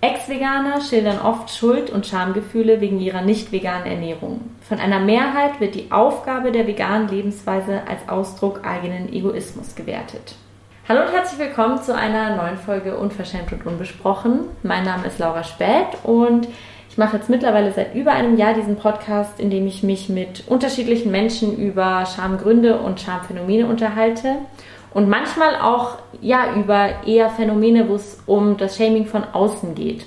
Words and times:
Ex-Veganer 0.00 0.80
schildern 0.80 1.20
oft 1.20 1.50
Schuld- 1.50 1.90
und 1.90 2.06
Schamgefühle 2.06 2.80
wegen 2.80 3.00
ihrer 3.00 3.22
nicht 3.22 3.50
veganen 3.50 3.84
Ernährung. 3.84 4.42
Von 4.60 4.78
einer 4.78 5.00
Mehrheit 5.00 5.58
wird 5.58 5.74
die 5.74 5.90
Aufgabe 5.90 6.52
der 6.52 6.68
veganen 6.68 7.08
Lebensweise 7.08 7.80
als 7.88 8.08
Ausdruck 8.08 8.60
eigenen 8.64 9.12
Egoismus 9.12 9.74
gewertet. 9.74 10.36
Hallo 10.88 11.00
und 11.00 11.12
herzlich 11.12 11.40
willkommen 11.40 11.82
zu 11.82 11.96
einer 11.96 12.36
neuen 12.36 12.58
Folge 12.58 12.96
Unverschämt 12.96 13.52
und 13.52 13.66
Unbesprochen. 13.66 14.42
Mein 14.62 14.84
Name 14.84 15.04
ist 15.08 15.18
Laura 15.18 15.42
Späth 15.42 15.98
und 16.04 16.46
ich 16.88 16.96
mache 16.96 17.16
jetzt 17.16 17.28
mittlerweile 17.28 17.72
seit 17.72 17.96
über 17.96 18.12
einem 18.12 18.36
Jahr 18.36 18.54
diesen 18.54 18.76
Podcast, 18.76 19.40
in 19.40 19.50
dem 19.50 19.66
ich 19.66 19.82
mich 19.82 20.08
mit 20.08 20.44
unterschiedlichen 20.46 21.10
Menschen 21.10 21.56
über 21.56 22.06
Schamgründe 22.06 22.78
und 22.78 23.00
Schamphänomene 23.00 23.66
unterhalte 23.66 24.36
und 24.94 25.08
manchmal 25.08 25.56
auch 25.56 25.98
ja 26.20 26.54
über 26.54 27.06
eher 27.06 27.30
Phänomene, 27.30 27.88
wo 27.88 27.94
es 27.94 28.22
um 28.26 28.56
das 28.56 28.76
Shaming 28.76 29.06
von 29.06 29.24
außen 29.24 29.74
geht. 29.74 30.06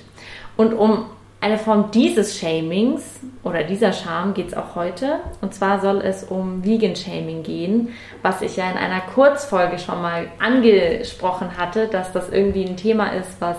Und 0.56 0.74
um 0.74 1.06
eine 1.40 1.58
Form 1.58 1.90
dieses 1.90 2.38
Shamings 2.38 3.20
oder 3.42 3.64
dieser 3.64 3.92
Scham 3.92 4.32
geht 4.32 4.48
es 4.48 4.54
auch 4.54 4.76
heute. 4.76 5.18
Und 5.40 5.52
zwar 5.52 5.80
soll 5.80 6.00
es 6.00 6.22
um 6.22 6.64
Vegan 6.64 6.94
Shaming 6.94 7.42
gehen, 7.42 7.88
was 8.22 8.42
ich 8.42 8.56
ja 8.56 8.70
in 8.70 8.76
einer 8.76 9.00
Kurzfolge 9.00 9.78
schon 9.80 10.00
mal 10.00 10.28
angesprochen 10.38 11.56
hatte, 11.58 11.88
dass 11.88 12.12
das 12.12 12.30
irgendwie 12.30 12.64
ein 12.64 12.76
Thema 12.76 13.08
ist, 13.08 13.40
was 13.40 13.56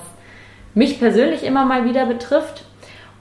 mich 0.73 0.97
persönlich 0.97 1.43
immer 1.43 1.65
mal 1.65 1.83
wieder 1.83 2.05
betrifft. 2.05 2.63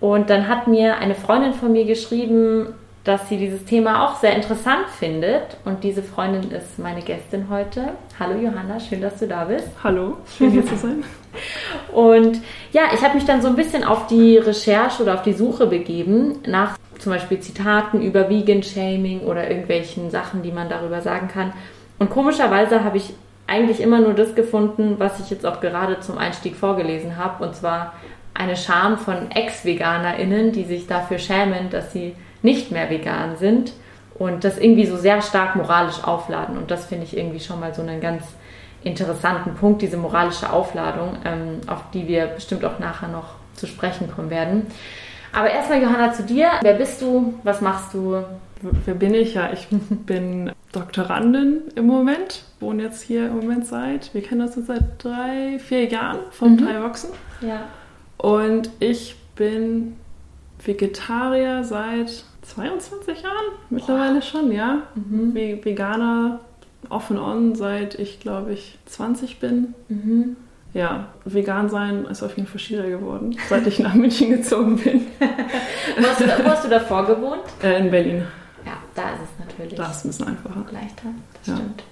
Und 0.00 0.30
dann 0.30 0.48
hat 0.48 0.69
mir 0.69 0.98
eine 0.98 1.14
Freundin 1.16 1.55
von 1.55 1.73
mir 1.73 1.84
geschrieben, 1.84 2.75
dass 3.05 3.29
sie 3.29 3.37
dieses 3.37 3.65
Thema 3.65 4.05
auch 4.05 4.16
sehr 4.16 4.37
interessant 4.37 4.88
findet. 4.98 5.56
Und 5.65 5.83
diese 5.83 6.02
Freundin 6.02 6.51
ist 6.52 6.79
meine 6.79 7.02
Gästin 7.02 7.47
heute. 7.51 7.95
Hallo 8.19 8.38
Johanna, 8.38 8.78
schön, 8.78 9.01
dass 9.01 9.19
du 9.19 9.27
da 9.27 9.45
bist. 9.45 9.69
Hallo, 9.83 10.19
schön 10.37 10.52
hier 10.52 10.65
zu 10.65 10.77
sein. 10.77 11.02
Und 11.92 12.41
ja, 12.73 12.83
ich 12.95 13.02
habe 13.02 13.15
mich 13.15 13.25
dann 13.25 13.42
so 13.42 13.48
ein 13.48 13.56
bisschen 13.56 13.84
auf 13.84 14.06
die 14.06 14.37
Recherche 14.37 15.02
oder 15.02 15.15
auf 15.15 15.23
die 15.23 15.33
Suche 15.33 15.66
begeben 15.66 16.38
nach 16.47 16.78
zum 16.98 17.12
Beispiel 17.12 17.41
Zitaten 17.41 18.00
über 18.00 18.28
Vegan 18.28 18.62
Shaming 18.62 19.23
oder 19.23 19.48
irgendwelchen 19.50 20.11
Sachen, 20.11 20.42
die 20.42 20.53
man 20.53 20.69
darüber 20.69 21.00
sagen 21.00 21.28
kann. 21.28 21.53
Und 21.98 22.11
komischerweise 22.11 22.84
habe 22.84 22.98
ich 22.98 23.14
eigentlich 23.48 23.80
immer 23.80 24.00
nur 24.00 24.14
das 24.14 24.36
gefunden, 24.36 24.95
was 24.98 25.19
ich 25.19 25.30
jetzt 25.30 25.45
auch 25.45 25.61
gerade 25.61 25.98
zum 26.00 26.19
Einstieg 26.19 26.55
vorgelesen 26.55 27.17
habe. 27.17 27.45
Und 27.45 27.56
zwar 27.56 27.95
eine 28.34 28.56
Scham 28.56 28.98
von 28.98 29.30
Ex-VeganerInnen, 29.33 30.53
die 30.53 30.64
sich 30.64 30.86
dafür 30.86 31.19
schämen, 31.19 31.70
dass 31.70 31.92
sie 31.92 32.14
nicht 32.43 32.71
mehr 32.71 32.91
vegan 32.91 33.37
sind 33.37 33.73
und 34.15 34.45
das 34.45 34.59
irgendwie 34.59 34.87
so 34.87 34.97
sehr 34.97 35.23
stark 35.23 35.57
moralisch 35.57 36.03
aufladen. 36.05 36.57
Und 36.57 36.71
das 36.71 36.87
finde 36.87 37.05
ich 37.05 37.17
irgendwie 37.17 37.41
schon 37.41 37.61
mal 37.61 37.75
so 37.75 37.83
einen 37.83 38.01
ganz 38.01 38.23
interessanten 38.85 39.55
Punkt, 39.55 39.83
diese 39.83 39.97
moralische 39.97 40.53
Aufladung, 40.53 41.17
ähm, 41.25 41.61
auf 41.67 41.85
die 41.93 42.09
wir 42.09 42.27
bestimmt 42.27 42.65
auch 42.65 42.79
nachher 42.79 43.09
noch 43.09 43.35
zu 43.55 43.67
sprechen 43.67 44.11
kommen 44.11 44.31
werden. 44.31 44.67
Aber 45.33 45.51
erstmal, 45.51 45.83
Johanna, 45.83 46.13
zu 46.13 46.25
dir. 46.25 46.51
Wer 46.61 46.75
bist 46.75 47.01
du? 47.01 47.35
Was 47.43 47.61
machst 47.61 47.95
du? 47.95 48.23
Wer 48.85 48.95
bin 48.95 49.15
ich? 49.15 49.35
Ja, 49.35 49.51
ich 49.53 49.69
bin 50.07 50.53
Doktorandin 50.73 51.63
im 51.75 51.87
Moment, 51.87 52.45
wohne 52.61 52.85
jetzt 52.85 53.03
hier 53.03 53.27
im 53.27 53.37
Moment 53.37 53.67
seit, 53.67 54.13
wir 54.15 54.23
kennen 54.23 54.43
uns 54.43 54.57
jetzt 54.57 54.67
seit 54.67 55.03
drei, 55.03 55.59
vier 55.59 55.89
Jahren 55.89 56.19
vom 56.31 56.53
mhm. 56.53 56.67
Thai-Boxen. 56.67 57.11
Ja. 57.41 57.63
Und 58.19 58.70
ich 58.79 59.17
bin 59.35 59.97
Vegetarier 60.65 61.65
seit 61.65 62.25
22 62.43 63.23
Jahren 63.23 63.37
mittlerweile 63.71 64.17
wow. 64.17 64.25
schon, 64.25 64.53
ja. 64.53 64.83
Mhm. 64.95 65.35
Veganer 65.35 66.41
off 66.89 67.11
and 67.11 67.21
on 67.21 67.55
seit 67.55 67.98
ich 67.98 68.21
glaube 68.21 68.53
ich 68.53 68.79
20 68.87 69.41
bin. 69.41 69.75
Mhm. 69.89 70.37
Ja, 70.75 71.09
vegan 71.27 71.69
sein 71.69 72.07
ist 72.07 72.23
auf 72.23 72.37
jeden 72.37 72.48
Fall 72.48 72.59
schwieriger 72.59 72.98
geworden, 72.98 73.37
seit 73.48 73.67
ich 73.67 73.79
nach 73.79 73.93
München 73.95 74.31
gezogen 74.31 74.79
bin. 74.79 75.07
wo, 75.98 76.07
hast 76.07 76.20
du, 76.20 76.25
wo 76.25 76.48
hast 76.48 76.65
du 76.65 76.69
davor 76.69 77.07
gewohnt? 77.07 77.43
Äh, 77.63 77.79
in 77.79 77.91
Berlin. 77.91 78.23
Ja, 78.65 78.79
da 78.95 79.11
ist 79.11 79.20
es 79.23 79.47
natürlich. 79.47 79.75
Da 79.75 79.91
ist 79.91 79.97
es 79.97 80.05
ein 80.05 80.09
bisschen 80.09 80.29
einfacher. 80.29 80.65
Leichter, 80.73 81.08
das 81.39 81.47
ja. 81.47 81.57
stimmt. 81.57 81.83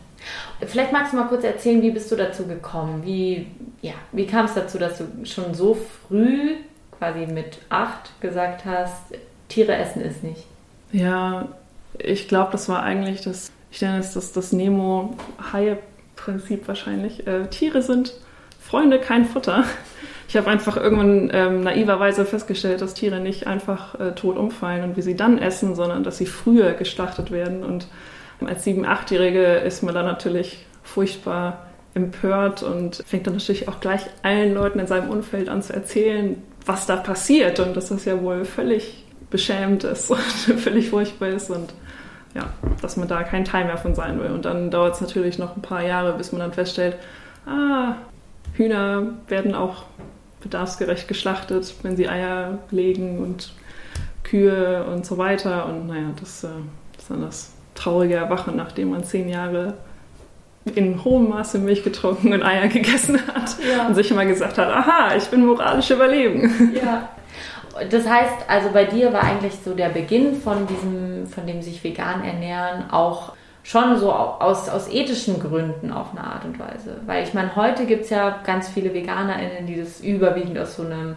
Vielleicht 0.66 0.92
magst 0.92 1.12
du 1.12 1.16
mal 1.16 1.28
kurz 1.28 1.44
erzählen, 1.44 1.82
wie 1.82 1.90
bist 1.90 2.10
du 2.10 2.16
dazu 2.16 2.46
gekommen? 2.46 3.02
Wie, 3.04 3.46
ja, 3.82 3.92
wie 4.12 4.26
kam 4.26 4.46
es 4.46 4.54
dazu, 4.54 4.78
dass 4.78 4.98
du 4.98 5.04
schon 5.24 5.54
so 5.54 5.74
früh, 5.74 6.56
quasi 6.98 7.26
mit 7.26 7.58
acht, 7.68 8.18
gesagt 8.20 8.64
hast, 8.64 9.14
Tiere 9.50 9.76
essen 9.76 10.00
ist 10.00 10.24
nicht? 10.24 10.46
Ja, 10.92 11.48
ich 11.98 12.28
glaube, 12.28 12.52
das 12.52 12.70
war 12.70 12.82
eigentlich 12.82 13.20
das, 13.20 13.52
ich 13.70 13.82
nenne 13.82 13.98
es 13.98 14.14
das, 14.14 14.32
das 14.32 14.52
Nemo-Haie-Prinzip 14.52 16.66
wahrscheinlich. 16.66 17.26
Äh, 17.26 17.48
Tiere 17.48 17.82
sind 17.82 18.14
Freunde, 18.58 18.98
kein 18.98 19.26
Futter. 19.26 19.64
Ich 20.28 20.36
habe 20.36 20.48
einfach 20.48 20.76
irgendwann 20.76 21.28
ähm, 21.32 21.64
naiverweise 21.64 22.24
festgestellt, 22.24 22.82
dass 22.82 22.94
Tiere 22.94 23.18
nicht 23.18 23.48
einfach 23.48 23.98
äh, 23.98 24.12
tot 24.12 24.36
umfallen 24.36 24.84
und 24.84 24.96
wie 24.96 25.02
sie 25.02 25.16
dann 25.16 25.38
essen, 25.38 25.74
sondern 25.74 26.04
dass 26.04 26.18
sie 26.18 26.26
früher 26.26 26.74
geschlachtet 26.74 27.32
werden. 27.32 27.64
Und 27.64 27.88
als 28.46 28.62
sieben-, 28.62 28.84
achtjährige 28.84 29.56
ist 29.56 29.82
man 29.82 29.92
dann 29.92 30.06
natürlich 30.06 30.64
furchtbar 30.84 31.66
empört 31.94 32.62
und 32.62 33.02
fängt 33.06 33.26
dann 33.26 33.34
natürlich 33.34 33.66
auch 33.66 33.80
gleich 33.80 34.02
allen 34.22 34.54
Leuten 34.54 34.78
in 34.78 34.86
seinem 34.86 35.10
Umfeld 35.10 35.48
an 35.48 35.62
zu 35.62 35.72
erzählen, 35.72 36.40
was 36.64 36.86
da 36.86 36.94
passiert 36.94 37.58
und 37.58 37.76
das 37.76 37.92
ja 38.04 38.22
wohl 38.22 38.44
völlig 38.44 39.04
beschämt 39.30 39.84
ist 39.84 40.10
und 40.10 40.20
völlig 40.20 40.90
furchtbar 40.90 41.28
ist 41.28 41.50
und 41.50 41.72
ja, 42.34 42.50
dass 42.80 42.96
man 42.96 43.08
da 43.08 43.22
kein 43.22 43.44
Teil 43.44 43.64
mehr 43.64 43.78
von 43.78 43.94
sein 43.94 44.20
will. 44.20 44.30
Und 44.30 44.44
dann 44.44 44.70
dauert 44.70 44.94
es 44.94 45.00
natürlich 45.00 45.38
noch 45.38 45.56
ein 45.56 45.62
paar 45.62 45.82
Jahre, 45.82 46.12
bis 46.12 46.30
man 46.32 46.40
dann 46.40 46.52
feststellt, 46.52 46.96
ah, 47.46 47.96
Hühner 48.54 49.14
werden 49.28 49.54
auch 49.54 49.84
bedarfsgerecht 50.40 51.08
geschlachtet, 51.08 51.74
wenn 51.82 51.96
sie 51.96 52.08
Eier 52.08 52.58
legen 52.70 53.18
und 53.18 53.52
Kühe 54.22 54.84
und 54.84 55.04
so 55.04 55.18
weiter. 55.18 55.66
Und 55.66 55.88
naja, 55.88 56.10
das, 56.20 56.42
das 56.42 56.50
ist 56.98 57.10
dann 57.10 57.22
das 57.22 57.52
traurige 57.74 58.14
Erwachen, 58.14 58.56
nachdem 58.56 58.90
man 58.90 59.04
zehn 59.04 59.28
Jahre 59.28 59.74
in 60.74 61.02
hohem 61.04 61.30
Maße 61.30 61.58
Milch 61.58 61.82
getrunken 61.82 62.32
und 62.32 62.42
Eier 62.42 62.68
gegessen 62.68 63.18
hat 63.26 63.56
ja. 63.66 63.86
und 63.86 63.94
sich 63.94 64.10
immer 64.10 64.26
gesagt 64.26 64.58
hat, 64.58 64.68
aha, 64.68 65.16
ich 65.16 65.24
bin 65.24 65.44
moralisch 65.44 65.90
überleben. 65.90 66.74
Ja, 66.74 67.08
das 67.90 68.06
heißt, 68.08 68.48
also 68.48 68.70
bei 68.72 68.84
dir 68.84 69.12
war 69.12 69.22
eigentlich 69.22 69.54
so 69.64 69.74
der 69.74 69.88
Beginn 69.90 70.40
von 70.40 70.66
diesem, 70.66 71.26
von 71.26 71.46
dem 71.46 71.62
sich 71.62 71.82
vegan 71.82 72.24
ernähren 72.24 72.90
auch 72.90 73.32
schon 73.62 73.98
so 73.98 74.12
aus, 74.12 74.68
aus 74.68 74.88
ethischen 74.88 75.38
Gründen 75.38 75.92
auf 75.92 76.12
eine 76.12 76.24
Art 76.24 76.44
und 76.44 76.58
Weise. 76.58 76.96
Weil 77.06 77.24
ich 77.24 77.34
meine, 77.34 77.54
heute 77.56 77.86
gibt 77.86 78.04
es 78.04 78.10
ja 78.10 78.40
ganz 78.44 78.68
viele 78.68 78.92
VeganerInnen, 78.94 79.66
die 79.66 79.76
das 79.76 80.00
überwiegend 80.00 80.58
aus 80.58 80.76
so 80.76 80.82
einem 80.82 81.16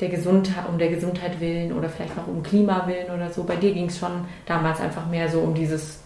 der 0.00 0.08
Gesundheit, 0.08 0.64
um 0.68 0.78
der 0.78 0.88
Gesundheit 0.88 1.40
willen 1.40 1.72
oder 1.72 1.88
vielleicht 1.88 2.18
auch 2.18 2.26
um 2.26 2.42
Klimawillen 2.42 3.10
oder 3.14 3.30
so. 3.30 3.44
Bei 3.44 3.56
dir 3.56 3.72
ging 3.72 3.86
es 3.86 3.98
schon 3.98 4.24
damals 4.46 4.80
einfach 4.80 5.06
mehr 5.06 5.28
so 5.28 5.40
um 5.40 5.54
dieses 5.54 6.00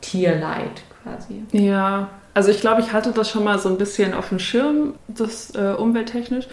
Tierleid 0.00 0.82
quasi. 1.02 1.42
Ja, 1.52 2.08
also 2.34 2.50
ich 2.50 2.60
glaube, 2.60 2.80
ich 2.80 2.92
hatte 2.92 3.12
das 3.12 3.28
schon 3.28 3.44
mal 3.44 3.58
so 3.58 3.68
ein 3.68 3.76
bisschen 3.76 4.14
auf 4.14 4.30
dem 4.30 4.38
Schirm, 4.38 4.94
das 5.08 5.54
äh, 5.54 5.74
umwelttechnisch. 5.76 6.46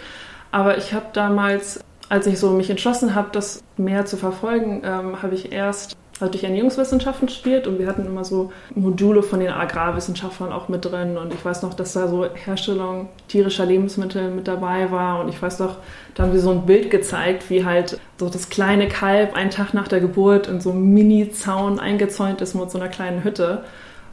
Aber 0.52 0.76
ich 0.76 0.92
habe 0.92 1.06
damals 1.12 1.80
als 2.10 2.26
ich 2.26 2.38
so 2.38 2.50
mich 2.50 2.68
entschlossen 2.68 3.14
habe, 3.14 3.28
das 3.32 3.62
mehr 3.78 4.04
zu 4.04 4.18
verfolgen, 4.18 4.82
ähm, 4.84 5.22
habe 5.22 5.34
ich 5.34 5.52
erst 5.52 5.96
hatte 6.20 6.36
ich 6.36 6.44
Ernährungswissenschaften 6.44 7.30
studiert 7.30 7.66
und 7.66 7.78
wir 7.78 7.86
hatten 7.86 8.04
immer 8.04 8.24
so 8.24 8.52
Module 8.74 9.22
von 9.22 9.40
den 9.40 9.48
Agrarwissenschaftlern 9.48 10.52
auch 10.52 10.68
mit 10.68 10.84
drin 10.84 11.16
und 11.16 11.32
ich 11.32 11.42
weiß 11.42 11.62
noch, 11.62 11.72
dass 11.72 11.94
da 11.94 12.08
so 12.08 12.26
Herstellung 12.26 13.08
tierischer 13.28 13.64
Lebensmittel 13.64 14.30
mit 14.30 14.46
dabei 14.46 14.90
war 14.90 15.20
und 15.20 15.30
ich 15.30 15.40
weiß 15.40 15.60
noch, 15.60 15.76
da 16.14 16.24
haben 16.24 16.34
wir 16.34 16.40
so 16.40 16.50
ein 16.50 16.66
Bild 16.66 16.90
gezeigt, 16.90 17.48
wie 17.48 17.64
halt 17.64 17.98
so 18.18 18.28
das 18.28 18.50
kleine 18.50 18.86
Kalb 18.88 19.34
einen 19.34 19.48
Tag 19.48 19.72
nach 19.72 19.88
der 19.88 20.00
Geburt 20.00 20.46
in 20.46 20.60
so 20.60 20.72
einem 20.72 20.92
Mini-Zaun 20.92 21.80
eingezäunt 21.80 22.42
ist 22.42 22.54
mit 22.54 22.70
so 22.70 22.78
einer 22.78 22.88
kleinen 22.88 23.24
Hütte. 23.24 23.64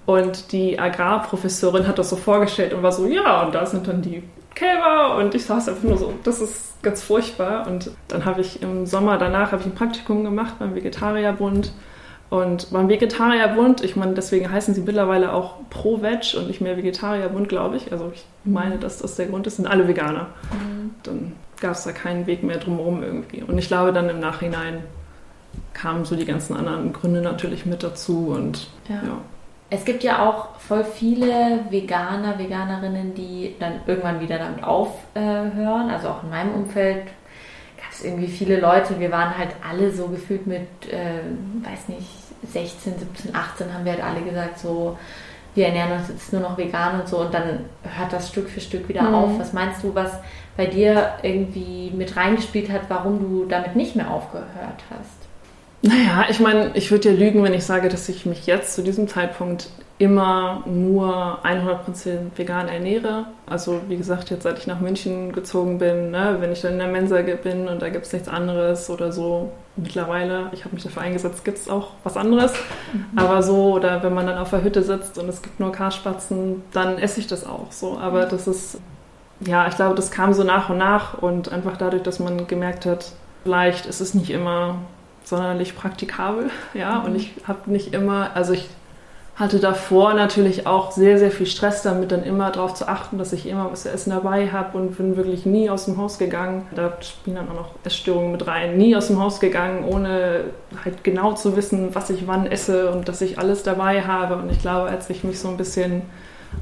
Und 0.06 0.54
die 0.54 0.80
Agrarprofessorin 0.80 1.86
hat 1.86 2.00
das 2.00 2.10
so 2.10 2.16
vorgestellt 2.16 2.74
und 2.74 2.82
war 2.82 2.94
so, 2.94 3.06
ja, 3.08 3.46
und 3.46 3.54
da 3.54 3.66
sind 3.66 3.90
dann 3.90 4.02
die 4.02 4.24
Kälber 4.58 5.18
und 5.18 5.36
ich 5.36 5.46
saß 5.46 5.70
einfach 5.70 5.84
nur 5.84 5.98
so, 5.98 6.14
das 6.24 6.42
ist 6.42 6.82
ganz 6.82 7.04
furchtbar. 7.04 7.68
Und 7.68 7.92
dann 8.08 8.26
habe 8.26 8.42
ich 8.42 8.62
im 8.62 8.86
Sommer 8.86 9.18
danach 9.18 9.54
ich 9.54 9.66
ein 9.66 9.76
Praktikum 9.76 10.24
gemacht 10.24 10.56
beim 10.60 10.74
Vegetarierbund. 10.74 11.74
Und 12.30 12.72
beim 12.72 12.90
Vegetarierbund, 12.90 13.84
ich 13.84 13.96
meine, 13.96 14.14
deswegen 14.14 14.52
heißen 14.52 14.74
sie 14.74 14.82
mittlerweile 14.82 15.32
auch 15.32 15.56
Pro-Veg 15.70 16.36
und 16.38 16.48
nicht 16.48 16.60
mehr 16.60 16.76
Vegetarierbund, 16.76 17.48
glaube 17.48 17.78
ich. 17.78 17.92
Also 17.92 18.12
ich 18.14 18.26
meine, 18.44 18.78
dass 18.78 18.98
das 18.98 19.16
der 19.16 19.28
Grund 19.28 19.48
ist, 19.48 19.58
sind 19.58 19.68
alle 19.68 19.88
Veganer. 19.88 20.28
Mhm. 20.52 20.92
Dann 21.04 21.34
gab 21.62 21.74
es 21.74 21.84
da 21.84 21.92
keinen 21.92 22.28
Weg 22.28 22.44
mehr 22.44 22.58
drumherum 22.58 23.04
irgendwie. 23.04 23.44
Und 23.44 23.58
ich 23.58 23.68
glaube, 23.68 23.94
dann 23.94 24.10
im 24.10 24.20
Nachhinein 24.20 24.84
kamen 25.74 26.04
so 26.04 26.16
die 26.16 26.26
ganzen 26.26 26.56
anderen 26.56 26.92
Gründe 26.92 27.22
natürlich 27.22 27.66
mit 27.66 27.84
dazu 27.84 28.34
und 28.36 28.68
ja. 28.90 28.96
ja. 28.96 29.22
Es 29.70 29.84
gibt 29.84 30.04
ja 30.04 30.28
auch 30.28 30.60
voll 30.60 30.86
viele 30.86 31.60
Veganer, 31.70 32.40
Veganerinnen, 32.40 33.14
die 33.14 33.56
dann 33.60 33.82
irgendwann 33.86 34.22
wieder 34.22 34.38
damit 34.38 34.64
aufhören. 34.64 35.90
Also 35.90 36.10
auch 36.10 36.24
in 36.24 36.30
meinem 36.30 36.54
Umfeld 36.54 37.06
gab 37.78 37.92
es 37.92 38.04
irgendwie 38.04 38.28
viele 38.28 38.60
Leute. 38.60 39.00
Wir 39.00 39.12
waren 39.12 39.38
halt 39.38 39.50
alle 39.70 39.92
so 39.92 40.08
gefühlt 40.08 40.48
mit, 40.48 40.68
äh, 40.90 41.20
weiß 41.70 41.90
nicht, 41.90 42.08
16, 42.44 43.00
17, 43.00 43.36
18 43.36 43.74
haben 43.74 43.84
wir 43.84 43.94
halt 43.94 44.04
alle 44.04 44.22
gesagt, 44.22 44.60
so, 44.60 44.98
wir 45.58 45.68
ernähren 45.68 46.00
uns 46.00 46.08
jetzt 46.08 46.32
nur 46.32 46.42
noch 46.42 46.58
vegan 46.58 47.02
und 47.02 47.08
so 47.08 47.18
und 47.18 47.34
dann 47.34 47.66
hört 47.82 48.14
das 48.14 48.30
Stück 48.30 48.48
für 48.48 48.62
Stück 48.62 48.88
wieder 48.88 49.02
mhm. 49.02 49.16
auf. 49.16 49.40
Was 49.40 49.54
meinst 49.54 49.84
du, 49.84 49.94
was 49.96 50.12
bei 50.56 50.68
dir 50.68 51.14
irgendwie 51.24 51.92
mit 51.96 52.16
reingespielt 52.16 52.72
hat, 52.72 52.84
warum 52.90 53.20
du 53.20 53.46
damit 53.46 53.76
nicht 53.76 53.96
mehr 53.96 54.12
aufgehört 54.12 54.84
hast? 54.92 55.17
Naja, 55.88 56.26
ich 56.30 56.42
meine, 56.42 56.72
ich 56.74 56.92
würde 56.92 57.10
ja 57.10 57.16
lügen, 57.16 57.44
wenn 57.44 57.54
ich 57.54 57.64
sage, 57.64 57.88
dass 57.88 58.10
ich 58.10 58.26
mich 58.26 58.46
jetzt 58.46 58.76
zu 58.76 58.84
diesem 58.84 59.08
Zeitpunkt 59.08 59.70
immer 60.00 60.64
nur 60.66 61.40
100% 61.44 62.36
vegan 62.36 62.68
ernähre. 62.68 63.28
Also 63.46 63.80
wie 63.88 63.96
gesagt, 63.96 64.30
jetzt 64.30 64.44
seit 64.44 64.60
ich 64.60 64.68
nach 64.68 64.82
München 64.82 65.32
gezogen 65.32 65.78
bin, 65.78 66.12
ne, 66.12 66.38
wenn 66.40 66.52
ich 66.52 66.62
dann 66.62 66.74
in 66.74 66.80
der 66.80 66.88
Mensa 66.90 67.22
bin 67.22 67.70
und 67.70 67.82
da 67.82 67.88
gibt 67.88 68.06
es 68.06 68.12
nichts 68.12 68.28
anderes 68.28 68.90
oder 68.90 69.14
so, 69.14 69.52
mittlerweile, 69.78 70.50
ich 70.52 70.66
habe 70.66 70.76
mich 70.76 70.84
dafür 70.84 71.04
eingesetzt, 71.04 71.46
gibt 71.46 71.58
es 71.58 71.70
auch 71.70 71.92
was 72.04 72.18
anderes. 72.18 72.52
Mhm. 72.92 73.18
Aber 73.18 73.42
so, 73.42 73.76
oder 73.76 74.04
wenn 74.04 74.14
man 74.14 74.28
dann 74.28 74.38
auf 74.38 74.50
der 74.50 74.64
Hütte 74.64 74.84
sitzt 74.84 75.18
und 75.18 75.30
es 75.30 75.42
gibt 75.42 75.60
nur 75.60 75.72
Karspatzen, 75.72 76.64
dann 76.74 76.98
esse 76.98 77.22
ich 77.22 77.28
das 77.28 77.46
auch 77.46 77.72
so. 77.72 77.98
Aber 77.98 78.26
das 78.26 78.46
ist, 78.46 78.80
ja, 79.40 79.68
ich 79.70 79.78
glaube, 79.78 79.96
das 79.96 80.12
kam 80.12 80.34
so 80.34 80.44
nach 80.44 80.70
und 80.70 80.80
nach 80.80 81.18
und 81.20 81.52
einfach 81.52 81.78
dadurch, 81.78 82.04
dass 82.04 82.20
man 82.20 82.46
gemerkt 82.46 82.86
hat, 82.86 83.14
vielleicht 83.44 83.86
ist 83.86 84.02
es 84.02 84.14
nicht 84.14 84.32
immer 84.32 84.80
sonderlich 85.30 85.76
praktikabel, 85.76 86.50
ja, 86.74 87.00
und 87.00 87.12
mhm. 87.12 87.18
ich 87.18 87.34
habe 87.48 87.72
nicht 87.72 87.94
immer, 87.94 88.32
also 88.36 88.54
ich 88.54 88.70
hatte 89.38 89.60
davor 89.60 90.16
natürlich 90.16 90.66
auch 90.66 90.92
sehr, 90.92 91.20
sehr 91.20 91.30
viel 91.30 91.46
Stress 91.46 91.84
damit, 91.84 92.12
dann 92.12 92.24
immer 92.24 92.50
darauf 92.50 92.74
zu 92.74 92.88
achten, 92.88 93.20
dass 93.20 93.34
ich 93.34 93.48
immer 93.48 93.72
was 93.72 93.84
zu 93.84 93.92
essen 93.92 94.10
dabei 94.10 94.52
habe 94.52 94.76
und 94.80 94.98
bin 94.98 95.16
wirklich 95.16 95.46
nie 95.46 95.70
aus 95.70 95.86
dem 95.86 95.98
Haus 95.98 96.18
gegangen. 96.18 96.66
Da 96.74 96.94
spielen 97.02 97.36
dann 97.36 97.50
auch 97.50 97.54
noch 97.54 97.70
Essstörungen 97.84 98.32
mit 98.32 98.48
rein. 98.48 98.78
Nie 98.78 98.96
aus 98.96 99.08
dem 99.08 99.22
Haus 99.22 99.40
gegangen, 99.40 99.84
ohne 99.86 100.46
halt 100.84 101.04
genau 101.04 101.34
zu 101.34 101.56
wissen, 101.56 101.94
was 101.94 102.10
ich 102.10 102.26
wann 102.26 102.48
esse 102.48 102.90
und 102.90 103.08
dass 103.08 103.22
ich 103.22 103.38
alles 103.38 103.62
dabei 103.62 104.02
habe. 104.02 104.38
Und 104.38 104.52
ich 104.52 104.60
glaube, 104.60 104.90
als 104.90 105.08
ich 105.12 105.24
mich 105.24 105.40
so 105.40 105.50
ein 105.50 105.58
bisschen 105.58 106.02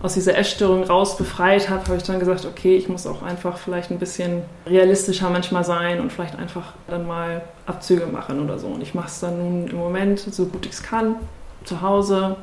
aus 0.01 0.13
dieser 0.13 0.37
Essstörung 0.37 0.83
raus 0.83 1.17
befreit 1.17 1.69
habe, 1.69 1.85
habe 1.85 1.97
ich 1.97 2.03
dann 2.03 2.19
gesagt, 2.19 2.45
okay, 2.45 2.75
ich 2.75 2.89
muss 2.89 3.07
auch 3.07 3.23
einfach 3.23 3.57
vielleicht 3.57 3.91
ein 3.91 3.99
bisschen 3.99 4.43
realistischer 4.67 5.29
manchmal 5.29 5.63
sein 5.63 5.99
und 5.99 6.11
vielleicht 6.11 6.37
einfach 6.37 6.73
dann 6.87 7.07
mal 7.07 7.41
Abzüge 7.65 8.05
machen 8.05 8.43
oder 8.43 8.59
so. 8.59 8.67
Und 8.67 8.81
ich 8.81 8.93
mache 8.93 9.07
es 9.07 9.19
dann 9.19 9.37
nun 9.37 9.67
im 9.67 9.77
Moment 9.77 10.19
so 10.19 10.45
gut 10.45 10.65
ich 10.65 10.73
es 10.73 10.83
kann, 10.83 11.15
zu 11.63 11.81
Hause, 11.81 12.35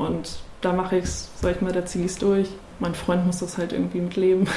und 0.00 0.38
da 0.62 0.72
mache 0.72 0.96
ich 0.96 1.04
es, 1.04 1.28
sag 1.42 1.56
ich 1.56 1.60
mal, 1.60 1.72
da 1.72 1.84
ziehe 1.84 2.06
ich 2.06 2.12
es 2.12 2.18
durch. 2.18 2.48
Mein 2.78 2.94
Freund 2.94 3.26
muss 3.26 3.40
das 3.40 3.58
halt 3.58 3.74
irgendwie 3.74 4.00
mitleben. 4.00 4.48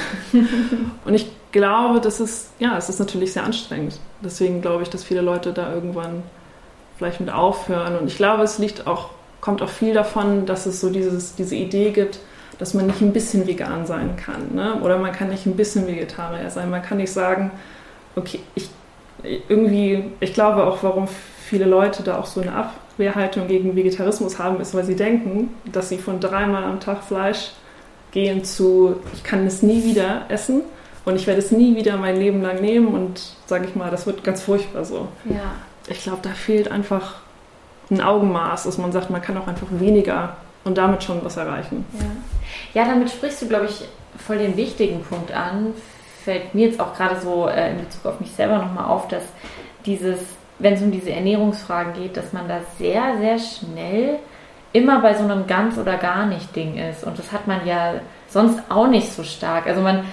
und 1.04 1.12
ich 1.12 1.30
glaube, 1.52 2.00
das 2.00 2.18
ist, 2.18 2.48
ja, 2.58 2.78
es 2.78 2.88
ist 2.88 2.98
natürlich 2.98 3.34
sehr 3.34 3.44
anstrengend. 3.44 4.00
Deswegen 4.22 4.62
glaube 4.62 4.82
ich, 4.82 4.88
dass 4.88 5.04
viele 5.04 5.20
Leute 5.20 5.52
da 5.52 5.70
irgendwann 5.70 6.22
vielleicht 6.96 7.20
mit 7.20 7.28
aufhören. 7.28 7.98
Und 7.98 8.06
ich 8.06 8.16
glaube, 8.16 8.42
es 8.42 8.58
liegt 8.58 8.86
auch, 8.86 9.10
kommt 9.42 9.60
auch 9.60 9.68
viel 9.68 9.92
davon, 9.92 10.46
dass 10.46 10.64
es 10.64 10.80
so 10.80 10.88
dieses, 10.88 11.34
diese 11.34 11.56
Idee 11.56 11.90
gibt, 11.90 12.20
dass 12.58 12.74
man 12.74 12.86
nicht 12.86 13.00
ein 13.00 13.12
bisschen 13.12 13.46
vegan 13.46 13.86
sein 13.86 14.16
kann. 14.16 14.54
Ne? 14.54 14.76
Oder 14.82 14.98
man 14.98 15.12
kann 15.12 15.28
nicht 15.28 15.46
ein 15.46 15.56
bisschen 15.56 15.86
Vegetarier 15.86 16.50
sein. 16.50 16.70
Man 16.70 16.82
kann 16.82 16.98
nicht 16.98 17.12
sagen, 17.12 17.50
okay, 18.16 18.40
ich 18.54 18.68
irgendwie, 19.48 20.04
ich 20.20 20.34
glaube 20.34 20.64
auch, 20.64 20.82
warum 20.82 21.08
viele 21.08 21.64
Leute 21.64 22.02
da 22.02 22.18
auch 22.18 22.26
so 22.26 22.40
eine 22.40 22.52
Ab 22.54 22.74
Wehrhaltung 22.96 23.48
gegen 23.48 23.74
Vegetarismus 23.74 24.38
haben, 24.38 24.60
ist, 24.60 24.74
weil 24.74 24.84
sie 24.84 24.94
denken, 24.94 25.50
dass 25.72 25.88
sie 25.88 25.98
von 25.98 26.20
dreimal 26.20 26.64
am 26.64 26.80
Tag 26.80 27.02
Fleisch 27.02 27.50
gehen 28.12 28.44
zu, 28.44 28.96
ich 29.12 29.24
kann 29.24 29.46
es 29.46 29.62
nie 29.62 29.82
wieder 29.84 30.22
essen 30.28 30.62
und 31.04 31.16
ich 31.16 31.26
werde 31.26 31.40
es 31.40 31.50
nie 31.50 31.74
wieder 31.74 31.96
mein 31.96 32.16
Leben 32.16 32.40
lang 32.40 32.60
nehmen 32.60 32.88
und 32.88 33.34
sage 33.46 33.64
ich 33.66 33.74
mal, 33.74 33.90
das 33.90 34.06
wird 34.06 34.22
ganz 34.22 34.42
furchtbar 34.42 34.84
so. 34.84 35.08
Ja. 35.24 35.56
Ich 35.88 36.02
glaube, 36.02 36.20
da 36.22 36.30
fehlt 36.30 36.70
einfach 36.70 37.16
ein 37.90 38.00
Augenmaß, 38.00 38.64
dass 38.64 38.78
man 38.78 38.92
sagt, 38.92 39.10
man 39.10 39.20
kann 39.20 39.36
auch 39.36 39.48
einfach 39.48 39.66
weniger 39.70 40.36
und 40.64 40.78
damit 40.78 41.04
schon 41.04 41.24
was 41.24 41.36
erreichen. 41.36 41.84
Ja, 42.74 42.82
ja 42.82 42.88
damit 42.88 43.10
sprichst 43.10 43.42
du, 43.42 43.48
glaube 43.48 43.66
ich, 43.66 43.84
voll 44.18 44.38
den 44.38 44.56
wichtigen 44.56 45.02
Punkt 45.02 45.32
an. 45.32 45.74
Fällt 46.24 46.54
mir 46.54 46.68
jetzt 46.68 46.80
auch 46.80 46.94
gerade 46.96 47.20
so 47.20 47.48
äh, 47.48 47.72
in 47.72 47.78
Bezug 47.78 48.06
auf 48.06 48.20
mich 48.20 48.32
selber 48.32 48.58
nochmal 48.58 48.86
auf, 48.86 49.08
dass 49.08 49.24
dieses 49.84 50.18
wenn 50.58 50.74
es 50.74 50.82
um 50.82 50.90
diese 50.90 51.10
Ernährungsfragen 51.10 51.94
geht, 51.94 52.16
dass 52.16 52.32
man 52.32 52.48
da 52.48 52.60
sehr, 52.78 53.18
sehr 53.18 53.38
schnell 53.38 54.18
immer 54.72 55.00
bei 55.00 55.14
so 55.14 55.24
einem 55.24 55.46
ganz 55.46 55.78
oder 55.78 55.96
gar 55.96 56.26
nicht 56.26 56.54
Ding 56.54 56.76
ist. 56.76 57.04
Und 57.04 57.18
das 57.18 57.32
hat 57.32 57.46
man 57.46 57.66
ja 57.66 57.94
sonst 58.28 58.60
auch 58.68 58.86
nicht 58.86 59.12
so 59.12 59.22
stark. 59.22 59.66
Also 59.66 59.80
man, 59.82 60.04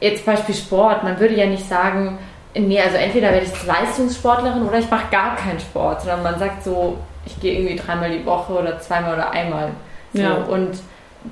jetzt 0.00 0.24
Beispiel 0.24 0.54
Sport, 0.54 1.02
man 1.02 1.18
würde 1.18 1.34
ja 1.34 1.46
nicht 1.46 1.68
sagen, 1.68 2.18
nee, 2.54 2.80
also 2.80 2.96
entweder 2.96 3.32
werde 3.32 3.46
ich 3.46 3.66
Leistungssportlerin 3.66 4.62
oder 4.62 4.78
ich 4.78 4.90
mache 4.90 5.10
gar 5.10 5.36
keinen 5.36 5.58
Sport, 5.58 6.02
sondern 6.02 6.22
man 6.22 6.38
sagt 6.38 6.62
so, 6.64 6.98
ich 7.26 7.40
gehe 7.40 7.54
irgendwie 7.54 7.76
dreimal 7.76 8.10
die 8.10 8.24
Woche 8.24 8.52
oder 8.52 8.78
zweimal 8.80 9.14
oder 9.14 9.30
einmal. 9.30 9.70
So. 10.14 10.20
Ja. 10.20 10.34
Und 10.44 10.78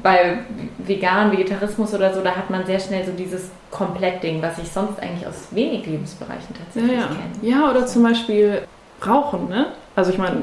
bei 0.03 0.39
Vegan, 0.79 1.33
Vegetarismus 1.33 1.95
oder 1.95 2.13
so, 2.15 2.23
da 2.23 2.35
hat 2.35 2.51
man 2.51 2.65
sehr 2.67 2.81
schnell 2.81 3.05
so 3.05 3.13
dieses 3.13 3.51
Komplettding, 3.71 4.41
was 4.43 4.59
ich 4.59 4.71
sonst 4.71 5.01
eigentlich 5.01 5.27
aus 5.27 5.49
wenig 5.51 5.87
Lebensbereichen 5.87 6.55
tatsächlich 6.57 6.93
ja, 6.93 7.01
ja. 7.01 7.07
kenne. 7.07 7.21
Ja, 7.43 7.71
oder 7.71 7.87
zum 7.87 8.03
Beispiel 8.03 8.63
Rauchen, 9.07 9.49
ne? 9.49 9.67
Also 9.95 10.11
ich 10.11 10.19
meine, 10.19 10.43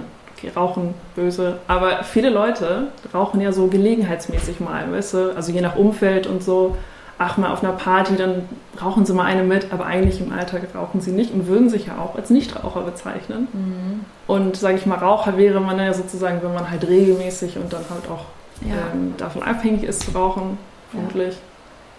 Rauchen 0.56 0.94
böse, 1.16 1.58
aber 1.68 2.04
viele 2.04 2.30
Leute 2.30 2.88
rauchen 3.14 3.42
ja 3.42 3.52
so 3.52 3.68
gelegenheitsmäßig 3.68 4.60
mal, 4.60 4.92
weißt 4.92 5.14
du? 5.14 5.36
Also 5.36 5.52
je 5.52 5.62
nach 5.62 5.76
Umfeld 5.76 6.28
und 6.28 6.44
so. 6.44 6.78
Ach, 7.22 7.38
mal 7.38 7.52
auf 7.52 7.62
einer 7.64 7.74
Party, 7.74 8.16
dann 8.16 8.48
rauchen 8.82 9.06
sie 9.06 9.14
mal 9.14 9.26
eine 9.26 9.44
mit, 9.44 9.74
aber 9.74 9.86
eigentlich 9.86 10.22
im 10.22 10.32
Alltag 10.32 10.62
rauchen 10.74 11.02
sie 11.02 11.12
nicht 11.12 11.34
und 11.34 11.48
würden 11.48 11.70
sich 11.70 11.88
ja 11.88 11.98
auch 11.98 12.16
als 12.16 12.30
Nichtraucher 12.30 12.82
bezeichnen. 12.82 13.50
Mhm. 13.52 14.06
Und 14.26 14.56
sage 14.56 14.78
ich 14.78 14.86
mal, 14.86 14.98
Raucher 14.98 15.38
wäre 15.38 15.60
man 15.60 15.78
ja 15.80 15.94
sozusagen, 15.94 16.42
wenn 16.42 16.54
man 16.54 16.72
halt 16.72 16.88
regelmäßig 16.88 17.58
und 17.58 17.74
dann 17.74 17.84
halt 17.90 18.10
auch 18.10 18.26
ja. 18.68 18.76
ähm, 18.94 19.16
davon 19.18 19.44
abhängig 19.44 19.84
ist 19.84 20.04
zu 20.04 20.12
rauchen, 20.12 20.58
vermutlich. 20.92 21.34
Ja. 21.36 21.42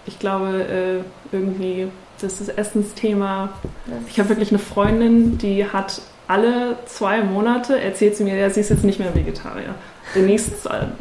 Ich 0.06 0.18
glaube, 0.18 0.64
äh, 0.64 1.34
irgendwie, 1.36 1.88
das 2.18 2.40
ist 2.40 2.48
das 2.48 2.56
Essensthema. 2.56 3.50
Ich 4.08 4.18
habe 4.18 4.30
wirklich 4.30 4.50
eine 4.50 4.58
Freundin, 4.58 5.36
die 5.36 5.66
hat 5.66 6.00
alle 6.28 6.76
zwei 6.86 7.22
Monate, 7.22 7.78
erzählt 7.78 8.16
sie 8.16 8.24
mir, 8.24 8.36
ja, 8.36 8.48
sie 8.48 8.60
ist 8.60 8.70
jetzt 8.70 8.84
nicht 8.84 9.00
mehr 9.00 9.14
Vegetarier. 9.14 9.74
Die 10.14 10.20
nächsten 10.20 10.54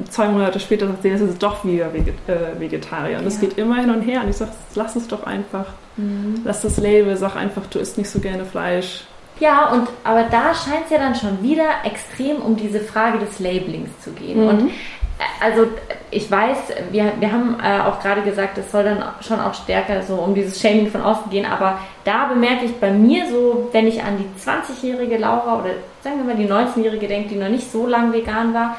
zwei 0.09 0.27
Monate 0.27 0.59
später 0.59 0.87
sagt 0.87 1.03
sie, 1.03 1.09
jetzt 1.09 1.21
ist 1.21 1.41
doch 1.41 1.65
wieder 1.65 1.87
äh, 1.87 2.59
Vegetarier. 2.59 3.19
Und 3.19 3.25
es 3.25 3.35
ja. 3.35 3.47
geht 3.47 3.57
immer 3.57 3.75
hin 3.77 3.89
und 3.89 4.01
her. 4.01 4.21
Und 4.21 4.29
ich 4.29 4.37
sage, 4.37 4.51
lass 4.75 4.95
es 4.95 5.07
doch 5.07 5.23
einfach. 5.23 5.65
Mhm. 5.97 6.41
Lass 6.43 6.61
das 6.61 6.77
Label, 6.77 7.15
sag 7.17 7.35
einfach, 7.35 7.65
du 7.67 7.79
isst 7.79 7.97
nicht 7.97 8.09
so 8.09 8.19
gerne 8.19 8.45
Fleisch. 8.45 9.05
Ja, 9.39 9.69
und 9.69 9.87
aber 10.03 10.23
da 10.23 10.53
scheint 10.53 10.85
es 10.85 10.91
ja 10.91 10.97
dann 10.97 11.15
schon 11.15 11.41
wieder 11.41 11.69
extrem 11.85 12.37
um 12.37 12.55
diese 12.55 12.81
Frage 12.81 13.19
des 13.19 13.39
Labelings 13.39 13.89
zu 14.03 14.11
gehen. 14.11 14.41
Mhm. 14.43 14.49
Und 14.49 14.71
also 15.41 15.67
ich 16.11 16.29
weiß, 16.29 16.57
wir, 16.91 17.13
wir 17.19 17.31
haben 17.31 17.57
äh, 17.61 17.81
auch 17.81 18.01
gerade 18.01 18.21
gesagt, 18.21 18.57
es 18.57 18.71
soll 18.71 18.83
dann 18.83 19.03
schon 19.21 19.39
auch 19.39 19.53
stärker 19.53 20.01
so 20.03 20.15
um 20.15 20.33
dieses 20.33 20.61
Shaming 20.61 20.89
von 20.89 21.01
außen 21.01 21.29
gehen, 21.29 21.45
aber 21.45 21.79
da 22.05 22.27
bemerke 22.27 22.65
ich 22.65 22.75
bei 22.75 22.91
mir 22.91 23.27
so, 23.29 23.69
wenn 23.71 23.87
ich 23.87 24.01
an 24.01 24.17
die 24.17 24.41
20-jährige 24.41 25.17
Laura 25.17 25.59
oder 25.59 25.71
sagen 26.03 26.17
wir 26.17 26.33
mal 26.33 26.41
die 26.41 26.49
19-jährige 26.49 27.07
denke, 27.07 27.29
die 27.29 27.35
noch 27.35 27.49
nicht 27.49 27.69
so 27.69 27.85
lange 27.85 28.13
vegan 28.13 28.53
war, 28.53 28.77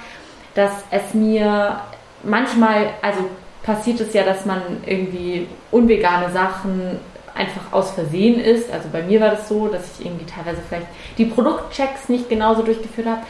dass 0.61 0.73
es 0.90 1.14
mir 1.14 1.81
manchmal, 2.23 2.90
also 3.00 3.21
passiert 3.62 4.00
es 4.00 4.12
ja, 4.12 4.25
dass 4.25 4.45
man 4.45 4.61
irgendwie 4.85 5.49
unvegane 5.71 6.31
Sachen 6.33 6.99
einfach 7.35 7.73
aus 7.73 7.93
Versehen 7.93 8.38
ist. 8.38 8.71
Also 8.71 8.88
bei 8.93 9.02
mir 9.02 9.21
war 9.21 9.31
das 9.31 9.49
so, 9.49 9.69
dass 9.69 9.99
ich 9.99 10.07
irgendwie 10.07 10.26
teilweise 10.26 10.61
vielleicht 10.69 10.87
die 11.17 11.25
Produktchecks 11.25 12.09
nicht 12.09 12.29
genauso 12.29 12.62
durchgeführt 12.62 13.07
habe 13.07 13.23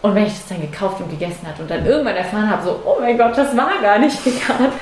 und 0.00 0.14
wenn 0.14 0.26
ich 0.26 0.32
das 0.32 0.46
dann 0.48 0.60
gekauft 0.60 1.00
und 1.00 1.10
gegessen 1.10 1.46
habe 1.46 1.62
und 1.62 1.70
dann 1.70 1.84
irgendwann 1.84 2.16
erfahren 2.16 2.50
habe, 2.50 2.62
so, 2.64 2.80
oh 2.84 2.96
mein 3.00 3.18
Gott, 3.18 3.36
das 3.36 3.56
war 3.56 3.70
gar 3.82 3.98
nicht 3.98 4.16
vegan, 4.26 4.72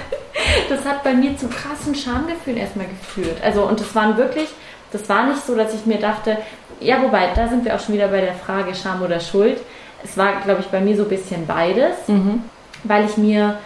das 0.68 0.84
hat 0.84 1.02
bei 1.02 1.14
mir 1.14 1.36
zu 1.36 1.48
krassen 1.48 1.94
Schamgefühlen 1.94 2.58
erstmal 2.58 2.86
geführt. 2.86 3.38
Also, 3.42 3.62
und 3.62 3.80
das 3.80 3.94
waren 3.94 4.16
wirklich, 4.16 4.48
das 4.92 5.08
war 5.08 5.26
nicht 5.26 5.44
so, 5.44 5.54
dass 5.54 5.74
ich 5.74 5.86
mir 5.86 5.98
dachte, 5.98 6.38
ja, 6.80 7.02
wobei, 7.02 7.30
da 7.34 7.48
sind 7.48 7.64
wir 7.64 7.74
auch 7.74 7.80
schon 7.80 7.94
wieder 7.94 8.08
bei 8.08 8.20
der 8.20 8.34
Frage 8.34 8.74
Scham 8.74 9.02
oder 9.02 9.20
Schuld. 9.20 9.58
Es 10.08 10.16
war, 10.16 10.40
glaube 10.40 10.60
ich, 10.60 10.66
bei 10.66 10.80
mir 10.80 10.96
so 10.96 11.02
ein 11.02 11.08
bisschen 11.08 11.46
beides, 11.46 12.08
mhm. 12.08 12.42
weil 12.84 13.04
ich 13.04 13.16
mir 13.16 13.58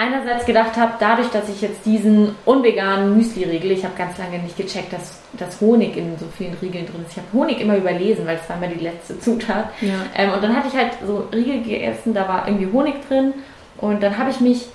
einerseits 0.00 0.46
gedacht 0.46 0.78
habe, 0.78 0.92
dadurch, 0.98 1.28
dass 1.28 1.48
ich 1.50 1.60
jetzt 1.60 1.84
diesen 1.84 2.34
unveganen 2.46 3.16
Müsli-Riegel, 3.16 3.72
ich 3.72 3.84
habe 3.84 3.94
ganz 3.98 4.16
lange 4.16 4.38
nicht 4.38 4.56
gecheckt, 4.56 4.92
dass, 4.92 5.20
dass 5.34 5.60
Honig 5.60 5.96
in 5.96 6.16
so 6.18 6.24
vielen 6.36 6.54
Riegeln 6.54 6.86
drin 6.86 7.04
ist. 7.06 7.12
Ich 7.12 7.18
habe 7.18 7.28
Honig 7.34 7.60
immer 7.60 7.76
überlesen, 7.76 8.26
weil 8.26 8.38
es 8.42 8.48
war 8.48 8.56
immer 8.56 8.68
die 8.68 8.82
letzte 8.82 9.18
Zutat. 9.20 9.68
Ja. 9.82 9.94
Ähm, 10.16 10.32
und 10.32 10.42
dann 10.42 10.56
hatte 10.56 10.68
ich 10.68 10.74
halt 10.74 10.92
so 11.06 11.28
Riegel 11.32 11.62
gegessen, 11.62 12.14
da 12.14 12.26
war 12.26 12.48
irgendwie 12.48 12.72
Honig 12.72 12.94
drin. 13.08 13.34
Und 13.76 14.02
dann 14.02 14.16
habe 14.16 14.30
ich 14.30 14.40
mich, 14.40 14.68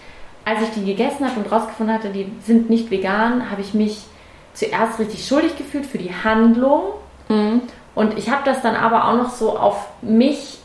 als 0.44 0.62
ich 0.62 0.70
die 0.76 0.86
gegessen 0.86 1.28
habe 1.28 1.40
und 1.40 1.52
rausgefunden 1.52 1.96
hatte, 1.96 2.10
die 2.10 2.32
sind 2.46 2.70
nicht 2.70 2.92
vegan, 2.92 3.50
habe 3.50 3.62
ich 3.62 3.74
mich 3.74 4.04
zuerst 4.54 5.00
richtig 5.00 5.26
schuldig 5.26 5.58
gefühlt 5.58 5.88
für 5.88 5.98
die 5.98 6.12
Handlung. 6.24 6.84
Mhm. 7.30 7.62
Und 7.96 8.18
ich 8.18 8.30
habe 8.30 8.42
das 8.46 8.62
dann 8.62 8.76
aber 8.76 9.08
auch 9.08 9.16
noch 9.16 9.32
so 9.32 9.58
auf 9.58 9.88
mich 10.04 10.60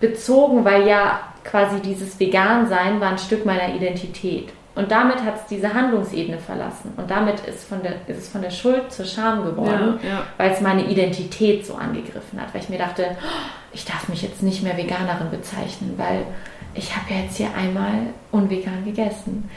bezogen, 0.00 0.64
weil 0.64 0.86
ja 0.86 1.20
quasi 1.44 1.80
dieses 1.80 2.18
Vegan-Sein 2.20 3.00
war 3.00 3.10
ein 3.10 3.18
Stück 3.18 3.44
meiner 3.44 3.74
Identität. 3.74 4.50
Und 4.74 4.92
damit 4.92 5.24
hat 5.24 5.34
es 5.34 5.46
diese 5.46 5.74
Handlungsebene 5.74 6.38
verlassen. 6.38 6.92
Und 6.96 7.10
damit 7.10 7.40
ist, 7.40 7.64
von 7.64 7.82
der, 7.82 7.94
ist 8.06 8.18
es 8.18 8.28
von 8.28 8.42
der 8.42 8.50
Schuld 8.50 8.92
zur 8.92 9.06
Scham 9.06 9.44
geworden, 9.44 9.98
ja, 10.04 10.08
ja. 10.08 10.22
weil 10.36 10.52
es 10.52 10.60
meine 10.60 10.84
Identität 10.86 11.66
so 11.66 11.74
angegriffen 11.74 12.40
hat. 12.40 12.54
Weil 12.54 12.62
ich 12.62 12.68
mir 12.68 12.78
dachte, 12.78 13.04
oh, 13.20 13.48
ich 13.72 13.84
darf 13.84 14.08
mich 14.08 14.22
jetzt 14.22 14.40
nicht 14.40 14.62
mehr 14.62 14.76
Veganerin 14.76 15.30
bezeichnen, 15.30 15.94
weil 15.96 16.24
ich 16.74 16.94
habe 16.94 17.12
ja 17.12 17.22
jetzt 17.22 17.36
hier 17.36 17.48
einmal 17.56 17.94
unvegan 18.30 18.84
gegessen. 18.84 19.50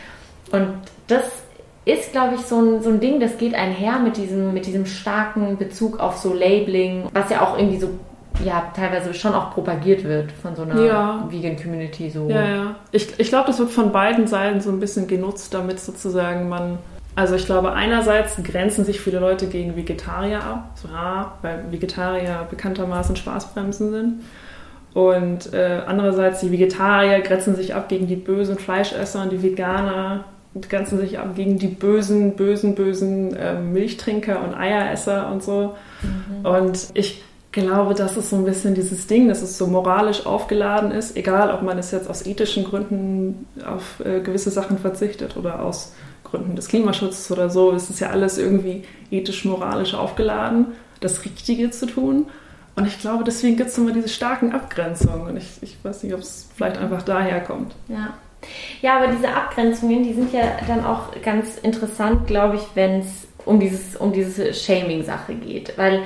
Und 0.52 0.74
das 1.06 1.24
ist, 1.86 2.12
glaube 2.14 2.36
ich, 2.36 2.42
so 2.42 2.60
ein, 2.60 2.82
so 2.82 2.90
ein 2.90 3.00
Ding, 3.00 3.20
das 3.20 3.38
geht 3.38 3.54
einher 3.54 4.00
mit 4.00 4.18
diesem, 4.18 4.54
mit 4.56 4.66
diesem 4.66 4.88
starken 4.88 5.58
Bezug 5.58 6.00
auf 6.00 6.18
so 6.18 6.34
Labeling, 6.34 7.10
was 7.14 7.30
ja 7.30 7.42
auch 7.42 7.60
irgendwie 7.60 7.80
so 7.80 7.90
ja, 8.44 8.72
teilweise 8.76 9.14
schon 9.14 9.34
auch 9.34 9.52
propagiert 9.52 10.04
wird 10.04 10.32
von 10.32 10.56
so 10.56 10.64
einer 10.64 10.82
ja. 10.82 11.28
Vegan 11.30 11.56
Community. 11.56 12.10
So. 12.10 12.30
Ja, 12.30 12.48
ja. 12.48 12.76
Ich, 12.92 13.20
ich 13.20 13.30
glaube, 13.30 13.48
das 13.48 13.60
wird 13.60 13.70
von 13.70 13.92
beiden 13.92 14.28
Seiten 14.28 14.62
so 14.62 14.70
ein 14.70 14.80
bisschen 14.80 15.08
genutzt, 15.08 15.54
damit 15.54 15.80
sozusagen 15.80 16.50
man. 16.50 16.78
Also 17.14 17.36
ich 17.36 17.46
glaube, 17.46 17.74
einerseits 17.74 18.42
grenzen 18.42 18.86
sich 18.86 19.02
viele 19.02 19.20
Leute 19.20 19.48
gegen 19.48 19.76
Vegetarier 19.76 20.42
ab, 20.42 20.72
so, 20.76 20.88
ja, 20.88 21.34
weil 21.42 21.66
Vegetarier 21.70 22.48
bekanntermaßen 22.50 23.18
Spaßbremsen 23.18 23.92
sind. 23.92 24.22
Und 24.94 25.54
äh, 25.54 25.82
andererseits 25.86 26.40
die 26.40 26.52
Vegetarier 26.52 27.20
grenzen 27.20 27.56
sich 27.56 27.76
ab 27.76 27.90
gegen 27.90 28.08
die 28.08 28.16
bösen 28.16 28.58
Fleischesser 28.58 29.24
und 29.24 29.32
die 29.32 29.44
Veganer 29.44 30.26
grenzen 30.70 31.00
sich 31.00 31.20
ab 31.20 31.36
gegen 31.36 31.58
die 31.58 31.68
bösen, 31.68 32.36
bösen, 32.36 32.76
bösen 32.76 33.36
äh, 33.36 33.56
Milchtrinker 33.56 34.44
und 34.44 34.54
Eieresser 34.54 35.30
und 35.32 35.44
so. 35.44 35.76
Mhm. 36.02 36.46
Und 36.46 36.88
ich 36.94 37.24
glaube, 37.52 37.94
das 37.94 38.18
ist 38.18 38.30
so 38.30 38.38
ein 38.38 38.46
bisschen 38.46 38.76
dieses 38.76 39.08
Ding, 39.08 39.28
dass 39.28 39.42
es 39.42 39.58
so 39.58 39.68
moralisch 39.68 40.26
aufgeladen 40.26 40.92
ist, 40.92 41.18
egal 41.18 41.52
ob 41.52 41.62
man 41.64 41.78
es 41.78 41.92
jetzt 41.92 42.10
aus 42.10 42.26
ethischen 42.26 42.64
Gründen 42.64 43.46
auf 43.66 44.00
äh, 44.06 44.22
gewisse 44.22 44.52
Sachen 44.52 44.78
verzichtet 44.78 45.38
oder 45.38 45.62
aus 45.64 45.94
Gründen 46.24 46.56
des 46.56 46.68
Klimaschutzes 46.68 47.30
oder 47.32 47.50
so, 47.50 47.72
es 47.72 47.90
ist 47.90 48.00
ja 48.00 48.10
alles 48.10 48.38
irgendwie 48.38 48.84
ethisch-moralisch 49.12 49.94
aufgeladen, 49.94 50.68
das 51.02 51.26
Richtige 51.26 51.72
zu 51.72 51.88
tun. 51.88 52.28
Und 52.76 52.88
ich 52.88 53.00
glaube, 53.00 53.26
deswegen 53.26 53.58
gibt 53.58 53.70
es 53.70 53.78
immer 53.78 53.92
diese 53.92 54.08
starken 54.08 54.54
Abgrenzungen. 54.54 55.28
Und 55.28 55.38
ich, 55.38 55.62
ich 55.62 55.78
weiß 55.84 56.04
nicht, 56.04 56.14
ob 56.14 56.22
es 56.22 56.50
vielleicht 56.56 56.78
einfach 56.78 57.02
daher 57.02 57.42
kommt. 57.42 57.74
Ja. 57.90 58.14
Ja, 58.82 58.98
aber 58.98 59.08
diese 59.08 59.28
Abgrenzungen, 59.28 60.04
die 60.04 60.14
sind 60.14 60.34
ja 60.34 60.42
dann 60.68 60.84
auch 60.84 61.10
ganz 61.22 61.58
interessant, 61.58 62.26
glaube 62.26 62.56
ich, 62.56 62.64
wenn 62.74 63.02
es 63.02 63.28
um, 63.46 63.60
dieses, 63.60 63.96
um 63.96 64.14
diese 64.14 64.54
Shaming-Sache 64.54 65.36
geht. 65.36 65.78
Weil 65.78 66.02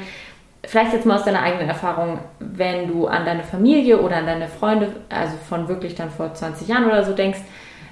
vielleicht 0.67 0.93
jetzt 0.93 1.05
mal 1.05 1.17
aus 1.17 1.25
deiner 1.25 1.41
eigenen 1.41 1.67
Erfahrung, 1.67 2.19
wenn 2.39 2.87
du 2.87 3.07
an 3.07 3.25
deine 3.25 3.43
Familie 3.43 3.99
oder 3.99 4.17
an 4.17 4.25
deine 4.25 4.47
Freunde, 4.47 4.95
also 5.09 5.35
von 5.49 5.67
wirklich 5.67 5.95
dann 5.95 6.09
vor 6.09 6.33
20 6.33 6.67
Jahren 6.67 6.85
oder 6.85 7.03
so 7.03 7.13
denkst, 7.13 7.39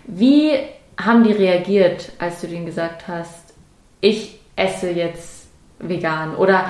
wie 0.05 0.53
haben 1.01 1.23
die 1.23 1.31
reagiert, 1.31 2.11
als 2.19 2.41
du 2.41 2.47
denen 2.47 2.65
gesagt 2.65 3.07
hast, 3.07 3.53
ich 4.01 4.39
esse 4.55 4.91
jetzt 4.91 5.47
vegan? 5.79 6.35
Oder 6.35 6.65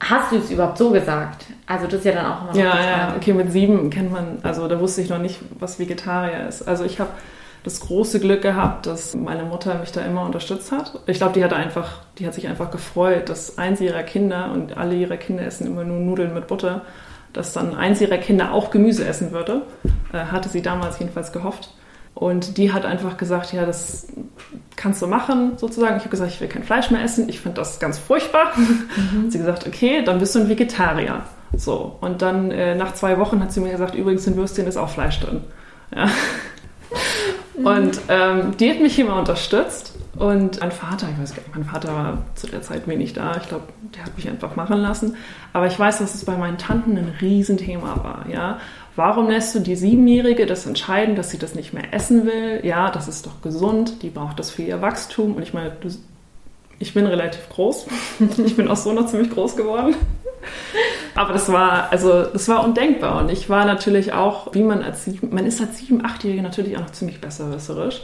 hast 0.00 0.32
du 0.32 0.36
es 0.36 0.50
überhaupt 0.50 0.78
so 0.78 0.90
gesagt? 0.90 1.46
Also 1.66 1.86
das 1.86 1.94
ist 1.94 2.04
ja 2.04 2.12
dann 2.12 2.26
auch 2.26 2.42
immer 2.42 2.50
noch 2.50 2.56
Ja, 2.56 2.80
ja, 2.80 3.14
okay, 3.16 3.32
mit 3.32 3.52
sieben 3.52 3.90
kennt 3.90 4.12
man, 4.12 4.38
also 4.42 4.66
da 4.68 4.80
wusste 4.80 5.02
ich 5.02 5.10
noch 5.10 5.18
nicht, 5.18 5.40
was 5.58 5.78
Vegetarier 5.78 6.48
ist. 6.48 6.66
Also 6.66 6.84
ich 6.84 6.98
habe 7.00 7.10
das 7.68 7.80
große 7.80 8.18
Glück 8.18 8.40
gehabt, 8.40 8.86
dass 8.86 9.14
meine 9.14 9.42
Mutter 9.42 9.78
mich 9.78 9.92
da 9.92 10.00
immer 10.00 10.24
unterstützt 10.24 10.72
hat. 10.72 11.00
Ich 11.06 11.18
glaube, 11.18 11.34
die 11.34 11.44
hat 11.44 11.52
einfach, 11.52 12.00
die 12.18 12.26
hat 12.26 12.32
sich 12.32 12.48
einfach 12.48 12.70
gefreut, 12.70 13.28
dass 13.28 13.58
eins 13.58 13.80
ihrer 13.80 14.02
Kinder 14.02 14.52
und 14.52 14.76
alle 14.78 14.94
ihre 14.94 15.18
Kinder 15.18 15.44
essen 15.44 15.66
immer 15.66 15.84
nur 15.84 15.98
Nudeln 15.98 16.32
mit 16.32 16.46
Butter, 16.46 16.82
dass 17.34 17.52
dann 17.52 17.74
eins 17.74 18.00
ihrer 18.00 18.16
Kinder 18.16 18.52
auch 18.52 18.70
Gemüse 18.70 19.06
essen 19.06 19.32
würde. 19.32 19.62
Äh, 20.12 20.18
hatte 20.18 20.48
sie 20.48 20.62
damals 20.62 20.98
jedenfalls 20.98 21.30
gehofft. 21.30 21.74
Und 22.14 22.56
die 22.56 22.72
hat 22.72 22.86
einfach 22.86 23.18
gesagt, 23.18 23.52
ja, 23.52 23.66
das 23.66 24.08
kannst 24.74 25.02
du 25.02 25.06
machen, 25.06 25.58
sozusagen. 25.58 25.98
Ich 25.98 26.02
habe 26.02 26.10
gesagt, 26.10 26.32
ich 26.32 26.40
will 26.40 26.48
kein 26.48 26.64
Fleisch 26.64 26.90
mehr 26.90 27.02
essen. 27.02 27.28
Ich 27.28 27.40
finde 27.40 27.56
das 27.60 27.78
ganz 27.78 27.98
furchtbar. 27.98 28.52
Mhm. 28.56 29.24
Hat 29.24 29.32
sie 29.32 29.38
gesagt, 29.38 29.66
okay, 29.66 30.02
dann 30.02 30.18
bist 30.18 30.34
du 30.34 30.40
ein 30.40 30.48
Vegetarier. 30.48 31.22
So. 31.54 31.96
Und 32.00 32.22
dann 32.22 32.50
äh, 32.50 32.74
nach 32.74 32.94
zwei 32.94 33.18
Wochen 33.18 33.40
hat 33.40 33.52
sie 33.52 33.60
mir 33.60 33.70
gesagt, 33.70 33.94
übrigens 33.94 34.26
in 34.26 34.36
Würstchen 34.36 34.66
ist 34.66 34.76
auch 34.78 34.88
Fleisch 34.88 35.20
drin. 35.20 35.42
Ja. 35.94 36.08
Und 37.64 38.00
ähm, 38.08 38.56
die 38.58 38.70
hat 38.70 38.80
mich 38.80 38.98
immer 38.98 39.18
unterstützt. 39.18 39.94
Und 40.16 40.60
mein 40.60 40.72
Vater, 40.72 41.08
ich 41.12 41.20
weiß 41.20 41.34
gar 41.34 41.42
nicht, 41.42 41.54
mein 41.54 41.64
Vater 41.64 41.94
war 41.94 42.18
zu 42.34 42.48
der 42.48 42.62
Zeit 42.62 42.88
wenig 42.88 43.12
da. 43.12 43.36
Ich 43.40 43.48
glaube, 43.48 43.64
der 43.94 44.04
hat 44.04 44.16
mich 44.16 44.28
einfach 44.28 44.56
machen 44.56 44.78
lassen. 44.78 45.16
Aber 45.52 45.66
ich 45.66 45.78
weiß, 45.78 45.98
dass 45.98 46.14
es 46.14 46.24
bei 46.24 46.36
meinen 46.36 46.58
Tanten 46.58 46.96
ein 46.96 47.14
Riesenthema 47.20 48.02
war. 48.02 48.26
Ja? 48.28 48.58
Warum 48.96 49.28
lässt 49.28 49.54
du 49.54 49.60
die 49.60 49.76
Siebenjährige 49.76 50.46
das 50.46 50.66
entscheiden, 50.66 51.14
dass 51.14 51.30
sie 51.30 51.38
das 51.38 51.54
nicht 51.54 51.72
mehr 51.72 51.94
essen 51.94 52.26
will? 52.26 52.60
Ja, 52.64 52.90
das 52.90 53.06
ist 53.06 53.26
doch 53.26 53.42
gesund. 53.42 54.02
Die 54.02 54.10
braucht 54.10 54.40
das 54.40 54.50
für 54.50 54.62
ihr 54.62 54.82
Wachstum. 54.82 55.36
Und 55.36 55.42
ich 55.42 55.54
meine, 55.54 55.72
ich 56.80 56.94
bin 56.94 57.06
relativ 57.06 57.48
groß. 57.50 57.86
ich 58.44 58.56
bin 58.56 58.68
auch 58.68 58.76
so 58.76 58.92
noch 58.92 59.06
ziemlich 59.06 59.30
groß 59.30 59.56
geworden. 59.56 59.94
Aber 61.14 61.32
das 61.32 61.50
war, 61.50 61.90
also, 61.90 62.24
das 62.24 62.48
war 62.48 62.64
undenkbar. 62.64 63.20
Und 63.20 63.30
ich 63.30 63.50
war 63.50 63.64
natürlich 63.64 64.12
auch, 64.12 64.54
wie 64.54 64.62
man 64.62 64.82
als 64.82 65.04
sieben, 65.04 65.34
man 65.34 65.46
ist 65.46 65.60
als 65.60 65.78
sieben, 65.78 66.04
achtjährige 66.04 66.42
natürlich 66.42 66.76
auch 66.76 66.82
noch 66.82 66.92
ziemlich 66.92 67.20
besserwisserisch. 67.20 68.02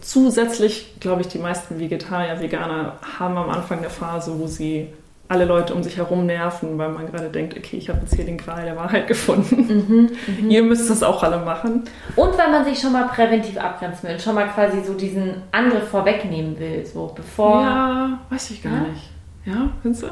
Zusätzlich, 0.00 0.94
glaube 1.00 1.22
ich, 1.22 1.28
die 1.28 1.38
meisten 1.38 1.78
Vegetarier, 1.78 2.40
Veganer 2.40 2.98
haben 3.18 3.36
am 3.36 3.50
Anfang 3.50 3.80
der 3.80 3.90
Phase, 3.90 4.38
wo 4.38 4.46
sie 4.46 4.88
alle 5.32 5.44
Leute 5.46 5.74
um 5.74 5.82
sich 5.82 5.96
herum 5.96 6.26
nerven, 6.26 6.76
weil 6.76 6.90
man 6.90 7.10
gerade 7.10 7.30
denkt, 7.30 7.56
okay, 7.56 7.78
ich 7.78 7.88
habe 7.88 8.00
jetzt 8.02 8.14
hier 8.14 8.24
den 8.24 8.36
Gral 8.36 8.64
der 8.64 8.76
Wahrheit 8.76 9.06
gefunden. 9.06 10.10
Mhm, 10.38 10.50
Ihr 10.50 10.62
müsst 10.62 10.90
das 10.90 11.02
auch 11.02 11.22
alle 11.22 11.38
machen. 11.38 11.84
Und 12.16 12.38
weil 12.38 12.50
man 12.50 12.64
sich 12.64 12.78
schon 12.78 12.92
mal 12.92 13.08
präventiv 13.08 13.56
abgrenzen 13.56 14.08
will, 14.08 14.20
schon 14.20 14.34
mal 14.34 14.48
quasi 14.48 14.82
so 14.84 14.92
diesen 14.92 15.42
Angriff 15.50 15.88
vorwegnehmen 15.88 16.58
will, 16.58 16.84
so 16.84 17.10
bevor. 17.14 17.62
Ja, 17.62 18.18
weiß 18.28 18.50
ich 18.50 18.62
gar 18.62 18.74
ja? 18.74 18.80
nicht. 18.80 19.10
Ja, 19.46 19.70
findest 19.80 20.04
du? 20.04 20.08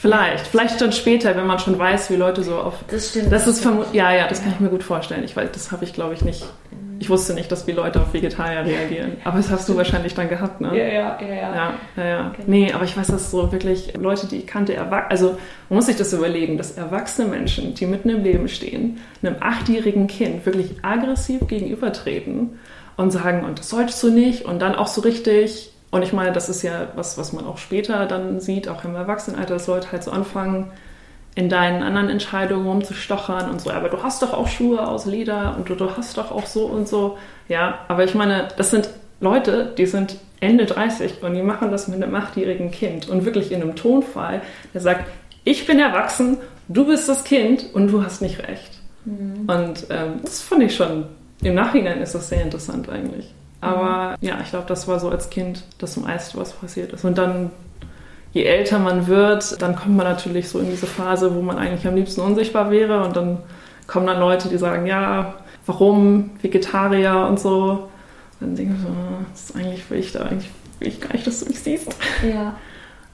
Vielleicht, 0.00 0.46
vielleicht 0.46 0.80
dann 0.80 0.92
später, 0.92 1.36
wenn 1.36 1.46
man 1.46 1.58
schon 1.58 1.78
weiß, 1.78 2.08
wie 2.10 2.16
Leute 2.16 2.42
so 2.42 2.56
auf. 2.56 2.76
Das 2.88 3.10
stimmt. 3.10 3.30
Das 3.30 3.46
ist 3.46 3.60
vermutlich. 3.60 3.92
Ja, 3.92 4.10
ja, 4.10 4.26
das 4.28 4.42
kann 4.42 4.52
ich 4.52 4.58
mir 4.58 4.70
gut 4.70 4.82
vorstellen. 4.82 5.24
Ich 5.24 5.36
weiß, 5.36 5.50
das 5.52 5.72
habe 5.72 5.84
ich, 5.84 5.92
glaube 5.92 6.14
ich, 6.14 6.24
nicht. 6.24 6.42
Ich 7.00 7.10
wusste 7.10 7.34
nicht, 7.34 7.52
dass 7.52 7.66
wie 7.66 7.72
Leute 7.72 8.00
auf 8.00 8.14
Vegetarier 8.14 8.64
reagieren. 8.64 9.18
Aber 9.24 9.36
das 9.36 9.50
hast 9.50 9.68
du 9.68 9.76
wahrscheinlich 9.76 10.14
dann 10.14 10.30
gehabt, 10.30 10.62
ne? 10.62 10.68
Ja, 10.68 10.84
ja, 10.84 11.18
ja, 11.20 11.34
ja. 11.34 11.54
Ja, 11.54 11.74
ja, 11.98 12.04
ja. 12.04 12.22
Genau. 12.34 12.44
Nee, 12.46 12.72
aber 12.72 12.84
ich 12.84 12.96
weiß, 12.96 13.08
dass 13.08 13.30
so 13.30 13.52
wirklich 13.52 13.92
Leute, 13.98 14.26
die 14.26 14.38
ich 14.38 14.46
kannte, 14.46 14.78
also 15.10 15.36
man 15.68 15.76
muss 15.76 15.86
sich 15.86 15.96
das 15.96 16.14
überlegen, 16.14 16.56
dass 16.56 16.78
erwachsene 16.78 17.28
Menschen, 17.28 17.74
die 17.74 17.84
mitten 17.84 18.08
im 18.08 18.22
Leben 18.22 18.48
stehen, 18.48 19.00
einem 19.22 19.36
achtjährigen 19.40 20.06
Kind 20.06 20.46
wirklich 20.46 20.76
aggressiv 20.80 21.46
gegenübertreten 21.46 22.58
und 22.96 23.10
sagen, 23.10 23.44
und 23.44 23.58
das 23.58 23.68
solltest 23.68 24.02
du 24.02 24.10
nicht, 24.10 24.46
und 24.46 24.60
dann 24.60 24.74
auch 24.74 24.86
so 24.86 25.02
richtig 25.02 25.69
und 25.90 26.02
ich 26.02 26.12
meine, 26.12 26.32
das 26.32 26.48
ist 26.48 26.62
ja 26.62 26.88
was, 26.94 27.18
was 27.18 27.32
man 27.32 27.46
auch 27.46 27.58
später 27.58 28.06
dann 28.06 28.40
sieht, 28.40 28.68
auch 28.68 28.84
im 28.84 28.94
Erwachsenenalter, 28.94 29.54
dass 29.54 29.66
Leute 29.66 29.90
halt 29.92 30.04
so 30.04 30.10
anfangen, 30.10 30.70
in 31.34 31.48
deinen 31.48 31.82
anderen 31.82 32.08
Entscheidungen 32.08 32.66
rumzustochern 32.66 33.50
und 33.50 33.60
so, 33.60 33.70
aber 33.70 33.88
du 33.88 34.02
hast 34.02 34.22
doch 34.22 34.32
auch 34.32 34.48
Schuhe 34.48 34.86
aus 34.86 35.06
Leder 35.06 35.54
und 35.56 35.68
du, 35.68 35.74
du 35.74 35.96
hast 35.96 36.16
doch 36.16 36.32
auch 36.32 36.46
so 36.46 36.66
und 36.66 36.88
so. 36.88 37.18
Ja, 37.48 37.80
aber 37.88 38.04
ich 38.04 38.14
meine, 38.14 38.48
das 38.56 38.70
sind 38.70 38.90
Leute, 39.20 39.72
die 39.78 39.86
sind 39.86 40.16
Ende 40.40 40.66
30 40.66 41.22
und 41.22 41.34
die 41.34 41.42
machen 41.42 41.70
das 41.70 41.86
mit 41.86 42.02
einem 42.02 42.14
achtjährigen 42.14 42.70
Kind 42.70 43.08
und 43.08 43.24
wirklich 43.24 43.52
in 43.52 43.62
einem 43.62 43.76
Tonfall, 43.76 44.42
der 44.74 44.80
sagt, 44.80 45.04
ich 45.44 45.66
bin 45.66 45.78
erwachsen, 45.78 46.38
du 46.68 46.86
bist 46.86 47.08
das 47.08 47.24
Kind 47.24 47.66
und 47.74 47.88
du 47.88 48.02
hast 48.02 48.22
nicht 48.22 48.40
recht. 48.40 48.80
Mhm. 49.04 49.48
Und 49.48 49.86
ähm, 49.90 50.20
das 50.22 50.40
fand 50.42 50.62
ich 50.62 50.74
schon, 50.74 51.04
im 51.42 51.54
Nachhinein 51.54 52.00
ist 52.00 52.14
das 52.14 52.28
sehr 52.28 52.42
interessant 52.42 52.88
eigentlich. 52.88 53.32
Aber 53.60 54.16
ja, 54.20 54.38
ich 54.42 54.50
glaube, 54.50 54.66
das 54.66 54.88
war 54.88 54.98
so 55.00 55.10
als 55.10 55.30
Kind 55.30 55.64
das 55.78 55.96
meiste, 55.96 56.38
was 56.38 56.52
passiert 56.52 56.92
ist. 56.92 57.04
Und 57.04 57.18
dann, 57.18 57.50
je 58.32 58.44
älter 58.44 58.78
man 58.78 59.06
wird, 59.06 59.60
dann 59.60 59.76
kommt 59.76 59.96
man 59.96 60.06
natürlich 60.06 60.48
so 60.48 60.58
in 60.60 60.70
diese 60.70 60.86
Phase, 60.86 61.34
wo 61.34 61.42
man 61.42 61.58
eigentlich 61.58 61.86
am 61.86 61.94
liebsten 61.94 62.22
unsichtbar 62.22 62.70
wäre. 62.70 63.04
Und 63.04 63.16
dann 63.16 63.38
kommen 63.86 64.06
dann 64.06 64.20
Leute, 64.20 64.48
die 64.48 64.58
sagen, 64.58 64.86
ja, 64.86 65.34
warum 65.66 66.30
Vegetarier 66.40 67.26
und 67.28 67.38
so. 67.38 67.88
Dann 68.40 68.56
denke 68.56 68.74
ich 68.74 68.80
so, 68.80 68.88
ah, 68.88 69.24
das 69.30 69.50
ist 69.50 69.56
eigentlich 69.56 69.90
will 69.90 69.98
ich 69.98 70.12
da 70.12 70.20
eigentlich 70.20 70.50
will 70.78 70.88
ich 70.88 71.00
gar 71.00 71.12
nicht, 71.12 71.26
dass 71.26 71.40
du 71.40 71.46
mich 71.46 71.60
siehst. 71.60 71.94
Ja. 72.26 72.54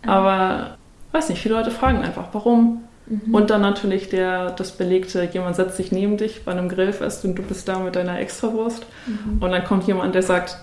Aber 0.06 0.76
weiß 1.12 1.28
nicht, 1.28 1.42
viele 1.42 1.56
Leute 1.56 1.70
fragen 1.70 1.98
einfach, 2.02 2.28
warum? 2.32 2.84
Mhm. 3.06 3.34
Und 3.34 3.50
dann 3.50 3.60
natürlich 3.60 4.08
der, 4.08 4.50
das 4.50 4.72
belegte, 4.72 5.28
jemand 5.32 5.56
setzt 5.56 5.76
sich 5.76 5.92
neben 5.92 6.16
dich 6.16 6.44
bei 6.44 6.52
einem 6.52 6.68
Grillfest 6.68 7.25
und 7.25 7.36
du 7.36 7.42
bist 7.42 7.68
da 7.68 7.78
mit 7.78 7.96
deiner 7.96 8.18
Extrawurst. 8.18 8.86
Mhm. 9.06 9.42
Und 9.42 9.50
dann 9.52 9.64
kommt 9.64 9.86
jemand, 9.86 10.14
der 10.14 10.22
sagt, 10.22 10.58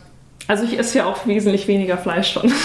also 0.47 0.63
ich 0.63 0.77
esse 0.77 0.99
ja 0.99 1.05
auch 1.05 1.25
wesentlich 1.25 1.67
weniger 1.67 1.97
Fleisch 1.97 2.33
schon. 2.33 2.51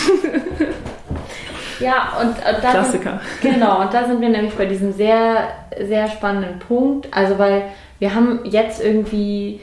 Ja, 1.80 2.18
und, 2.20 2.30
und 2.30 2.64
da 2.64 2.70
Klassiker. 2.70 3.20
Sind, 3.40 3.54
genau, 3.54 3.80
und 3.80 3.94
da 3.94 4.06
sind 4.06 4.20
wir 4.20 4.28
nämlich 4.28 4.54
bei 4.54 4.66
diesem 4.66 4.92
sehr, 4.92 5.48
sehr 5.80 6.08
spannenden 6.08 6.58
Punkt. 6.58 7.08
Also, 7.12 7.38
weil 7.38 7.62
wir 7.98 8.14
haben 8.14 8.40
jetzt 8.44 8.82
irgendwie 8.82 9.60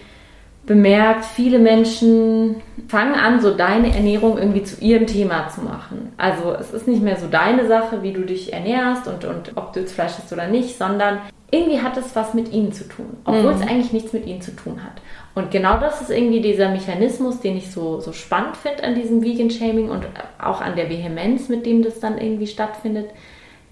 bemerkt, 0.65 1.25
viele 1.25 1.59
Menschen 1.59 2.55
fangen 2.87 3.13
an, 3.13 3.39
so 3.39 3.53
deine 3.55 3.93
Ernährung 3.95 4.37
irgendwie 4.37 4.63
zu 4.63 4.81
ihrem 4.81 5.05
Thema 5.05 5.47
zu 5.49 5.61
machen. 5.61 6.13
Also 6.17 6.53
es 6.53 6.71
ist 6.71 6.87
nicht 6.87 7.03
mehr 7.03 7.17
so 7.17 7.27
deine 7.27 7.67
Sache, 7.67 8.01
wie 8.01 8.13
du 8.13 8.21
dich 8.21 8.51
ernährst 8.51 9.07
und, 9.07 9.25
und 9.25 9.51
ob 9.55 9.73
du 9.73 9.81
jetzt 9.81 9.93
Fleisch 9.93 10.17
isst 10.17 10.33
oder 10.33 10.47
nicht, 10.47 10.77
sondern 10.77 11.19
irgendwie 11.51 11.81
hat 11.81 11.95
es 11.97 12.15
was 12.15 12.33
mit 12.33 12.51
ihnen 12.51 12.73
zu 12.73 12.87
tun, 12.87 13.17
obwohl 13.23 13.53
mhm. 13.53 13.61
es 13.61 13.67
eigentlich 13.67 13.93
nichts 13.93 14.13
mit 14.13 14.25
ihnen 14.25 14.41
zu 14.41 14.55
tun 14.55 14.83
hat. 14.83 15.01
Und 15.35 15.51
genau 15.51 15.77
das 15.77 16.01
ist 16.01 16.09
irgendwie 16.09 16.41
dieser 16.41 16.69
Mechanismus, 16.69 17.39
den 17.39 17.57
ich 17.57 17.71
so, 17.71 17.99
so 17.99 18.11
spannend 18.11 18.57
finde 18.57 18.83
an 18.83 18.95
diesem 18.95 19.23
Vegan-Shaming 19.23 19.89
und 19.89 20.05
auch 20.39 20.61
an 20.61 20.75
der 20.75 20.89
Vehemenz, 20.89 21.49
mit 21.49 21.65
dem 21.65 21.83
das 21.83 21.99
dann 21.99 22.17
irgendwie 22.17 22.47
stattfindet. 22.47 23.09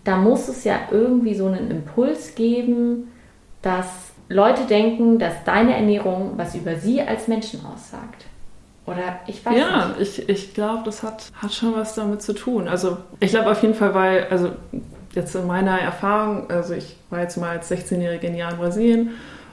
Da 0.03 0.17
muss 0.17 0.47
es 0.47 0.63
ja 0.63 0.75
irgendwie 0.91 1.33
so 1.33 1.47
einen 1.47 1.71
Impuls 1.71 2.35
geben, 2.35 3.11
dass 3.61 4.12
Leute 4.29 4.63
denken, 4.65 5.19
dass 5.19 5.33
deine 5.45 5.75
Ernährung 5.75 6.33
was 6.37 6.55
über 6.55 6.75
sie 6.75 7.01
als 7.01 7.27
Menschen 7.27 7.61
aussagt. 7.65 8.25
Oder 8.85 9.19
ich 9.27 9.45
weiß 9.45 9.57
ja, 9.57 9.87
nicht. 9.97 10.19
ich, 10.19 10.29
ich 10.29 10.53
glaube, 10.53 10.83
das 10.85 11.03
hat, 11.03 11.31
hat 11.35 11.53
schon 11.53 11.73
was 11.75 11.95
damit 11.95 12.21
zu 12.21 12.33
tun. 12.33 12.67
Also 12.67 12.97
ich 13.19 13.31
glaube 13.31 13.51
auf 13.51 13.61
jeden 13.61 13.75
Fall, 13.75 13.93
weil, 13.93 14.27
also 14.29 14.49
jetzt 15.13 15.35
in 15.35 15.47
meiner 15.47 15.79
Erfahrung, 15.79 16.49
also 16.49 16.73
ich 16.73 16.97
war 17.09 17.21
jetzt 17.21 17.37
mal 17.37 17.51
als 17.51 17.71
16-Jährige 17.71 18.27
in 18.27 18.35
Jahr 18.35 18.51
in 18.51 18.57
Brasilien 18.57 19.09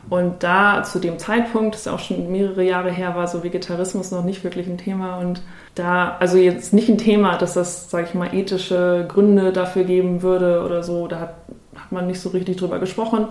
und 0.09 0.43
da 0.43 0.83
zu 0.83 0.99
dem 0.99 1.19
Zeitpunkt, 1.19 1.75
das 1.75 1.83
ist 1.83 1.89
auch 1.89 1.99
schon 1.99 2.33
mehrere 2.33 2.65
Jahre 2.65 2.91
her, 2.91 3.15
war 3.15 3.29
so 3.29 3.45
Vegetarismus 3.45 4.11
noch 4.11 4.25
nicht 4.25 4.43
wirklich 4.43 4.67
ein 4.67 4.79
Thema 4.79 5.19
und 5.19 5.43
da, 5.75 6.17
also 6.19 6.37
jetzt 6.37 6.73
nicht 6.73 6.89
ein 6.89 6.99
Thema, 6.99 7.37
dass 7.37 7.55
das, 7.55 7.91
sage 7.91 8.07
ich 8.09 8.15
mal, 8.15 8.35
ethische 8.35 9.05
Gründe 9.07 9.53
dafür 9.53 9.85
geben 9.85 10.23
würde 10.23 10.65
oder 10.65 10.83
so, 10.83 11.07
da 11.07 11.21
hat, 11.21 11.35
hat 11.77 11.93
man 11.93 12.07
nicht 12.07 12.21
so 12.21 12.31
richtig 12.31 12.57
drüber 12.57 12.79
gesprochen. 12.79 13.29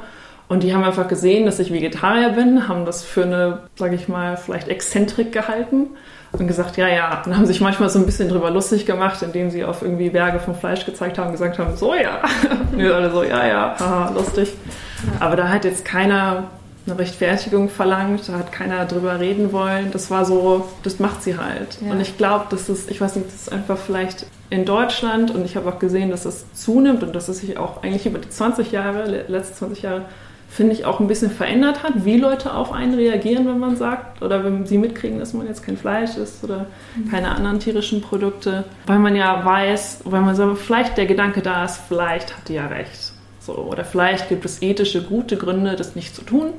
Und 0.50 0.64
die 0.64 0.74
haben 0.74 0.84
einfach 0.84 1.08
gesehen, 1.08 1.46
dass 1.46 1.60
ich 1.60 1.72
Vegetarier 1.72 2.30
bin, 2.30 2.68
haben 2.68 2.84
das 2.84 3.04
für 3.04 3.22
eine, 3.24 3.60
sage 3.76 3.96
ich 3.96 4.08
mal, 4.08 4.36
vielleicht 4.36 4.68
Exzentrik 4.68 5.32
gehalten 5.32 5.92
und 6.32 6.48
gesagt, 6.48 6.76
ja, 6.76 6.88
ja. 6.88 7.22
Und 7.24 7.38
haben 7.38 7.46
sich 7.46 7.62
manchmal 7.62 7.90
so 7.90 8.00
ein 8.00 8.08
bisschen 8.08 8.30
drüber 8.30 8.50
lustig 8.50 8.88
gemacht, 8.88 9.22
indem 9.22 9.52
sie 9.52 9.64
auf 9.64 9.84
irgendwie 9.84 10.10
Berge 10.10 10.40
von 10.40 10.56
Fleisch 10.56 10.88
gezeigt 10.88 11.20
haben 11.20 11.28
und 11.28 11.34
gesagt 11.34 11.60
haben, 11.60 11.78
so 11.78 11.94
ja. 11.94 12.22
Und 12.72 12.80
wir 12.80 12.96
alle 12.96 13.12
so, 13.12 13.24
ja, 13.24 13.48
ja, 13.48 13.76
haha, 13.80 14.10
lustig. 14.10 14.52
Aber 15.20 15.36
da 15.36 15.50
hat 15.50 15.66
jetzt 15.66 15.86
keiner 15.86 16.46
eine 16.88 16.98
Rechtfertigung 16.98 17.70
verlangt, 17.70 18.28
da 18.28 18.34
hat 18.34 18.52
keiner 18.52 18.86
drüber 18.86 19.20
reden 19.20 19.52
wollen. 19.52 19.92
Das 19.92 20.10
war 20.10 20.26
so, 20.26 20.68
das 20.82 20.98
macht 21.00 21.22
sie 21.22 21.38
halt. 21.38 21.78
Ja. 21.86 21.92
Und 21.92 22.00
ich 22.00 22.18
glaube, 22.18 22.46
das 22.50 22.70
ist, 22.70 22.90
ich 22.90 23.00
weiß 23.00 23.16
nicht, 23.18 23.28
das 23.28 23.36
ist 23.36 23.52
einfach 23.52 23.78
vielleicht 23.78 24.26
in 24.50 24.66
Deutschland 24.66 25.30
und 25.30 25.46
ich 25.46 25.56
habe 25.56 25.70
auch 25.70 25.78
gesehen, 25.78 26.10
dass 26.10 26.26
es 26.26 26.52
zunimmt 26.54 27.04
und 27.04 27.16
dass 27.16 27.28
es 27.28 27.40
sich 27.40 27.58
auch 27.60 27.84
eigentlich 27.84 28.08
über 28.08 28.18
die 28.18 28.30
20 28.30 28.72
Jahre, 28.72 29.26
letzten 29.28 29.56
20 29.56 29.84
Jahre, 29.84 30.06
finde 30.50 30.74
ich, 30.74 30.84
auch 30.84 31.00
ein 31.00 31.08
bisschen 31.08 31.30
verändert 31.30 31.84
hat, 31.84 32.06
wie 32.06 32.18
Leute 32.18 32.54
auf 32.54 32.72
einen 32.72 32.96
reagieren, 32.96 33.48
wenn 33.48 33.60
man 33.60 33.78
sagt, 33.78 34.22
oder 34.22 34.44
wenn 34.44 34.66
sie 34.66 34.78
mitkriegen, 34.78 35.20
dass 35.20 35.34
man 35.34 35.48
jetzt 35.48 35.64
kein 35.64 35.78
Fleisch 35.78 36.18
isst 36.18 36.44
oder 36.44 36.66
keine 37.10 37.30
anderen 37.30 37.60
tierischen 37.60 38.02
Produkte. 38.02 38.66
Weil 38.88 39.00
man 39.00 39.16
ja 39.16 39.46
weiß, 39.46 40.02
weil 40.06 40.22
man 40.22 40.36
so, 40.36 40.56
vielleicht 40.56 40.98
der 40.98 41.06
Gedanke 41.06 41.42
da 41.42 41.66
ist, 41.66 41.80
vielleicht 41.88 42.36
hat 42.36 42.50
die 42.50 42.56
ja 42.56 42.68
recht. 42.68 43.14
So, 43.40 43.54
oder 43.54 43.86
vielleicht 43.86 44.28
gibt 44.28 44.44
es 44.44 44.62
ethische, 44.62 45.04
gute 45.04 45.38
Gründe, 45.38 45.76
das 45.76 45.96
nicht 45.96 46.16
zu 46.16 46.24
tun. 46.24 46.54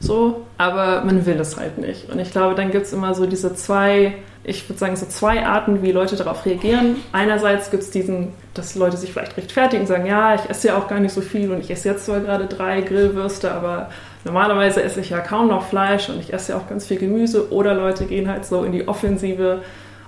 So, 0.00 0.46
aber 0.58 1.04
man 1.04 1.24
will 1.24 1.38
es 1.38 1.56
halt 1.56 1.78
nicht. 1.78 2.10
Und 2.10 2.18
ich 2.18 2.32
glaube, 2.32 2.54
dann 2.54 2.70
gibt 2.70 2.86
es 2.86 2.92
immer 2.92 3.14
so 3.14 3.26
diese 3.26 3.54
zwei, 3.54 4.14
ich 4.42 4.68
würde 4.68 4.78
sagen, 4.78 4.96
so 4.96 5.06
zwei 5.06 5.44
Arten, 5.44 5.82
wie 5.82 5.92
Leute 5.92 6.16
darauf 6.16 6.46
reagieren. 6.46 6.96
Einerseits 7.12 7.70
gibt 7.70 7.82
es 7.82 7.90
diesen, 7.90 8.28
dass 8.54 8.74
Leute 8.74 8.96
sich 8.96 9.12
vielleicht 9.12 9.36
rechtfertigen, 9.36 9.86
sagen, 9.86 10.06
ja, 10.06 10.34
ich 10.34 10.48
esse 10.48 10.68
ja 10.68 10.78
auch 10.78 10.88
gar 10.88 10.98
nicht 10.98 11.12
so 11.12 11.20
viel 11.20 11.52
und 11.52 11.60
ich 11.60 11.70
esse 11.70 11.90
jetzt 11.90 12.06
zwar 12.06 12.20
gerade 12.20 12.46
drei 12.46 12.80
Grillwürste, 12.80 13.52
aber 13.52 13.90
normalerweise 14.24 14.82
esse 14.82 15.00
ich 15.00 15.10
ja 15.10 15.20
kaum 15.20 15.48
noch 15.48 15.66
Fleisch 15.66 16.08
und 16.08 16.18
ich 16.20 16.32
esse 16.32 16.52
ja 16.52 16.58
auch 16.58 16.68
ganz 16.68 16.86
viel 16.86 16.98
Gemüse. 16.98 17.52
Oder 17.52 17.74
Leute 17.74 18.06
gehen 18.06 18.28
halt 18.28 18.46
so 18.46 18.64
in 18.64 18.72
die 18.72 18.88
Offensive 18.88 19.60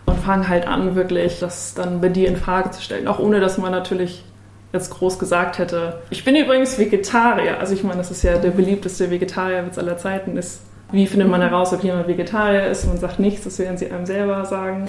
und 0.06 0.18
fangen 0.20 0.48
halt 0.48 0.66
an, 0.66 0.96
wirklich 0.96 1.38
das 1.38 1.74
dann 1.74 2.00
bei 2.00 2.08
dir 2.08 2.28
in 2.28 2.36
Frage 2.36 2.70
zu 2.70 2.80
stellen. 2.80 3.08
Auch 3.08 3.18
ohne, 3.18 3.38
dass 3.38 3.58
man 3.58 3.70
natürlich 3.70 4.24
jetzt 4.72 4.90
groß 4.90 5.18
gesagt 5.18 5.58
hätte. 5.58 6.00
Ich 6.08 6.24
bin 6.24 6.34
übrigens 6.34 6.78
Vegetarier. 6.78 7.60
Also 7.60 7.74
ich 7.74 7.84
meine, 7.84 7.98
das 7.98 8.10
ist 8.10 8.22
ja 8.22 8.38
der 8.38 8.50
beliebteste 8.50 9.10
Vegetarierwitz 9.10 9.76
aller 9.76 9.98
Zeiten. 9.98 10.38
Ist, 10.38 10.62
wie 10.92 11.06
findet 11.06 11.28
man 11.28 11.40
heraus, 11.40 11.72
ob 11.72 11.82
jemand 11.82 12.06
Vegetarier 12.06 12.66
ist? 12.66 12.86
Man 12.86 12.98
sagt 12.98 13.18
nichts, 13.18 13.44
das 13.44 13.58
werden 13.58 13.76
sie 13.76 13.90
einem 13.90 14.06
selber 14.06 14.44
sagen. 14.44 14.88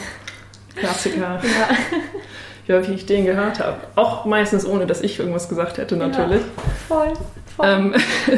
Klassiker. 0.75 1.39
Ja. 1.50 1.75
Wie 2.65 2.74
häufig 2.74 2.95
ich 2.95 3.05
den 3.05 3.25
gehört 3.25 3.60
habe. 3.60 3.75
Auch 3.95 4.24
meistens 4.24 4.65
ohne, 4.65 4.86
dass 4.88 5.01
ich 5.01 5.19
irgendwas 5.19 5.50
gesagt 5.50 5.77
hätte, 5.79 5.98
natürlich. 5.98 6.39
Voll, 6.88 7.12
voll. 7.57 7.65
Ähm, 7.67 7.93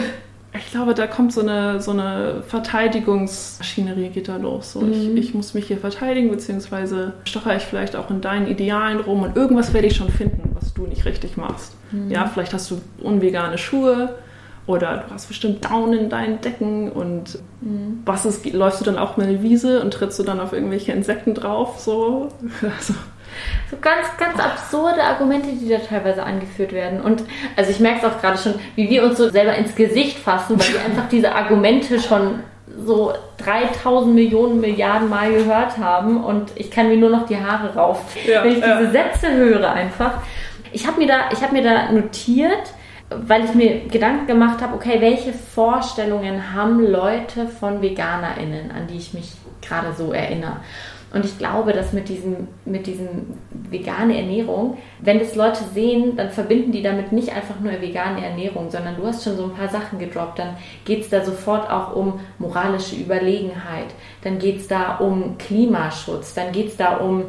ich 0.57 0.71
glaube, 0.71 0.95
da 0.95 1.05
kommt 1.05 1.31
so 1.31 1.41
eine, 1.41 1.79
so 1.79 1.91
eine 1.91 2.41
Verteidigungsmaschinerie 2.47 4.09
geht 4.09 4.27
da 4.27 4.37
los. 4.37 4.71
So, 4.73 4.81
ich, 4.87 5.09
Mhm. 5.09 5.17
ich 5.17 5.33
muss 5.33 5.53
mich 5.53 5.67
hier 5.67 5.77
verteidigen, 5.77 6.31
beziehungsweise 6.31 7.13
stocher 7.25 7.55
ich 7.55 7.63
vielleicht 7.63 7.95
auch 7.95 8.09
in 8.09 8.21
deinen 8.21 8.47
Idealen 8.47 8.99
rum 8.99 9.21
und 9.23 9.35
irgendwas 9.35 9.73
werde 9.73 9.87
ich 9.87 9.95
schon 9.95 10.09
finden, 10.09 10.55
was 10.59 10.73
du 10.73 10.87
nicht 10.87 11.05
richtig 11.05 11.37
machst. 11.37 11.73
Mhm. 11.91 12.09
Ja, 12.09 12.25
vielleicht 12.25 12.53
hast 12.53 12.71
du 12.71 12.81
unvegane 13.03 13.57
Schuhe 13.59 14.15
oder 14.67 15.03
du 15.07 15.13
hast 15.13 15.27
bestimmt 15.27 15.63
Down 15.65 15.93
in 15.93 16.09
deinen 16.09 16.41
Decken 16.41 16.91
und 16.91 17.39
Mhm. 17.61 18.01
was 18.05 18.25
ist, 18.25 18.51
läufst 18.53 18.81
du 18.81 18.85
dann 18.85 18.97
auch 18.97 19.17
mal 19.17 19.27
eine 19.27 19.41
Wiese 19.43 19.81
und 19.81 19.91
trittst 19.93 20.17
du 20.19 20.23
dann 20.23 20.39
auf 20.39 20.53
irgendwelche 20.53 20.91
Insekten 20.91 21.33
drauf? 21.33 21.79
So, 21.79 22.29
also, 22.61 22.93
So 23.69 23.77
ganz, 23.81 24.07
ganz 24.17 24.39
absurde 24.39 25.03
Argumente, 25.03 25.49
die 25.49 25.67
da 25.69 25.77
teilweise 25.79 26.23
angeführt 26.23 26.71
werden. 26.73 27.01
Und 27.01 27.23
also 27.55 27.69
ich 27.71 27.79
merke 27.79 28.05
es 28.05 28.11
auch 28.13 28.21
gerade 28.21 28.37
schon, 28.37 28.53
wie 28.75 28.89
wir 28.89 29.03
uns 29.03 29.17
so 29.17 29.29
selber 29.29 29.55
ins 29.55 29.75
Gesicht 29.75 30.17
fassen, 30.19 30.59
weil 30.59 30.73
wir 30.73 30.81
einfach 30.85 31.09
diese 31.09 31.33
Argumente 31.33 31.99
schon 31.99 32.39
so 32.85 33.13
3000 33.37 34.13
Millionen 34.15 34.59
Milliarden 34.61 35.09
Mal 35.09 35.31
gehört 35.31 35.77
haben 35.77 36.23
und 36.23 36.51
ich 36.55 36.69
kann 36.71 36.87
mir 36.89 36.97
nur 36.97 37.09
noch 37.09 37.25
die 37.25 37.37
Haare 37.37 37.73
rauf, 37.75 38.01
Ja, 38.27 38.43
wenn 38.43 38.53
ich 38.53 38.59
ja. 38.59 38.79
diese 38.79 38.91
Sätze 38.91 39.31
höre 39.33 39.71
einfach. 39.71 40.13
Ich 40.71 40.85
habe 40.87 40.97
mir, 40.99 41.07
da- 41.07 41.29
ich 41.31 41.41
hab 41.41 41.51
mir 41.53 41.63
da 41.63 41.91
notiert, 41.91 42.73
weil 43.27 43.45
ich 43.45 43.53
mir 43.53 43.87
Gedanken 43.87 44.27
gemacht 44.27 44.61
habe, 44.61 44.75
okay, 44.75 44.97
welche 44.99 45.33
Vorstellungen 45.33 46.53
haben 46.53 46.85
Leute 46.85 47.47
von 47.47 47.81
VeganerInnen, 47.81 48.71
an 48.71 48.87
die 48.87 48.97
ich 48.97 49.13
mich 49.13 49.31
gerade 49.61 49.93
so 49.93 50.13
erinnere. 50.13 50.57
Und 51.15 51.23
ich 51.23 51.37
glaube, 51.37 51.71
dass 51.71 51.93
mit 51.93 52.09
diesem, 52.09 52.49
mit 52.65 52.87
diesem 52.87 53.37
vegane 53.69 54.17
Ernährung, 54.17 54.77
wenn 54.99 55.19
das 55.19 55.35
Leute 55.35 55.63
sehen, 55.73 56.17
dann 56.17 56.29
verbinden 56.29 56.73
die 56.73 56.81
damit 56.81 57.13
nicht 57.13 57.33
einfach 57.33 57.57
nur 57.61 57.71
vegane 57.81 58.25
Ernährung, 58.25 58.69
sondern 58.69 58.97
du 58.97 59.07
hast 59.07 59.23
schon 59.23 59.37
so 59.37 59.45
ein 59.45 59.53
paar 59.53 59.69
Sachen 59.69 59.97
gedroppt. 59.97 60.39
Dann 60.39 60.57
geht 60.83 61.03
es 61.03 61.09
da 61.09 61.23
sofort 61.23 61.69
auch 61.69 61.95
um 61.95 62.19
moralische 62.37 62.97
Überlegenheit. 62.97 63.87
Dann 64.23 64.39
geht 64.39 64.57
es 64.57 64.67
da 64.67 64.97
um 64.97 65.37
Klimaschutz. 65.37 66.33
Dann 66.33 66.51
geht 66.51 66.67
es 66.67 66.75
da 66.75 66.97
um 66.97 67.23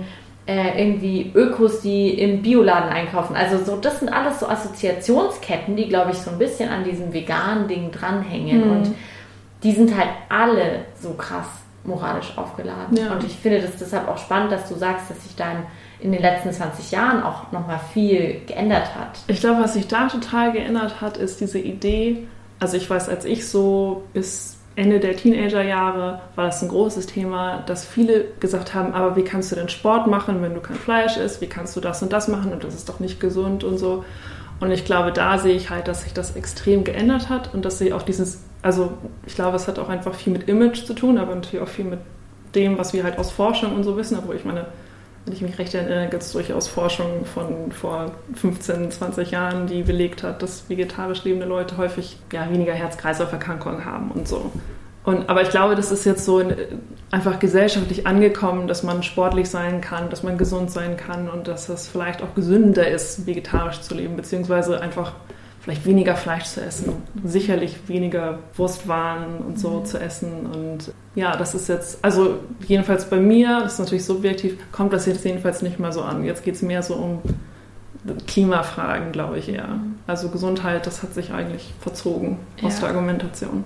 äh, 0.47 0.81
irgendwie 0.81 1.33
Ökos, 1.35 1.81
die 1.81 2.11
im 2.11 2.43
Bioladen 2.43 2.91
einkaufen. 2.91 3.35
Also 3.35 3.65
so, 3.65 3.77
das 3.77 3.99
sind 4.01 4.09
alles 4.09 4.41
so 4.41 4.49
Assoziationsketten, 4.49 5.77
die, 5.77 5.89
glaube 5.89 6.13
ich, 6.13 6.19
so 6.19 6.31
ein 6.31 6.39
bisschen 6.39 6.69
an 6.69 6.85
diesem 6.85 7.13
veganen 7.13 7.67
Ding 7.67 7.91
dranhängen. 7.91 8.65
Mhm. 8.65 8.71
Und 8.71 8.95
die 9.63 9.73
sind 9.73 9.97
halt 9.97 10.11
alle 10.29 10.85
so 11.01 11.15
krass 11.15 11.47
moralisch 11.85 12.33
aufgeladen. 12.37 12.97
Ja. 12.97 13.13
Und 13.13 13.25
ich 13.25 13.37
finde 13.37 13.61
das 13.61 13.77
deshalb 13.77 14.09
auch 14.09 14.19
spannend, 14.19 14.53
dass 14.53 14.69
du 14.69 14.75
sagst, 14.75 15.11
dass 15.11 15.23
sich 15.23 15.37
dann 15.37 15.67
in 16.01 16.13
den 16.13 16.21
letzten 16.21 16.53
20 16.53 16.91
Jahren 16.91 17.23
auch 17.23 17.53
nochmal 17.53 17.81
viel 17.93 18.43
geändert 18.47 18.95
hat. 18.95 19.19
Ich 19.29 19.41
glaube, 19.41 19.63
was 19.63 19.75
sich 19.75 19.89
da 19.89 20.09
total 20.09 20.53
geändert 20.53 21.01
hat, 21.01 21.17
ist 21.17 21.41
diese 21.41 21.59
Idee. 21.59 22.27
Also 22.61 22.77
ich 22.77 22.89
weiß, 22.89 23.09
als 23.09 23.25
ich 23.25 23.49
so 23.49 24.05
bis 24.13 24.56
Ende 24.77 25.01
der 25.01 25.17
Teenagerjahre 25.17 26.21
war 26.35 26.45
das 26.45 26.63
ein 26.63 26.69
großes 26.69 27.07
Thema, 27.07 27.63
dass 27.65 27.87
viele 27.87 28.27
gesagt 28.41 28.75
haben, 28.75 28.93
aber 28.93 29.17
wie 29.17 29.25
kannst 29.25 29.51
du 29.51 29.57
denn 29.57 29.71
Sport 29.71 30.07
machen, 30.07 30.43
wenn 30.43 30.55
du 30.55 30.61
kein 30.61 30.77
Fleisch 30.77 31.17
isst? 31.17 31.41
Wie 31.41 31.47
kannst 31.47 31.75
du 31.77 31.81
das 31.81 32.03
und 32.03 32.13
das 32.13 32.29
machen? 32.29 32.53
Und 32.53 32.63
das 32.63 32.75
ist 32.75 32.87
doch 32.89 33.01
nicht 33.01 33.19
gesund 33.19 33.65
und 33.65 33.79
so. 33.79 34.05
Und 34.61 34.71
ich 34.71 34.85
glaube, 34.85 35.13
da 35.13 35.39
sehe 35.39 35.55
ich 35.55 35.71
halt, 35.71 35.89
dass 35.89 36.03
sich 36.03 36.13
das 36.13 36.37
extrem 36.37 36.85
geändert 36.85 37.31
hat 37.31 37.55
und 37.55 37.65
dass 37.65 37.79
sie 37.79 37.95
auch 37.95 38.03
dieses, 38.03 38.45
also 38.61 38.93
ich 39.27 39.35
glaube, 39.35 39.57
es 39.57 39.67
hat 39.67 39.79
auch 39.79 39.89
einfach 39.89 40.15
viel 40.15 40.33
mit 40.33 40.47
Image 40.47 40.85
zu 40.85 40.93
tun, 40.93 41.17
aber 41.17 41.35
natürlich 41.35 41.65
auch 41.65 41.69
viel 41.69 41.87
mit 41.87 42.01
dem, 42.55 42.77
was 42.77 42.93
wir 42.93 43.03
halt 43.03 43.19
aus 43.19 43.31
Forschung 43.31 43.75
und 43.75 43.83
so 43.83 43.97
wissen, 43.97 44.19
obwohl 44.19 44.37
ich 44.37 44.45
meine, 44.45 44.67
wenn 45.27 45.35
ich 45.35 45.43
mich 45.43 45.59
recht 45.59 45.75
erinnere, 45.75 46.09
gibt 46.09 46.23
es 46.23 46.33
durchaus 46.33 46.69
Forschung 46.69 47.25
von 47.25 47.73
vor 47.73 48.13
15, 48.35 48.93
20 48.93 49.33
Jahren, 49.33 49.67
die 49.67 49.83
belegt 49.83 50.23
hat, 50.23 50.41
dass 50.41 50.71
vegetarisch 50.71 51.25
lebende 51.25 51.47
Leute 51.47 51.77
häufig 51.77 52.17
ja, 52.33 52.49
weniger 52.49 52.73
Herz-Kreislauf-Erkrankungen 52.73 53.85
haben 53.85 54.13
und 54.13 54.29
so. 54.29 54.53
Und, 55.03 55.29
aber 55.29 55.43
ich 55.43 55.51
glaube, 55.51 55.75
das 55.75 55.91
ist 55.91 56.05
jetzt 56.05 56.25
so 56.25 56.39
in, 56.39 56.55
einfach 57.11 57.41
gesellschaftlich 57.41 58.07
angekommen, 58.07 58.69
dass 58.69 58.85
man 58.85 59.03
sportlich 59.03 59.51
sein 59.51 59.81
kann, 59.81 60.11
dass 60.11 60.23
man 60.23 60.39
gesund 60.39 60.71
sein 60.71 60.97
kann 60.97 61.29
und 61.29 61.49
dass 61.49 61.69
es 61.69 61.89
vielleicht 61.89 62.23
auch 62.23 62.35
gesünder 62.37 62.89
ist, 62.89 63.27
vegetarisch 63.27 63.81
zu 63.81 63.95
leben, 63.95 64.15
beziehungsweise 64.15 64.81
einfach 64.81 65.13
vielleicht 65.67 65.85
weniger 65.85 66.15
Fleisch 66.15 66.45
zu 66.45 66.61
essen, 66.63 66.93
sicherlich 67.25 67.77
weniger 67.89 68.39
Wurstwaren 68.55 69.39
und 69.39 69.59
so 69.59 69.81
zu 69.81 69.99
essen. 69.99 70.47
Und 70.47 70.93
ja, 71.17 71.37
das 71.37 71.57
ist 71.57 71.69
jetzt, 71.69 71.99
also 72.05 72.37
jedenfalls 72.69 73.11
bei 73.11 73.17
mir, 73.17 73.63
das 73.65 73.73
ist 73.73 73.79
natürlich 73.81 74.05
subjektiv, 74.05 74.57
kommt 74.71 74.93
das 74.93 75.07
jetzt 75.07 75.25
jedenfalls 75.25 75.63
nicht 75.63 75.81
mehr 75.81 75.91
so 75.91 76.03
an. 76.03 76.23
Jetzt 76.25 76.45
geht 76.45 76.55
es 76.55 76.63
mehr 76.63 76.85
so 76.85 76.95
um 76.95 77.19
Klimafragen, 78.29 79.11
glaube 79.11 79.39
ich 79.39 79.49
eher. 79.49 79.81
Also 80.07 80.29
Gesundheit, 80.29 80.87
das 80.87 81.03
hat 81.03 81.15
sich 81.15 81.33
eigentlich 81.33 81.75
verzogen 81.81 82.39
aus 82.63 82.75
Ja. 82.75 82.81
der 82.83 82.89
Argumentation. 82.91 83.65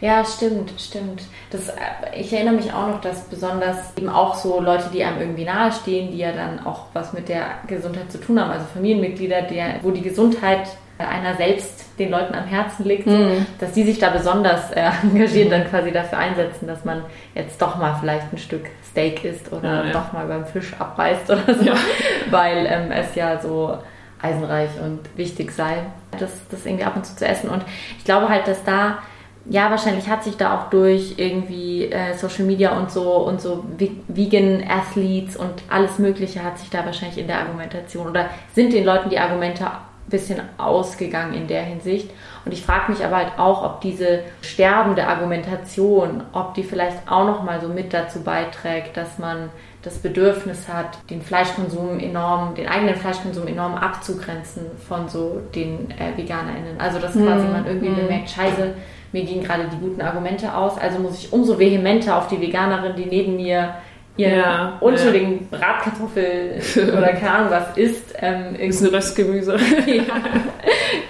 Ja, 0.00 0.24
stimmt, 0.24 0.72
stimmt. 0.78 1.22
Das, 1.50 1.68
äh, 1.68 1.72
ich 2.18 2.32
erinnere 2.32 2.54
mich 2.54 2.72
auch 2.72 2.88
noch, 2.88 3.00
dass 3.00 3.20
besonders 3.24 3.76
eben 3.96 4.08
auch 4.08 4.34
so 4.34 4.60
Leute, 4.60 4.86
die 4.92 5.04
einem 5.04 5.20
irgendwie 5.20 5.44
nahestehen, 5.44 6.10
die 6.10 6.18
ja 6.18 6.32
dann 6.32 6.66
auch 6.66 6.86
was 6.92 7.12
mit 7.12 7.28
der 7.28 7.44
Gesundheit 7.68 8.10
zu 8.10 8.18
tun 8.18 8.40
haben, 8.40 8.50
also 8.50 8.64
Familienmitglieder, 8.74 9.42
der, 9.42 9.74
wo 9.82 9.92
die 9.92 10.00
Gesundheit 10.02 10.66
einer 11.08 11.34
selbst 11.36 11.98
den 11.98 12.10
Leuten 12.10 12.34
am 12.34 12.44
Herzen 12.44 12.84
liegt, 12.84 13.06
Mhm. 13.06 13.46
dass 13.58 13.72
die 13.72 13.82
sich 13.84 13.98
da 13.98 14.10
besonders 14.10 14.70
äh, 14.72 14.90
engagiert 15.02 15.52
dann 15.52 15.68
quasi 15.68 15.92
dafür 15.92 16.18
einsetzen, 16.18 16.66
dass 16.66 16.84
man 16.84 17.02
jetzt 17.34 17.60
doch 17.60 17.76
mal 17.76 17.94
vielleicht 18.00 18.32
ein 18.32 18.38
Stück 18.38 18.66
Steak 18.90 19.24
isst 19.24 19.52
oder 19.52 19.68
Ja, 19.68 19.84
ja. 19.86 19.92
doch 19.92 20.12
mal 20.12 20.26
beim 20.26 20.46
Fisch 20.46 20.72
abreißt 20.78 21.30
oder 21.30 21.54
so, 21.54 21.64
Ja. 21.64 21.74
weil 22.30 22.66
ähm, 22.66 22.90
es 22.92 23.14
ja 23.14 23.38
so 23.40 23.76
eisenreich 24.22 24.70
und 24.84 25.00
wichtig 25.16 25.50
sei. 25.52 25.78
das, 26.18 26.30
das 26.50 26.66
irgendwie 26.66 26.84
ab 26.84 26.96
und 26.96 27.06
zu 27.06 27.16
zu 27.16 27.26
essen. 27.26 27.48
Und 27.50 27.62
ich 27.98 28.04
glaube 28.04 28.28
halt, 28.28 28.46
dass 28.48 28.62
da 28.64 28.98
ja, 29.46 29.70
wahrscheinlich 29.70 30.06
hat 30.10 30.22
sich 30.22 30.36
da 30.36 30.54
auch 30.58 30.68
durch 30.68 31.14
irgendwie 31.16 31.86
äh, 31.90 32.12
Social 32.14 32.44
Media 32.44 32.76
und 32.76 32.90
so 32.90 33.14
und 33.16 33.40
so 33.40 33.64
Vegan 34.08 34.62
Athletes 34.68 35.34
und 35.34 35.50
alles 35.70 35.98
Mögliche 35.98 36.44
hat 36.44 36.58
sich 36.58 36.68
da 36.68 36.84
wahrscheinlich 36.84 37.16
in 37.16 37.26
der 37.26 37.38
Argumentation 37.38 38.06
oder 38.08 38.26
sind 38.54 38.74
den 38.74 38.84
Leuten 38.84 39.08
die 39.08 39.18
Argumente 39.18 39.66
bisschen 40.10 40.40
ausgegangen 40.58 41.34
in 41.34 41.46
der 41.46 41.62
Hinsicht. 41.62 42.10
Und 42.44 42.52
ich 42.52 42.62
frage 42.62 42.92
mich 42.92 43.04
aber 43.04 43.16
halt 43.16 43.38
auch, 43.38 43.64
ob 43.64 43.80
diese 43.80 44.20
sterbende 44.42 45.06
Argumentation, 45.06 46.22
ob 46.32 46.54
die 46.54 46.62
vielleicht 46.62 47.10
auch 47.10 47.26
nochmal 47.26 47.60
so 47.60 47.68
mit 47.68 47.92
dazu 47.92 48.22
beiträgt, 48.22 48.96
dass 48.96 49.18
man 49.18 49.50
das 49.82 49.98
Bedürfnis 49.98 50.68
hat, 50.68 50.98
den 51.08 51.22
Fleischkonsum 51.22 51.98
enorm, 51.98 52.54
den 52.54 52.68
eigenen 52.68 52.96
Fleischkonsum 52.96 53.46
enorm 53.46 53.74
abzugrenzen 53.74 54.66
von 54.86 55.08
so 55.08 55.40
den 55.54 55.90
äh, 55.92 56.16
VeganerInnen. 56.16 56.78
Also 56.78 56.98
dass 56.98 57.12
quasi 57.12 57.46
mm, 57.46 57.52
man 57.52 57.66
irgendwie 57.66 57.88
mm. 57.88 57.96
bemerkt, 57.96 58.30
scheiße, 58.30 58.74
mir 59.12 59.24
gehen 59.24 59.42
gerade 59.42 59.64
die 59.72 59.78
guten 59.78 60.02
Argumente 60.02 60.54
aus, 60.54 60.78
also 60.78 60.98
muss 60.98 61.18
ich 61.18 61.32
umso 61.32 61.58
vehementer 61.58 62.16
auf 62.16 62.28
die 62.28 62.40
Veganerin, 62.40 62.94
die 62.94 63.06
neben 63.06 63.36
mir 63.36 63.74
ihren 64.20 64.38
ja, 64.38 64.78
unschuldigen 64.80 65.48
ja. 65.50 65.58
Bratkartoffel 65.58 66.60
oder 66.96 67.12
keine 67.12 67.30
Ahnung 67.30 67.50
was 67.50 67.76
isst. 67.76 68.14
Ähm, 68.16 68.54
ist 68.54 68.82
ein 68.82 68.94
Röstgemüse. 68.94 69.56
ja, 69.86 70.14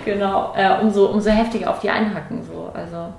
genau, 0.05 0.53
äh, 0.57 0.81
umso, 0.81 1.07
umso 1.07 1.31
heftiger 1.31 1.71
auf 1.71 1.81
die 1.81 1.91
einhacken. 1.91 2.43
So. 2.43 2.71
Also. 2.75 3.13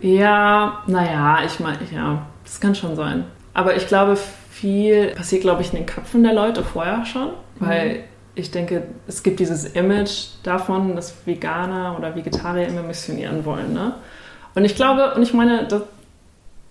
Ja, 0.00 0.82
naja, 0.86 1.40
ich 1.44 1.60
meine, 1.60 1.78
ja, 1.92 2.26
das 2.44 2.60
kann 2.60 2.74
schon 2.74 2.96
sein. 2.96 3.24
Aber 3.54 3.76
ich 3.76 3.86
glaube, 3.86 4.16
viel 4.16 5.08
passiert, 5.08 5.42
glaube 5.42 5.62
ich, 5.62 5.72
in 5.72 5.78
den 5.78 5.86
Köpfen 5.86 6.22
der 6.22 6.32
Leute 6.32 6.62
vorher 6.62 7.04
schon, 7.04 7.30
weil 7.58 7.88
mhm. 7.88 7.98
ich 8.34 8.50
denke, 8.50 8.84
es 9.06 9.22
gibt 9.22 9.40
dieses 9.40 9.64
Image 9.64 10.28
davon, 10.42 10.96
dass 10.96 11.26
Veganer 11.26 11.96
oder 11.98 12.14
Vegetarier 12.14 12.68
immer 12.68 12.82
missionieren 12.82 13.44
wollen. 13.44 13.72
Ne? 13.72 13.94
Und 14.54 14.64
ich 14.64 14.76
glaube, 14.76 15.14
und 15.14 15.22
ich 15.22 15.32
meine, 15.32 15.66
da, 15.66 15.82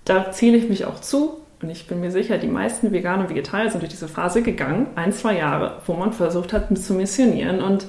da 0.05 0.31
zähle 0.31 0.57
ich 0.57 0.69
mich 0.69 0.85
auch 0.85 0.99
zu, 0.99 1.39
und 1.61 1.69
ich 1.69 1.87
bin 1.87 1.99
mir 1.99 2.11
sicher, 2.11 2.37
die 2.37 2.47
meisten 2.47 2.91
Veganer 2.91 3.23
und 3.23 3.29
Vegetarier 3.29 3.69
sind 3.69 3.81
durch 3.81 3.91
diese 3.91 4.07
Phase 4.07 4.41
gegangen, 4.41 4.87
ein, 4.95 5.11
zwei 5.11 5.37
Jahre, 5.37 5.81
wo 5.85 5.93
man 5.93 6.13
versucht 6.13 6.53
hat, 6.53 6.77
zu 6.77 6.93
missionieren 6.93 7.61
und 7.61 7.85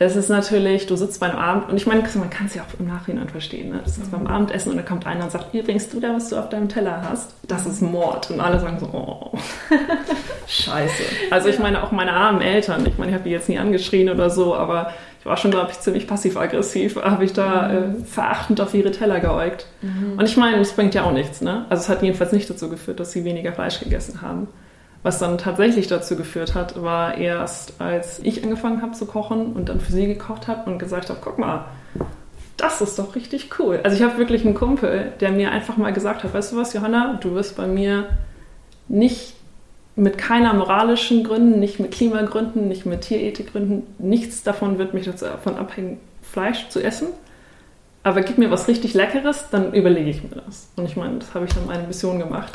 es 0.00 0.16
ist 0.16 0.28
natürlich, 0.28 0.86
du 0.86 0.96
sitzt 0.96 1.20
beim 1.20 1.36
Abend 1.36 1.68
und 1.68 1.76
ich 1.76 1.86
meine, 1.86 2.02
man 2.02 2.30
kann 2.30 2.46
es 2.46 2.54
ja 2.54 2.62
auch 2.62 2.80
im 2.80 2.88
Nachhinein 2.88 3.28
verstehen. 3.28 3.70
Ne? 3.70 3.80
Du 3.84 3.88
sitzt 3.88 4.08
mhm. 4.08 4.24
beim 4.24 4.26
Abendessen 4.26 4.70
und 4.70 4.76
dann 4.76 4.84
kommt 4.84 5.06
einer 5.06 5.24
und 5.24 5.30
sagt, 5.30 5.54
übrigens, 5.54 5.88
du 5.88 6.00
da, 6.00 6.14
was 6.14 6.30
du 6.30 6.36
auf 6.36 6.48
deinem 6.48 6.68
Teller 6.68 7.02
hast, 7.08 7.36
das 7.46 7.64
ist 7.64 7.80
Mord. 7.80 8.28
Und 8.30 8.40
alle 8.40 8.58
sagen 8.58 8.78
so, 8.80 8.86
oh, 8.86 9.38
scheiße. 10.48 11.04
Also 11.30 11.48
ich 11.48 11.60
meine, 11.60 11.84
auch 11.84 11.92
meine 11.92 12.12
armen 12.12 12.40
Eltern, 12.40 12.84
ich 12.86 12.98
meine, 12.98 13.12
ich 13.12 13.14
habe 13.14 13.24
die 13.24 13.30
jetzt 13.30 13.48
nie 13.48 13.58
angeschrien 13.58 14.08
oder 14.08 14.30
so, 14.30 14.56
aber 14.56 14.90
ich 15.24 15.26
war 15.26 15.38
schon, 15.38 15.52
glaube 15.52 15.70
ich, 15.70 15.80
ziemlich 15.80 16.06
passiv-aggressiv, 16.06 16.96
habe 16.96 17.24
ich 17.24 17.32
da 17.32 17.68
mhm. 17.68 18.02
äh, 18.02 18.04
verachtend 18.04 18.60
auf 18.60 18.74
ihre 18.74 18.90
Teller 18.90 19.20
geäugt. 19.20 19.66
Mhm. 19.80 20.18
Und 20.18 20.24
ich 20.26 20.36
meine, 20.36 20.58
es 20.58 20.74
bringt 20.74 20.92
ja 20.92 21.04
auch 21.04 21.12
nichts. 21.12 21.40
Ne? 21.40 21.64
Also 21.70 21.84
es 21.84 21.88
hat 21.88 22.02
jedenfalls 22.02 22.32
nicht 22.32 22.50
dazu 22.50 22.68
geführt, 22.68 23.00
dass 23.00 23.12
sie 23.12 23.24
weniger 23.24 23.54
Fleisch 23.54 23.80
gegessen 23.80 24.20
haben. 24.20 24.48
Was 25.02 25.18
dann 25.18 25.38
tatsächlich 25.38 25.86
dazu 25.86 26.16
geführt 26.16 26.54
hat, 26.54 26.82
war 26.82 27.16
erst, 27.16 27.80
als 27.80 28.18
ich 28.22 28.44
angefangen 28.44 28.82
habe 28.82 28.92
zu 28.92 29.06
kochen 29.06 29.54
und 29.54 29.70
dann 29.70 29.80
für 29.80 29.92
sie 29.92 30.06
gekocht 30.06 30.46
habe 30.46 30.70
und 30.70 30.78
gesagt 30.78 31.08
habe, 31.08 31.20
guck 31.24 31.38
mal, 31.38 31.64
das 32.58 32.82
ist 32.82 32.98
doch 32.98 33.14
richtig 33.14 33.58
cool. 33.58 33.80
Also 33.82 33.96
ich 33.96 34.02
habe 34.02 34.18
wirklich 34.18 34.44
einen 34.44 34.54
Kumpel, 34.54 35.14
der 35.20 35.32
mir 35.32 35.52
einfach 35.52 35.78
mal 35.78 35.94
gesagt 35.94 36.22
hat, 36.22 36.34
weißt 36.34 36.52
du 36.52 36.56
was, 36.58 36.74
Johanna, 36.74 37.18
du 37.18 37.34
wirst 37.34 37.56
bei 37.56 37.66
mir 37.66 38.08
nicht 38.88 39.36
mit 39.96 40.18
keiner 40.18 40.54
moralischen 40.54 41.24
Gründen, 41.24 41.60
nicht 41.60 41.78
mit 41.78 41.92
Klimagründen, 41.92 42.68
nicht 42.68 42.84
mit 42.86 43.02
Tierethikgründen, 43.02 43.84
nichts 43.98 44.42
davon 44.42 44.78
wird 44.78 44.94
mich 44.94 45.08
davon 45.08 45.56
abhängen, 45.56 45.98
Fleisch 46.22 46.68
zu 46.68 46.82
essen 46.82 47.08
aber 48.04 48.20
gib 48.20 48.36
mir 48.36 48.50
was 48.50 48.68
richtig 48.68 48.92
Leckeres, 48.92 49.48
dann 49.50 49.72
überlege 49.72 50.10
ich 50.10 50.22
mir 50.22 50.42
das. 50.46 50.68
Und 50.76 50.84
ich 50.84 50.94
meine, 50.94 51.18
das 51.18 51.32
habe 51.32 51.46
ich 51.46 51.54
dann 51.54 51.66
meine 51.66 51.86
Mission 51.86 52.18
gemacht. 52.18 52.52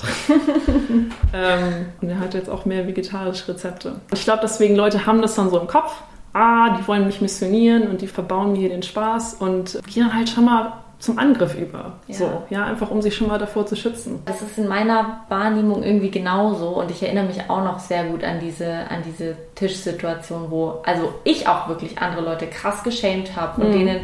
ähm, 1.34 1.88
und 2.00 2.10
er 2.10 2.20
hat 2.20 2.36
jetzt 2.36 2.50
auch 2.50 2.66
mehr 2.66 2.88
vegetarische 2.88 3.48
Rezepte. 3.48 3.96
Ich 4.14 4.24
glaube, 4.24 4.42
deswegen 4.44 4.76
Leute 4.76 5.08
haben 5.08 5.24
das 5.24 5.34
dann 5.34 5.50
so 5.50 5.60
im 5.60 5.66
Kopf. 5.66 5.96
Ah, 6.34 6.78
die 6.78 6.88
wollen 6.88 7.08
mich 7.08 7.20
missionieren 7.20 7.88
und 7.88 8.02
die 8.02 8.08
verbauen 8.08 8.52
mir 8.52 8.60
hier 8.60 8.70
den 8.70 8.84
Spaß 8.84 9.38
und 9.40 9.80
gehen 9.88 10.14
halt 10.14 10.30
schon 10.30 10.46
mal 10.46 10.74
zum 11.00 11.18
Angriff 11.18 11.56
über. 11.56 11.94
Ja. 12.08 12.16
So, 12.16 12.44
ja, 12.50 12.66
einfach 12.66 12.92
um 12.92 13.02
sich 13.02 13.16
schon 13.16 13.28
mal 13.28 13.40
davor 13.40 13.66
zu 13.66 13.78
schützen. 13.78 14.22
Das 14.26 14.42
ist 14.42 14.58
in 14.58 14.68
meiner 14.68 15.22
Wahrnehmung 15.30 15.82
irgendwie 15.82 16.12
genauso 16.12 16.70
und 16.70 16.92
ich 16.92 17.02
erinnere 17.02 17.26
mich 17.26 17.50
auch 17.50 17.64
noch 17.64 17.80
sehr 17.80 18.04
gut 18.04 18.24
an 18.24 18.40
diese, 18.42 18.70
an 18.90 19.02
diese 19.06 19.38
Tischsituation, 19.56 20.52
wo 20.52 20.82
also 20.86 21.14
ich 21.24 21.48
auch 21.48 21.70
wirklich 21.70 22.00
andere 22.00 22.22
Leute 22.22 22.48
krass 22.48 22.84
geschämt 22.84 23.36
habe 23.38 23.62
und 23.62 23.70
mhm. 23.70 23.74
denen 23.74 24.00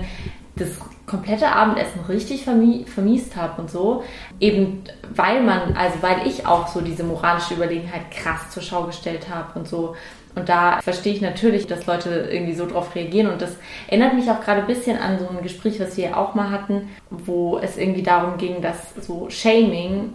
das 0.55 0.69
komplette 1.05 1.51
Abendessen 1.51 1.99
richtig 2.08 2.45
vermiest 2.45 3.36
habe 3.36 3.62
und 3.62 3.69
so. 3.69 4.03
Eben 4.39 4.84
weil 5.13 5.43
man, 5.43 5.75
also 5.75 6.01
weil 6.01 6.25
ich 6.25 6.47
auch 6.47 6.67
so 6.67 6.79
diese 6.81 7.03
moralische 7.03 7.55
Überlegenheit 7.55 8.10
krass 8.10 8.49
zur 8.51 8.63
Schau 8.63 8.84
gestellt 8.84 9.27
habe 9.29 9.60
und 9.60 9.67
so. 9.67 9.95
Und 10.36 10.50
da 10.50 10.82
verstehe 10.82 11.13
ich 11.13 11.21
natürlich, 11.21 11.67
dass 11.67 11.86
Leute 11.86 12.30
irgendwie 12.32 12.54
so 12.54 12.65
drauf 12.65 12.93
reagieren. 12.93 13.32
Und 13.32 13.41
das 13.41 13.56
erinnert 13.88 14.13
mich 14.13 14.30
auch 14.30 14.41
gerade 14.41 14.62
ein 14.62 14.67
bisschen 14.67 14.98
an 14.98 15.17
so 15.19 15.28
ein 15.28 15.41
Gespräch, 15.41 15.80
was 15.80 15.98
wir 15.98 16.17
auch 16.17 16.36
mal 16.36 16.52
hatten, 16.52 16.89
wo 17.10 17.58
es 17.58 17.78
irgendwie 17.78 18.04
darum 18.04 18.38
ging, 18.38 18.62
dass 18.62 18.93
so 18.95 19.30
Shaming 19.30 20.13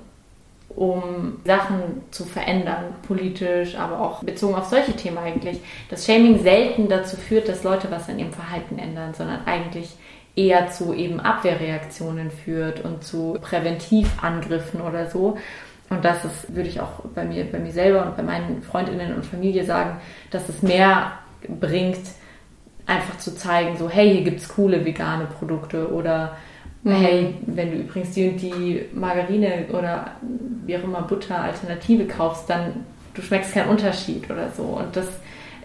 um 0.77 1.41
Sachen 1.45 2.03
zu 2.13 2.25
verändern, 2.25 2.95
politisch, 3.07 3.75
aber 3.75 4.01
auch 4.01 4.23
bezogen 4.23 4.55
auf 4.55 4.67
solche 4.67 4.93
Themen 4.93 5.19
eigentlich, 5.19 5.59
dass 5.89 6.07
Shaming 6.07 6.43
selten 6.43 6.89
dazu 6.89 7.17
führt, 7.17 7.49
dass 7.49 7.65
Leute 7.65 7.91
was 7.91 8.09
an 8.09 8.19
ihrem 8.19 8.33
Verhalten 8.33 8.79
ändern, 8.79 9.13
sondern 9.15 9.41
eigentlich 9.47 9.97
eher 10.37 10.71
zu 10.71 10.95
eben 10.95 11.19
Abwehrreaktionen 11.19 12.31
führt 12.31 12.85
und 12.85 13.03
zu 13.03 13.37
Präventivangriffen 13.41 14.81
oder 14.81 15.11
so. 15.11 15.39
Und 15.91 16.05
das 16.05 16.25
ist, 16.25 16.55
würde 16.55 16.69
ich 16.69 16.81
auch 16.81 17.01
bei 17.15 17.25
mir, 17.25 17.45
bei 17.45 17.59
mir 17.59 17.73
selber 17.73 18.07
und 18.07 18.17
bei 18.17 18.23
meinen 18.23 18.63
Freundinnen 18.63 19.15
und 19.15 19.27
Familie 19.27 19.65
sagen, 19.65 20.01
dass 20.31 20.49
es 20.49 20.63
mehr 20.63 21.13
bringt, 21.49 21.99
einfach 22.87 23.19
zu 23.19 23.35
zeigen, 23.35 23.77
so, 23.77 23.91
hey, 23.91 24.13
hier 24.13 24.23
gibt 24.23 24.41
es 24.41 24.49
coole 24.49 24.85
vegane 24.85 25.27
Produkte 25.27 25.93
oder 25.93 26.37
mhm. 26.85 26.91
hey, 26.93 27.35
wenn 27.47 27.71
du 27.73 27.77
übrigens 27.79 28.13
die 28.13 28.29
und 28.29 28.41
die 28.41 28.87
Margarine 28.93 29.67
oder 29.73 30.13
wie 30.65 30.77
auch 30.77 30.85
immer 30.85 31.03
Butter 31.03 31.41
Alternative 31.41 32.07
kaufst, 32.07 32.49
dann 32.49 32.85
du 33.15 33.23
schmeckst 33.23 33.53
keinen 33.53 33.69
Unterschied 33.69 34.31
oder 34.31 34.51
so. 34.57 34.63
Und 34.63 34.95
das, 34.95 35.07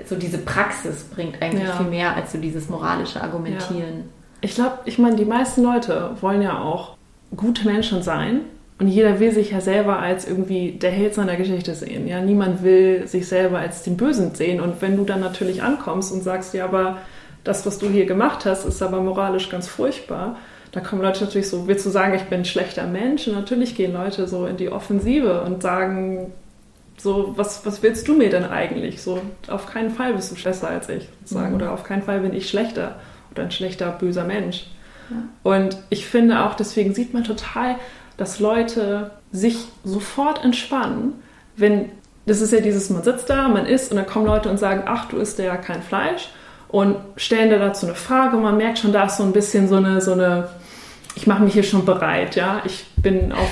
so 0.05 0.15
diese 0.15 0.39
Praxis 0.39 1.03
bringt 1.03 1.41
eigentlich 1.41 1.67
ja. 1.67 1.77
viel 1.77 1.87
mehr 1.87 2.15
als 2.15 2.31
so 2.31 2.39
dieses 2.39 2.69
moralische 2.69 3.21
Argumentieren. 3.21 3.97
Ja. 3.97 4.03
Ich 4.41 4.55
glaube, 4.55 4.79
ich 4.85 4.97
meine, 4.97 5.15
die 5.15 5.25
meisten 5.25 5.63
Leute 5.63 6.11
wollen 6.21 6.41
ja 6.41 6.59
auch 6.59 6.97
gute 7.35 7.65
Menschen 7.65 8.01
sein. 8.01 8.41
Und 8.77 8.89
jeder 8.89 9.19
will 9.21 9.31
sich 9.31 9.51
ja 9.51 9.61
selber 9.61 9.99
als 9.99 10.27
irgendwie 10.27 10.73
der 10.73 10.91
Held 10.91 11.13
seiner 11.13 11.37
Geschichte 11.37 11.73
sehen. 11.75 12.07
Ja, 12.07 12.19
niemand 12.19 12.61
will 12.61 13.07
sich 13.07 13.27
selber 13.27 13.59
als 13.59 13.83
den 13.83 13.95
Bösen 13.95 14.35
sehen. 14.35 14.59
Und 14.59 14.81
wenn 14.81 14.97
du 14.97 15.05
dann 15.05 15.21
natürlich 15.21 15.63
ankommst 15.63 16.11
und 16.11 16.23
sagst, 16.23 16.53
ja, 16.53 16.65
aber 16.65 16.97
das, 17.45 17.65
was 17.65 17.79
du 17.79 17.87
hier 17.89 18.05
gemacht 18.05 18.45
hast, 18.45 18.65
ist 18.65 18.81
aber 18.81 18.99
moralisch 19.01 19.49
ganz 19.49 19.67
furchtbar, 19.67 20.35
da 20.73 20.81
kommen 20.81 21.01
Leute 21.01 21.23
natürlich 21.23 21.47
so, 21.47 21.67
willst 21.67 21.85
du 21.85 21.89
sagen, 21.89 22.15
ich 22.15 22.23
bin 22.23 22.39
ein 22.39 22.45
schlechter 22.45 22.85
Mensch? 22.85 23.27
Und 23.29 23.35
natürlich 23.35 23.75
gehen 23.75 23.93
Leute 23.93 24.27
so 24.27 24.45
in 24.45 24.57
die 24.57 24.69
Offensive 24.69 25.41
und 25.43 25.61
sagen, 25.61 26.33
so, 26.97 27.33
was, 27.37 27.65
was 27.65 27.81
willst 27.81 28.09
du 28.09 28.13
mir 28.13 28.29
denn 28.29 28.43
eigentlich? 28.43 29.01
So, 29.01 29.21
auf 29.47 29.67
keinen 29.67 29.91
Fall 29.91 30.13
bist 30.13 30.31
du 30.31 30.43
besser 30.43 30.67
als 30.67 30.89
ich, 30.89 31.07
sozusagen. 31.21 31.51
Mhm. 31.51 31.55
Oder 31.55 31.71
auf 31.71 31.83
keinen 31.83 32.03
Fall 32.03 32.19
bin 32.19 32.33
ich 32.33 32.49
schlechter 32.49 32.99
oder 33.31 33.43
ein 33.43 33.51
schlechter, 33.51 33.89
böser 33.91 34.25
Mensch. 34.25 34.65
Ja. 35.09 35.17
Und 35.43 35.77
ich 35.89 36.05
finde 36.05 36.43
auch, 36.43 36.55
deswegen 36.55 36.93
sieht 36.93 37.13
man 37.13 37.23
total, 37.23 37.75
dass 38.17 38.39
Leute 38.39 39.11
sich 39.31 39.67
sofort 39.83 40.43
entspannen, 40.43 41.13
wenn, 41.57 41.89
das 42.25 42.41
ist 42.41 42.53
ja 42.53 42.59
dieses, 42.59 42.89
man 42.89 43.03
sitzt 43.03 43.29
da, 43.29 43.47
man 43.47 43.65
isst 43.65 43.91
und 43.91 43.97
dann 43.97 44.07
kommen 44.07 44.25
Leute 44.25 44.49
und 44.49 44.57
sagen, 44.57 44.83
ach, 44.85 45.05
du 45.05 45.17
isst 45.17 45.39
ja 45.39 45.55
kein 45.57 45.81
Fleisch 45.81 46.29
und 46.69 46.97
stellen 47.17 47.49
dir 47.49 47.59
dazu 47.59 47.85
eine 47.85 47.95
Frage 47.95 48.37
und 48.37 48.43
man 48.43 48.57
merkt 48.57 48.79
schon, 48.79 48.93
da 48.93 49.05
ist 49.05 49.17
so 49.17 49.23
ein 49.23 49.33
bisschen 49.33 49.67
so 49.67 49.75
eine, 49.75 50.01
so 50.01 50.13
eine, 50.13 50.49
ich 51.15 51.27
mache 51.27 51.43
mich 51.43 51.53
hier 51.53 51.63
schon 51.63 51.85
bereit, 51.85 52.35
ja, 52.35 52.61
ich 52.65 52.85
bin 52.97 53.31
auf, 53.31 53.51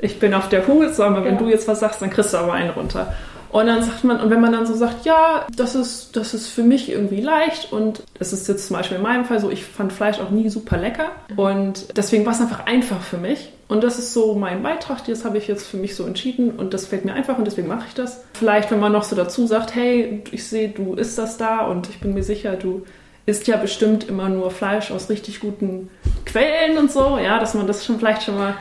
ich 0.00 0.18
bin 0.18 0.34
auf 0.34 0.48
der 0.48 0.66
Hut, 0.66 0.98
aber 0.98 1.24
wenn 1.24 1.34
ja. 1.34 1.40
du 1.40 1.48
jetzt 1.48 1.68
was 1.68 1.80
sagst, 1.80 2.02
dann 2.02 2.10
kriegst 2.10 2.32
du 2.32 2.38
aber 2.38 2.54
einen 2.54 2.70
runter. 2.70 3.14
Und 3.52 3.66
dann 3.66 3.82
sagt 3.82 4.02
man, 4.02 4.18
und 4.18 4.30
wenn 4.30 4.40
man 4.40 4.52
dann 4.52 4.66
so 4.66 4.74
sagt, 4.74 5.04
ja, 5.04 5.46
das 5.54 5.74
ist, 5.74 6.16
das 6.16 6.32
ist 6.32 6.48
für 6.48 6.62
mich 6.62 6.90
irgendwie 6.90 7.20
leicht 7.20 7.70
und 7.70 8.02
es 8.18 8.32
ist 8.32 8.48
jetzt 8.48 8.66
zum 8.66 8.76
Beispiel 8.76 8.96
in 8.96 9.02
meinem 9.02 9.26
Fall 9.26 9.40
so, 9.40 9.50
ich 9.50 9.64
fand 9.64 9.92
Fleisch 9.92 10.18
auch 10.20 10.30
nie 10.30 10.48
super 10.48 10.78
lecker 10.78 11.10
und 11.36 11.96
deswegen 11.96 12.24
war 12.24 12.32
es 12.32 12.40
einfach 12.40 12.66
einfach 12.66 13.02
für 13.02 13.18
mich. 13.18 13.50
Und 13.68 13.84
das 13.84 13.98
ist 13.98 14.14
so 14.14 14.34
mein 14.34 14.62
Beitrag, 14.62 15.04
das 15.04 15.26
habe 15.26 15.36
ich 15.36 15.48
jetzt 15.48 15.66
für 15.66 15.76
mich 15.76 15.94
so 15.96 16.06
entschieden 16.06 16.52
und 16.52 16.72
das 16.72 16.86
fällt 16.86 17.04
mir 17.04 17.12
einfach 17.12 17.36
und 17.36 17.46
deswegen 17.46 17.68
mache 17.68 17.84
ich 17.88 17.94
das. 17.94 18.24
Vielleicht, 18.32 18.70
wenn 18.70 18.80
man 18.80 18.92
noch 18.92 19.02
so 19.02 19.14
dazu 19.14 19.46
sagt, 19.46 19.74
hey, 19.74 20.24
ich 20.30 20.46
sehe, 20.46 20.70
du 20.70 20.94
isst 20.94 21.18
das 21.18 21.36
da 21.36 21.66
und 21.66 21.90
ich 21.90 22.00
bin 22.00 22.14
mir 22.14 22.22
sicher, 22.22 22.56
du 22.56 22.84
isst 23.26 23.46
ja 23.46 23.56
bestimmt 23.56 24.08
immer 24.08 24.28
nur 24.28 24.50
Fleisch 24.50 24.90
aus 24.90 25.10
richtig 25.10 25.40
guten 25.40 25.90
Quellen 26.24 26.78
und 26.78 26.90
so, 26.90 27.18
ja, 27.18 27.38
dass 27.38 27.54
man 27.54 27.66
das 27.66 27.84
schon 27.84 27.98
vielleicht 27.98 28.24
schon 28.24 28.36
mal, 28.36 28.54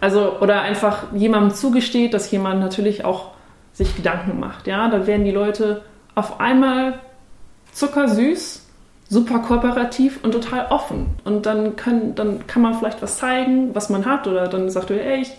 also, 0.00 0.38
oder 0.40 0.62
einfach 0.62 1.12
jemandem 1.14 1.54
zugesteht, 1.54 2.14
dass 2.14 2.30
jemand 2.30 2.60
natürlich 2.60 3.04
auch 3.04 3.35
sich 3.76 3.94
Gedanken 3.94 4.40
macht. 4.40 4.66
Ja, 4.66 4.88
da 4.88 5.06
werden 5.06 5.26
die 5.26 5.32
Leute 5.32 5.82
auf 6.14 6.40
einmal 6.40 6.98
zuckersüß 7.72 8.66
super 9.08 9.38
kooperativ 9.40 10.18
und 10.22 10.32
total 10.32 10.66
offen. 10.70 11.06
Und 11.24 11.46
dann, 11.46 11.76
können, 11.76 12.14
dann 12.14 12.46
kann 12.46 12.62
man 12.62 12.74
vielleicht 12.74 13.02
was 13.02 13.18
zeigen, 13.18 13.74
was 13.74 13.90
man 13.90 14.06
hat. 14.06 14.26
Oder 14.26 14.48
dann 14.48 14.70
sagt 14.70 14.90
er, 14.90 15.04
ey, 15.04 15.22
ich 15.22 15.32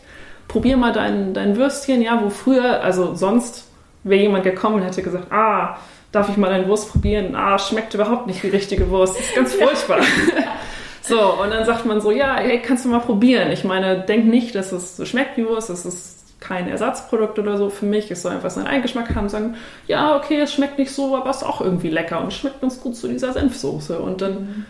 probier 0.47 0.77
mal 0.77 0.93
dein, 0.93 1.33
dein 1.33 1.57
Würstchen. 1.57 2.01
Ja, 2.01 2.21
wo 2.23 2.29
früher, 2.29 2.81
also 2.81 3.15
sonst 3.15 3.67
wäre 4.03 4.21
jemand 4.21 4.43
gekommen 4.43 4.75
und 4.75 4.83
hätte 4.83 5.01
gesagt, 5.01 5.31
ah, 5.31 5.77
darf 6.11 6.29
ich 6.29 6.37
mal 6.37 6.49
deine 6.49 6.67
Wurst 6.67 6.91
probieren? 6.91 7.35
Ah, 7.35 7.57
schmeckt 7.57 7.93
überhaupt 7.93 8.27
nicht 8.27 8.43
wie 8.43 8.49
richtige 8.49 8.89
Wurst. 8.89 9.17
Das 9.17 9.25
ist 9.25 9.35
ganz 9.35 9.53
furchtbar. 9.53 9.99
so, 11.01 11.33
und 11.41 11.49
dann 11.49 11.65
sagt 11.65 11.85
man 11.85 11.99
so, 11.99 12.11
ja, 12.11 12.35
hey, 12.37 12.61
kannst 12.61 12.85
du 12.85 12.89
mal 12.89 12.99
probieren. 12.99 13.51
Ich 13.51 13.65
meine, 13.65 13.99
denk 13.99 14.25
nicht, 14.25 14.55
dass 14.55 14.71
es 14.71 14.95
so 14.95 15.05
schmeckt 15.05 15.35
wie 15.35 15.45
Wurst. 15.45 15.69
Das 15.69 15.85
ist 15.85 16.16
kein 16.39 16.67
Ersatzprodukt 16.67 17.39
oder 17.39 17.57
so 17.57 17.69
für 17.69 17.85
mich. 17.85 18.11
Es 18.11 18.21
soll 18.21 18.33
einfach 18.33 18.49
seinen 18.49 18.67
Eingeschmack 18.67 19.15
haben, 19.15 19.29
sagen, 19.29 19.55
ja, 19.87 20.15
okay, 20.15 20.39
es 20.39 20.53
schmeckt 20.53 20.77
nicht 20.77 20.91
so, 20.91 21.15
aber 21.15 21.29
es 21.29 21.37
ist 21.37 21.43
auch 21.43 21.61
irgendwie 21.61 21.89
lecker 21.89 22.21
und 22.21 22.33
schmeckt 22.33 22.61
uns 22.63 22.79
gut 22.79 22.95
zu 22.95 23.07
dieser 23.07 23.33
Senfsoße. 23.33 23.99
Und 23.99 24.21
dann, 24.21 24.33
mhm. 24.33 24.65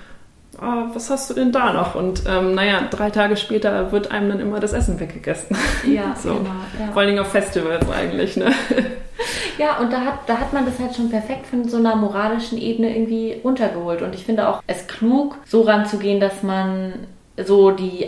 ah, 0.62 0.86
was 0.94 1.10
hast 1.10 1.30
du 1.30 1.34
denn 1.34 1.52
da 1.52 1.74
noch? 1.74 1.96
Und 1.96 2.24
ähm, 2.28 2.56
naja, 2.56 2.88
drei 2.90 3.10
Tage 3.10 3.36
später 3.36 3.92
wird 3.92 4.12
einem 4.12 4.30
dann 4.30 4.40
immer 4.40 4.60
das 4.60 4.74
Essen 4.74 5.00
weggegessen. 5.00 5.58
Ja, 5.86 6.16
so. 6.22 6.36
genau. 6.36 6.50
Ja. 6.80 6.92
Vor 6.94 7.02
allen 7.02 7.10
Dingen 7.10 7.22
auf 7.22 7.32
Festivals 7.32 7.90
eigentlich, 7.90 8.38
ne? 8.38 8.52
Ja, 9.58 9.80
und 9.80 9.92
da 9.92 10.02
hat, 10.02 10.20
da 10.28 10.38
hat 10.38 10.54
man 10.54 10.66
das 10.66 10.78
halt 10.80 10.96
schon 10.96 11.10
perfekt 11.10 11.48
von 11.48 11.68
so 11.68 11.78
einer 11.78 11.96
moralischen 11.96 12.60
Ebene 12.60 12.96
irgendwie 12.96 13.42
runtergeholt. 13.44 14.04
Und 14.04 14.14
ich 14.14 14.24
finde 14.24 14.48
auch 14.48 14.62
es 14.68 14.88
klug, 14.88 15.38
so 15.46 15.62
ranzugehen, 15.62 16.20
dass 16.20 16.44
man 16.44 16.94
so 17.44 17.72
die 17.72 18.08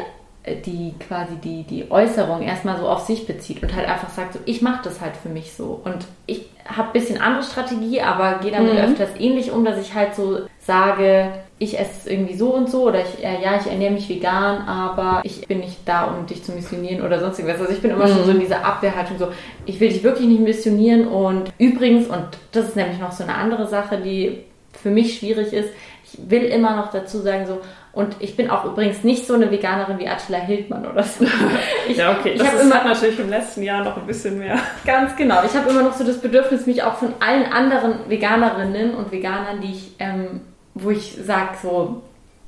die 0.56 0.94
quasi 1.00 1.36
die, 1.36 1.64
die 1.64 1.92
Äußerung 1.92 2.42
erstmal 2.42 2.78
so 2.78 2.88
auf 2.88 3.06
sich 3.06 3.26
bezieht 3.28 3.62
und 3.64 3.76
halt 3.76 3.88
einfach 3.88 4.10
sagt, 4.10 4.34
so, 4.34 4.40
ich 4.46 4.62
mache 4.62 4.82
das 4.84 5.02
halt 5.02 5.16
für 5.16 5.30
mich 5.30 5.54
so. 5.54 5.82
Und 5.84 6.06
ich 6.26 6.46
habe 6.66 6.90
ein 6.90 6.94
bisschen 6.94 7.20
andere 7.20 7.44
Strategie, 7.44 8.02
aber 8.02 8.40
gehe 8.40 8.52
damit 8.52 8.74
mhm. 8.74 8.80
öfters 8.80 9.10
ähnlich 9.20 9.52
um, 9.52 9.66
dass 9.66 9.80
ich 9.80 9.94
halt 9.94 10.16
so 10.16 10.42
sage, 10.60 11.32
ich 11.58 11.78
esse 11.78 11.92
es 12.00 12.08
irgendwie 12.08 12.36
so 12.36 12.54
und 12.54 12.70
so 12.70 12.84
oder 12.84 13.02
ich, 13.02 13.24
äh, 13.24 13.42
ja, 13.42 13.60
ich 13.60 13.70
ernähre 13.70 13.94
mich 13.94 14.08
vegan, 14.08 14.68
aber 14.68 15.22
ich 15.24 15.48
bin 15.48 15.60
nicht 15.60 15.80
da, 15.86 16.06
um 16.06 16.26
dich 16.26 16.44
zu 16.44 16.52
missionieren 16.52 17.04
oder 17.06 17.20
sonst 17.20 17.40
irgendwas. 17.40 17.62
Also 17.62 17.74
ich 17.74 17.82
bin 17.82 17.92
immer 17.92 18.08
mhm. 18.08 18.12
schon 18.12 18.26
so 18.26 18.32
in 18.32 18.40
dieser 18.40 18.64
Abwehrhaltung 18.64 19.18
so, 19.18 19.28
ich 19.66 19.80
will 19.80 19.90
dich 19.90 20.04
wirklich 20.04 20.28
nicht 20.28 20.42
missionieren 20.42 21.08
und 21.08 21.52
übrigens, 21.58 22.08
und 22.08 22.26
das 22.52 22.70
ist 22.70 22.76
nämlich 22.76 23.00
noch 23.00 23.12
so 23.12 23.24
eine 23.24 23.36
andere 23.36 23.68
Sache, 23.68 23.98
die 23.98 24.44
für 24.72 24.90
mich 24.90 25.18
schwierig 25.18 25.52
ist, 25.54 25.70
ich 26.12 26.30
will 26.30 26.44
immer 26.44 26.76
noch 26.76 26.92
dazu 26.92 27.20
sagen 27.20 27.46
so, 27.46 27.60
und 27.92 28.16
ich 28.20 28.36
bin 28.36 28.50
auch 28.50 28.66
übrigens 28.66 29.04
nicht 29.04 29.26
so 29.26 29.34
eine 29.34 29.50
Veganerin 29.50 29.98
wie 29.98 30.08
Attila 30.08 30.38
Hildmann 30.38 30.86
oder 30.86 31.04
so. 31.04 31.26
Ich, 31.88 31.98
ja, 31.98 32.12
okay. 32.12 32.36
Das 32.38 32.54
ist, 32.54 32.62
immer, 32.62 32.76
hat 32.76 32.86
natürlich 32.86 33.20
im 33.20 33.30
letzten 33.30 33.64
Jahr 33.64 33.84
noch 33.84 33.98
ein 33.98 34.06
bisschen 34.06 34.38
mehr. 34.38 34.60
Ganz 34.86 35.16
genau. 35.16 35.44
Ich 35.44 35.56
habe 35.56 35.70
immer 35.70 35.82
noch 35.82 35.94
so 35.94 36.04
das 36.04 36.20
Bedürfnis, 36.20 36.68
mich 36.68 36.84
auch 36.84 36.96
von 36.96 37.14
allen 37.20 37.52
anderen 37.52 38.08
Veganerinnen 38.08 38.94
und 38.94 39.12
Veganern, 39.12 39.62
die 39.62 39.72
ich, 39.72 39.96
ähm, 39.98 40.42
wo 40.76 40.92
ich 40.92 41.18
sage 41.26 41.58
so, 41.64 42.04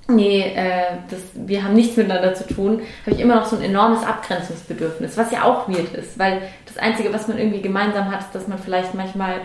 nee, 0.07 0.41
äh, 0.41 0.97
das, 1.09 1.19
wir 1.33 1.63
haben 1.63 1.73
nichts 1.73 1.97
miteinander 1.97 2.35
zu 2.35 2.45
tun, 2.47 2.81
habe 3.05 3.15
ich 3.15 3.19
immer 3.19 3.35
noch 3.35 3.45
so 3.45 3.55
ein 3.55 3.63
enormes 3.63 4.03
Abgrenzungsbedürfnis, 4.03 5.17
was 5.17 5.31
ja 5.31 5.43
auch 5.43 5.67
weird 5.67 5.93
ist, 5.93 6.19
weil 6.19 6.41
das 6.67 6.77
Einzige, 6.77 7.11
was 7.13 7.27
man 7.27 7.39
irgendwie 7.39 7.61
gemeinsam 7.61 8.11
hat, 8.11 8.21
ist, 8.21 8.35
dass 8.35 8.47
man 8.47 8.59
vielleicht 8.59 8.93
manchmal 8.93 9.41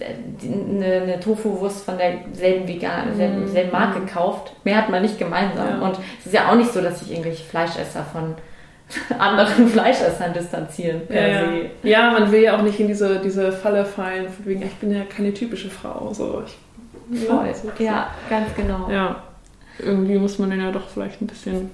eine, 0.00 1.02
eine 1.02 1.20
Tofu-Wurst 1.20 1.84
von 1.84 1.96
derselben 1.98 2.68
vegan, 2.68 3.16
selben, 3.16 3.46
selben 3.48 3.72
Marke 3.72 4.00
mhm. 4.00 4.06
kauft. 4.06 4.52
Mehr 4.64 4.76
hat 4.76 4.90
man 4.90 5.02
nicht 5.02 5.18
gemeinsam. 5.18 5.80
Ja. 5.80 5.86
Und 5.86 5.98
es 6.20 6.26
ist 6.26 6.34
ja 6.34 6.50
auch 6.50 6.56
nicht 6.56 6.72
so, 6.72 6.80
dass 6.80 7.00
sich 7.00 7.10
irgendwelche 7.10 7.44
Fleischesser 7.44 8.04
von 8.04 8.34
anderen 9.18 9.68
Fleischessern 9.68 10.32
distanzieren 10.32 11.02
ja, 11.08 11.48
se. 11.48 11.70
Ja, 11.82 12.10
man 12.12 12.30
will 12.30 12.42
ja 12.42 12.56
auch 12.56 12.62
nicht 12.62 12.78
in 12.78 12.86
diese, 12.86 13.18
diese 13.18 13.50
Falle 13.52 13.84
fallen, 13.84 14.28
von 14.28 14.46
wegen, 14.46 14.62
ich 14.62 14.74
bin 14.74 14.92
ja 14.92 15.02
keine 15.04 15.34
typische 15.34 15.70
Frau. 15.70 16.12
So, 16.12 16.42
ich, 16.46 16.56
Voll. 17.26 17.54
Ja, 17.78 17.84
ja, 17.84 18.10
ganz 18.28 18.54
genau. 18.56 18.90
Ja, 18.90 19.22
irgendwie 19.78 20.18
muss 20.18 20.38
man 20.38 20.58
ja 20.58 20.72
doch 20.72 20.88
vielleicht 20.88 21.20
ein 21.22 21.26
bisschen 21.26 21.70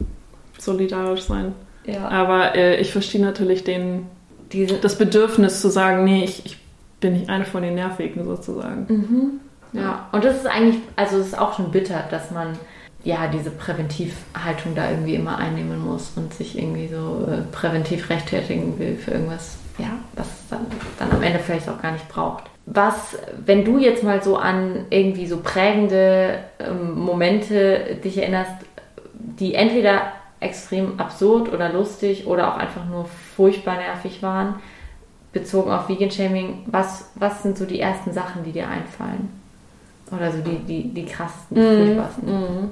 solidarisch 0.59 1.23
sein. 1.23 1.55
Ja. 1.87 2.09
Aber 2.09 2.55
äh, 2.55 2.81
ich 2.81 2.93
verstehe 2.93 3.21
natürlich 3.21 3.65
den, 3.65 4.07
Diese, 4.53 4.77
das 4.77 4.99
Bedürfnis 4.99 5.61
zu 5.61 5.69
sagen, 5.71 6.05
nee, 6.05 6.25
ich, 6.25 6.45
ich 6.45 6.59
bin 7.03 7.21
ich 7.21 7.29
eine 7.29 7.45
von 7.45 7.63
den 7.63 7.75
Nervigen 7.75 8.25
sozusagen. 8.25 8.87
Mhm. 8.89 9.41
Ja, 9.79 10.09
und 10.13 10.25
das 10.25 10.37
ist 10.37 10.47
eigentlich, 10.47 10.81
also 10.97 11.19
es 11.19 11.29
ist 11.29 11.39
auch 11.39 11.55
schon 11.55 11.71
bitter, 11.71 12.05
dass 12.11 12.31
man 12.31 12.59
ja 13.05 13.27
diese 13.27 13.51
Präventivhaltung 13.51 14.75
da 14.75 14.91
irgendwie 14.91 15.15
immer 15.15 15.37
einnehmen 15.37 15.85
muss 15.85 16.13
und 16.17 16.33
sich 16.33 16.57
irgendwie 16.57 16.89
so 16.89 17.27
äh, 17.27 17.43
präventiv 17.51 18.09
rechtfertigen 18.09 18.79
will 18.79 18.97
für 18.97 19.13
irgendwas, 19.13 19.57
ja, 19.79 19.91
was 20.15 20.29
dann, 20.49 20.67
dann 20.99 21.11
am 21.11 21.23
Ende 21.23 21.39
vielleicht 21.39 21.69
auch 21.69 21.81
gar 21.83 21.93
nicht 21.93 22.09
braucht. 22.09 22.45
Was, 22.67 23.17
wenn 23.45 23.65
du 23.65 23.79
jetzt 23.79 24.05
mal 24.05 24.23
so 24.23 24.37
an 24.37 24.87
irgendwie 24.91 25.27
so 25.27 25.39
prägende 25.39 26.39
ähm, 26.61 26.95
Momente 26.95 27.97
dich 28.05 28.19
erinnerst, 28.19 28.53
die 29.15 29.55
entweder 29.55 30.13
extrem 30.39 31.01
absurd 31.01 31.53
oder 31.53 31.73
lustig 31.73 32.27
oder 32.27 32.53
auch 32.53 32.59
einfach 32.59 32.85
nur 32.87 33.07
furchtbar 33.37 33.77
nervig 33.77 34.23
waren, 34.23 34.57
bezogen 35.33 35.71
auf 35.71 35.89
Vegan 35.89 36.11
Shaming, 36.11 36.63
was, 36.67 37.11
was 37.15 37.43
sind 37.43 37.57
so 37.57 37.65
die 37.65 37.81
ersten 37.81 38.13
Sachen, 38.13 38.45
die 38.45 38.53
dir 38.53 38.69
einfallen? 38.69 39.29
Oder 40.11 40.31
so 40.31 40.39
die, 40.39 40.59
die, 40.59 40.89
die 40.93 41.07
krassesten, 41.07 41.57
mm. 41.57 41.77
furchtbarsten? 41.79 42.29
Mm. 42.29 42.71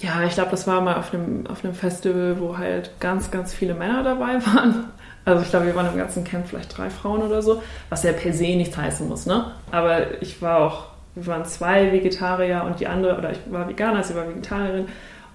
Ja, 0.00 0.24
ich 0.24 0.34
glaube, 0.34 0.50
das 0.50 0.66
war 0.66 0.80
mal 0.80 0.96
auf 0.96 1.14
einem, 1.14 1.46
auf 1.46 1.64
einem 1.64 1.74
Festival, 1.74 2.36
wo 2.40 2.58
halt 2.58 2.90
ganz, 3.00 3.30
ganz 3.30 3.54
viele 3.54 3.74
Männer 3.74 4.02
dabei 4.02 4.44
waren. 4.46 4.90
Also 5.24 5.42
ich 5.42 5.50
glaube, 5.50 5.66
wir 5.66 5.74
waren 5.74 5.90
im 5.90 5.98
ganzen 5.98 6.24
Camp 6.24 6.46
vielleicht 6.48 6.76
drei 6.76 6.90
Frauen 6.90 7.22
oder 7.22 7.42
so, 7.42 7.62
was 7.88 8.02
ja 8.02 8.12
per 8.12 8.32
se 8.32 8.44
nichts 8.44 8.76
heißen 8.76 9.08
muss, 9.08 9.26
ne? 9.26 9.52
Aber 9.72 10.22
ich 10.22 10.40
war 10.40 10.58
auch, 10.58 10.84
wir 11.14 11.26
waren 11.26 11.44
zwei 11.44 11.90
Vegetarier 11.92 12.62
und 12.64 12.78
die 12.78 12.86
andere, 12.86 13.18
oder 13.18 13.32
ich 13.32 13.38
war 13.50 13.68
Veganer, 13.68 14.04
sie 14.04 14.14
war 14.14 14.28
Vegetarierin 14.28 14.86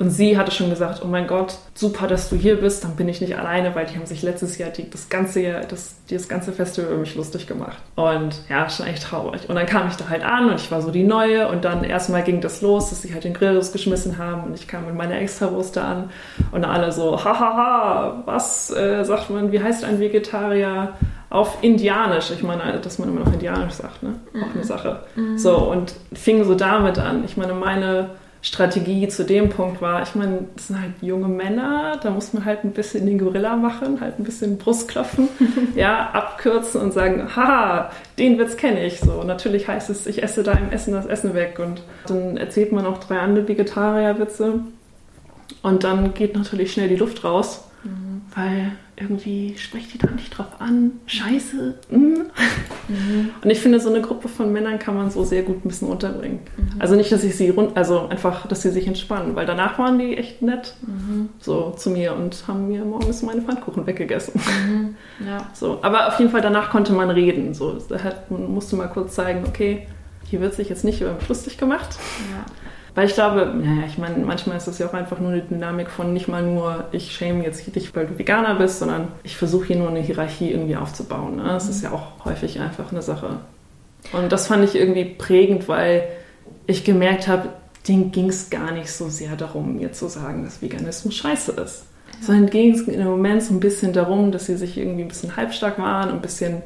und 0.02 0.10
sie 0.10 0.36
hatte 0.36 0.52
schon 0.52 0.72
gesagt, 0.72 1.04
oh 1.06 1.08
mein 1.08 1.28
Gott, 1.28 1.60
super, 1.76 2.08
dass 2.08 2.28
du 2.28 2.36
hier 2.36 2.60
bist, 2.60 2.84
dann 2.84 2.96
bin 2.96 3.08
ich 3.08 3.22
nicht 3.22 3.38
alleine, 3.38 3.76
weil 3.76 3.86
die 3.86 3.96
haben 3.96 4.08
sich 4.08 4.24
letztes 4.24 4.58
Jahr 4.58 4.72
die, 4.72 4.90
das 4.90 5.10
ganze 5.10 5.42
Jahr, 5.42 5.62
das, 5.62 5.98
das 6.10 6.28
ganze 6.28 6.54
Festival 6.54 6.90
über 6.90 7.00
mich 7.00 7.14
lustig 7.14 7.46
gemacht. 7.46 7.78
Und 7.96 8.42
ja, 8.50 8.68
schon 8.68 8.88
echt 8.88 9.04
traurig. 9.04 9.48
Und 9.48 9.54
dann 9.54 9.68
kam 9.68 9.88
ich 9.88 9.98
da 9.98 10.10
halt 10.10 10.24
an 10.24 10.50
und 10.50 10.56
ich 10.56 10.72
war 10.72 10.82
so 10.82 10.90
die 10.90 11.04
Neue 11.04 11.48
und 11.50 11.66
dann 11.66 11.84
erstmal 11.84 12.24
ging 12.24 12.42
das 12.42 12.64
los, 12.64 12.90
dass 12.90 13.04
sie 13.04 13.14
halt 13.14 13.26
den 13.26 13.36
Grill 13.36 13.52
losgeschmissen 13.52 14.18
haben 14.18 14.46
und 14.46 14.56
ich 14.56 14.68
kam 14.68 14.88
mit 14.88 14.96
meiner 14.96 15.22
Extrawurst 15.22 15.78
da 15.78 15.84
an 15.84 16.10
und 16.52 16.66
alle 16.66 16.92
so, 16.92 17.24
hahaha, 17.24 18.24
was 18.26 18.72
äh, 18.72 19.04
sagt 19.04 19.30
man, 19.30 19.52
wie 19.52 19.62
heißt 19.62 19.84
ein 19.84 20.00
Vegetarier? 20.00 20.96
auf 21.30 21.60
Indianisch. 21.62 22.30
Ich 22.32 22.44
meine, 22.44 22.78
dass 22.82 23.00
man 23.00 23.08
immer 23.08 23.22
noch 23.22 23.32
Indianisch 23.32 23.76
sagt, 23.76 24.04
ne? 24.04 24.16
Auch 24.34 24.50
eine 24.50 24.56
mhm. 24.56 24.64
Sache. 24.64 25.00
Mhm. 25.16 25.38
So, 25.38 25.60
und 25.60 25.94
fing 26.12 26.44
so 26.44 26.56
damit 26.56 27.00
an. 27.00 27.24
Ich 27.24 27.38
meine, 27.38 27.54
meine 27.54 28.10
Strategie 28.44 29.08
zu 29.08 29.24
dem 29.24 29.50
Punkt 29.50 29.82
war, 29.82 30.02
ich 30.02 30.16
meine, 30.16 30.46
das 30.56 30.68
sind 30.68 30.82
halt 30.82 30.94
junge 31.02 31.28
Männer, 31.28 32.00
da 32.02 32.10
muss 32.10 32.34
man 32.34 32.44
halt 32.44 32.64
ein 32.64 32.72
bisschen 32.72 33.06
den 33.06 33.20
Gorilla 33.20 33.56
machen, 33.56 34.02
halt 34.02 34.18
ein 34.18 34.24
bisschen 34.24 34.58
Brustklopfen, 34.58 35.30
ja, 35.76 36.10
abkürzen 36.10 36.82
und 36.82 36.92
sagen, 36.92 37.36
haha, 37.36 37.92
den 38.18 38.40
Witz 38.40 38.58
kenne 38.58 38.84
ich 38.84 39.00
so. 39.00 39.24
Natürlich 39.24 39.68
heißt 39.68 39.92
es, 39.92 40.08
ich 40.08 40.24
esse 40.24 40.42
da 40.42 40.54
im 40.54 40.72
Essen 40.72 40.94
das 40.94 41.06
Essen 41.06 41.36
weg 41.36 41.60
und 41.60 41.84
dann 42.08 42.38
erzählt 42.38 42.72
man 42.72 42.88
auch 42.88 42.98
drei 42.98 43.20
andere 43.20 43.48
Vegetarier-Witze 43.48 44.62
und 45.62 45.84
dann 45.84 46.16
geht 46.16 46.36
natürlich 46.36 46.74
schnell 46.74 46.90
die 46.90 46.96
Luft 46.96 47.24
raus, 47.24 47.66
mhm. 47.84 48.24
weil 48.36 48.72
irgendwie 49.02 49.58
sprecht 49.58 49.94
die 49.94 49.98
da 49.98 50.10
nicht 50.12 50.38
drauf 50.38 50.48
an. 50.60 51.00
Scheiße. 51.06 51.76
Mm. 51.90 51.96
Mhm. 51.96 53.30
Und 53.44 53.50
ich 53.50 53.60
finde, 53.60 53.80
so 53.80 53.90
eine 53.90 54.02
Gruppe 54.02 54.28
von 54.28 54.54
Männern 54.54 54.80
kann 54.80 54.96
man 54.96 55.10
so 55.12 55.24
sehr 55.24 55.44
gut 55.44 55.66
ein 55.66 55.68
bisschen 55.68 55.88
unterbringen. 55.88 56.40
Mhm. 56.58 56.80
Also 56.80 56.96
nicht, 56.96 57.12
dass 57.12 57.24
ich 57.24 57.36
sie 57.36 57.50
rund, 57.50 57.76
also 57.76 58.08
einfach, 58.08 58.48
dass 58.48 58.62
sie 58.62 58.70
sich 58.70 58.88
entspannen, 58.88 59.36
weil 59.36 59.46
danach 59.46 59.80
waren 59.80 60.00
die 60.00 60.18
echt 60.18 60.42
nett 60.42 60.76
mhm. 60.86 61.30
so 61.40 61.72
zu 61.72 61.90
mir 61.90 62.16
und 62.16 62.44
haben 62.48 62.68
mir 62.68 62.86
morgens 62.86 63.24
meine 63.24 63.42
Pfannkuchen 63.42 63.86
weggegessen. 63.88 64.40
Mhm. 64.68 64.96
Ja. 65.26 65.50
So, 65.54 65.80
aber 65.82 66.08
auf 66.08 66.20
jeden 66.20 66.32
Fall 66.32 66.42
danach 66.42 66.70
konnte 66.70 66.94
man 66.94 67.10
reden. 67.10 67.54
So, 67.54 67.78
man 68.30 68.54
musste 68.54 68.76
mal 68.76 68.88
kurz 68.88 69.16
zeigen, 69.16 69.44
okay, 69.48 69.88
hier 70.26 70.42
wird 70.42 70.54
sich 70.54 70.70
jetzt 70.70 70.84
nicht 70.84 71.02
über 71.02 71.14
mich 71.14 71.28
lustig 71.28 71.58
gemacht. 71.58 71.98
Ja. 72.32 72.46
Weil 72.94 73.08
ich 73.08 73.14
glaube, 73.14 73.54
naja, 73.56 73.84
ich 73.88 73.98
meine, 73.98 74.18
manchmal 74.26 74.58
ist 74.58 74.68
das 74.68 74.78
ja 74.78 74.88
auch 74.88 74.94
einfach 74.94 75.20
nur 75.20 75.32
eine 75.32 75.42
Dynamik 75.42 75.90
von 75.90 76.12
nicht 76.12 76.28
mal 76.28 76.44
nur, 76.44 76.86
ich 76.92 77.14
schäme 77.14 77.44
jetzt 77.44 77.74
dich, 77.74 77.96
weil 77.96 78.08
du 78.08 78.20
Veganer 78.20 78.56
bist, 78.56 78.80
sondern 78.80 79.08
ich 79.24 79.38
versuche 79.38 79.68
hier 79.68 79.76
nur 79.78 79.90
eine 79.90 80.02
Hierarchie 80.02 80.52
irgendwie 80.52 80.76
aufzubauen. 80.76 81.38
Ne? 81.38 81.44
Das 81.44 81.70
ist 81.70 81.84
ja 81.84 81.92
auch 81.92 82.26
häufig 82.26 82.60
einfach 82.60 82.92
eine 82.92 83.02
Sache. 83.02 83.38
Und 84.12 84.32
das 84.32 84.48
fand 84.48 84.66
ich 84.66 84.76
irgendwie 84.76 85.06
prägend, 85.06 85.70
weil 85.70 86.04
ich 86.68 86.84
gemerkt 86.84 87.30
habe, 87.30 87.50
denen 87.88 88.12
ging 88.12 88.30
es 88.30 88.50
gar 88.50 88.72
nicht 88.72 88.92
so 88.92 89.08
sehr 89.08 89.38
darum, 89.38 89.78
mir 89.78 89.94
zu 89.94 90.08
sagen, 90.08 90.44
dass 90.44 90.62
Veganismus 90.62 91.16
scheiße 91.16 91.54
ist. 91.54 91.86
Ja. 92.12 92.26
Sondern 92.26 92.50
ging 92.50 92.74
es 92.74 92.82
in 92.82 93.00
dem 93.00 93.08
Moment 93.08 93.42
so 93.42 93.54
ein 93.54 93.62
bisschen 93.62 93.94
darum, 93.94 94.34
dass 94.34 94.48
sie 94.48 94.58
sich 94.58 94.78
irgendwie 94.78 95.04
ein 95.04 95.08
bisschen 95.08 95.38
halbstark 95.38 95.80
waren, 95.80 96.10
ein 96.10 96.22
bisschen 96.22 96.62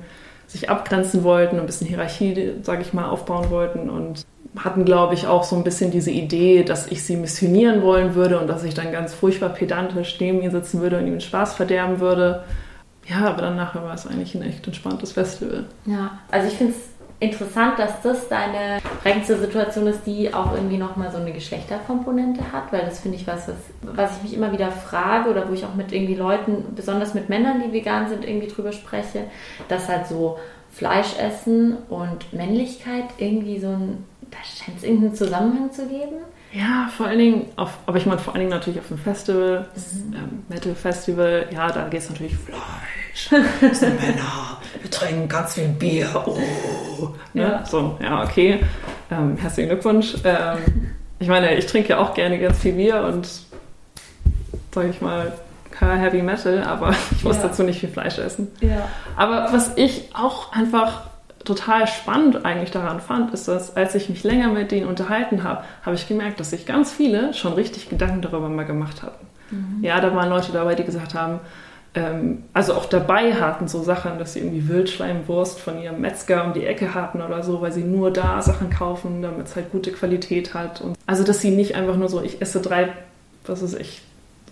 sich 0.48 0.70
abgrenzen 0.70 1.24
wollten, 1.24 1.60
ein 1.60 1.66
bisschen 1.66 1.88
Hierarchie, 1.88 2.54
sage 2.64 2.82
ich 2.82 2.94
mal, 2.94 3.08
aufbauen 3.08 3.50
wollten 3.50 3.90
und 3.90 4.26
hatten, 4.64 4.86
glaube 4.86 5.14
ich, 5.14 5.28
auch 5.28 5.44
so 5.44 5.56
ein 5.56 5.64
bisschen 5.64 5.92
diese 5.92 6.12
Idee, 6.12 6.64
dass 6.64 6.88
ich 6.88 7.04
sie 7.04 7.18
missionieren 7.18 7.82
wollen 7.82 8.16
würde 8.16 8.40
und 8.40 8.48
dass 8.48 8.64
ich 8.64 8.74
dann 8.74 8.92
ganz 8.92 9.14
furchtbar 9.14 9.50
pedantisch 9.50 10.18
neben 10.20 10.42
ihr 10.42 10.52
sitzen 10.52 10.82
würde 10.82 10.98
und 10.98 11.08
ihm 11.08 11.14
den 11.14 11.22
Spaß 11.22 11.56
verderben 11.56 12.00
würde. 12.00 12.44
Ja, 13.08 13.28
aber 13.28 13.42
dann 13.42 13.56
nachher 13.56 13.84
war 13.84 13.94
es 13.94 14.08
eigentlich 14.08 14.34
ein 14.36 14.42
echt 14.42 14.66
entspanntes 14.66 15.12
Festival. 15.12 15.66
Ja, 15.86 16.20
also 16.32 16.48
ich 16.48 16.56
finde 16.56 16.74
es 16.74 16.96
interessant, 17.20 17.80
dass 17.80 18.02
das 18.02 18.28
deine 18.28 18.80
prägendste 19.02 19.38
Situation 19.38 19.88
ist, 19.88 20.06
die 20.06 20.34
auch 20.34 20.54
irgendwie 20.54 20.78
nochmal 20.78 21.12
so 21.12 21.18
eine 21.18 21.32
Geschlechterkomponente 21.32 22.52
hat, 22.52 22.72
weil 22.72 22.82
das 22.82 23.00
finde 23.00 23.18
ich 23.18 23.28
was, 23.28 23.48
was, 23.48 23.56
was 23.82 24.18
ich 24.18 24.24
mich 24.24 24.34
immer 24.34 24.52
wieder 24.52 24.72
frage 24.72 25.30
oder 25.30 25.48
wo 25.48 25.54
ich 25.54 25.66
auch 25.66 25.76
mit 25.76 25.92
irgendwie 25.94 26.16
Leuten, 26.16 26.76
besonders 26.76 27.14
mit 27.14 27.30
Männern, 27.30 27.62
die 27.66 27.72
vegan 27.72 28.10
sind, 28.10 28.26
irgendwie 28.26 28.48
drüber 28.48 28.72
spreche, 28.72 29.26
dass 29.70 29.88
halt 29.88 30.08
so 30.08 30.38
Fleisch 30.72 31.18
essen 31.18 31.78
und 31.90 32.34
Männlichkeit 32.34 33.06
irgendwie 33.18 33.60
so 33.60 33.70
ein, 33.70 34.04
da 34.36 34.66
scheint 34.66 34.78
es 34.78 34.84
irgendeinen 34.84 35.16
Zusammenhang 35.16 35.72
zu 35.72 35.88
geben. 35.88 36.18
Ja, 36.52 36.90
vor 36.96 37.08
allen 37.08 37.20
Dingen, 37.20 37.46
auf, 37.58 37.78
aber 37.86 37.98
ich 37.98 38.06
meine 38.06 38.20
vor 38.20 38.34
allen 38.34 38.42
Dingen 38.42 38.52
natürlich 38.52 38.80
auf 38.80 38.88
dem 38.88 38.98
Festival, 38.98 39.68
mhm. 39.76 40.14
ähm, 40.14 40.46
Metal 40.48 40.74
Festival, 40.74 41.48
ja, 41.52 41.70
da 41.72 41.88
geht 41.90 42.02
es 42.02 42.10
natürlich 42.10 42.36
Fleisch, 42.36 43.30
das 43.62 43.80
sind 43.80 44.00
Männer, 44.00 44.58
wir 44.82 44.90
trinken 44.90 45.28
ganz 45.28 45.56
viel 45.56 45.68
Bier, 45.68 46.10
oh. 46.26 46.38
Ne? 47.34 47.42
Ja. 47.42 47.66
So, 47.66 47.98
ja, 48.02 48.24
okay, 48.24 48.62
ähm, 49.12 49.38
herzlichen 49.38 49.70
Glückwunsch. 49.70 50.16
Ähm, 50.24 50.94
ich 51.20 51.28
meine, 51.28 51.56
ich 51.56 51.66
trinke 51.66 51.90
ja 51.90 51.98
auch 51.98 52.14
gerne 52.14 52.40
ganz 52.40 52.60
viel 52.60 52.74
Bier 52.74 53.02
und, 53.02 53.28
sag 54.74 54.90
ich 54.90 55.02
mal, 55.02 55.34
Heavy 55.78 56.22
Metal, 56.22 56.64
aber 56.64 56.96
ich 57.12 57.24
muss 57.24 57.38
ja. 57.38 57.44
dazu 57.44 57.64
nicht 57.64 57.80
viel 57.80 57.90
Fleisch 57.90 58.18
essen. 58.18 58.50
Ja. 58.62 58.88
Aber 59.18 59.52
was 59.52 59.76
ich 59.76 60.10
auch 60.14 60.54
einfach 60.54 61.02
total 61.46 61.88
spannend 61.88 62.46
eigentlich 62.46 62.72
daran 62.72 63.00
fand, 63.00 63.34
ist, 63.34 63.48
dass 63.48 63.76
als 63.76 63.96
ich 63.96 64.10
mich 64.10 64.24
länger 64.24 64.50
mit 64.50 64.72
denen 64.72 64.88
unterhalten 64.88 65.44
habe, 65.44 65.64
habe 65.84 65.96
ich 65.96 66.08
gemerkt, 66.08 66.40
dass 66.40 66.50
sich 66.50 66.66
ganz 66.66 66.92
viele 66.92 67.34
schon 67.34 67.54
richtig 67.54 67.90
Gedanken 67.90 68.22
darüber 68.22 68.50
mal 68.50 68.66
gemacht 68.66 69.04
hatten. 69.04 69.26
Mhm. 69.52 69.84
Ja, 69.84 70.02
da 70.02 70.14
waren 70.16 70.30
Leute 70.30 70.52
dabei, 70.52 70.76
die 70.76 70.84
gesagt 70.84 71.14
haben, 71.14 71.40
ähm, 71.94 72.44
also 72.54 72.74
auch 72.74 72.86
dabei 72.86 73.34
hatten 73.36 73.68
so 73.68 73.82
Sachen, 73.82 74.20
dass 74.20 74.34
sie 74.34 74.40
irgendwie 74.40 74.68
Wildschleimwurst 74.68 75.60
von 75.60 75.82
ihrem 75.82 76.02
Metzger 76.02 76.44
um 76.44 76.54
die 76.54 76.66
Ecke 76.66 76.94
hatten 76.94 77.22
oder 77.22 77.42
so, 77.44 77.62
weil 77.62 77.72
sie 77.72 77.84
nur 77.84 78.12
da 78.12 78.42
Sachen 78.42 78.70
kaufen, 78.70 79.22
damit 79.22 79.48
es 79.48 79.56
halt 79.56 79.72
gute 79.72 79.92
Qualität 79.92 80.54
hat. 80.54 80.82
Und 80.82 80.98
also 81.06 81.24
dass 81.24 81.40
sie 81.40 81.52
nicht 81.52 81.76
einfach 81.76 81.96
nur 81.96 82.10
so, 82.10 82.22
ich 82.22 82.42
esse 82.42 82.60
drei, 82.62 82.90
was 83.46 83.62
ist 83.62 83.80
ich, 83.80 84.02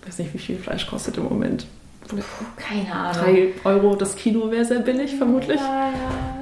weiß 0.05 0.19
nicht, 0.19 0.33
wie 0.33 0.39
viel 0.39 0.57
Fleisch 0.57 0.87
kostet 0.87 1.17
im 1.17 1.23
Moment. 1.23 1.67
Keine 2.57 2.93
Ahnung. 2.93 3.23
Drei 3.23 3.47
Euro 3.63 3.95
das 3.95 4.15
Kilo 4.15 4.51
wäre 4.51 4.65
sehr 4.65 4.79
billig, 4.79 5.15
vermutlich. 5.15 5.59
Ja, 5.59 5.87
ja. 5.87 6.32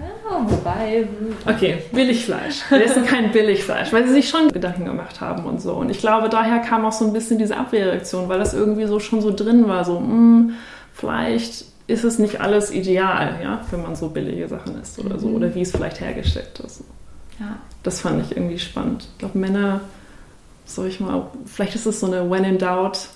Wobei. 0.47 1.07
Hm, 1.07 1.35
okay, 1.45 1.79
Billigfleisch. 1.91 2.63
Wir 2.69 2.85
essen 2.85 3.05
kein 3.05 3.31
Billigfleisch, 3.31 3.91
weil 3.93 4.07
sie 4.07 4.13
sich 4.13 4.29
schon 4.29 4.49
Gedanken 4.49 4.85
gemacht 4.85 5.21
haben 5.21 5.45
und 5.45 5.61
so. 5.61 5.73
Und 5.73 5.89
ich 5.89 5.99
glaube, 5.99 6.29
daher 6.29 6.59
kam 6.59 6.85
auch 6.85 6.91
so 6.91 7.05
ein 7.05 7.13
bisschen 7.13 7.37
diese 7.37 7.57
Abwehrreaktion, 7.57 8.29
weil 8.29 8.39
das 8.39 8.53
irgendwie 8.53 8.85
so 8.85 8.99
schon 8.99 9.21
so 9.21 9.33
drin 9.33 9.67
war, 9.67 9.83
so, 9.85 9.99
mh, 9.99 10.07
hm, 10.07 10.53
vielleicht 10.93 11.65
ist 11.87 12.03
es 12.03 12.19
nicht 12.19 12.41
alles 12.41 12.71
ideal, 12.71 13.39
ja, 13.43 13.61
wenn 13.69 13.81
man 13.81 13.95
so 13.95 14.09
billige 14.09 14.47
Sachen 14.47 14.79
isst 14.81 14.99
oder 14.99 15.19
so, 15.19 15.27
mhm. 15.27 15.35
oder 15.35 15.55
wie 15.55 15.61
es 15.61 15.71
vielleicht 15.71 15.99
hergestellt 15.99 16.59
ist. 16.65 16.83
Ja. 17.39 17.57
Das 17.83 18.01
fand 18.01 18.23
ich 18.23 18.35
irgendwie 18.35 18.59
spannend. 18.59 19.07
Ich 19.11 19.17
glaube, 19.19 19.37
Männer, 19.37 19.81
soll 20.65 20.87
ich 20.87 20.99
mal, 20.99 21.27
vielleicht 21.45 21.75
ist 21.75 21.85
es 21.85 21.99
so 21.99 22.07
eine 22.07 22.29
When 22.29 22.43
in 22.43 22.57
Doubt 22.57 23.09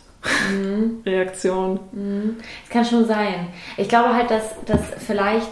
mhm. 0.52 1.02
Reaktion. 1.06 1.80
Mhm. 1.92 2.38
Es 2.64 2.70
kann 2.70 2.86
schon 2.86 3.06
sein. 3.06 3.48
Ich 3.78 3.88
glaube 3.88 4.14
halt, 4.14 4.30
dass, 4.32 4.44
dass 4.66 4.82
vielleicht, 5.06 5.52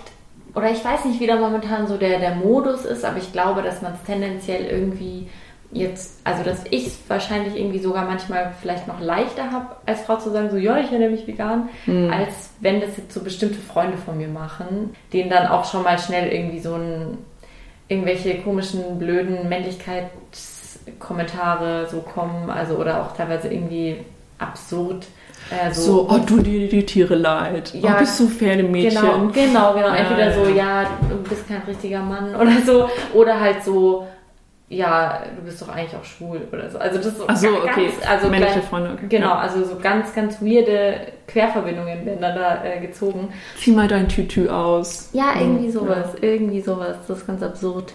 oder 0.56 0.72
ich 0.72 0.84
weiß 0.84 1.06
nicht, 1.06 1.20
wie 1.20 1.28
da 1.28 1.38
momentan 1.38 1.88
so 1.88 1.98
der, 1.98 2.20
der 2.20 2.36
Modus 2.36 2.86
ist, 2.86 3.04
aber 3.04 3.18
ich 3.18 3.32
glaube, 3.32 3.62
dass 3.62 3.82
man 3.82 3.94
es 3.94 4.04
tendenziell 4.04 4.66
irgendwie 4.66 5.30
jetzt, 5.72 6.20
also 6.24 6.44
dass 6.44 6.64
ich 6.70 6.88
es 6.88 7.00
wahrscheinlich 7.08 7.56
irgendwie 7.56 7.80
sogar 7.80 8.06
manchmal 8.06 8.54
vielleicht 8.62 8.88
noch 8.88 9.00
leichter 9.00 9.52
habe, 9.52 9.76
als 9.86 10.02
Frau 10.02 10.18
zu 10.18 10.30
sagen, 10.30 10.52
so 10.52 10.58
ja, 10.58 10.78
ich 10.78 10.92
ernähre 10.92 11.12
mich 11.12 11.26
vegan, 11.26 11.70
mhm. 11.86 12.12
als 12.12 12.52
wenn 12.60 12.82
das 12.82 12.98
jetzt 12.98 13.14
so 13.14 13.24
bestimmte 13.24 13.60
Freunde 13.60 13.98
von 13.98 14.18
mir 14.18 14.28
machen, 14.28 14.96
denen 15.12 15.32
dann 15.32 15.48
auch 15.48 15.66
schon 15.66 15.84
mal 15.84 15.98
schnell 15.98 16.32
irgendwie 16.32 16.60
so 16.60 16.76
ein 16.76 17.18
irgendwelche 17.88 18.42
komischen, 18.42 19.00
blöden 19.00 19.50
Männlichkeitskommentare 19.50 21.88
so 21.90 22.02
kommen, 22.02 22.50
also 22.50 22.76
oder 22.76 23.04
auch 23.04 23.16
teilweise 23.16 23.48
irgendwie 23.50 23.98
absurd. 24.40 25.06
Äh, 25.54 25.74
so, 25.74 26.08
oh, 26.10 26.20
du 26.26 26.42
dir 26.42 26.68
die 26.68 26.86
Tiere 26.86 27.16
leid. 27.16 27.74
Ja, 27.74 27.96
oh, 27.96 28.00
bist 28.00 28.20
du 28.20 28.28
Pferdemädchen. 28.28 29.02
Genau, 29.02 29.28
genau, 29.34 29.74
genau. 29.74 29.94
Entweder 29.94 30.32
so, 30.34 30.48
ja, 30.50 30.86
du 31.10 31.18
bist 31.30 31.48
kein 31.48 31.62
richtiger 31.68 32.02
Mann 32.02 32.36
oder 32.40 32.62
so. 32.66 32.90
Oder 33.14 33.40
halt 33.40 33.64
so, 33.64 34.08
ja, 34.70 35.22
du 35.36 35.44
bist 35.44 35.62
doch 35.62 35.70
eigentlich 35.70 35.96
auch 35.96 36.04
schwul 36.04 36.42
oder 36.52 36.70
so. 36.70 36.78
Also 36.78 36.98
das 36.98 37.08
ist 37.08 37.18
so, 37.18 37.26
Ach 37.28 37.36
so 37.36 37.48
ganz, 37.48 37.64
okay. 37.64 37.92
also 38.10 38.28
männliche 38.30 38.62
Freunde. 38.62 38.92
Okay. 38.94 39.08
Genau, 39.10 39.30
ja. 39.30 39.40
also 39.40 39.64
so 39.64 39.78
ganz, 39.82 40.14
ganz 40.16 40.42
weirde 40.42 41.14
Querverbindungen 41.28 42.06
werden 42.06 42.22
dann 42.22 42.36
da 42.36 42.64
äh, 42.64 42.80
gezogen. 42.80 43.30
Zieh 43.58 43.72
mal 43.72 43.88
dein 43.88 44.10
Tütü 44.10 44.50
aus. 44.50 45.10
Ja, 45.14 45.34
irgendwie 45.40 45.70
sowas, 45.70 46.08
ja. 46.22 46.30
irgendwie 46.30 46.62
sowas. 46.62 46.98
Das 47.08 47.20
ist 47.20 47.28
ganz 47.28 47.44
absurd. 47.44 47.94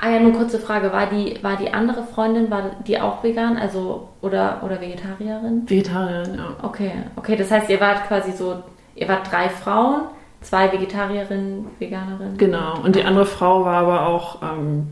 Ah 0.00 0.10
ja, 0.10 0.20
nur 0.20 0.32
kurze 0.32 0.58
Frage, 0.58 0.92
war 0.92 1.06
die, 1.06 1.38
war 1.42 1.56
die 1.56 1.72
andere 1.72 2.02
Freundin, 2.02 2.50
war 2.50 2.70
die 2.86 3.00
auch 3.00 3.22
vegan, 3.22 3.56
also 3.56 4.08
oder, 4.20 4.60
oder 4.64 4.80
Vegetarierin? 4.80 5.68
Vegetarierin, 5.68 6.34
ja. 6.34 6.56
Okay, 6.62 6.92
okay, 7.16 7.36
das 7.36 7.50
heißt, 7.50 7.68
ihr 7.70 7.80
wart 7.80 8.06
quasi 8.06 8.32
so, 8.32 8.62
ihr 8.94 9.08
wart 9.08 9.30
drei 9.30 9.48
Frauen, 9.48 10.02
zwei 10.40 10.72
Vegetarierinnen, 10.72 11.66
Veganerinnen. 11.78 12.36
Genau, 12.36 12.80
und 12.82 12.96
die 12.96 13.04
andere 13.04 13.26
Frau 13.26 13.64
war 13.64 13.76
aber 13.76 14.06
auch 14.06 14.42
ähm, 14.42 14.88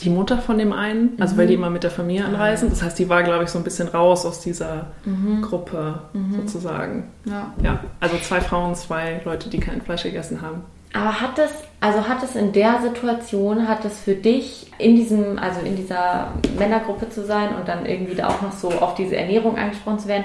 die 0.00 0.10
Mutter 0.10 0.38
von 0.38 0.58
dem 0.58 0.72
einen, 0.72 1.16
also 1.20 1.34
mhm. 1.34 1.38
weil 1.38 1.46
die 1.48 1.54
immer 1.54 1.70
mit 1.70 1.82
der 1.82 1.90
Familie 1.90 2.24
ah, 2.24 2.28
anreisen. 2.28 2.70
Das 2.70 2.82
heißt, 2.82 2.98
die 2.98 3.08
war, 3.08 3.22
glaube 3.22 3.44
ich, 3.44 3.50
so 3.50 3.58
ein 3.58 3.64
bisschen 3.64 3.88
raus 3.88 4.24
aus 4.24 4.40
dieser 4.40 4.88
mhm. 5.04 5.42
Gruppe 5.42 6.00
mhm. 6.12 6.34
sozusagen. 6.34 7.10
Ja. 7.24 7.52
ja. 7.62 7.80
Also 8.00 8.16
zwei 8.18 8.40
Frauen, 8.40 8.74
zwei 8.74 9.20
Leute, 9.24 9.50
die 9.50 9.58
kein 9.58 9.82
Fleisch 9.82 10.04
gegessen 10.04 10.40
haben. 10.40 10.62
Aber 10.92 11.20
hat 11.20 11.38
es, 11.38 11.50
also 11.80 12.08
hat 12.08 12.22
es 12.22 12.34
in 12.34 12.52
der 12.52 12.80
Situation, 12.80 13.68
hat 13.68 13.84
es 13.84 14.00
für 14.00 14.14
dich 14.14 14.70
in 14.78 14.96
diesem, 14.96 15.38
also 15.38 15.60
in 15.60 15.76
dieser 15.76 16.32
Männergruppe 16.58 17.10
zu 17.10 17.24
sein 17.24 17.54
und 17.56 17.68
dann 17.68 17.84
irgendwie 17.84 18.14
da 18.14 18.28
auch 18.28 18.40
noch 18.40 18.52
so 18.52 18.70
auf 18.70 18.94
diese 18.94 19.16
Ernährung 19.16 19.56
angesprochen 19.56 19.98
zu 19.98 20.08
werden, 20.08 20.24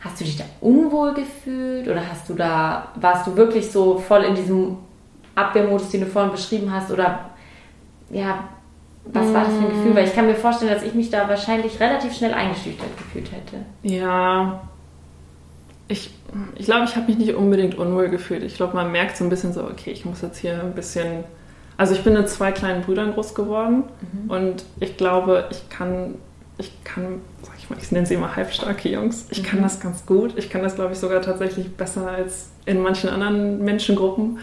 hast 0.00 0.20
du 0.20 0.24
dich 0.24 0.36
da 0.36 0.44
unwohl 0.60 1.14
gefühlt 1.14 1.86
oder 1.88 2.02
hast 2.08 2.28
du 2.28 2.34
da, 2.34 2.88
warst 2.96 3.26
du 3.26 3.36
wirklich 3.36 3.70
so 3.70 3.98
voll 3.98 4.24
in 4.24 4.34
diesem 4.34 4.78
Abwehrmodus, 5.34 5.90
den 5.90 6.00
du 6.00 6.06
vorhin 6.06 6.32
beschrieben 6.32 6.72
hast 6.72 6.90
oder 6.90 7.30
ja, 8.10 8.44
was 9.04 9.32
war 9.32 9.44
das 9.44 9.54
für 9.54 9.60
ein 9.60 9.68
Gefühl? 9.68 9.96
Weil 9.96 10.06
ich 10.06 10.14
kann 10.14 10.26
mir 10.26 10.34
vorstellen, 10.34 10.72
dass 10.72 10.82
ich 10.82 10.94
mich 10.94 11.10
da 11.10 11.28
wahrscheinlich 11.28 11.80
relativ 11.80 12.14
schnell 12.14 12.34
eingeschüchtert 12.34 12.96
gefühlt 12.98 13.30
hätte. 13.32 13.64
Ja, 13.82 14.60
ich, 15.90 16.10
ich 16.54 16.66
glaube, 16.66 16.84
ich 16.84 16.94
habe 16.94 17.06
mich 17.08 17.18
nicht 17.18 17.34
unbedingt 17.34 17.74
unwohl 17.74 18.08
gefühlt. 18.08 18.44
Ich 18.44 18.54
glaube, 18.54 18.76
man 18.76 18.92
merkt 18.92 19.16
so 19.16 19.24
ein 19.24 19.30
bisschen 19.30 19.52
so, 19.52 19.64
okay, 19.64 19.90
ich 19.90 20.04
muss 20.04 20.22
jetzt 20.22 20.38
hier 20.38 20.60
ein 20.60 20.72
bisschen. 20.72 21.24
Also 21.76 21.94
ich 21.94 22.04
bin 22.04 22.12
mit 22.12 22.28
zwei 22.28 22.52
kleinen 22.52 22.82
Brüdern 22.82 23.12
groß 23.12 23.34
geworden 23.34 23.84
mhm. 24.00 24.30
und 24.30 24.64
ich 24.78 24.96
glaube, 24.96 25.48
ich 25.50 25.68
kann, 25.68 26.14
ich 26.58 26.72
kann, 26.84 27.22
sag 27.42 27.54
ich 27.58 27.70
mal, 27.70 27.78
ich 27.80 27.90
nenne 27.90 28.06
sie 28.06 28.14
immer 28.14 28.36
halbstarke 28.36 28.88
Jungs. 28.88 29.26
Ich 29.30 29.42
mhm. 29.42 29.46
kann 29.46 29.62
das 29.62 29.80
ganz 29.80 30.06
gut. 30.06 30.34
Ich 30.36 30.48
kann 30.48 30.62
das, 30.62 30.76
glaube 30.76 30.92
ich, 30.92 30.98
sogar 30.98 31.22
tatsächlich 31.22 31.74
besser 31.74 32.08
als 32.08 32.50
in 32.66 32.80
manchen 32.82 33.08
anderen 33.08 33.64
Menschengruppen, 33.64 34.38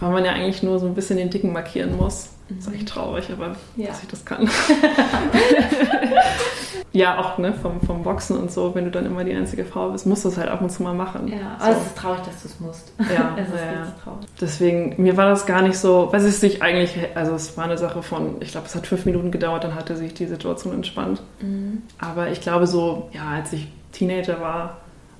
weil 0.00 0.10
man 0.10 0.24
ja 0.24 0.32
eigentlich 0.32 0.62
nur 0.62 0.78
so 0.80 0.86
ein 0.86 0.94
bisschen 0.94 1.18
den 1.18 1.30
Dicken 1.30 1.52
markieren 1.52 1.96
muss. 1.96 2.30
Das 2.48 2.66
ist 2.66 2.74
echt 2.74 2.88
traurig, 2.88 3.30
aber 3.30 3.54
ja. 3.76 3.88
dass 3.88 4.02
ich 4.02 4.08
das 4.08 4.24
kann. 4.24 4.48
ja, 6.92 7.18
auch 7.18 7.38
ne, 7.38 7.52
vom, 7.52 7.80
vom 7.80 8.02
Boxen 8.02 8.38
und 8.38 8.50
so, 8.50 8.74
wenn 8.74 8.84
du 8.84 8.90
dann 8.90 9.04
immer 9.04 9.24
die 9.24 9.34
einzige 9.34 9.64
Frau 9.64 9.90
bist, 9.90 10.06
musst 10.06 10.24
du 10.24 10.28
es 10.28 10.38
halt 10.38 10.48
ab 10.48 10.62
und 10.62 10.70
zu 10.70 10.82
mal 10.82 10.94
machen. 10.94 11.28
Ja, 11.28 11.56
aber 11.58 11.74
so. 11.74 11.80
es 11.80 11.86
ist 11.86 11.96
traurig, 11.98 12.20
dass 12.22 12.42
du 12.42 12.48
es 12.48 12.60
musst. 12.60 12.92
Ja, 12.98 13.36
es 13.36 13.48
ist 13.48 13.54
ja. 13.54 13.94
traurig. 14.02 14.26
Deswegen, 14.40 14.94
mir 15.02 15.16
war 15.16 15.28
das 15.28 15.44
gar 15.44 15.62
nicht 15.62 15.78
so, 15.78 16.08
weil 16.10 16.24
es 16.24 16.40
sich 16.40 16.62
eigentlich, 16.62 16.96
also 17.14 17.34
es 17.34 17.56
war 17.56 17.64
eine 17.64 17.78
Sache 17.78 18.02
von, 18.02 18.36
ich 18.40 18.52
glaube, 18.52 18.66
es 18.66 18.74
hat 18.74 18.86
fünf 18.86 19.04
Minuten 19.04 19.30
gedauert, 19.30 19.64
dann 19.64 19.74
hatte 19.74 19.96
sich 19.96 20.14
die 20.14 20.26
Situation 20.26 20.72
entspannt. 20.72 21.22
Mhm. 21.40 21.82
Aber 21.98 22.30
ich 22.30 22.40
glaube 22.40 22.66
so, 22.66 23.08
ja, 23.12 23.28
als 23.36 23.52
ich 23.52 23.68
Teenager 23.92 24.40
war, 24.40 24.78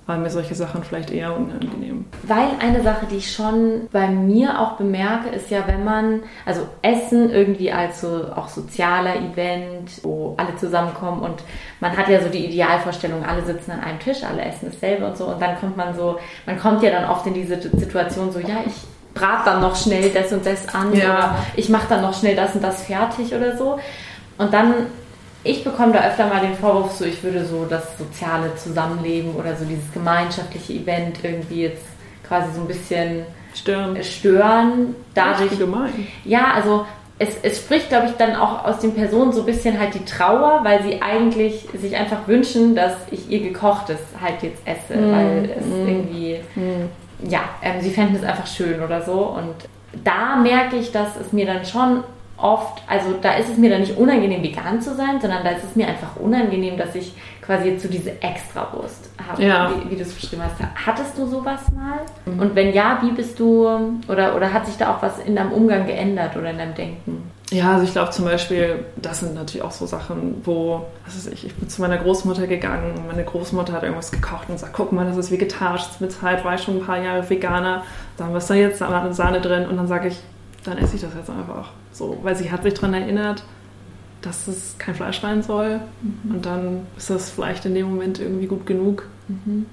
waren 0.08 0.22
mir 0.22 0.30
solche 0.30 0.54
Sachen 0.54 0.82
vielleicht 0.82 1.10
eher 1.10 1.36
unangenehm. 1.36 2.06
Weil 2.22 2.48
eine 2.60 2.82
Sache, 2.82 3.04
die 3.10 3.16
ich 3.16 3.30
schon 3.30 3.88
bei 3.92 4.08
mir 4.08 4.58
auch 4.58 4.72
bemerke, 4.72 5.28
ist 5.28 5.50
ja, 5.50 5.64
wenn 5.66 5.84
man, 5.84 6.22
also 6.46 6.62
Essen 6.80 7.30
irgendwie 7.30 7.70
als 7.70 8.00
so 8.00 8.24
auch 8.34 8.48
sozialer 8.48 9.16
Event, 9.16 10.02
wo 10.02 10.34
alle 10.38 10.56
zusammenkommen 10.56 11.20
und 11.20 11.42
man 11.80 11.94
hat 11.94 12.08
ja 12.08 12.22
so 12.22 12.30
die 12.30 12.46
Idealvorstellung, 12.46 13.22
alle 13.22 13.44
sitzen 13.44 13.72
an 13.72 13.80
einem 13.80 13.98
Tisch, 13.98 14.24
alle 14.24 14.42
essen 14.42 14.70
dasselbe 14.72 15.06
und 15.06 15.18
so 15.18 15.26
und 15.26 15.42
dann 15.42 15.60
kommt 15.60 15.76
man 15.76 15.94
so, 15.94 16.18
man 16.46 16.58
kommt 16.58 16.82
ja 16.82 16.90
dann 16.90 17.10
oft 17.10 17.26
in 17.26 17.34
diese 17.34 17.60
Situation 17.60 18.32
so, 18.32 18.38
ja, 18.38 18.60
ich 18.64 18.72
brat 19.12 19.46
dann 19.46 19.60
noch 19.60 19.76
schnell 19.76 20.08
das 20.08 20.32
und 20.32 20.46
das 20.46 20.74
an 20.74 20.94
ja. 20.94 21.04
oder 21.04 21.34
ich 21.54 21.68
mache 21.68 21.86
dann 21.90 22.00
noch 22.00 22.18
schnell 22.18 22.34
das 22.34 22.54
und 22.54 22.64
das 22.64 22.82
fertig 22.82 23.34
oder 23.34 23.58
so. 23.58 23.78
Und 24.38 24.54
dann 24.54 24.86
ich 25.48 25.64
bekomme 25.64 25.94
da 25.94 26.06
öfter 26.06 26.26
mal 26.26 26.40
den 26.40 26.54
Vorwurf, 26.54 26.92
so 26.92 27.06
ich 27.06 27.22
würde 27.22 27.44
so 27.44 27.64
das 27.64 27.96
soziale 27.96 28.54
Zusammenleben 28.56 29.34
oder 29.34 29.56
so 29.56 29.64
dieses 29.64 29.90
gemeinschaftliche 29.92 30.74
Event 30.74 31.18
irgendwie 31.22 31.62
jetzt 31.62 31.86
quasi 32.26 32.52
so 32.54 32.60
ein 32.60 32.66
bisschen 32.66 33.24
stören. 33.54 34.02
stören 34.02 34.94
dadurch. 35.14 35.50
Das 35.50 35.58
gemein. 35.58 36.06
Ja, 36.24 36.52
also 36.54 36.84
es, 37.18 37.36
es 37.42 37.58
spricht, 37.58 37.88
glaube 37.88 38.08
ich, 38.08 38.12
dann 38.12 38.36
auch 38.36 38.64
aus 38.64 38.80
den 38.80 38.94
Personen 38.94 39.32
so 39.32 39.40
ein 39.40 39.46
bisschen 39.46 39.80
halt 39.80 39.94
die 39.94 40.04
Trauer, 40.04 40.60
weil 40.64 40.82
sie 40.82 41.00
eigentlich 41.00 41.66
sich 41.72 41.96
einfach 41.96 42.28
wünschen, 42.28 42.74
dass 42.74 42.92
ich 43.10 43.30
ihr 43.30 43.40
gekochtes 43.40 43.98
halt 44.20 44.42
jetzt 44.42 44.60
esse, 44.66 45.00
mm, 45.00 45.12
weil 45.12 45.50
es 45.58 45.66
mm, 45.66 45.88
irgendwie, 45.88 46.40
mm. 46.54 47.28
ja, 47.30 47.40
ähm, 47.62 47.80
sie 47.80 47.90
fänden 47.90 48.16
es 48.16 48.22
einfach 48.22 48.46
schön 48.46 48.82
oder 48.82 49.02
so. 49.02 49.14
Und 49.14 49.54
da 50.04 50.36
merke 50.36 50.76
ich, 50.76 50.92
dass 50.92 51.16
es 51.16 51.32
mir 51.32 51.46
dann 51.46 51.64
schon 51.64 52.04
oft, 52.40 52.82
also 52.86 53.14
da 53.20 53.34
ist 53.34 53.48
es 53.50 53.56
mir 53.58 53.70
dann 53.70 53.80
nicht 53.80 53.96
unangenehm, 53.96 54.42
vegan 54.42 54.80
zu 54.80 54.94
sein, 54.94 55.20
sondern 55.20 55.42
da 55.44 55.50
ist 55.50 55.64
es 55.64 55.76
mir 55.76 55.88
einfach 55.88 56.16
unangenehm, 56.16 56.76
dass 56.76 56.94
ich 56.94 57.12
quasi 57.42 57.70
jetzt 57.70 57.82
so 57.82 57.88
diese 57.88 58.10
Extrawurst 58.22 59.10
habe, 59.26 59.42
Ja. 59.42 59.70
wie, 59.84 59.90
wie 59.90 59.96
du 59.96 60.02
es 60.02 60.12
beschrieben 60.12 60.42
hast. 60.44 60.54
Hattest 60.86 61.16
du 61.16 61.26
sowas 61.26 61.60
mal? 61.74 62.00
Und 62.40 62.54
wenn 62.54 62.72
ja, 62.72 62.98
wie 63.02 63.10
bist 63.12 63.38
du, 63.40 63.66
oder, 64.08 64.36
oder 64.36 64.52
hat 64.52 64.66
sich 64.66 64.76
da 64.76 64.94
auch 64.94 65.02
was 65.02 65.18
in 65.20 65.34
deinem 65.34 65.52
Umgang 65.52 65.86
geändert 65.86 66.36
oder 66.36 66.50
in 66.50 66.58
deinem 66.58 66.74
Denken? 66.74 67.30
Ja, 67.50 67.72
also 67.72 67.84
ich 67.84 67.92
glaube 67.92 68.10
zum 68.10 68.26
Beispiel, 68.26 68.84
das 68.96 69.20
sind 69.20 69.34
natürlich 69.34 69.62
auch 69.62 69.70
so 69.70 69.86
Sachen, 69.86 70.42
wo, 70.44 70.84
was 71.06 71.16
weiß 71.16 71.32
ich, 71.32 71.46
ich 71.46 71.54
bin 71.54 71.68
zu 71.70 71.80
meiner 71.80 71.96
Großmutter 71.96 72.46
gegangen 72.46 72.92
und 72.98 73.06
meine 73.06 73.24
Großmutter 73.24 73.72
hat 73.72 73.82
irgendwas 73.84 74.10
gekocht 74.10 74.50
und 74.50 74.58
sagt, 74.60 74.74
guck 74.74 74.92
mal, 74.92 75.06
das 75.06 75.16
ist 75.16 75.30
vegetarisch, 75.30 75.86
das 75.86 76.00
mit 76.00 76.12
Zeit, 76.12 76.44
war 76.44 76.54
ich 76.56 76.62
schon 76.62 76.76
ein 76.76 76.84
paar 76.84 77.02
Jahre 77.02 77.28
Veganer, 77.28 77.84
da 78.18 78.24
haben 78.24 78.34
wir 78.34 78.40
da 78.40 78.54
jetzt 78.54 78.78
Sahne 78.78 79.40
drin 79.40 79.66
und 79.66 79.78
dann 79.78 79.88
sage 79.88 80.08
ich, 80.08 80.18
dann 80.64 80.76
esse 80.76 80.96
ich 80.96 81.00
das 81.00 81.12
jetzt 81.16 81.30
einfach. 81.30 81.70
So, 81.98 82.16
weil 82.22 82.36
sie 82.36 82.52
hat 82.52 82.62
sich 82.62 82.74
daran 82.74 82.94
erinnert, 82.94 83.42
dass 84.22 84.46
es 84.46 84.76
kein 84.78 84.94
Fleisch 84.94 85.22
rein 85.22 85.42
soll 85.42 85.80
und 86.28 86.46
dann 86.46 86.86
ist 86.96 87.10
das 87.10 87.30
vielleicht 87.30 87.64
in 87.66 87.74
dem 87.74 87.88
Moment 87.88 88.20
irgendwie 88.20 88.46
gut 88.46 88.66
genug. 88.66 89.04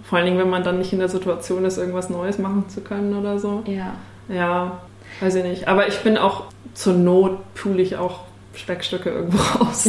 Vor 0.03 0.17
allen 0.17 0.25
Dingen, 0.25 0.37
wenn 0.37 0.49
man 0.49 0.63
dann 0.63 0.79
nicht 0.79 0.91
in 0.91 0.99
der 0.99 1.07
Situation 1.07 1.63
ist, 1.65 1.77
irgendwas 1.77 2.09
Neues 2.09 2.39
machen 2.39 2.65
zu 2.67 2.81
können 2.81 3.15
oder 3.15 3.39
so. 3.39 3.63
Ja. 3.65 3.93
Ja, 4.27 4.81
weiß 5.21 5.35
ich 5.35 5.43
nicht. 5.43 5.67
Aber 5.67 5.87
ich 5.87 5.99
bin 5.99 6.17
auch 6.17 6.45
zur 6.73 6.93
Not 6.93 7.53
pule 7.53 7.81
ich 7.81 7.95
auch 7.95 8.21
Speckstücke 8.55 9.09
irgendwo 9.09 9.37
raus. 9.59 9.87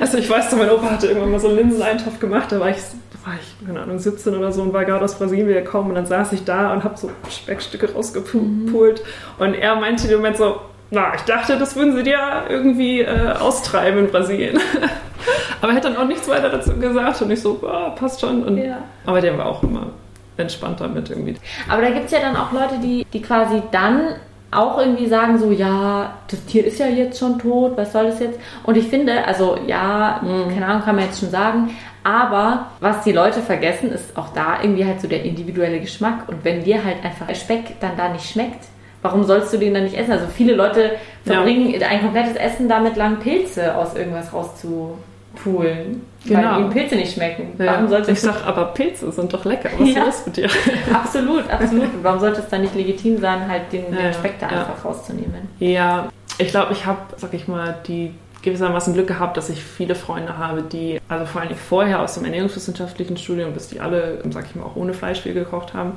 Also 0.00 0.18
ich 0.18 0.28
weiß, 0.28 0.54
mein 0.56 0.70
Opa 0.70 0.90
hatte 0.90 1.08
irgendwann 1.08 1.32
mal 1.32 1.40
so 1.40 1.48
einen 1.48 1.56
Linseneintopf 1.56 2.20
gemacht, 2.20 2.52
da 2.52 2.60
war 2.60 2.70
ich, 2.70 2.76
da 2.76 3.26
war 3.28 3.34
ich, 3.34 3.66
keine 3.66 3.80
Ahnung, 3.80 3.98
17 3.98 4.34
oder 4.34 4.52
so 4.52 4.62
und 4.62 4.72
war 4.72 4.84
gerade 4.84 5.04
aus 5.04 5.16
Brasilien 5.16 5.48
gekommen 5.48 5.90
und 5.90 5.94
dann 5.94 6.06
saß 6.06 6.32
ich 6.32 6.44
da 6.44 6.72
und 6.72 6.84
habe 6.84 6.96
so 6.96 7.10
Speckstücke 7.30 7.92
rausgepult 7.92 9.02
und 9.38 9.54
er 9.54 9.76
meinte 9.76 10.08
im 10.08 10.16
Moment 10.18 10.36
so, 10.36 10.60
na, 10.94 11.14
ich 11.14 11.22
dachte, 11.22 11.58
das 11.58 11.76
würden 11.76 11.96
sie 11.96 12.02
dir 12.02 12.18
irgendwie 12.48 13.00
äh, 13.00 13.32
austreiben 13.32 14.00
in 14.00 14.10
Brasilien. 14.10 14.58
Aber 15.60 15.72
er 15.72 15.76
hat 15.76 15.84
dann 15.84 15.96
auch 15.96 16.06
nichts 16.06 16.28
weiter 16.28 16.50
dazu 16.50 16.74
gesagt 16.78 17.22
und 17.22 17.30
ich 17.30 17.40
so, 17.40 17.60
ah, 17.66 17.90
passt 17.90 18.20
schon. 18.20 18.42
Und, 18.44 18.58
Ja. 18.58 18.78
Aber 19.06 19.20
der 19.20 19.36
war 19.38 19.46
auch 19.46 19.62
immer 19.62 19.88
entspannt 20.36 20.80
damit 20.80 21.10
irgendwie. 21.10 21.36
Aber 21.68 21.82
da 21.82 21.90
gibt 21.90 22.06
es 22.06 22.12
ja 22.12 22.20
dann 22.20 22.36
auch 22.36 22.52
Leute, 22.52 22.78
die, 22.82 23.06
die 23.12 23.22
quasi 23.22 23.62
dann 23.70 24.16
auch 24.50 24.78
irgendwie 24.78 25.06
sagen 25.06 25.38
so, 25.38 25.50
ja, 25.50 26.14
das 26.28 26.44
Tier 26.44 26.64
ist 26.64 26.78
ja 26.78 26.86
jetzt 26.86 27.18
schon 27.18 27.38
tot, 27.38 27.76
was 27.76 27.92
soll 27.92 28.06
das 28.06 28.20
jetzt? 28.20 28.38
Und 28.62 28.76
ich 28.76 28.86
finde, 28.86 29.26
also 29.26 29.58
ja, 29.66 30.20
keine 30.22 30.66
Ahnung, 30.66 30.82
kann 30.82 30.96
man 30.96 31.06
jetzt 31.06 31.20
schon 31.20 31.30
sagen, 31.30 31.70
aber 32.04 32.66
was 32.80 33.02
die 33.02 33.12
Leute 33.12 33.40
vergessen, 33.40 33.90
ist 33.90 34.16
auch 34.16 34.28
da 34.34 34.58
irgendwie 34.62 34.84
halt 34.84 35.00
so 35.00 35.08
der 35.08 35.24
individuelle 35.24 35.80
Geschmack. 35.80 36.28
Und 36.28 36.44
wenn 36.44 36.62
dir 36.62 36.84
halt 36.84 37.02
einfach 37.02 37.34
Speck 37.34 37.80
dann 37.80 37.96
da 37.96 38.10
nicht 38.10 38.28
schmeckt, 38.28 38.66
warum 39.04 39.22
sollst 39.22 39.52
du 39.52 39.58
den 39.58 39.74
dann 39.74 39.84
nicht 39.84 39.96
essen? 39.96 40.12
Also 40.12 40.24
viele 40.34 40.54
Leute 40.54 40.92
Ja. 41.26 41.34
verbringen 41.34 41.74
ein 41.82 42.00
komplettes 42.00 42.36
Essen 42.36 42.68
damit 42.70 42.96
lang, 42.96 43.18
Pilze 43.20 43.76
aus 43.76 43.94
irgendwas 43.94 44.32
rauszupulen, 44.32 46.02
Genau. 46.26 46.50
weil 46.52 46.60
ihnen 46.60 46.70
Pilze 46.70 46.96
nicht 46.96 47.12
schmecken. 47.12 47.52
Warum 47.58 47.88
sollte 47.88 48.12
ich 48.12 48.20
sag, 48.20 48.46
aber 48.46 48.64
Pilze 48.66 49.12
sind 49.12 49.32
doch 49.32 49.44
lecker. 49.44 49.68
Was 49.78 49.88
ist 49.88 49.94
Ja. 49.96 50.04
los 50.04 50.22
mit 50.26 50.36
dir? 50.38 50.48
Absolut, 50.92 51.50
absolut. 51.50 51.84
Und 51.84 51.90
warum 52.02 52.18
sollte 52.18 52.40
es 52.40 52.48
dann 52.48 52.62
nicht 52.62 52.74
legitim 52.74 53.18
sein, 53.20 53.46
halt 53.46 53.70
den, 53.72 53.92
Ja, 53.92 54.02
den 54.02 54.14
Speck 54.14 54.38
da 54.40 54.50
ja. 54.50 54.60
einfach 54.60 54.82
rauszunehmen? 54.84 55.48
Ja, 55.58 56.08
ich 56.38 56.48
glaube, 56.48 56.72
ich 56.72 56.86
habe, 56.86 56.98
sag 57.16 57.34
ich 57.34 57.46
mal, 57.46 57.74
die 57.86 58.12
gewissermaßen 58.42 58.94
Glück 58.94 59.06
gehabt, 59.06 59.36
dass 59.36 59.48
ich 59.50 59.62
viele 59.62 59.94
Freunde 59.94 60.36
habe, 60.38 60.62
die, 60.62 60.98
also 61.08 61.24
vor 61.26 61.42
allem 61.42 61.54
vorher 61.56 62.00
aus 62.00 62.14
dem 62.14 62.24
ernährungswissenschaftlichen 62.24 63.16
Studium, 63.16 63.52
bis 63.52 63.68
die 63.68 63.80
alle, 63.80 64.18
sag 64.30 64.46
ich 64.46 64.54
mal, 64.54 64.64
auch 64.64 64.76
ohne 64.76 64.92
Fleisch 64.94 65.20
viel 65.20 65.32
gekocht 65.34 65.72
haben, 65.74 65.92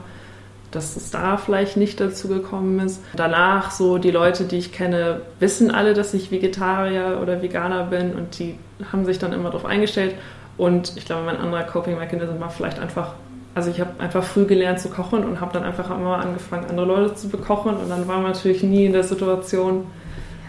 dass 0.78 0.96
es 0.96 1.10
da 1.10 1.38
vielleicht 1.38 1.76
nicht 1.76 2.00
dazu 2.00 2.28
gekommen 2.28 2.80
ist. 2.80 3.02
Danach 3.16 3.72
so 3.72 3.98
die 3.98 4.12
Leute, 4.12 4.44
die 4.44 4.58
ich 4.58 4.72
kenne, 4.72 5.22
wissen 5.40 5.72
alle, 5.72 5.96
dass 5.96 6.14
ich 6.14 6.30
Vegetarier 6.30 7.20
oder 7.20 7.42
Veganer 7.42 7.86
bin 7.86 8.14
und 8.14 8.38
die 8.38 8.60
haben 8.92 9.04
sich 9.04 9.18
dann 9.18 9.34
immer 9.34 9.50
darauf 9.50 9.66
eingestellt. 9.66 10.14
Und 10.56 10.96
ich 10.96 11.06
glaube, 11.06 11.24
mein 11.26 11.38
anderer 11.38 11.64
Coping-Mechanism 11.64 12.40
war 12.40 12.52
vielleicht 12.52 12.78
einfach, 12.78 13.14
also 13.56 13.72
ich 13.72 13.80
habe 13.80 13.90
einfach 13.98 14.24
früh 14.24 14.46
gelernt 14.46 14.80
zu 14.80 14.90
kochen 14.90 15.26
und 15.26 15.42
habe 15.42 15.52
dann 15.52 15.64
einfach 15.64 15.90
immer 15.90 16.20
angefangen, 16.20 16.68
andere 16.70 16.86
Leute 16.86 17.16
zu 17.16 17.28
bekochen 17.30 17.76
und 17.76 17.90
dann 17.90 18.08
war 18.08 18.20
man 18.20 18.34
natürlich 18.34 18.62
nie 18.62 18.86
in 18.86 18.94
der 18.94 19.04
Situation. 19.04 19.88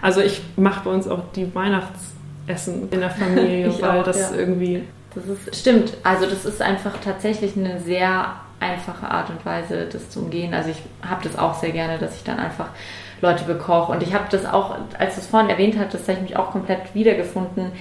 Also 0.02 0.20
ich 0.20 0.42
mache 0.56 0.84
bei 0.84 0.90
uns 0.90 1.08
auch 1.08 1.22
die 1.34 1.54
Weihnachtsessen 1.54 2.90
in 2.90 3.00
der 3.00 3.10
Familie, 3.10 3.72
weil 3.80 4.00
auch, 4.00 4.04
das 4.04 4.30
ja. 4.30 4.36
irgendwie 4.36 4.82
Das 5.14 5.24
ist, 5.24 5.56
stimmt. 5.56 5.94
Also 6.02 6.26
das 6.26 6.44
ist 6.44 6.60
einfach 6.60 6.92
tatsächlich 7.02 7.56
eine 7.56 7.80
sehr 7.80 8.34
einfache 8.60 9.08
Art 9.08 9.30
und 9.30 9.44
Weise, 9.44 9.86
das 9.86 10.10
zu 10.10 10.20
umgehen. 10.20 10.54
Also 10.54 10.70
ich 10.70 10.82
habe 11.08 11.22
das 11.22 11.38
auch 11.38 11.54
sehr 11.54 11.70
gerne, 11.70 11.98
dass 11.98 12.16
ich 12.16 12.24
dann 12.24 12.38
einfach 12.38 12.68
Leute 13.20 13.44
bekoche. 13.44 13.92
Und 13.92 14.02
ich 14.02 14.14
habe 14.14 14.24
das 14.30 14.46
auch, 14.46 14.76
als 14.98 15.14
du 15.14 15.20
es 15.20 15.26
vorhin 15.26 15.50
erwähnt 15.50 15.78
hattest, 15.78 16.08
habe 16.08 16.18
ich 16.18 16.22
mich 16.22 16.36
auch 16.36 16.50
komplett 16.50 16.94
wiedergefunden 16.94 17.72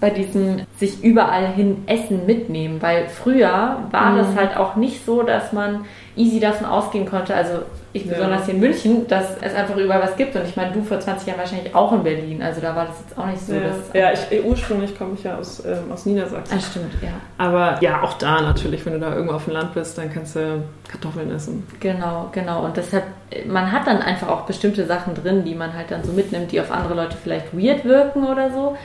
bei 0.00 0.10
diesem 0.10 0.62
sich 0.78 1.02
überall 1.02 1.48
hin 1.48 1.82
Essen 1.86 2.26
mitnehmen. 2.26 2.80
Weil 2.80 3.08
früher 3.08 3.78
war 3.90 4.16
das 4.16 4.36
halt 4.36 4.56
auch 4.56 4.76
nicht 4.76 5.04
so, 5.04 5.22
dass 5.22 5.52
man 5.52 5.84
easy 6.16 6.40
davon 6.40 6.66
ausgehen 6.66 7.06
konnte, 7.06 7.34
also 7.34 7.60
ich 7.92 8.04
Ja. 8.04 8.12
besonders 8.12 8.44
hier 8.44 8.54
in 8.54 8.60
München, 8.60 9.06
dass 9.08 9.36
es 9.40 9.54
einfach 9.54 9.76
überall 9.76 10.02
was 10.02 10.16
gibt. 10.16 10.36
Und 10.36 10.44
ich 10.44 10.56
meine, 10.56 10.72
du 10.72 10.82
vor 10.82 11.00
20 11.00 11.26
Jahren 11.26 11.38
wahrscheinlich 11.38 11.74
auch 11.74 11.92
in 11.92 12.02
Berlin. 12.02 12.42
Also 12.42 12.60
da 12.60 12.76
war 12.76 12.86
das 12.86 12.96
jetzt 13.00 13.18
auch 13.18 13.26
nicht 13.26 13.40
so, 13.40 13.54
ja, 13.54 13.60
dass... 13.60 13.76
ja 13.94 14.12
ich, 14.12 14.44
ursprünglich 14.44 14.96
komme 14.96 15.12
ich 15.14 15.24
ja 15.24 15.38
aus, 15.38 15.64
ähm, 15.64 15.90
aus 15.90 16.04
Niedersachsen. 16.04 16.58
Ah, 16.58 16.60
stimmt, 16.60 16.92
ja. 17.00 17.08
Aber 17.38 17.78
ja, 17.80 18.02
auch 18.02 18.14
da 18.14 18.42
natürlich, 18.42 18.84
wenn 18.84 18.94
du 18.94 19.00
da 19.00 19.14
irgendwo 19.14 19.34
auf 19.34 19.44
dem 19.44 19.54
Land 19.54 19.74
bist, 19.74 19.96
dann 19.96 20.12
kannst 20.12 20.36
du 20.36 20.62
Kartoffeln 20.88 21.30
essen. 21.30 21.66
Genau, 21.80 22.28
genau. 22.32 22.64
Und 22.64 22.76
deshalb, 22.76 23.04
man 23.46 23.72
hat 23.72 23.86
dann 23.86 24.02
einfach 24.02 24.28
auch 24.28 24.42
bestimmte 24.42 24.84
Sachen 24.84 25.14
drin, 25.14 25.44
die 25.44 25.54
man 25.54 25.72
halt 25.72 25.90
dann 25.90 26.04
so 26.04 26.12
mitnimmt, 26.12 26.52
die 26.52 26.60
auf 26.60 26.70
andere 26.70 26.94
Leute 26.94 27.16
vielleicht 27.22 27.56
weird 27.56 27.84
wirken 27.86 28.24
oder 28.24 28.50
so, 28.50 28.76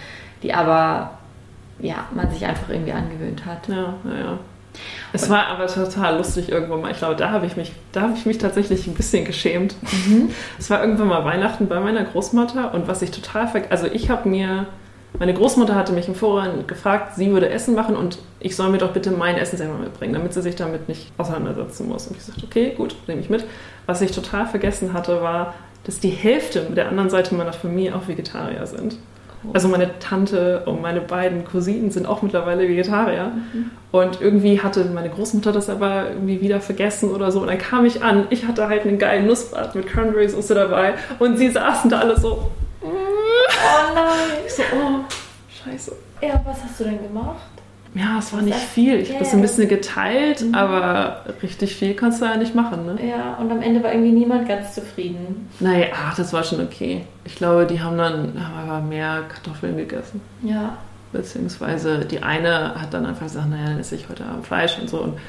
die 0.44 0.54
aber, 0.54 1.12
ja, 1.80 2.06
man 2.14 2.30
sich 2.30 2.46
einfach 2.46 2.70
irgendwie 2.70 2.92
angewöhnt 2.92 3.46
hat. 3.46 3.68
Ja, 3.68 3.94
ja, 4.04 4.20
ja. 4.20 4.40
Es 5.12 5.30
war 5.30 5.48
aber 5.48 5.68
total 5.68 6.18
lustig 6.18 6.50
irgendwann 6.50 6.82
mal. 6.82 6.92
Ich 6.92 6.98
glaube, 6.98 7.16
da 7.16 7.30
habe 7.30 7.46
ich 7.46 7.56
mich, 7.56 7.74
da 7.92 8.02
habe 8.02 8.14
ich 8.16 8.26
mich 8.26 8.40
tatsächlich 8.40 8.88
ein 8.88 8.96
bisschen 8.96 9.26
geschämt. 9.26 9.76
Es 10.60 10.70
war 10.70 10.82
irgendwann 10.82 11.08
mal 11.08 11.24
Weihnachten 11.26 11.68
bei 11.68 11.80
meiner 11.80 12.04
Großmutter 12.04 12.74
und 12.74 12.88
was 12.88 13.02
ich 13.02 13.12
total 13.12 13.48
ver 13.48 13.64
also 13.70 13.86
ich 13.88 14.10
habe 14.10 14.30
mir 14.30 14.68
meine 15.20 15.34
Großmutter 15.34 15.76
hatte 15.76 15.94
mich 15.94 16.08
im 16.08 16.16
Vorhinein 16.16 16.66
gefragt, 16.66 17.16
sie 17.16 17.32
würde 17.32 17.50
Essen 17.50 17.76
machen 17.76 17.96
und 17.96 18.18
ich 18.40 18.56
soll 18.56 18.70
mir 18.70 18.80
doch 18.80 18.94
bitte 18.94 19.12
mein 19.12 19.38
Essen 19.38 19.58
selber 19.58 19.78
mitbringen, 19.78 20.14
damit 20.14 20.34
sie 20.34 20.42
sich 20.42 20.56
damit 20.56 20.88
nicht 20.88 21.12
auseinandersetzen 21.18 21.88
muss. 21.88 22.08
Und 22.08 22.18
ich 22.18 22.24
sagte, 22.24 22.44
okay, 22.46 22.74
gut, 22.76 22.96
nehme 23.08 23.22
ich 23.22 23.30
mit. 23.30 23.46
Was 23.86 24.02
ich 24.02 24.12
total 24.12 24.48
vergessen 24.48 24.94
hatte, 24.94 25.22
war, 25.22 25.54
dass 25.84 26.00
die 26.00 26.10
Hälfte 26.10 26.62
der 26.62 26.90
anderen 26.90 27.10
Seite 27.10 27.36
meiner 27.36 27.54
Familie 27.54 27.96
auch 27.96 28.08
Vegetarier 28.08 28.66
sind. 28.66 28.98
Also 29.52 29.68
meine 29.68 30.00
Tante 30.00 30.64
und 30.66 30.82
meine 30.82 31.02
beiden 31.02 31.44
Cousinen 31.44 31.92
sind 31.92 32.06
auch 32.06 32.22
mittlerweile 32.22 32.68
Vegetarier. 32.68 33.32
Und 33.92 34.22
irgendwie 34.22 34.62
hatte 34.62 34.86
meine 34.86 35.10
Großmutter 35.10 35.52
das 35.52 35.70
aber 35.70 36.10
irgendwie 36.10 36.42
wieder 36.42 36.62
vergessen 36.62 37.12
oder 37.12 37.32
so. 37.32 37.42
Und 37.42 37.48
dann 37.48 37.58
kam 37.58 37.86
ich 37.86 38.04
an, 38.04 38.28
ich 38.30 38.48
hatte 38.48 38.70
halt 38.70 38.86
einen 38.86 38.98
geilen 38.98 39.28
Nussbrat 39.28 39.76
mit 39.76 39.88
Cranberry-Soße 39.88 40.56
dabei. 40.56 40.96
Und 41.20 41.38
sie 41.38 41.50
saßen 41.50 41.90
da 41.90 42.00
alle 42.00 42.20
so. 42.20 42.52
Oh 42.82 42.88
nein! 43.94 44.40
Ich 44.46 44.54
so, 44.54 44.64
oh, 44.74 45.00
scheiße. 45.50 45.96
Ja, 46.22 46.42
was 46.46 46.64
hast 46.64 46.80
du 46.80 46.86
denn 46.86 47.04
gemacht? 47.04 47.53
Ja, 47.96 48.18
es 48.18 48.34
war 48.34 48.42
nicht 48.42 48.58
viel. 48.58 49.00
Ich 49.00 49.10
habe 49.10 49.20
das 49.20 49.34
ein 49.34 49.42
bisschen 49.42 49.68
geteilt, 49.68 50.44
aber 50.54 51.26
richtig 51.44 51.76
viel 51.76 51.94
kannst 51.94 52.22
du 52.22 52.26
ja 52.26 52.38
nicht 52.38 52.56
machen, 52.56 52.86
ne? 52.86 52.98
Ja, 53.08 53.36
und 53.40 53.52
am 53.52 53.62
Ende 53.62 53.84
war 53.84 53.92
irgendwie 53.92 54.12
niemand 54.12 54.48
ganz 54.48 54.74
zufrieden. 54.74 55.48
Naja, 55.60 55.88
ach, 55.94 56.16
das 56.16 56.34
war 56.34 56.44
schon 56.44 56.62
okay. 56.62 57.04
Ich 57.26 57.36
glaube, 57.36 57.68
die 57.68 57.82
haben 57.82 57.98
dann 57.98 58.34
haben 58.44 58.70
aber 58.70 58.82
mehr 58.82 59.24
Kartoffeln 59.30 59.78
gegessen. 59.78 60.22
Ja. 60.42 60.78
Beziehungsweise 61.12 62.06
die 62.06 62.24
eine 62.24 62.74
hat 62.82 62.94
dann 62.94 63.06
einfach 63.06 63.28
gesagt, 63.28 63.50
naja, 63.50 63.66
dann 63.68 63.80
esse 63.80 63.94
ich 63.96 64.10
heute 64.10 64.26
Abend 64.26 64.48
Fleisch 64.48 64.80
und 64.80 64.90
so. 64.90 64.98
Und 64.98 65.20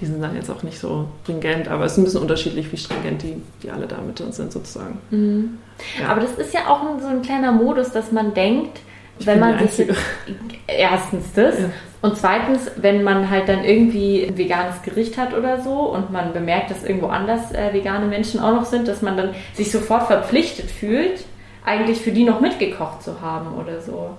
die 0.00 0.06
sind 0.06 0.20
dann 0.20 0.34
jetzt 0.34 0.50
auch 0.50 0.62
nicht 0.62 0.78
so 0.78 1.08
stringent, 1.22 1.68
aber 1.68 1.84
es 1.84 1.92
ist 1.92 1.98
ein 1.98 2.04
bisschen 2.04 2.20
unterschiedlich, 2.20 2.72
wie 2.72 2.76
stringent 2.76 3.22
die, 3.22 3.40
die 3.62 3.70
alle 3.70 3.86
da 3.86 3.98
mit 4.00 4.18
drin 4.18 4.32
sind, 4.32 4.52
sozusagen. 4.52 4.98
Mhm. 5.10 5.58
Ja. 6.00 6.08
Aber 6.08 6.20
das 6.20 6.32
ist 6.32 6.52
ja 6.52 6.66
auch 6.68 6.82
ein, 6.82 7.00
so 7.00 7.06
ein 7.06 7.22
kleiner 7.22 7.52
Modus, 7.52 7.92
dass 7.92 8.10
man 8.10 8.34
denkt, 8.34 8.80
Ich 9.18 9.26
wenn 9.26 9.40
man 9.40 9.58
sich 9.68 9.86
jetzt, 9.88 9.98
erstens 10.66 11.32
das 11.34 11.58
Ja. 11.58 11.64
und 12.02 12.16
zweitens, 12.16 12.70
wenn 12.76 13.02
man 13.02 13.28
halt 13.30 13.48
dann 13.48 13.64
irgendwie 13.64 14.24
ein 14.26 14.36
veganes 14.38 14.82
Gericht 14.82 15.16
hat 15.18 15.34
oder 15.36 15.60
so 15.60 15.72
und 15.72 16.10
man 16.12 16.32
bemerkt, 16.32 16.70
dass 16.70 16.84
irgendwo 16.84 17.06
anders 17.08 17.52
äh, 17.52 17.72
vegane 17.72 18.06
Menschen 18.06 18.40
auch 18.40 18.52
noch 18.54 18.64
sind, 18.64 18.86
dass 18.88 19.02
man 19.02 19.16
dann 19.16 19.34
sich 19.54 19.70
sofort 19.72 20.06
verpflichtet 20.06 20.70
fühlt, 20.70 21.24
eigentlich 21.64 22.00
für 22.00 22.12
die 22.12 22.24
noch 22.24 22.40
mitgekocht 22.40 23.02
zu 23.02 23.20
haben 23.20 23.54
oder 23.54 23.80
so. 23.80 24.10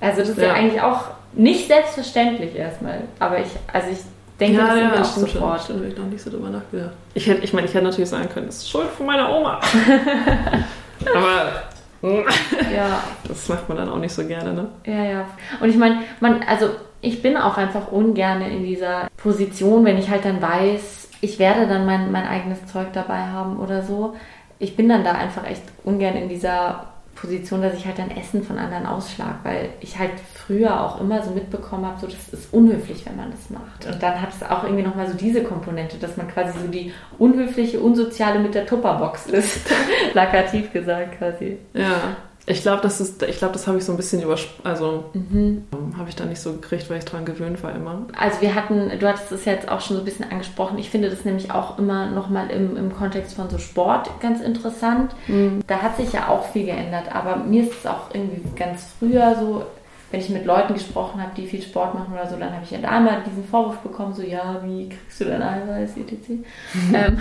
Also 0.00 0.20
das 0.20 0.28
ist 0.30 0.38
ja, 0.38 0.48
Ja. 0.48 0.52
eigentlich 0.54 0.80
auch 0.82 1.02
nicht 1.32 1.68
selbstverständlich 1.68 2.56
erstmal, 2.56 3.02
aber 3.18 3.38
ich, 3.40 3.48
also 3.72 3.88
ich 3.90 3.98
denke, 4.40 4.58
das 4.60 4.74
sind 4.74 4.80
wir 4.92 5.00
auch 5.00 5.04
stimmt 5.04 5.30
schon. 5.30 5.40
sofort. 5.40 5.62
Stimmt, 5.62 5.80
hab 5.84 5.88
ich 5.92 5.98
noch 5.98 6.04
nicht 6.06 6.22
so 6.22 6.30
drüber 6.30 6.48
nachgedacht. 6.50 6.90
Ich, 7.14 7.26
hätte, 7.26 7.44
ich 7.44 7.52
meine, 7.52 7.66
ich 7.66 7.74
hätte 7.74 7.84
natürlich 7.84 8.08
sagen 8.10 8.28
können, 8.28 8.46
das 8.46 8.56
ist 8.58 8.70
Schuld 8.70 8.88
von 8.96 9.06
meiner 9.06 9.30
Oma. 9.36 9.60
aber 11.14 11.62
Ja. 12.02 13.02
das 13.26 13.48
macht 13.48 13.68
man 13.68 13.78
dann 13.78 13.88
auch 13.88 13.98
nicht 13.98 14.12
so 14.12 14.24
gerne, 14.24 14.52
ne? 14.52 14.68
Ja, 14.86 15.04
ja. 15.04 15.26
Und 15.60 15.70
ich 15.70 15.76
meine, 15.76 16.02
man, 16.20 16.42
also 16.48 16.70
ich 17.00 17.22
bin 17.22 17.36
auch 17.36 17.56
einfach 17.56 17.90
ungern 17.90 18.42
in 18.42 18.64
dieser 18.64 19.08
Position, 19.16 19.84
wenn 19.84 19.98
ich 19.98 20.10
halt 20.10 20.24
dann 20.24 20.40
weiß, 20.40 21.08
ich 21.20 21.38
werde 21.38 21.66
dann 21.66 21.86
mein, 21.86 22.12
mein 22.12 22.26
eigenes 22.26 22.66
Zeug 22.66 22.88
dabei 22.92 23.18
haben 23.18 23.58
oder 23.58 23.82
so. 23.82 24.14
Ich 24.58 24.76
bin 24.76 24.88
dann 24.88 25.04
da 25.04 25.12
einfach 25.12 25.46
echt 25.46 25.62
ungern 25.84 26.14
in 26.14 26.28
dieser 26.28 26.86
Position, 27.20 27.62
dass 27.62 27.74
ich 27.74 27.84
halt 27.84 27.98
dann 27.98 28.10
Essen 28.10 28.42
von 28.42 28.58
anderen 28.58 28.86
ausschlag, 28.86 29.40
weil 29.42 29.70
ich 29.80 29.98
halt 29.98 30.12
früher 30.34 30.80
auch 30.80 31.00
immer 31.00 31.22
so 31.22 31.30
mitbekommen 31.32 31.84
habe, 31.84 32.00
so 32.00 32.06
das 32.06 32.28
ist 32.28 32.52
unhöflich, 32.52 33.04
wenn 33.06 33.16
man 33.16 33.30
das 33.30 33.50
macht. 33.50 33.86
Und 33.86 34.02
dann 34.02 34.20
hat 34.20 34.30
es 34.30 34.42
auch 34.42 34.62
irgendwie 34.64 34.84
nochmal 34.84 35.08
so 35.08 35.16
diese 35.16 35.42
Komponente, 35.42 35.96
dass 35.98 36.16
man 36.16 36.28
quasi 36.28 36.58
so 36.58 36.68
die 36.68 36.92
unhöfliche, 37.18 37.80
unsoziale 37.80 38.38
mit 38.38 38.54
der 38.54 38.66
Tupperbox 38.66 39.26
ist, 39.26 39.68
plakativ 40.12 40.72
gesagt 40.72 41.18
quasi. 41.18 41.58
Ja. 41.74 42.16
Ich 42.50 42.62
glaube, 42.62 42.80
das 42.82 43.00
ist, 43.00 43.22
ich 43.22 43.38
glaube, 43.38 43.52
das 43.52 43.66
habe 43.66 43.76
ich 43.76 43.84
so 43.84 43.92
ein 43.92 43.96
bisschen 43.96 44.22
über, 44.22 44.36
also 44.64 45.04
mhm. 45.12 45.64
habe 45.98 46.08
ich 46.08 46.16
da 46.16 46.24
nicht 46.24 46.40
so 46.40 46.52
gekriegt, 46.54 46.88
weil 46.88 46.98
ich 46.98 47.04
dran 47.04 47.26
gewöhnt 47.26 47.62
war 47.62 47.74
immer. 47.74 48.06
Also 48.18 48.40
wir 48.40 48.54
hatten, 48.54 48.90
du 48.98 49.06
hattest 49.06 49.30
es 49.32 49.44
jetzt 49.44 49.68
auch 49.68 49.82
schon 49.82 49.96
so 49.96 50.02
ein 50.02 50.04
bisschen 50.06 50.30
angesprochen. 50.30 50.78
Ich 50.78 50.88
finde 50.88 51.10
das 51.10 51.24
nämlich 51.26 51.50
auch 51.50 51.78
immer 51.78 52.06
nochmal 52.06 52.50
im, 52.50 52.76
im 52.76 52.94
Kontext 52.94 53.34
von 53.34 53.50
so 53.50 53.58
Sport 53.58 54.08
ganz 54.20 54.40
interessant. 54.40 55.14
Mhm. 55.26 55.60
Da 55.66 55.82
hat 55.82 55.98
sich 55.98 56.12
ja 56.12 56.28
auch 56.28 56.46
viel 56.48 56.64
geändert, 56.64 57.14
aber 57.14 57.36
mir 57.36 57.64
ist 57.64 57.72
es 57.80 57.86
auch 57.86 58.14
irgendwie 58.14 58.42
ganz 58.56 58.86
früher 58.98 59.36
so 59.38 59.64
wenn 60.10 60.20
ich 60.20 60.30
mit 60.30 60.46
Leuten 60.46 60.72
gesprochen 60.72 61.20
habe, 61.20 61.32
die 61.36 61.46
viel 61.46 61.60
Sport 61.60 61.94
machen 61.94 62.14
oder 62.14 62.26
so, 62.26 62.36
dann 62.36 62.52
habe 62.52 62.64
ich 62.64 62.70
ja 62.70 62.78
da 62.78 62.98
mal 62.98 63.22
diesen 63.26 63.44
Vorwurf 63.44 63.78
bekommen, 63.78 64.14
so 64.14 64.22
ja, 64.22 64.58
wie 64.64 64.88
kriegst 64.88 65.20
du 65.20 65.26
dein 65.26 65.42
Eiweiß, 65.42 65.96
etc. 65.96 66.28
Mhm. 66.28 66.44
Ähm, 66.94 67.18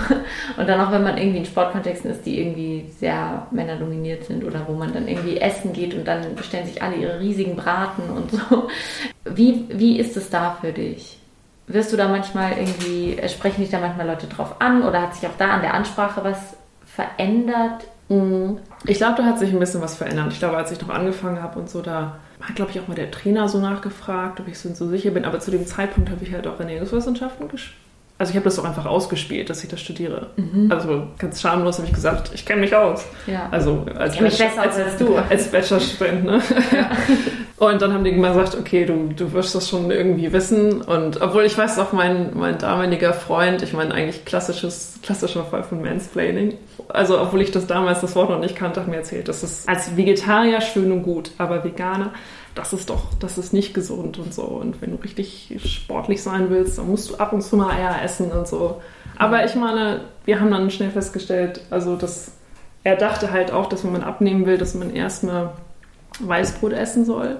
und 0.56 0.68
dann 0.68 0.80
auch, 0.80 0.92
wenn 0.92 1.04
man 1.04 1.18
irgendwie 1.18 1.40
in 1.40 1.46
Sportkontexten 1.46 2.12
ist, 2.12 2.26
die 2.26 2.40
irgendwie 2.40 2.86
sehr 2.98 3.46
männerdominiert 3.52 4.24
sind 4.24 4.44
oder 4.44 4.66
wo 4.68 4.74
man 4.74 4.94
dann 4.94 5.08
irgendwie 5.08 5.38
essen 5.38 5.74
geht 5.74 5.94
und 5.94 6.06
dann 6.06 6.36
bestellen 6.36 6.66
sich 6.66 6.82
alle 6.82 6.96
ihre 6.96 7.20
riesigen 7.20 7.56
Braten 7.56 8.10
und 8.10 8.32
so. 8.32 8.68
Wie, 9.26 9.66
wie 9.70 10.00
ist 10.00 10.16
es 10.16 10.30
da 10.30 10.58
für 10.62 10.72
dich? 10.72 11.20
Wirst 11.68 11.92
du 11.92 11.98
da 11.98 12.08
manchmal 12.08 12.54
irgendwie, 12.54 13.18
äh, 13.18 13.28
sprechen 13.28 13.62
dich 13.62 13.70
da 13.70 13.80
manchmal 13.80 14.08
Leute 14.08 14.28
drauf 14.28 14.62
an 14.62 14.84
oder 14.84 15.02
hat 15.02 15.16
sich 15.16 15.28
auch 15.28 15.36
da 15.38 15.50
an 15.50 15.62
der 15.62 15.74
Ansprache 15.74 16.24
was 16.24 16.56
verändert? 16.86 17.86
Mhm. 18.08 18.60
Ich 18.86 18.98
glaube, 18.98 19.16
da 19.18 19.26
hat 19.26 19.40
sich 19.40 19.52
ein 19.52 19.60
bisschen 19.60 19.82
was 19.82 19.96
verändert. 19.96 20.32
Ich 20.32 20.40
glaube, 20.40 20.56
als 20.56 20.72
ich 20.72 20.82
noch 20.82 20.90
angefangen 20.90 21.44
habe 21.44 21.60
und 21.60 21.70
so, 21.70 21.82
da 21.82 22.20
hat, 22.42 22.56
glaube 22.56 22.72
ich, 22.72 22.80
auch 22.80 22.88
mal 22.88 22.96
der 22.96 23.12
Trainer 23.12 23.50
so 23.50 23.60
nachgefragt, 23.60 24.40
ob 24.40 24.48
ich 24.48 24.60
so 24.60 24.88
sicher 24.88 25.12
bin. 25.12 25.26
Aber 25.26 25.40
zu 25.40 25.52
dem 25.52 25.66
Zeitpunkt 25.66 26.10
habe 26.10 26.24
ich 26.24 26.34
halt 26.34 26.48
auch 26.48 26.60
Ernährungswissenschaften 26.60 27.48
gespielt. 27.48 27.78
Also 28.20 28.32
ich 28.32 28.36
habe 28.36 28.46
das 28.46 28.58
auch 28.58 28.64
einfach 28.64 28.88
ausgespielt, 28.88 29.50
dass 29.50 29.64
ich 29.64 29.70
das 29.70 29.80
studiere. 29.80 30.32
Mhm. 30.38 30.72
Also 30.72 31.08
ganz 31.20 31.40
schamlos 31.40 31.78
habe 31.78 31.88
ich 31.88 31.94
gesagt, 31.94 32.32
ich 32.34 32.46
kenne 32.48 32.62
mich 32.62 32.76
aus. 32.76 33.06
Ja. 33.28 33.48
Also 33.52 33.86
als, 33.96 34.16
ich 34.16 34.22
mich 34.22 34.38
besser 34.38 34.62
als, 34.62 34.76
als 34.76 34.98
du. 34.98 35.16
Als 35.30 35.52
Bachelorstudent. 35.52 36.26
Ne? 36.26 36.42
Ja. 36.72 36.90
Und 37.58 37.82
dann 37.82 37.94
haben 37.94 38.04
die 38.04 38.12
immer 38.12 38.30
gesagt, 38.30 38.56
okay, 38.56 38.86
du, 38.86 39.10
du 39.16 39.34
wirst 39.34 39.54
das 39.54 39.70
schon 39.70 39.92
irgendwie 39.92 40.32
wissen. 40.34 40.82
Und 40.82 41.22
obwohl 41.22 41.44
ich 41.44 41.58
weiß 41.58 41.78
auch, 41.78 41.92
mein, 41.92 42.32
mein 42.36 42.58
damaliger 42.58 43.14
Freund, 43.14 43.62
ich 43.62 43.74
meine 43.74 43.94
eigentlich 43.94 44.26
klassisches, 44.26 44.96
klassischer 45.04 45.44
Fall 45.44 45.64
von 45.64 45.82
Mansplaining. 45.82 46.54
Also 46.90 47.20
obwohl 47.20 47.42
ich 47.42 47.52
das 47.52 47.68
damals 47.68 48.02
das 48.02 48.16
Wort 48.16 48.30
noch 48.30 48.40
nicht 48.40 48.56
kannte, 48.56 48.80
hat 48.80 48.88
mir 48.88 48.98
erzählt, 48.98 49.28
das 49.28 49.44
ist 49.44 49.68
als 49.68 49.98
Vegetarier 49.98 50.62
schön 50.62 50.92
und 50.92 51.04
gut, 51.04 51.32
aber 51.38 51.64
Veganer 51.64 52.14
das 52.58 52.74
ist 52.74 52.90
doch, 52.90 53.14
das 53.20 53.38
ist 53.38 53.54
nicht 53.54 53.74
gesund 53.74 54.18
und 54.18 54.34
so. 54.34 54.44
Und 54.44 54.82
wenn 54.82 54.92
du 54.92 54.98
richtig 54.98 55.60
sportlich 55.64 56.24
sein 56.24 56.50
willst, 56.50 56.78
dann 56.78 56.90
musst 56.90 57.10
du 57.10 57.16
ab 57.16 57.34
und 57.34 57.42
zu 57.42 57.56
mal 57.56 57.72
Eier 57.72 58.02
essen 58.04 58.32
und 58.32 58.48
so. 58.48 58.82
Aber 59.18 59.46
ich 59.46 59.56
meine, 59.56 60.02
wir 60.26 60.40
haben 60.40 60.52
dann 60.52 60.72
schnell 60.72 60.90
festgestellt, 60.90 61.62
also 61.70 61.96
dass 61.96 62.32
er 62.84 62.96
dachte 62.96 63.32
halt 63.32 63.52
auch, 63.52 63.68
dass 63.68 63.84
wenn 63.84 63.92
man 63.92 64.04
abnehmen 64.04 64.46
will, 64.46 64.58
dass 64.58 64.74
man 64.74 64.94
erstmal 64.94 65.52
Weißbrot 66.20 66.74
essen 66.74 67.06
soll 67.06 67.38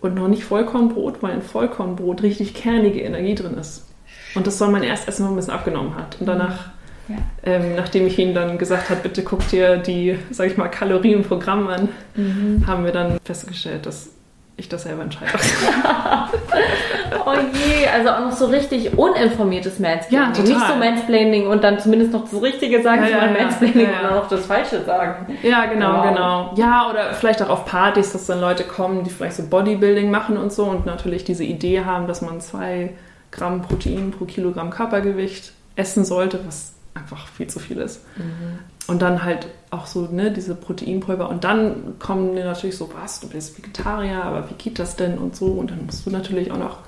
und 0.00 0.14
noch 0.14 0.28
nicht 0.28 0.44
Vollkornbrot, 0.44 1.22
weil 1.22 1.34
in 1.34 1.42
Vollkornbrot 1.42 2.22
richtig 2.22 2.54
kernige 2.54 3.00
Energie 3.00 3.34
drin 3.34 3.58
ist. 3.58 3.86
Und 4.34 4.46
das 4.46 4.58
soll 4.58 4.68
man 4.68 4.82
erst 4.82 5.08
essen, 5.08 5.24
wenn 5.24 5.30
man 5.30 5.34
ein 5.34 5.36
bisschen 5.36 5.54
abgenommen 5.54 5.96
hat. 5.96 6.18
Und 6.20 6.26
danach, 6.26 6.70
ja. 7.08 7.16
ähm, 7.44 7.74
nachdem 7.76 8.06
ich 8.06 8.18
ihm 8.18 8.34
dann 8.34 8.58
gesagt 8.58 8.90
habe, 8.90 9.00
bitte 9.02 9.22
guck 9.22 9.46
dir 9.48 9.76
die, 9.76 10.18
sag 10.30 10.48
ich 10.48 10.56
mal, 10.56 10.68
Kalorienprogramm 10.68 11.68
an, 11.68 11.88
mhm. 12.14 12.64
haben 12.66 12.84
wir 12.84 12.92
dann 12.92 13.18
festgestellt, 13.24 13.86
dass 13.86 14.10
ich 14.56 14.68
das 14.68 14.84
selber 14.84 15.02
entscheide. 15.02 15.32
oh 17.26 17.34
je, 17.52 17.86
also 17.88 18.10
auch 18.10 18.20
noch 18.20 18.32
so 18.32 18.46
richtig 18.46 18.96
uninformiertes 18.96 19.78
Mansplaining. 19.78 20.26
Ja, 20.26 20.32
total. 20.32 20.44
Nicht 20.44 20.66
so 20.66 20.74
Mansplaining 20.76 21.46
und 21.46 21.62
dann 21.62 21.78
zumindest 21.78 22.12
noch 22.12 22.28
das 22.28 22.40
Richtige 22.40 22.82
sagen, 22.82 23.02
ja, 23.02 23.08
sondern 23.08 23.34
ja, 23.34 23.42
Mansplaining 23.42 23.86
ja, 23.86 24.02
ja. 24.02 24.08
und 24.08 24.14
noch 24.14 24.28
das 24.28 24.46
Falsche 24.46 24.82
sagen. 24.84 25.36
Ja, 25.42 25.66
genau, 25.66 25.98
wow. 25.98 26.08
genau. 26.08 26.54
Ja, 26.56 26.88
oder 26.90 27.12
vielleicht 27.12 27.42
auch 27.42 27.50
auf 27.50 27.66
Partys, 27.66 28.12
dass 28.12 28.26
dann 28.26 28.40
Leute 28.40 28.64
kommen, 28.64 29.04
die 29.04 29.10
vielleicht 29.10 29.36
so 29.36 29.46
Bodybuilding 29.46 30.10
machen 30.10 30.38
und 30.38 30.52
so 30.52 30.64
und 30.64 30.86
natürlich 30.86 31.24
diese 31.24 31.44
Idee 31.44 31.84
haben, 31.84 32.06
dass 32.06 32.22
man 32.22 32.40
zwei 32.40 32.94
Gramm 33.30 33.62
Protein 33.62 34.12
pro 34.12 34.24
Kilogramm 34.24 34.70
Körpergewicht 34.70 35.52
essen 35.74 36.04
sollte, 36.04 36.40
was 36.46 36.75
einfach 36.96 37.26
viel 37.28 37.46
zu 37.46 37.58
viel 37.58 37.78
ist. 37.78 38.00
Mhm. 38.16 38.58
Und 38.86 39.02
dann 39.02 39.24
halt 39.24 39.48
auch 39.70 39.86
so, 39.86 40.02
ne, 40.02 40.30
diese 40.30 40.54
Proteinpulver. 40.54 41.28
Und 41.28 41.44
dann 41.44 41.98
kommen 41.98 42.34
dir 42.34 42.44
natürlich 42.44 42.76
so, 42.76 42.90
was, 42.94 43.20
du 43.20 43.28
bist 43.28 43.58
Vegetarier, 43.58 44.24
aber 44.24 44.48
wie 44.48 44.54
geht 44.54 44.78
das 44.78 44.96
denn 44.96 45.18
und 45.18 45.36
so. 45.36 45.46
Und 45.46 45.70
dann 45.70 45.86
musst 45.86 46.06
du 46.06 46.10
natürlich 46.10 46.52
auch 46.52 46.58
noch 46.58 46.78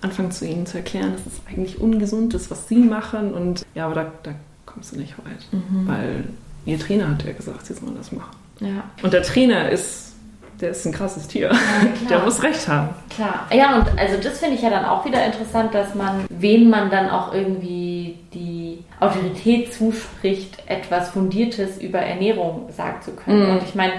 anfangen 0.00 0.30
zu 0.30 0.46
ihnen 0.46 0.66
zu 0.66 0.76
erklären, 0.76 1.12
dass 1.12 1.26
es 1.26 1.40
eigentlich 1.48 1.80
ungesund 1.80 2.34
ist, 2.34 2.50
was 2.50 2.68
sie 2.68 2.78
machen. 2.78 3.32
Und 3.32 3.64
ja, 3.74 3.86
aber 3.86 3.94
da, 3.94 4.12
da 4.22 4.34
kommst 4.66 4.92
du 4.92 4.98
nicht 4.98 5.16
weit. 5.18 5.46
Mhm. 5.52 5.88
Weil 5.88 6.24
ihr 6.66 6.78
Trainer 6.78 7.08
hat 7.10 7.24
ja 7.24 7.32
gesagt, 7.32 7.66
sie 7.66 7.74
sollen 7.74 7.96
das 7.96 8.12
machen. 8.12 8.36
Ja. 8.60 8.84
Und 9.02 9.12
der 9.12 9.22
Trainer 9.22 9.70
ist 9.70 10.12
der 10.60 10.70
ist 10.70 10.84
ein 10.86 10.92
krasses 10.92 11.28
Tier. 11.28 11.50
Ja, 11.50 12.08
der 12.08 12.18
muss 12.20 12.42
recht 12.42 12.66
haben. 12.68 12.90
Klar. 13.10 13.46
Ja, 13.52 13.76
und 13.76 13.98
also 13.98 14.16
das 14.22 14.38
finde 14.38 14.56
ich 14.56 14.62
ja 14.62 14.70
dann 14.70 14.84
auch 14.84 15.04
wieder 15.04 15.24
interessant, 15.24 15.74
dass 15.74 15.94
man, 15.94 16.26
wen 16.28 16.68
man 16.70 16.90
dann 16.90 17.10
auch 17.10 17.32
irgendwie 17.32 18.18
die 18.34 18.84
Autorität 19.00 19.72
zuspricht, 19.72 20.58
etwas 20.66 21.10
Fundiertes 21.10 21.78
über 21.78 21.98
Ernährung 21.98 22.68
sagen 22.76 23.02
zu 23.02 23.12
können. 23.12 23.44
Mhm. 23.44 23.56
Und 23.56 23.62
ich 23.62 23.74
meine, 23.74 23.94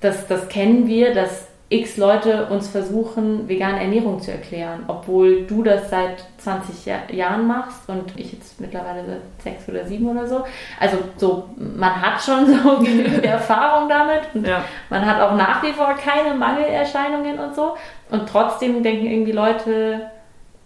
das, 0.00 0.26
das 0.26 0.48
kennen 0.48 0.86
wir, 0.86 1.14
dass 1.14 1.46
x 1.72 1.96
Leute 1.96 2.46
uns 2.46 2.68
versuchen, 2.68 3.48
vegane 3.48 3.80
Ernährung 3.80 4.20
zu 4.20 4.30
erklären, 4.30 4.84
obwohl 4.88 5.46
du 5.46 5.62
das 5.62 5.88
seit 5.88 6.24
20 6.38 6.84
Jahr, 6.84 7.10
Jahren 7.10 7.46
machst 7.46 7.88
und 7.88 8.12
ich 8.16 8.32
jetzt 8.32 8.60
mittlerweile 8.60 9.04
seit 9.06 9.42
sechs 9.42 9.68
oder 9.68 9.86
sieben 9.86 10.08
oder 10.08 10.26
so. 10.26 10.44
Also 10.78 10.98
so, 11.16 11.48
man 11.56 12.00
hat 12.02 12.20
schon 12.20 12.46
so 12.62 12.78
genügend 12.78 13.24
Erfahrung 13.24 13.88
damit 13.88 14.22
und 14.34 14.46
ja. 14.46 14.64
man 14.90 15.06
hat 15.06 15.20
auch 15.20 15.34
nach 15.34 15.62
wie 15.62 15.72
vor 15.72 15.94
keine 15.94 16.34
Mangelerscheinungen 16.34 17.38
und 17.38 17.54
so. 17.54 17.76
Und 18.10 18.28
trotzdem 18.28 18.82
denken 18.82 19.06
irgendwie 19.06 19.32
Leute, 19.32 20.10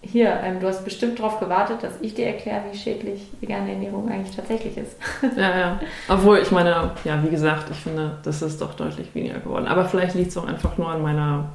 hier, 0.07 0.41
ähm, 0.43 0.61
du 0.61 0.67
hast 0.67 0.85
bestimmt 0.85 1.19
darauf 1.19 1.41
gewartet, 1.41 1.83
dass 1.83 1.93
ich 2.01 2.15
dir 2.15 2.27
erkläre, 2.27 2.63
wie 2.71 2.77
schädlich 2.77 3.29
vegane 3.41 3.73
Ernährung 3.73 4.09
eigentlich 4.09 4.35
tatsächlich 4.35 4.77
ist. 4.77 4.97
ja, 5.37 5.59
ja. 5.59 5.81
Obwohl, 6.09 6.39
ich 6.39 6.51
meine, 6.51 6.93
ja, 7.05 7.23
wie 7.23 7.31
gesagt, 7.31 7.71
ich 7.71 7.79
finde, 7.79 8.19
das 8.23 8.43
ist 8.43 8.61
doch 8.61 8.75
deutlich 8.75 9.15
weniger 9.15 9.39
geworden. 9.41 9.67
Aber 9.67 9.85
vielleicht 9.85 10.15
liegt 10.15 10.31
es 10.31 10.37
auch 10.37 10.47
einfach 10.47 10.77
nur 10.79 10.89
an 10.89 11.03
meiner, 11.03 11.47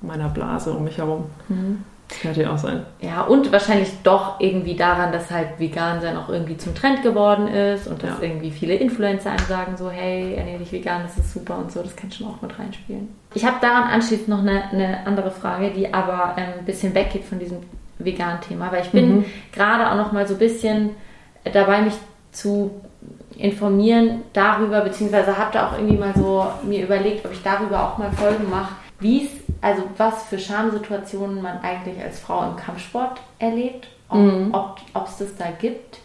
meiner 0.00 0.28
Blase 0.28 0.72
um 0.72 0.84
mich 0.84 0.98
herum. 0.98 1.26
Mhm. 1.48 1.84
Könnte 2.20 2.42
ja 2.42 2.52
auch 2.52 2.58
sein. 2.58 2.84
Ja, 3.00 3.22
und 3.22 3.50
wahrscheinlich 3.50 3.90
doch 4.02 4.38
irgendwie 4.38 4.76
daran, 4.76 5.10
dass 5.10 5.30
halt 5.30 5.58
vegan 5.58 6.02
sein 6.02 6.16
auch 6.16 6.28
irgendwie 6.28 6.56
zum 6.56 6.74
Trend 6.74 7.02
geworden 7.02 7.48
ist 7.48 7.86
und 7.86 8.02
dass 8.02 8.18
ja. 8.20 8.28
irgendwie 8.28 8.50
viele 8.50 8.74
Influencer 8.74 9.30
einem 9.30 9.46
sagen 9.46 9.76
so, 9.76 9.90
hey, 9.90 10.34
ernähre 10.34 10.58
dich 10.58 10.70
vegan, 10.70 11.02
das 11.02 11.16
ist 11.16 11.32
super 11.32 11.56
und 11.56 11.72
so, 11.72 11.82
das 11.82 11.96
kann 11.96 12.12
schon 12.12 12.26
auch 12.26 12.42
mit 12.42 12.58
reinspielen. 12.58 13.08
Ich 13.32 13.44
habe 13.44 13.56
daran 13.60 13.84
anschließend 13.84 14.28
noch 14.28 14.40
eine, 14.40 14.70
eine 14.70 15.06
andere 15.06 15.30
Frage, 15.30 15.70
die 15.70 15.92
aber 15.92 16.34
ähm, 16.36 16.58
ein 16.58 16.64
bisschen 16.66 16.94
weggeht 16.94 17.24
von 17.24 17.38
diesem 17.38 17.58
vegan 18.04 18.40
Thema, 18.40 18.70
weil 18.72 18.82
ich 18.82 18.90
bin 18.90 19.16
mhm. 19.16 19.24
gerade 19.52 19.90
auch 19.90 19.96
noch 19.96 20.12
mal 20.12 20.26
so 20.26 20.34
ein 20.34 20.38
bisschen 20.38 20.90
dabei, 21.44 21.82
mich 21.82 21.94
zu 22.32 22.70
informieren 23.36 24.22
darüber, 24.32 24.80
beziehungsweise 24.80 25.36
habe 25.36 25.52
da 25.52 25.68
auch 25.68 25.78
irgendwie 25.78 25.96
mal 25.96 26.14
so 26.14 26.46
mir 26.62 26.84
überlegt, 26.84 27.24
ob 27.24 27.32
ich 27.32 27.42
darüber 27.42 27.82
auch 27.82 27.98
mal 27.98 28.12
Folgen 28.12 28.48
mache, 28.50 28.74
wie 29.00 29.24
es, 29.24 29.30
also 29.60 29.82
was 29.96 30.24
für 30.24 30.38
Schamsituationen 30.38 31.42
man 31.42 31.58
eigentlich 31.58 32.02
als 32.02 32.20
Frau 32.20 32.48
im 32.48 32.56
Kampfsport 32.56 33.20
erlebt, 33.38 33.88
ob 34.08 34.18
mhm. 34.18 34.52
es 35.04 35.16
das 35.18 35.36
da 35.36 35.46
gibt. 35.58 35.98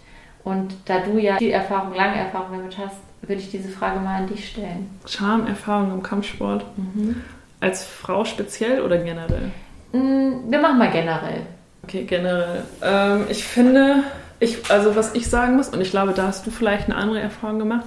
Und 0.44 0.74
da 0.86 1.00
du 1.00 1.20
ja 1.20 1.38
viel 1.38 1.52
Erfahrung, 1.52 1.94
lange 1.94 2.18
Erfahrung 2.18 2.58
damit 2.58 2.78
hast, 2.78 2.96
würde 3.22 3.42
ich 3.42 3.52
diese 3.52 3.70
Frage 3.70 4.00
mal 4.00 4.22
an 4.22 4.28
dich 4.28 4.50
stellen. 4.50 4.90
Schamerfahrung 5.06 5.92
im 5.92 6.04
Kampfsport? 6.04 6.66
Mhm. 6.78 7.22
Als 7.60 7.84
Frau 7.84 8.24
speziell 8.24 8.82
oder 8.82 8.98
generell? 8.98 9.52
Mm, 9.92 10.50
wir 10.50 10.60
machen 10.60 10.78
mal 10.78 10.92
generell. 10.92 11.42
Okay, 11.84 12.04
generell. 12.04 12.64
Ähm, 12.82 13.26
ich 13.30 13.44
finde, 13.44 14.04
ich, 14.40 14.70
also 14.70 14.96
was 14.96 15.16
ich 15.16 15.30
sagen 15.30 15.56
muss, 15.56 15.70
und 15.70 15.82
ich 15.82 15.92
glaube, 15.92 16.14
da 16.14 16.28
hast 16.28 16.46
du 16.46 16.52
vielleicht 16.52 16.86
eine 16.86 16.96
andere 16.96 17.20
Erfahrung 17.20 17.60
gemacht, 17.60 17.86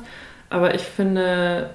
aber 0.51 0.74
ich 0.74 0.82
finde, 0.82 1.70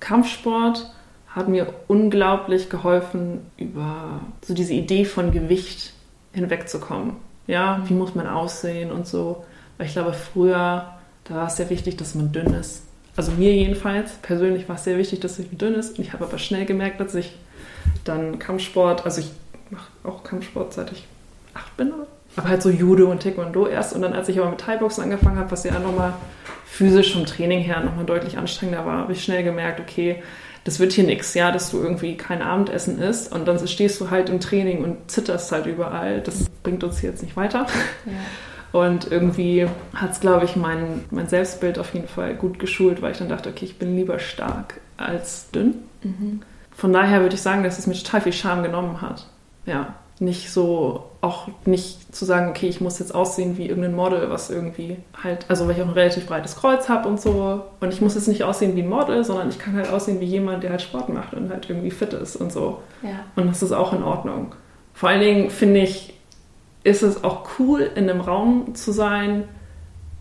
Kampfsport 0.00 0.90
hat 1.28 1.48
mir 1.48 1.72
unglaublich 1.88 2.68
geholfen, 2.68 3.46
über 3.56 4.20
so 4.42 4.52
diese 4.52 4.74
Idee 4.74 5.04
von 5.04 5.32
Gewicht 5.32 5.94
hinwegzukommen. 6.32 7.16
Ja, 7.46 7.82
wie 7.86 7.94
muss 7.94 8.14
man 8.14 8.26
aussehen 8.26 8.92
und 8.92 9.06
so. 9.06 9.44
Weil 9.78 9.86
ich 9.86 9.92
glaube, 9.94 10.12
früher, 10.12 10.94
da 11.24 11.34
war 11.34 11.46
es 11.46 11.56
sehr 11.56 11.70
wichtig, 11.70 11.96
dass 11.96 12.14
man 12.14 12.32
dünn 12.32 12.52
ist. 12.54 12.82
Also 13.16 13.32
mir 13.32 13.54
jedenfalls, 13.54 14.12
persönlich 14.22 14.68
war 14.68 14.76
es 14.76 14.84
sehr 14.84 14.98
wichtig, 14.98 15.20
dass 15.20 15.38
ich 15.38 15.48
dünn 15.50 15.74
ist. 15.74 15.98
Und 15.98 16.04
ich 16.04 16.12
habe 16.12 16.24
aber 16.24 16.38
schnell 16.38 16.66
gemerkt, 16.66 17.00
dass 17.00 17.14
ich 17.14 17.34
dann 18.04 18.38
Kampfsport, 18.38 19.04
also 19.04 19.20
ich 19.20 19.30
mache 19.70 19.88
auch 20.04 20.22
Kampfsport, 20.24 20.74
seit 20.74 20.92
ich 20.92 21.06
acht 21.54 21.76
bin. 21.76 21.92
Aber 22.36 22.48
halt 22.48 22.62
so 22.62 22.70
Judo 22.70 23.10
und 23.10 23.22
Taekwondo 23.22 23.66
erst. 23.66 23.94
Und 23.94 24.02
dann, 24.02 24.14
als 24.14 24.28
ich 24.28 24.38
aber 24.38 24.50
mit 24.50 24.60
Thai-Boxen 24.60 25.04
angefangen 25.04 25.38
habe, 25.38 25.50
was 25.50 25.64
ja 25.64 25.78
nochmal 25.78 26.14
physisch 26.64 27.12
vom 27.12 27.26
Training 27.26 27.60
her 27.60 27.80
nochmal 27.80 28.06
deutlich 28.06 28.38
anstrengender 28.38 28.86
war, 28.86 28.98
habe 28.98 29.12
ich 29.12 29.22
schnell 29.22 29.42
gemerkt, 29.42 29.80
okay, 29.80 30.22
das 30.64 30.78
wird 30.78 30.92
hier 30.92 31.04
nichts, 31.04 31.34
ja, 31.34 31.50
dass 31.50 31.70
du 31.70 31.80
irgendwie 31.80 32.16
kein 32.16 32.40
Abendessen 32.40 33.00
isst 33.00 33.32
und 33.32 33.46
dann 33.46 33.66
stehst 33.66 34.00
du 34.00 34.10
halt 34.10 34.28
im 34.28 34.38
Training 34.38 34.84
und 34.84 35.10
zitterst 35.10 35.50
halt 35.50 35.66
überall. 35.66 36.20
Das 36.20 36.48
bringt 36.62 36.84
uns 36.84 37.02
jetzt 37.02 37.22
nicht 37.22 37.36
weiter. 37.36 37.66
Ja. 38.06 38.12
Und 38.80 39.10
irgendwie 39.12 39.66
hat 39.94 40.12
es, 40.12 40.20
glaube 40.20 40.46
ich, 40.46 40.56
mein, 40.56 41.04
mein 41.10 41.28
Selbstbild 41.28 41.78
auf 41.78 41.92
jeden 41.92 42.08
Fall 42.08 42.34
gut 42.34 42.58
geschult, 42.58 43.02
weil 43.02 43.12
ich 43.12 43.18
dann 43.18 43.28
dachte, 43.28 43.50
okay, 43.50 43.66
ich 43.66 43.78
bin 43.78 43.96
lieber 43.96 44.18
stark 44.18 44.80
als 44.96 45.50
dünn. 45.50 45.74
Mhm. 46.02 46.40
Von 46.74 46.92
daher 46.92 47.20
würde 47.20 47.34
ich 47.34 47.42
sagen, 47.42 47.64
dass 47.64 47.78
es 47.78 47.86
mir 47.86 47.94
total 47.94 48.22
viel 48.22 48.32
Scham 48.32 48.62
genommen 48.62 49.02
hat. 49.02 49.26
Ja, 49.66 49.94
nicht 50.22 50.50
so, 50.52 51.04
auch 51.20 51.48
nicht 51.66 52.14
zu 52.14 52.24
sagen, 52.24 52.48
okay, 52.48 52.68
ich 52.68 52.80
muss 52.80 52.98
jetzt 52.98 53.14
aussehen 53.14 53.58
wie 53.58 53.68
irgendein 53.68 53.94
Model, 53.94 54.30
was 54.30 54.50
irgendwie 54.50 54.96
halt, 55.22 55.44
also 55.48 55.66
weil 55.66 55.76
ich 55.76 55.82
auch 55.82 55.88
ein 55.88 55.92
relativ 55.92 56.26
breites 56.26 56.56
Kreuz 56.56 56.88
habe 56.88 57.08
und 57.08 57.20
so. 57.20 57.62
Und 57.80 57.92
ich 57.92 58.00
muss 58.00 58.14
jetzt 58.14 58.28
nicht 58.28 58.44
aussehen 58.44 58.76
wie 58.76 58.82
ein 58.82 58.88
Model, 58.88 59.24
sondern 59.24 59.48
ich 59.48 59.58
kann 59.58 59.74
halt 59.74 59.90
aussehen 59.90 60.20
wie 60.20 60.26
jemand, 60.26 60.62
der 60.62 60.70
halt 60.70 60.82
Sport 60.82 61.08
macht 61.08 61.34
und 61.34 61.50
halt 61.50 61.68
irgendwie 61.68 61.90
fit 61.90 62.12
ist 62.14 62.36
und 62.36 62.52
so. 62.52 62.80
Ja. 63.02 63.24
Und 63.36 63.48
das 63.48 63.62
ist 63.62 63.72
auch 63.72 63.92
in 63.92 64.02
Ordnung. 64.02 64.54
Vor 64.94 65.08
allen 65.08 65.20
Dingen 65.20 65.50
finde 65.50 65.80
ich, 65.80 66.14
ist 66.84 67.02
es 67.02 67.24
auch 67.24 67.48
cool, 67.58 67.90
in 67.94 68.08
einem 68.08 68.20
Raum 68.20 68.74
zu 68.74 68.92
sein 68.92 69.44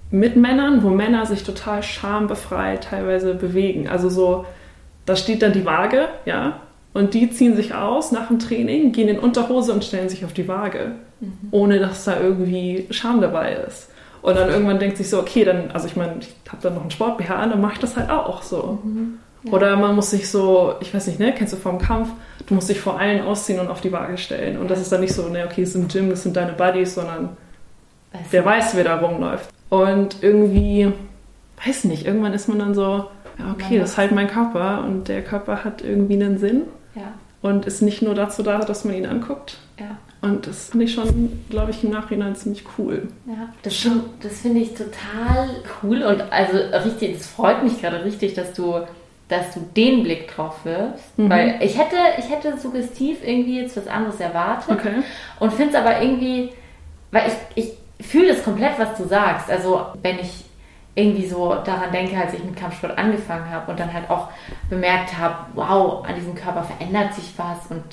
mit 0.10 0.36
Männern, 0.36 0.84
wo 0.84 0.90
Männer 0.90 1.26
sich 1.26 1.44
total 1.44 1.84
schambefreit 1.84 2.84
teilweise 2.86 3.34
bewegen. 3.34 3.88
Also 3.88 4.10
so, 4.10 4.46
da 5.06 5.16
steht 5.16 5.42
dann 5.42 5.54
die 5.54 5.66
Waage, 5.66 6.10
ja, 6.26 6.60
und 6.94 7.14
die 7.14 7.30
ziehen 7.30 7.56
sich 7.56 7.74
aus 7.74 8.12
nach 8.12 8.28
dem 8.28 8.40
Training, 8.40 8.92
gehen 8.92 9.08
in 9.08 9.20
Unterhose 9.20 9.74
und 9.74 9.84
stellen 9.84 10.10
sich 10.10 10.26
auf 10.26 10.34
die 10.34 10.48
Waage, 10.48 10.94
mhm. 11.20 11.48
ohne 11.52 11.80
dass 11.80 12.04
da 12.04 12.20
irgendwie 12.20 12.88
Scham 12.90 13.22
dabei 13.22 13.54
ist. 13.68 13.90
Und 14.22 14.36
dann 14.36 14.50
irgendwann 14.50 14.78
denkt 14.78 14.98
sich 14.98 15.10
so, 15.10 15.20
okay, 15.20 15.46
dann, 15.46 15.72
also 15.72 15.88
ich 15.88 15.96
meine, 15.96 16.18
ich 16.20 16.30
habe 16.50 16.62
dann 16.62 16.76
noch 16.76 16.82
einen 16.82 16.92
Sport-BH 16.92 17.36
an, 17.36 17.50
dann 17.50 17.62
mache 17.62 17.74
ich 17.74 17.80
das 17.80 17.98
halt 17.98 18.10
auch 18.10 18.44
so. 18.44 18.80
Mhm. 18.84 19.20
Ja. 19.44 19.54
Oder 19.54 19.76
man 19.76 19.96
muss 19.96 20.12
sich 20.12 20.30
so, 20.30 20.76
ich 20.82 20.94
weiß 20.94 21.08
nicht, 21.08 21.20
ne, 21.20 21.34
kennst 21.36 21.54
du 21.54 21.58
vom 21.58 21.80
Kampf, 21.80 22.10
du 22.46 22.54
musst 22.54 22.70
dich 22.70 22.80
vor 22.80 23.00
allen 23.00 23.24
ausziehen 23.24 23.60
und 23.60 23.70
auf 23.70 23.82
die 23.82 23.92
Waage 23.92 24.18
stellen. 24.18 24.58
Und 24.58 24.70
das 24.70 24.80
ist 24.80 24.92
dann 24.92 25.02
nicht 25.02 25.14
so, 25.14 25.28
ne, 25.30 25.46
okay, 25.46 25.64
es 25.64 25.70
ist 25.70 25.76
im 25.76 25.88
Gym, 25.88 26.10
das 26.10 26.24
sind 26.24 26.36
deine 26.36 26.54
Buddies, 26.54 26.94
sondern 26.94 27.30
weiß 28.14 28.22
wer 28.30 28.46
weiß, 28.46 28.76
wer 28.76 28.84
da 28.84 28.98
rumläuft. 28.98 29.50
Und 29.70 30.18
irgendwie, 30.22 30.92
weiß 31.66 31.86
nicht, 31.86 32.06
irgendwann 32.06 32.34
ist 32.34 32.48
man 32.48 32.60
dann 32.60 32.76
so, 32.76 33.08
ja, 33.40 33.52
okay, 33.54 33.80
das 33.80 33.92
ist 33.92 33.98
halt 33.98 34.12
mein 34.12 34.28
Körper 34.28 34.84
und 34.86 35.08
der 35.08 35.24
Körper 35.24 35.64
hat 35.64 35.82
irgendwie 35.82 36.16
einen 36.16 36.38
Sinn. 36.38 36.64
Ja. 36.96 37.14
Und 37.42 37.66
ist 37.66 37.82
nicht 37.82 38.02
nur 38.02 38.14
dazu 38.14 38.44
da, 38.44 38.60
dass 38.60 38.86
man 38.86 38.96
ihn 38.96 39.06
anguckt. 39.06 39.58
Ja. 39.80 39.98
Und 40.22 40.46
das 40.46 40.70
finde 40.70 40.86
ich 40.86 40.94
schon, 40.94 41.44
glaube 41.50 41.72
ich, 41.72 41.84
im 41.84 41.90
Nachhinein 41.90 42.36
ziemlich 42.36 42.64
cool. 42.78 43.08
Ja, 43.26 43.50
das, 43.64 43.88
das 44.22 44.40
finde 44.40 44.60
ich 44.62 44.76
total 44.76 45.50
cool 45.82 46.04
und 46.04 46.22
also 46.32 46.58
richtig, 46.86 47.20
es 47.20 47.28
freut 47.28 47.64
mich 47.64 47.82
gerade 47.82 48.04
richtig, 48.06 48.36
dass 48.36 48.54
du 48.54 48.82
dass 49.32 49.54
du 49.54 49.62
den 49.78 50.04
Blick 50.04 50.28
drauf 50.36 50.66
wirfst. 50.66 51.18
Mhm. 51.18 51.30
Weil 51.30 51.60
ich 51.62 51.78
hätte, 51.78 51.96
ich 52.18 52.30
hätte 52.30 52.60
suggestiv 52.60 53.20
irgendwie 53.26 53.62
jetzt 53.62 53.78
was 53.78 53.88
anderes 53.88 54.20
erwartet. 54.20 54.70
Okay. 54.70 55.04
Und 55.40 55.54
finde 55.54 55.72
es 55.72 55.76
aber 55.78 56.02
irgendwie, 56.02 56.50
weil 57.12 57.32
ich, 57.56 57.64
ich 58.00 58.06
fühle 58.06 58.34
das 58.34 58.44
komplett, 58.44 58.78
was 58.78 58.98
du 58.98 59.08
sagst. 59.08 59.50
Also 59.50 59.86
wenn 60.02 60.20
ich 60.20 60.44
irgendwie 60.96 61.26
so 61.26 61.56
daran 61.66 61.92
denke, 61.92 62.18
als 62.18 62.34
ich 62.34 62.44
mit 62.44 62.56
Kampfsport 62.56 62.98
angefangen 62.98 63.50
habe 63.50 63.72
und 63.72 63.80
dann 63.80 63.94
halt 63.94 64.10
auch 64.10 64.30
bemerkt 64.70 65.18
habe, 65.18 65.36
wow, 65.54 66.06
an 66.06 66.16
diesem 66.16 66.36
Körper 66.36 66.64
verändert 66.64 67.14
sich 67.14 67.34
was 67.38 67.70
und 67.70 67.84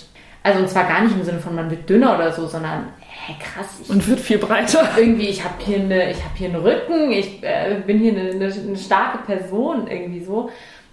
also 0.42 0.61
und 0.61 0.68
zwar 0.68 0.84
gar 0.84 1.03
nicht 1.03 1.14
im 1.14 1.22
Sinne 1.22 1.38
von 1.40 1.55
man 1.55 1.70
wird 1.70 1.88
dünner 1.88 2.14
oder 2.14 2.32
so, 2.32 2.46
sondern 2.46 2.88
hä, 3.26 3.34
krass. 3.38 3.80
Ich, 3.82 3.90
und 3.90 4.07
wird 4.09 4.20
viel 4.20 4.38
breiter. 4.38 4.88
Irgendwie, 4.96 5.28
ich 5.28 5.44
habe 5.44 5.55
hier, 5.59 5.78
eine, 5.78 6.09
hab 6.09 6.36
hier 6.36 6.49
einen 6.49 6.62
Rücken, 6.62 7.11
ich 7.12 7.42
äh, 7.42 7.80
bin 7.86 7.99
hier 7.99 8.12
eine, 8.12 8.30
eine, 8.30 8.53
eine 8.53 8.76
starke 8.76 9.18
Person 9.18 9.88
irgendwie 9.88 10.24
so. 10.24 10.51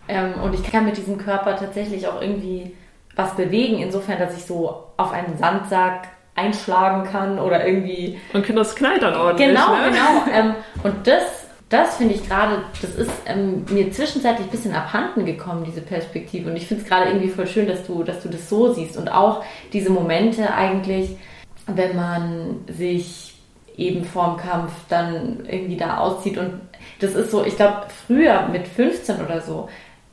Ähm, 0.07 0.33
und 0.43 0.53
ich 0.53 0.63
kann 0.63 0.85
mit 0.85 0.97
diesem 0.97 1.17
Körper 1.17 1.55
tatsächlich 1.55 2.07
auch 2.07 2.21
irgendwie 2.21 2.75
was 3.15 3.35
bewegen, 3.35 3.79
insofern, 3.79 4.19
dass 4.19 4.35
ich 4.35 4.45
so 4.45 4.83
auf 4.97 5.11
einen 5.11 5.37
Sandsack 5.37 6.09
einschlagen 6.35 7.09
kann 7.09 7.39
oder 7.39 7.65
irgendwie. 7.65 8.19
Und 8.33 8.47
das 8.49 8.75
knallt 8.75 9.01
dann 9.01 9.15
ordentlich. 9.15 9.47
Genau, 9.47 9.71
ne? 9.71 9.89
genau. 9.89 10.37
Ähm, 10.37 10.55
und 10.83 11.07
das, 11.07 11.44
das 11.69 11.97
finde 11.97 12.13
ich 12.13 12.27
gerade, 12.27 12.63
das 12.81 12.95
ist 12.95 13.11
ähm, 13.25 13.65
mir 13.69 13.91
zwischenzeitlich 13.91 14.47
ein 14.47 14.51
bisschen 14.51 14.75
abhanden 14.75 15.25
gekommen, 15.25 15.63
diese 15.65 15.81
Perspektive. 15.81 16.49
Und 16.49 16.57
ich 16.57 16.67
finde 16.67 16.83
es 16.83 16.89
gerade 16.89 17.09
irgendwie 17.09 17.29
voll 17.29 17.47
schön, 17.47 17.67
dass 17.67 17.85
du, 17.85 18.03
dass 18.03 18.21
du 18.21 18.29
das 18.29 18.49
so 18.49 18.71
siehst. 18.73 18.97
Und 18.97 19.09
auch 19.09 19.43
diese 19.73 19.89
Momente 19.89 20.53
eigentlich, 20.53 21.17
wenn 21.65 21.95
man 21.95 22.65
sich 22.67 23.33
eben 23.77 24.05
vorm 24.05 24.37
Kampf 24.37 24.71
dann 24.89 25.45
irgendwie 25.49 25.77
da 25.77 25.97
auszieht. 25.97 26.37
Und 26.37 26.61
das 26.99 27.15
ist 27.15 27.31
so, 27.31 27.43
ich 27.43 27.55
glaube, 27.55 27.87
früher 28.05 28.47
mit 28.47 28.67
15 28.67 29.21
oder 29.21 29.41
so, 29.41 29.67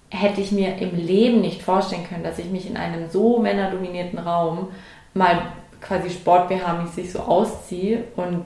hätte 0.09 0.40
ich 0.40 0.53
mir 0.53 0.76
im 0.78 0.96
Leben 0.96 1.40
nicht 1.40 1.62
vorstellen 1.62 2.07
können, 2.07 2.24
dass 2.24 2.38
ich 2.38 2.50
mich 2.50 2.68
in 2.68 2.76
einem 2.76 3.11
so 3.11 3.38
männerdominierten 3.38 4.18
Raum 4.18 4.68
mal 5.14 5.53
quasi 5.80 6.11
Sport-BH-mäßig 6.11 7.11
so 7.12 7.20
ausziehe 7.20 8.05
und 8.16 8.44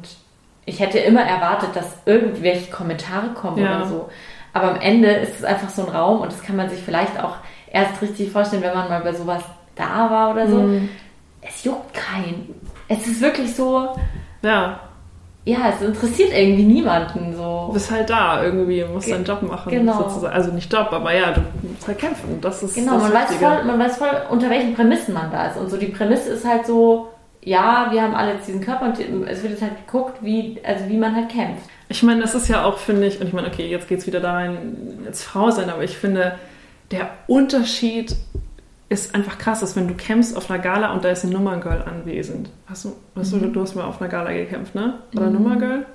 ich 0.66 0.80
hätte 0.80 0.98
immer 0.98 1.22
erwartet, 1.22 1.70
dass 1.74 1.96
irgendwelche 2.04 2.70
Kommentare 2.70 3.28
kommen 3.34 3.58
ja. 3.58 3.78
oder 3.78 3.86
so. 3.86 4.08
Aber 4.52 4.72
am 4.72 4.80
Ende 4.80 5.10
ist 5.10 5.38
es 5.38 5.44
einfach 5.44 5.70
so 5.70 5.86
ein 5.86 5.94
Raum 5.94 6.20
und 6.20 6.32
das 6.32 6.42
kann 6.42 6.56
man 6.56 6.68
sich 6.68 6.80
vielleicht 6.80 7.18
auch 7.22 7.36
erst 7.70 8.00
richtig 8.02 8.30
vorstellen, 8.30 8.62
wenn 8.62 8.74
man 8.74 8.88
mal 8.88 9.00
bei 9.00 9.12
sowas 9.12 9.42
da 9.74 10.10
war 10.10 10.32
oder 10.32 10.48
so. 10.48 10.58
Mhm. 10.58 10.88
Es 11.40 11.64
juckt 11.64 11.94
keinen. 11.94 12.54
Es 12.88 13.06
ist 13.06 13.20
wirklich 13.20 13.54
so. 13.54 13.96
Ja 14.42 14.80
ja, 15.46 15.58
es 15.72 15.80
interessiert 15.80 16.32
irgendwie 16.34 16.64
niemanden 16.64 17.32
so. 17.36 17.66
Du 17.68 17.74
bist 17.74 17.88
halt 17.88 18.10
da 18.10 18.42
irgendwie, 18.42 18.84
musst 18.84 19.08
deinen 19.08 19.24
Job 19.24 19.42
machen. 19.42 19.70
Genau. 19.70 20.02
Sozusagen. 20.02 20.34
Also 20.34 20.50
nicht 20.50 20.72
Job, 20.72 20.88
aber 20.90 21.14
ja, 21.14 21.30
du 21.30 21.40
musst 21.62 21.86
halt 21.86 21.98
kämpfen. 21.98 22.40
Das 22.40 22.64
ist 22.64 22.74
Genau, 22.74 22.94
das 22.94 23.02
man, 23.04 23.12
weiß 23.12 23.34
voll, 23.34 23.64
man 23.64 23.78
weiß 23.78 23.96
voll, 23.96 24.22
unter 24.28 24.50
welchen 24.50 24.74
Prämissen 24.74 25.14
man 25.14 25.30
da 25.30 25.46
ist. 25.46 25.56
Und 25.56 25.70
so 25.70 25.76
die 25.76 25.86
Prämisse 25.86 26.30
ist 26.30 26.44
halt 26.44 26.66
so, 26.66 27.10
ja, 27.46 27.86
wir 27.92 28.02
haben 28.02 28.14
alle 28.14 28.34
jetzt 28.34 28.48
diesen 28.48 28.60
Körper 28.60 28.86
und 28.86 28.98
es 28.98 29.42
wird 29.42 29.52
jetzt 29.52 29.62
halt 29.62 29.86
geguckt, 29.86 30.18
wie, 30.20 30.58
also 30.64 30.88
wie 30.88 30.98
man 30.98 31.14
halt 31.14 31.28
kämpft. 31.28 31.62
Ich 31.88 32.02
meine, 32.02 32.20
das 32.20 32.34
ist 32.34 32.48
ja 32.48 32.64
auch, 32.64 32.78
finde 32.78 33.06
ich, 33.06 33.20
und 33.20 33.28
ich 33.28 33.32
meine, 33.32 33.46
okay, 33.46 33.70
jetzt 33.70 33.86
geht 33.86 34.00
es 34.00 34.06
wieder 34.08 34.18
da 34.18 34.32
rein, 34.32 34.98
als 35.06 35.22
Frau 35.22 35.52
sein, 35.52 35.70
aber 35.70 35.84
ich 35.84 35.96
finde, 35.96 36.36
der 36.90 37.10
Unterschied 37.28 38.16
ist 38.88 39.14
einfach 39.14 39.38
krass, 39.38 39.60
dass 39.60 39.76
wenn 39.76 39.86
du 39.86 39.94
kämpfst 39.94 40.36
auf 40.36 40.50
einer 40.50 40.58
Gala 40.58 40.92
und 40.92 41.04
da 41.04 41.10
ist 41.10 41.22
ein 41.22 41.30
Nummerngirl 41.30 41.82
anwesend. 41.82 42.50
Hast 42.66 42.84
du, 42.84 42.96
hast 43.14 43.32
mhm. 43.32 43.42
du, 43.42 43.48
du 43.50 43.62
hast 43.62 43.76
mal 43.76 43.84
auf 43.84 44.00
einer 44.00 44.10
Gala 44.10 44.32
gekämpft, 44.32 44.74
ne? 44.74 44.94
Oder 45.14 45.26
mhm. 45.26 45.34
Nummerngirl? 45.34 45.86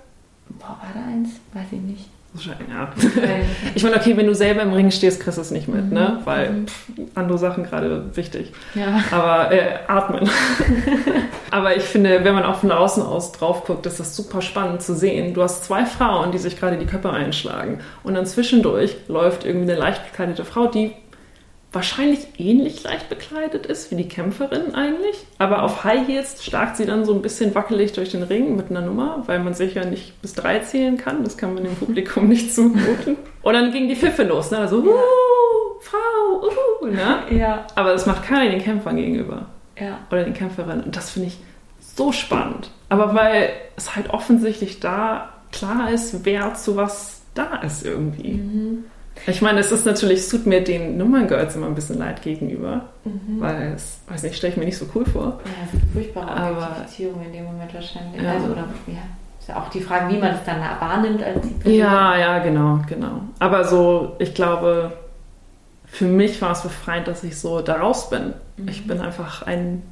Boah, 0.58 0.70
war 0.70 0.92
da 0.94 1.06
eins? 1.06 1.32
Weiß 1.54 1.68
ich 1.72 1.82
nicht. 1.82 2.10
Ja. 2.34 2.92
Ich 3.76 3.84
meine, 3.84 3.96
okay, 3.96 4.16
wenn 4.16 4.28
du 4.28 4.36
selber 4.36 4.62
im 4.62 4.74
Ring 4.74 4.92
stehst, 4.92 5.22
kriegst 5.22 5.38
du 5.38 5.42
es 5.42 5.52
nicht 5.52 5.68
mit, 5.68 5.86
ne? 5.86 5.86
mhm. 5.86 5.94
ne? 5.94 6.22
Weil 6.24 6.50
mhm. 6.52 6.68
pff, 6.68 6.90
andere 7.16 7.38
Sachen 7.38 7.64
gerade 7.64 8.16
wichtig. 8.16 8.52
Ja. 8.74 9.04
Aber 9.12 9.52
äh, 9.52 9.80
atmen. 9.88 10.30
Aber 11.52 11.76
ich 11.76 11.84
finde, 11.84 12.24
wenn 12.24 12.34
man 12.34 12.44
auch 12.44 12.58
von 12.58 12.72
außen 12.72 13.04
aus 13.04 13.34
drauf 13.34 13.66
guckt, 13.66 13.86
ist 13.86 14.00
das 14.00 14.16
super 14.16 14.42
spannend 14.42 14.82
zu 14.82 14.96
sehen. 14.96 15.34
Du 15.34 15.44
hast 15.44 15.66
zwei 15.66 15.86
Frauen, 15.86 16.32
die 16.32 16.38
sich 16.38 16.58
gerade 16.58 16.78
die 16.78 16.86
Köpfe 16.86 17.12
einschlagen. 17.12 17.80
Und 18.04 18.14
dann 18.14 18.26
zwischendurch 18.26 18.96
läuft 19.08 19.46
irgendwie 19.46 19.70
eine 19.70 19.80
leicht 19.80 20.04
bekleidete 20.06 20.46
Frau, 20.46 20.68
die 20.68 20.94
wahrscheinlich 21.72 22.28
ähnlich 22.38 22.84
leicht 22.84 23.08
bekleidet 23.08 23.66
ist 23.66 23.92
wie 23.92 23.96
die 23.96 24.08
Kämpferin 24.08 24.76
eigentlich. 24.76 25.26
Aber 25.38 25.64
auf 25.64 25.84
High 25.84 26.08
Heels 26.08 26.44
starkt 26.44 26.78
sie 26.78 26.86
dann 26.86 27.06
so 27.06 27.14
ein 27.14 27.22
bisschen 27.22 27.56
wackelig 27.56 27.94
durch 27.94 28.12
den 28.12 28.24
Ring 28.24 28.56
mit 28.56 28.70
einer 28.70 28.82
Nummer, 28.82 29.24
weil 29.28 29.40
man 29.40 29.54
sich 29.54 29.76
ja 29.76 29.86
nicht 29.86 30.22
bis 30.22 30.34
drei 30.34 30.60
zählen 30.60 30.98
kann. 30.98 31.24
Das 31.24 31.38
kann 31.38 31.54
man 31.54 31.64
dem 31.64 31.76
Publikum 31.76 32.28
nicht 32.30 32.54
zumuten. 32.54 33.16
Und 33.42 33.54
dann 33.54 33.72
ging 33.72 33.88
die 33.88 33.96
Pfiffe 33.96 34.24
los, 34.24 34.52
ne? 34.52 34.60
Also, 34.60 34.80
uh, 34.80 35.80
Frau, 35.80 36.50
uh, 36.82 36.88
ne? 36.88 37.24
Ja. 37.32 37.66
Aber 37.76 37.94
das 37.94 38.06
macht 38.06 38.24
keiner 38.24 38.52
den 38.52 38.62
Kämpfern 38.62 38.98
gegenüber. 38.98 39.46
Ja. 39.80 40.00
Oder 40.12 40.26
den 40.26 40.34
Kämpferinnen. 40.34 40.84
Und 40.84 40.96
das 40.96 41.12
finde 41.12 41.30
ich 41.30 41.38
so 41.80 42.12
spannend. 42.12 42.70
Aber 42.90 43.16
weil 43.16 43.50
es 43.78 43.96
halt 43.96 44.10
offensichtlich 44.10 44.82
da 44.82 45.30
klar 45.54 45.90
ist, 45.92 46.26
wer 46.26 46.54
zu 46.56 46.76
was 46.76 47.22
da 47.34 47.58
ist 47.58 47.86
irgendwie. 47.86 48.34
Mhm. 48.34 48.86
Ich 49.28 49.42
meine, 49.42 49.60
es 49.60 49.72
ist 49.72 49.86
natürlich, 49.86 50.20
es 50.20 50.30
tut 50.30 50.46
mir 50.46 50.64
den 50.64 50.98
Nummerngirls 50.98 51.56
immer 51.56 51.68
ein 51.68 51.76
bisschen 51.76 52.00
leid 52.00 52.22
gegenüber, 52.22 52.86
mhm. 53.04 53.40
weil 53.40 53.74
es, 53.76 54.00
weiß 54.08 54.24
nicht, 54.24 54.36
stelle 54.36 54.54
ich 54.54 54.58
mir 54.58 54.66
nicht 54.66 54.78
so 54.78 54.86
cool 54.96 55.06
vor. 55.06 55.40
Ja, 55.46 55.80
furchtbare 55.94 56.52
Objektifizierung 56.52 57.24
in 57.26 57.34
dem 57.34 57.46
Moment 57.46 57.74
wahrscheinlich. 57.74 58.22
Ja. 58.22 58.32
Also, 58.32 58.48
oder, 58.48 58.68
ja. 58.88 59.02
Ist 59.40 59.50
ja 59.50 59.60
auch 59.60 59.70
die 59.70 59.82
Frage, 59.82 60.14
wie 60.14 60.20
man 60.20 60.36
es 60.36 60.44
dann 60.46 60.60
wahrnimmt 60.60 61.24
als 61.24 61.42
die 61.42 61.54
Person. 61.54 61.74
Ja, 61.74 62.18
ja, 62.18 62.40
genau, 62.40 62.80
genau. 62.88 63.22
Aber 63.40 63.64
so, 63.64 64.16
ich 64.20 64.34
glaube, 64.36 64.94
für 65.86 66.06
mich 66.06 66.42
war 66.42 66.52
es 66.52 66.62
befreiend, 66.62 67.08
dass 67.08 67.24
ich 67.24 67.38
so 67.38 67.62
da 67.62 67.76
raus 67.76 68.10
bin. 68.10 68.34
Mhm. 68.58 68.68
Ich 68.68 68.88
bin 68.88 69.02
einfach 69.02 69.44
ein 69.44 69.84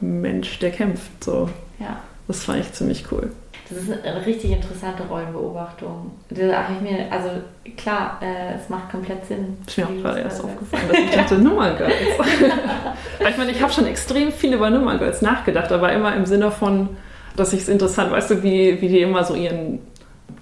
Mensch, 0.00 0.58
der 0.58 0.70
kämpft. 0.70 1.24
So. 1.24 1.48
Ja. 1.78 1.98
Das 2.26 2.44
fand 2.44 2.60
ich 2.60 2.72
ziemlich 2.72 3.06
cool. 3.10 3.32
Das 3.70 3.78
ist 3.82 3.90
eine 4.04 4.24
richtig 4.26 4.52
interessante 4.52 5.02
Rollenbeobachtung. 5.04 6.12
Da 6.30 6.62
habe 6.62 6.74
ich 6.74 6.90
mir, 6.90 7.12
also 7.12 7.28
klar, 7.76 8.18
äh, 8.22 8.54
es 8.56 8.68
macht 8.68 8.90
komplett 8.90 9.26
Sinn. 9.26 9.58
Ist 9.66 9.76
mir 9.78 9.86
auch 9.86 10.02
gerade 10.02 10.20
erst 10.20 10.42
aufgefallen, 10.42 10.84
dass 10.88 10.98
ich 10.98 11.10
dachte, 11.10 11.34
Nummerngirls. 11.38 11.92
ich 13.28 13.36
meine, 13.36 13.50
ich 13.50 13.60
habe 13.62 13.72
schon 13.72 13.86
extrem 13.86 14.32
viel 14.32 14.54
über 14.54 14.70
Nummerngirls 14.70 15.22
nachgedacht, 15.22 15.70
aber 15.72 15.92
immer 15.92 16.14
im 16.16 16.24
Sinne 16.24 16.50
von, 16.50 16.90
dass 17.36 17.52
ich 17.52 17.60
es 17.60 17.68
interessant, 17.68 18.10
weißt 18.10 18.30
du, 18.30 18.42
wie, 18.42 18.80
wie 18.80 18.88
die 18.88 19.00
immer 19.00 19.24
so 19.24 19.34
ihren 19.34 19.80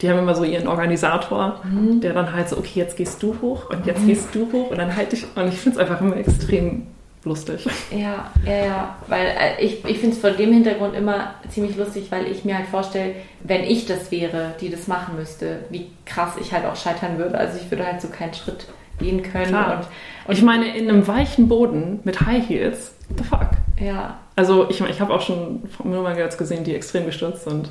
die 0.03 0.11
haben 0.11 0.19
immer 0.19 0.35
so 0.35 0.45
ihren 0.45 0.69
Organisator, 0.69 1.61
Mhm. 1.65 2.01
der 2.03 2.13
dann 2.13 2.35
halt 2.35 2.51
so, 2.51 2.59
okay, 2.59 2.81
jetzt 2.81 2.97
gehst 2.99 3.23
du 3.23 3.35
hoch 3.41 3.71
und 3.71 3.87
jetzt 3.87 4.05
gehst 4.07 4.35
du 4.35 4.53
hoch 4.53 4.71
und 4.71 4.77
dann 4.79 4.95
halte 4.95 5.17
ich, 5.17 5.25
und 5.35 5.49
ich 5.49 5.59
finde 5.59 5.79
es 5.81 5.89
einfach 5.89 6.03
immer 6.03 6.17
extrem 6.19 6.87
lustig. 7.27 7.67
Ja, 7.91 8.31
ja, 8.47 8.65
ja. 8.65 8.97
Weil 9.09 9.27
äh, 9.27 9.63
ich, 9.65 9.85
ich 9.85 9.99
finde 9.99 10.15
es 10.17 10.21
vor 10.23 10.31
dem 10.31 10.53
Hintergrund 10.53 10.95
immer 10.97 11.35
ziemlich 11.51 11.77
lustig, 11.77 12.07
weil 12.11 12.27
ich 12.27 12.45
mir 12.45 12.57
halt 12.57 12.67
vorstelle, 12.69 13.15
wenn 13.43 13.65
ich 13.65 13.87
das 13.87 14.11
wäre, 14.11 14.55
die 14.61 14.71
das 14.71 14.87
machen 14.89 15.17
müsste, 15.17 15.59
wie 15.71 15.89
krass 16.07 16.33
ich 16.41 16.53
halt 16.53 16.65
auch 16.65 16.77
scheitern 16.77 17.19
würde. 17.19 17.37
Also 17.37 17.59
ich 17.59 17.71
würde 17.71 17.87
halt 17.87 18.01
so 18.01 18.09
keinen 18.09 18.33
Schritt 18.33 18.67
gehen 18.99 19.23
können. 19.23 19.49
Klar. 19.49 19.79
Und, 19.79 20.29
Und 20.29 20.39
ich 20.39 20.43
meine, 20.43 20.77
in 20.77 20.89
einem 20.89 21.07
weichen 21.07 21.49
Boden 21.49 22.01
mit 22.05 22.23
High 22.23 22.49
Heels, 22.49 22.93
what 23.09 23.19
the 23.19 23.25
fuck? 23.25 23.51
ja. 23.81 24.19
Also 24.39 24.69
ich, 24.69 24.81
meine, 24.81 24.93
ich 24.93 25.01
habe 25.01 25.15
auch 25.15 25.23
schon 25.23 25.63
Nummer 25.83 26.13
Girls 26.15 26.37
gesehen, 26.37 26.63
die 26.63 26.75
extrem 26.75 27.07
gestürzt 27.07 27.45
sind. 27.45 27.71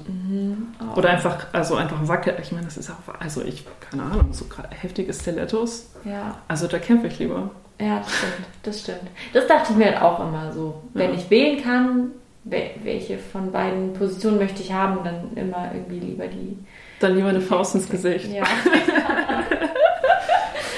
Oh. 0.80 0.98
Oder 0.98 1.12
einfach, 1.12 1.46
also 1.54 1.76
einfach 1.76 2.08
wackel. 2.08 2.36
Ich 2.42 2.52
meine, 2.52 2.66
das 2.66 2.78
ist 2.78 2.90
auch, 2.90 3.14
also 3.20 3.44
ich, 3.44 3.64
keine 3.88 4.02
Ahnung, 4.02 4.30
so 4.32 4.46
heftige 4.72 5.14
Stilettos. 5.14 5.92
Ja, 6.06 6.40
Also 6.48 6.66
da 6.66 6.80
kämpfe 6.80 7.06
ich 7.06 7.20
lieber. 7.20 7.52
Ja, 7.80 8.00
das 8.00 8.12
stimmt. 8.18 8.34
Das 8.64 8.80
stimmt. 8.80 9.02
Das 9.34 9.48
dachte 9.48 9.72
ich 9.72 9.78
mir 9.78 9.86
halt 9.88 10.02
auch 10.02 10.20
immer 10.20 10.52
so. 10.54 10.82
Wenn 10.94 11.14
Ja. 11.14 11.18
ich 11.20 11.30
wählen 11.30 11.62
kann, 11.64 12.12
wel- 12.50 12.72
welche 12.84 13.18
von 13.18 13.52
beiden 13.52 13.94
Positionen 13.94 14.38
möchte 14.40 14.62
ich 14.62 14.72
haben, 14.72 15.00
dann 15.04 15.32
immer 15.36 15.72
irgendwie 15.74 16.00
lieber 16.00 16.28
die. 16.28 16.58
Dann 17.00 17.16
lieber 17.16 17.30
eine 17.30 17.42
Faust 17.42 17.76
ins 17.76 17.90
Gesicht. 17.90 18.32
Ja. 18.32 18.44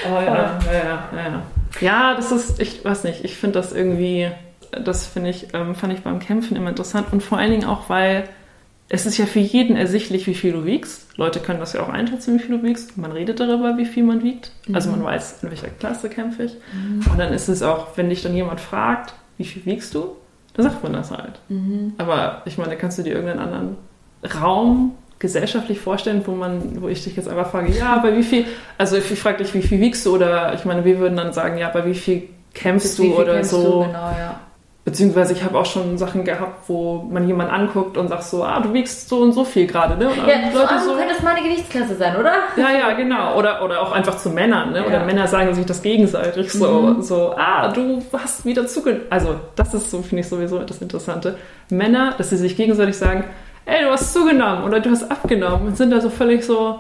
Oh, 0.09 0.21
ja, 0.21 0.57
ja, 0.71 0.73
ja, 0.73 1.09
ja. 1.13 1.41
Ja, 1.81 2.15
das 2.15 2.31
ist, 2.31 2.61
ich 2.61 2.85
weiß 2.85 3.03
nicht, 3.03 3.25
ich 3.25 3.35
finde 3.37 3.59
das 3.59 3.73
irgendwie, 3.73 4.31
das 4.71 5.05
finde 5.05 5.29
ich, 5.31 5.53
ähm, 5.53 5.75
fand 5.75 5.91
ich 5.93 6.01
beim 6.01 6.19
Kämpfen 6.19 6.55
immer 6.55 6.69
interessant 6.69 7.07
und 7.11 7.21
vor 7.21 7.37
allen 7.37 7.51
Dingen 7.51 7.65
auch, 7.65 7.89
weil 7.89 8.23
es 8.89 9.05
ist 9.05 9.17
ja 9.17 9.25
für 9.25 9.39
jeden 9.39 9.75
ersichtlich, 9.75 10.27
wie 10.27 10.33
viel 10.33 10.53
du 10.53 10.65
wiegst. 10.65 11.17
Leute 11.17 11.39
können 11.39 11.59
das 11.59 11.73
ja 11.73 11.81
auch 11.81 11.89
einschätzen, 11.89 12.35
wie 12.35 12.39
viel 12.39 12.57
du 12.57 12.63
wiegst. 12.63 12.97
Man 12.97 13.11
redet 13.11 13.39
darüber, 13.39 13.77
wie 13.77 13.85
viel 13.85 14.03
man 14.03 14.23
wiegt. 14.23 14.51
Also 14.71 14.89
man 14.91 15.03
weiß, 15.03 15.43
in 15.43 15.49
welcher 15.49 15.67
Klasse 15.67 16.09
kämpfe 16.09 16.43
ich. 16.43 16.55
Und 17.11 17.17
dann 17.17 17.33
ist 17.33 17.49
es 17.49 17.61
auch, 17.63 17.97
wenn 17.97 18.09
dich 18.09 18.23
dann 18.23 18.33
jemand 18.33 18.61
fragt, 18.61 19.13
wie 19.37 19.43
viel 19.43 19.65
wiegst 19.65 19.93
du, 19.93 20.15
dann 20.53 20.63
sagt 20.63 20.83
man 20.83 20.93
das 20.93 21.11
halt. 21.11 21.39
Aber 21.97 22.43
ich 22.45 22.57
meine, 22.57 22.77
kannst 22.77 22.97
du 22.97 23.03
dir 23.03 23.13
irgendeinen 23.13 23.41
anderen 23.41 23.77
Raum 24.41 24.95
gesellschaftlich 25.19 25.79
vorstellen, 25.79 26.21
wo 26.25 26.31
man, 26.31 26.81
wo 26.81 26.87
ich 26.87 27.03
dich 27.03 27.15
jetzt 27.15 27.27
einfach 27.27 27.51
frage, 27.51 27.71
ja, 27.73 27.97
bei 27.97 28.15
wie 28.15 28.23
viel, 28.23 28.45
also 28.77 28.97
ich 28.97 29.19
frage 29.19 29.43
dich, 29.43 29.53
wie 29.53 29.61
viel 29.61 29.79
wiegst 29.81 30.05
du 30.05 30.15
oder 30.15 30.53
ich 30.53 30.63
meine, 30.63 30.85
wir 30.85 30.99
würden 30.99 31.17
dann 31.17 31.33
sagen, 31.33 31.57
ja, 31.57 31.69
bei 31.69 31.85
wie 31.85 31.95
viel 31.95 32.29
kämpfst 32.53 32.97
Bis 32.97 32.99
wie 32.99 33.09
du 33.09 33.15
viel 33.15 33.23
oder 33.23 33.33
kämpfst 33.33 33.51
so. 33.51 33.63
Du, 33.63 33.87
genau, 33.87 34.11
ja. 34.17 34.39
Beziehungsweise 34.87 35.33
ich 35.33 35.43
habe 35.43 35.57
auch 35.59 35.65
schon 35.65 35.97
Sachen 35.97 36.23
gehabt, 36.23 36.69
wo 36.69 37.05
man 37.11 37.27
jemanden 37.27 37.51
anguckt 37.53 37.97
und 37.97 38.07
sagt 38.07 38.23
so, 38.23 38.41
ah, 38.45 38.61
du 38.61 38.71
wiegst 38.73 39.09
so 39.09 39.17
und 39.17 39.33
so 39.33 39.43
viel 39.43 39.67
gerade, 39.67 39.97
ne? 39.97 40.07
Und 40.07 40.15
Ja, 40.15 40.23
dann 40.27 40.53
so, 40.53 40.59
ah, 40.61 40.79
du 40.81 40.95
könntest 40.97 41.21
meine 41.23 41.41
Gewichtsklasse 41.41 41.95
sein, 41.95 42.15
oder? 42.15 42.31
ja, 42.55 42.71
ja, 42.71 42.93
genau. 42.93 43.35
Oder, 43.37 43.61
oder 43.65 43.81
auch 43.81 43.91
einfach 43.91 44.15
zu 44.15 44.29
Männern, 44.29 44.71
ne? 44.71 44.85
Oder 44.85 44.99
Ja. 44.99 45.03
Männer 45.05 45.27
sagen 45.27 45.53
sich 45.53 45.65
das 45.65 45.81
gegenseitig 45.81 46.53
so, 46.53 46.67
Mhm. 46.83 47.01
so, 47.01 47.35
ah, 47.37 47.67
du 47.67 48.01
hast 48.13 48.45
wieder 48.45 48.65
zugenommen. 48.65 49.07
Also, 49.09 49.35
das 49.57 49.73
ist 49.73 49.91
so, 49.91 50.01
finde 50.01 50.21
ich 50.21 50.29
sowieso 50.29 50.59
das 50.59 50.81
Interessante. 50.81 51.37
Männer, 51.69 52.13
dass 52.17 52.29
sie 52.29 52.37
sich 52.37 52.55
gegenseitig 52.55 52.97
sagen, 52.97 53.25
ey, 53.65 53.83
du 53.83 53.91
hast 53.91 54.13
zugenommen 54.13 54.63
oder 54.63 54.79
du 54.79 54.89
hast 54.89 55.11
abgenommen 55.11 55.67
und 55.67 55.75
sind 55.75 55.91
da 55.91 55.99
so 55.99 56.09
völlig 56.09 56.45
so, 56.45 56.79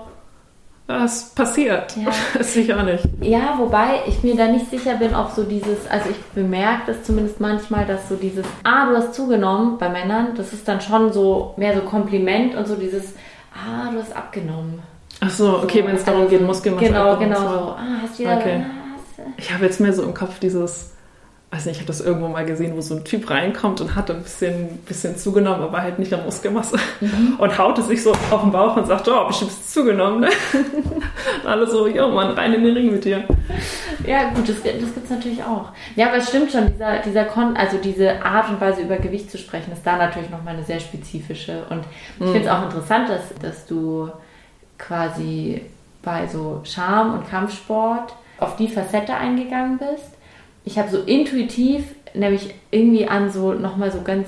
was 0.87 1.29
passiert? 1.35 1.95
Ja. 1.97 2.07
Weiß 2.39 2.55
ich 2.55 2.73
auch 2.73 2.83
nicht. 2.83 3.03
Ja, 3.21 3.55
wobei 3.57 4.01
ich 4.07 4.23
mir 4.23 4.35
da 4.35 4.47
nicht 4.47 4.69
sicher 4.69 4.95
bin, 4.95 5.13
ob 5.13 5.31
so 5.31 5.43
dieses, 5.43 5.85
also 5.89 6.09
ich 6.09 6.17
bemerke 6.33 6.83
das 6.87 7.03
zumindest 7.03 7.39
manchmal, 7.41 7.85
dass 7.85 8.07
so 8.09 8.15
dieses, 8.15 8.45
ah, 8.63 8.89
du 8.89 8.95
hast 8.97 9.13
zugenommen 9.13 9.77
bei 9.77 9.89
Männern, 9.89 10.29
das 10.35 10.53
ist 10.53 10.67
dann 10.67 10.79
schon 10.81 11.11
so 11.11 11.53
mehr 11.57 11.75
so 11.75 11.81
Kompliment 11.81 12.55
und 12.55 12.67
so 12.67 12.75
dieses, 12.75 13.13
ah, 13.53 13.91
du 13.91 13.99
hast 13.99 14.15
abgenommen. 14.15 14.81
Ach 15.19 15.29
so, 15.29 15.57
okay, 15.63 15.83
wenn 15.85 15.95
es 15.95 16.03
darum 16.05 16.21
Also, 16.21 16.31
geht, 16.37 16.45
Muskelmasse 16.45 16.85
Genau, 16.85 17.17
genau 17.17 17.35
so. 17.41 17.47
so. 17.49 17.55
Ah, 17.71 17.77
hast 18.03 18.19
wieder, 18.19 18.37
Okay. 18.37 18.63
ah, 18.65 18.97
du- 19.17 19.23
Ich 19.37 19.53
habe 19.53 19.65
jetzt 19.65 19.79
mehr 19.81 19.91
so 19.93 20.03
im 20.03 20.13
Kopf 20.13 20.39
dieses, 20.39 20.93
nicht, 21.51 21.67
ich 21.67 21.77
habe 21.77 21.87
das 21.87 22.01
irgendwo 22.01 22.27
mal 22.27 22.45
gesehen, 22.45 22.75
wo 22.75 22.81
so 22.81 22.95
ein 22.95 23.05
Typ 23.05 23.29
reinkommt 23.29 23.79
und 23.79 23.95
hat 23.95 24.11
ein 24.11 24.21
bisschen, 24.21 24.77
bisschen 24.79 25.17
zugenommen, 25.17 25.63
aber 25.63 25.81
halt 25.81 25.97
nicht 25.97 26.13
an 26.13 26.25
Muskelmasse. 26.25 26.77
Und 27.37 27.57
haut 27.57 27.77
es 27.79 27.87
sich 27.87 28.03
so 28.03 28.11
auf 28.11 28.41
den 28.41 28.51
Bauch 28.51 28.75
und 28.75 28.85
sagt, 28.85 29.07
oh, 29.07 29.27
bestimmt 29.27 29.51
ist 29.51 29.73
zugenommen. 29.73 30.21
Ne? 30.21 30.29
Und 31.43 31.47
alle 31.47 31.65
so, 31.67 31.87
jo 31.87 32.09
Mann, 32.09 32.31
rein 32.31 32.53
in 32.53 32.63
den 32.63 32.73
Ring 32.73 32.91
mit 32.91 33.05
dir. 33.05 33.23
Ja, 34.05 34.29
gut, 34.29 34.47
das, 34.47 34.61
das 34.61 34.73
gibt 34.73 35.03
es 35.05 35.09
natürlich 35.09 35.43
auch. 35.43 35.69
Ja, 35.95 36.07
aber 36.07 36.17
es 36.17 36.29
stimmt 36.29 36.51
schon, 36.51 36.71
dieser, 36.71 36.99
dieser 36.99 37.25
Kon 37.25 37.55
also 37.55 37.77
diese 37.77 38.23
Art 38.23 38.49
und 38.49 38.59
Weise 38.61 38.81
über 38.81 38.97
Gewicht 38.97 39.31
zu 39.31 39.37
sprechen, 39.37 39.71
ist 39.71 39.85
da 39.85 39.97
natürlich 39.97 40.29
nochmal 40.29 40.55
eine 40.55 40.63
sehr 40.63 40.79
spezifische. 40.79 41.65
Und 41.69 41.83
ich 42.19 42.25
finde 42.25 42.41
es 42.41 42.47
auch 42.49 42.63
interessant, 42.63 43.09
dass, 43.09 43.33
dass 43.41 43.65
du 43.65 44.09
quasi 44.77 45.61
bei 46.03 46.27
so 46.27 46.61
Charme 46.63 47.13
und 47.15 47.29
Kampfsport 47.29 48.13
auf 48.39 48.55
die 48.57 48.67
Facette 48.67 49.13
eingegangen 49.13 49.77
bist. 49.77 50.16
Ich 50.67 50.77
habe 50.77 50.89
so 50.89 50.99
intuitiv 50.99 51.95
nämlich 52.13 52.53
irgendwie 52.71 53.07
an 53.07 53.31
so 53.31 53.53
nochmal 53.53 53.89
so 53.89 54.01
ganz 54.01 54.27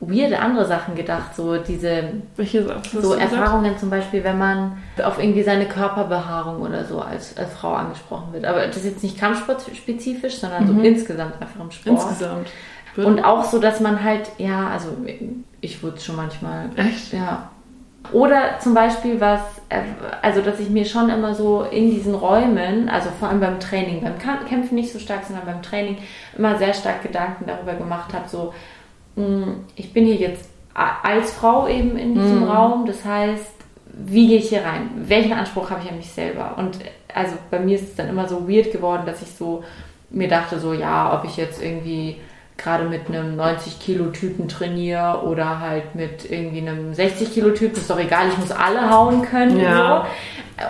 weirde 0.00 0.38
andere 0.38 0.64
Sachen 0.64 0.94
gedacht, 0.94 1.34
so 1.36 1.58
diese 1.58 2.04
Welche 2.36 2.64
so? 3.02 3.14
Erfahrungen 3.14 3.76
zum 3.76 3.90
Beispiel, 3.90 4.24
wenn 4.24 4.38
man 4.38 4.78
auf 5.04 5.18
irgendwie 5.18 5.42
seine 5.42 5.66
Körperbehaarung 5.66 6.62
oder 6.62 6.84
so 6.84 7.00
als, 7.00 7.36
als 7.36 7.52
Frau 7.52 7.74
angesprochen 7.74 8.32
wird. 8.32 8.46
Aber 8.46 8.66
das 8.66 8.78
ist 8.78 8.84
jetzt 8.84 9.02
nicht 9.02 9.18
kampfsportspezifisch, 9.18 10.36
sondern 10.36 10.66
so 10.66 10.80
insgesamt 10.80 11.34
einfach 11.42 11.60
im 11.60 11.70
Sport. 11.70 12.00
Insgesamt. 12.00 12.48
Und 12.96 13.22
auch 13.22 13.44
so, 13.44 13.58
dass 13.58 13.80
man 13.80 14.02
halt, 14.02 14.30
ja, 14.38 14.68
also 14.68 14.88
ich 15.60 15.82
wurde 15.82 16.00
schon 16.00 16.16
manchmal, 16.16 16.70
Echt? 16.76 17.12
ja. 17.12 17.50
Oder 18.12 18.58
zum 18.60 18.74
Beispiel 18.74 19.20
was, 19.20 19.40
äh, 19.68 19.80
also 20.22 20.40
dass 20.40 20.60
ich 20.60 20.70
mir 20.70 20.84
schon 20.84 21.10
immer 21.10 21.34
so 21.34 21.62
in 21.62 21.90
diesen 21.90 22.14
Räumen, 22.14 22.88
also 22.88 23.10
vor 23.18 23.28
allem 23.28 23.40
beim 23.40 23.60
Training, 23.60 24.02
beim 24.02 24.18
Kämpfen 24.18 24.74
nicht 24.74 24.92
so 24.92 24.98
stark, 24.98 25.24
sondern 25.24 25.46
beim 25.46 25.62
Training 25.62 25.98
immer 26.36 26.56
sehr 26.56 26.74
stark 26.74 27.02
Gedanken 27.02 27.44
darüber 27.46 27.74
gemacht 27.74 28.12
habe, 28.12 28.28
so, 28.28 28.54
mh, 29.16 29.46
ich 29.76 29.92
bin 29.92 30.06
hier 30.06 30.16
jetzt 30.16 30.48
als 31.02 31.32
Frau 31.32 31.66
eben 31.66 31.96
in 31.96 32.14
diesem 32.14 32.42
Mhm. 32.42 32.48
Raum, 32.50 32.86
das 32.86 33.04
heißt, 33.04 33.52
wie 33.92 34.28
gehe 34.28 34.38
ich 34.38 34.48
hier 34.50 34.64
rein? 34.64 34.90
Welchen 34.94 35.32
Anspruch 35.32 35.70
habe 35.70 35.80
ich 35.82 35.90
an 35.90 35.96
mich 35.96 36.12
selber? 36.12 36.54
Und 36.56 36.78
also 37.12 37.34
bei 37.50 37.58
mir 37.58 37.74
ist 37.74 37.82
es 37.88 37.96
dann 37.96 38.08
immer 38.08 38.28
so 38.28 38.48
weird 38.48 38.70
geworden, 38.70 39.02
dass 39.06 39.22
ich 39.22 39.30
so 39.32 39.64
mir 40.10 40.28
dachte, 40.28 40.60
so 40.60 40.72
ja, 40.72 41.12
ob 41.18 41.24
ich 41.28 41.36
jetzt 41.36 41.60
irgendwie 41.62 42.20
gerade 42.58 42.84
mit 42.84 43.08
einem 43.08 43.36
90 43.36 43.78
Kilo 43.78 44.06
Typen 44.06 44.48
trainiere 44.48 45.22
oder 45.24 45.60
halt 45.60 45.94
mit 45.94 46.30
irgendwie 46.30 46.60
einem 46.60 46.92
60 46.92 47.32
Kilo 47.32 47.50
Typen, 47.50 47.76
ist 47.76 47.88
doch 47.88 47.98
egal, 47.98 48.28
ich 48.28 48.36
muss 48.36 48.50
alle 48.50 48.90
hauen 48.90 49.22
können. 49.22 49.58
Ja. 49.58 50.06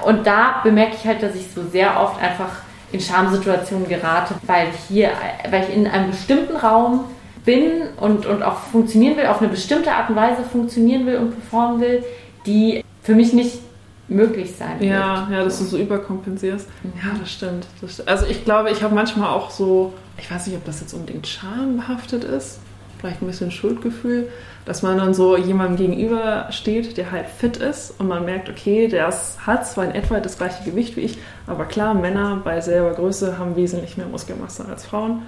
So. 0.02 0.08
Und 0.08 0.26
da 0.26 0.60
bemerke 0.62 0.94
ich 0.94 1.06
halt, 1.06 1.22
dass 1.22 1.34
ich 1.34 1.50
so 1.50 1.62
sehr 1.64 1.98
oft 2.00 2.22
einfach 2.22 2.62
in 2.92 3.00
Schamsituationen 3.00 3.88
gerate, 3.88 4.34
weil 4.46 4.68
ich 4.68 4.80
hier, 4.88 5.10
weil 5.50 5.64
ich 5.64 5.74
in 5.74 5.86
einem 5.86 6.10
bestimmten 6.10 6.56
Raum 6.56 7.04
bin 7.44 7.82
und, 7.98 8.26
und 8.26 8.42
auch 8.42 8.58
funktionieren 8.58 9.16
will, 9.16 9.26
auf 9.26 9.40
eine 9.40 9.48
bestimmte 9.48 9.90
Art 9.90 10.10
und 10.10 10.16
Weise 10.16 10.42
funktionieren 10.42 11.06
will 11.06 11.16
und 11.16 11.30
performen 11.30 11.80
will, 11.80 12.04
die 12.46 12.84
für 13.02 13.14
mich 13.14 13.32
nicht 13.32 13.60
möglich 14.08 14.54
sein 14.56 14.80
wird. 14.80 14.90
Ja, 14.90 15.28
ja, 15.30 15.44
dass 15.44 15.58
du 15.58 15.64
so 15.64 15.78
überkompensierst. 15.78 16.68
Ja, 17.02 17.18
das 17.18 17.30
stimmt. 17.30 17.66
Das 17.80 17.94
stimmt. 17.94 18.08
Also 18.08 18.26
ich 18.26 18.44
glaube, 18.44 18.70
ich 18.70 18.82
habe 18.82 18.94
manchmal 18.94 19.30
auch 19.30 19.50
so, 19.50 19.92
ich 20.18 20.30
weiß 20.30 20.46
nicht, 20.46 20.56
ob 20.56 20.64
das 20.64 20.80
jetzt 20.80 20.94
unbedingt 20.94 21.26
schambehaftet 21.26 22.24
ist, 22.24 22.60
vielleicht 22.98 23.22
ein 23.22 23.26
bisschen 23.26 23.50
Schuldgefühl, 23.50 24.28
dass 24.64 24.82
man 24.82 24.98
dann 24.98 25.14
so 25.14 25.36
jemandem 25.36 25.76
gegenüber 25.76 26.48
steht, 26.50 26.96
der 26.96 27.10
halt 27.10 27.26
fit 27.26 27.56
ist 27.56 27.94
und 27.98 28.08
man 28.08 28.24
merkt, 28.24 28.50
okay, 28.50 28.88
der 28.88 29.10
hat 29.46 29.66
zwar 29.66 29.84
in 29.84 29.92
etwa 29.92 30.20
das 30.20 30.36
gleiche 30.36 30.64
Gewicht 30.64 30.96
wie 30.96 31.02
ich, 31.02 31.18
aber 31.46 31.64
klar, 31.64 31.94
Männer 31.94 32.40
bei 32.44 32.60
selber 32.60 32.92
Größe 32.92 33.38
haben 33.38 33.56
wesentlich 33.56 33.96
mehr 33.96 34.06
Muskelmasse 34.06 34.66
als 34.66 34.84
Frauen, 34.84 35.22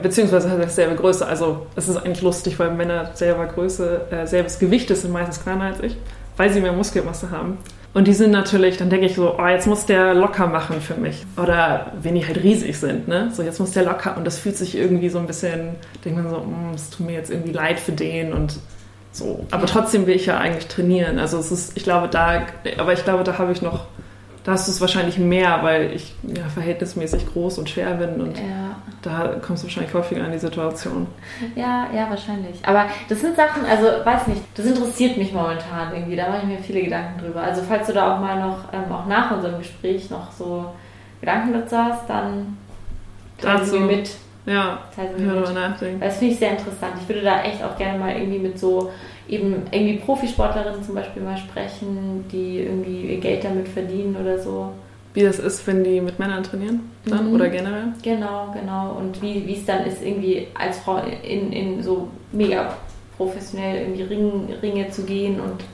beziehungsweise 0.00 0.50
hat 0.50 0.62
dasselbe 0.62 0.94
Größe. 0.94 1.26
Also 1.26 1.66
es 1.76 1.88
ist 1.88 1.96
eigentlich 1.96 2.22
lustig, 2.22 2.58
weil 2.58 2.72
Männer 2.72 3.10
selber 3.14 3.46
Größe, 3.46 4.06
äh, 4.10 4.26
selbes 4.26 4.58
Gewicht 4.58 4.90
ist, 4.90 5.02
sind 5.02 5.12
meistens 5.12 5.42
kleiner 5.42 5.64
als 5.64 5.80
ich, 5.80 5.96
weil 6.36 6.50
sie 6.50 6.60
mehr 6.60 6.72
Muskelmasse 6.72 7.30
haben. 7.30 7.58
Und 7.94 8.06
die 8.06 8.12
sind 8.12 8.30
natürlich, 8.30 8.76
dann 8.76 8.90
denke 8.90 9.06
ich 9.06 9.14
so, 9.14 9.36
oh, 9.38 9.46
jetzt 9.46 9.66
muss 9.66 9.86
der 9.86 10.14
locker 10.14 10.46
machen 10.46 10.80
für 10.80 10.94
mich. 10.94 11.24
Oder 11.36 11.92
wenn 12.00 12.14
die 12.14 12.26
halt 12.26 12.42
riesig 12.42 12.78
sind, 12.78 13.08
ne? 13.08 13.30
So, 13.32 13.42
jetzt 13.42 13.58
muss 13.58 13.72
der 13.72 13.84
locker. 13.84 14.16
Und 14.16 14.26
das 14.26 14.38
fühlt 14.38 14.56
sich 14.56 14.76
irgendwie 14.76 15.08
so 15.08 15.18
ein 15.18 15.26
bisschen, 15.26 15.70
denkt 16.04 16.22
man 16.22 16.30
so, 16.30 16.40
mm, 16.40 16.74
es 16.74 16.90
tut 16.90 17.06
mir 17.06 17.14
jetzt 17.14 17.30
irgendwie 17.30 17.52
leid 17.52 17.80
für 17.80 17.92
den 17.92 18.32
und 18.32 18.58
so. 19.10 19.46
Aber 19.50 19.66
trotzdem 19.66 20.06
will 20.06 20.14
ich 20.16 20.26
ja 20.26 20.38
eigentlich 20.38 20.68
trainieren. 20.68 21.18
Also 21.18 21.38
es 21.38 21.50
ist, 21.50 21.76
ich 21.76 21.82
glaube, 21.82 22.08
da, 22.08 22.42
aber 22.76 22.92
ich 22.92 23.04
glaube, 23.04 23.24
da 23.24 23.38
habe 23.38 23.52
ich 23.52 23.62
noch, 23.62 23.86
da 24.44 24.52
hast 24.52 24.68
du 24.68 24.72
es 24.72 24.80
wahrscheinlich 24.80 25.18
mehr, 25.18 25.60
weil 25.62 25.92
ich 25.92 26.14
ja 26.22 26.44
verhältnismäßig 26.52 27.26
groß 27.32 27.58
und 27.58 27.70
schwer 27.70 27.94
bin 27.94 28.20
und 28.20 28.36
Ja. 28.36 28.67
Da 29.08 29.34
kommst 29.44 29.62
du 29.62 29.66
wahrscheinlich 29.66 29.92
häufiger 29.94 30.24
in 30.24 30.32
die 30.32 30.38
Situation. 30.38 31.06
Ja, 31.56 31.86
ja, 31.94 32.08
wahrscheinlich. 32.08 32.60
Aber 32.64 32.86
das 33.08 33.20
sind 33.20 33.34
Sachen, 33.36 33.64
also 33.64 33.86
weiß 34.04 34.26
nicht, 34.28 34.42
das 34.54 34.66
interessiert 34.66 35.16
mich 35.16 35.32
momentan 35.32 35.92
irgendwie. 35.94 36.16
Da 36.16 36.28
mache 36.28 36.38
ich 36.42 36.48
mir 36.48 36.58
viele 36.58 36.82
Gedanken 36.82 37.20
drüber. 37.20 37.42
Also 37.42 37.62
falls 37.66 37.86
du 37.86 37.92
da 37.92 38.14
auch 38.16 38.20
mal 38.20 38.38
noch, 38.40 38.72
ähm, 38.72 38.92
auch 38.92 39.06
nach 39.06 39.30
unserem 39.32 39.58
Gespräch 39.58 40.10
noch 40.10 40.30
so 40.32 40.66
Gedanken 41.20 41.52
dazu 41.52 41.76
hast, 41.76 42.08
dann 42.08 42.56
Dazu- 43.40 43.80
mir 43.80 43.96
mit. 43.96 44.10
Ja, 44.46 44.78
mal 44.96 45.52
nachdenken. 45.52 46.00
Das 46.00 46.16
finde 46.16 46.32
ich 46.32 46.38
sehr 46.38 46.52
interessant. 46.52 46.92
Ich 47.02 47.08
würde 47.08 47.20
da 47.22 47.42
echt 47.42 47.62
auch 47.62 47.76
gerne 47.76 47.98
mal 47.98 48.12
irgendwie 48.16 48.38
mit 48.38 48.58
so 48.58 48.90
eben 49.28 49.64
irgendwie 49.70 49.98
Profisportlerinnen 49.98 50.82
zum 50.82 50.94
Beispiel 50.94 51.22
mal 51.22 51.36
sprechen, 51.36 52.24
die 52.32 52.60
irgendwie 52.60 53.12
ihr 53.12 53.20
Geld 53.20 53.44
damit 53.44 53.68
verdienen 53.68 54.16
oder 54.16 54.38
so. 54.38 54.72
Wie 55.18 55.24
das 55.24 55.40
ist, 55.40 55.66
wenn 55.66 55.82
die 55.82 56.00
mit 56.00 56.20
Männern 56.20 56.44
trainieren 56.44 56.92
dann 57.04 57.30
mhm. 57.30 57.34
oder 57.34 57.48
generell? 57.48 57.88
Genau, 58.02 58.54
genau. 58.56 58.92
Und 58.96 59.20
wie, 59.20 59.52
es 59.52 59.66
dann 59.66 59.84
ist, 59.84 60.00
irgendwie 60.00 60.46
als 60.54 60.78
Frau 60.78 61.02
in, 61.24 61.52
in 61.52 61.82
so 61.82 62.06
mega 62.30 62.74
professionell 63.16 63.80
irgendwie 63.80 64.02
Ring, 64.02 64.48
Ringe 64.62 64.88
zu 64.90 65.02
gehen 65.02 65.40
und 65.40 65.64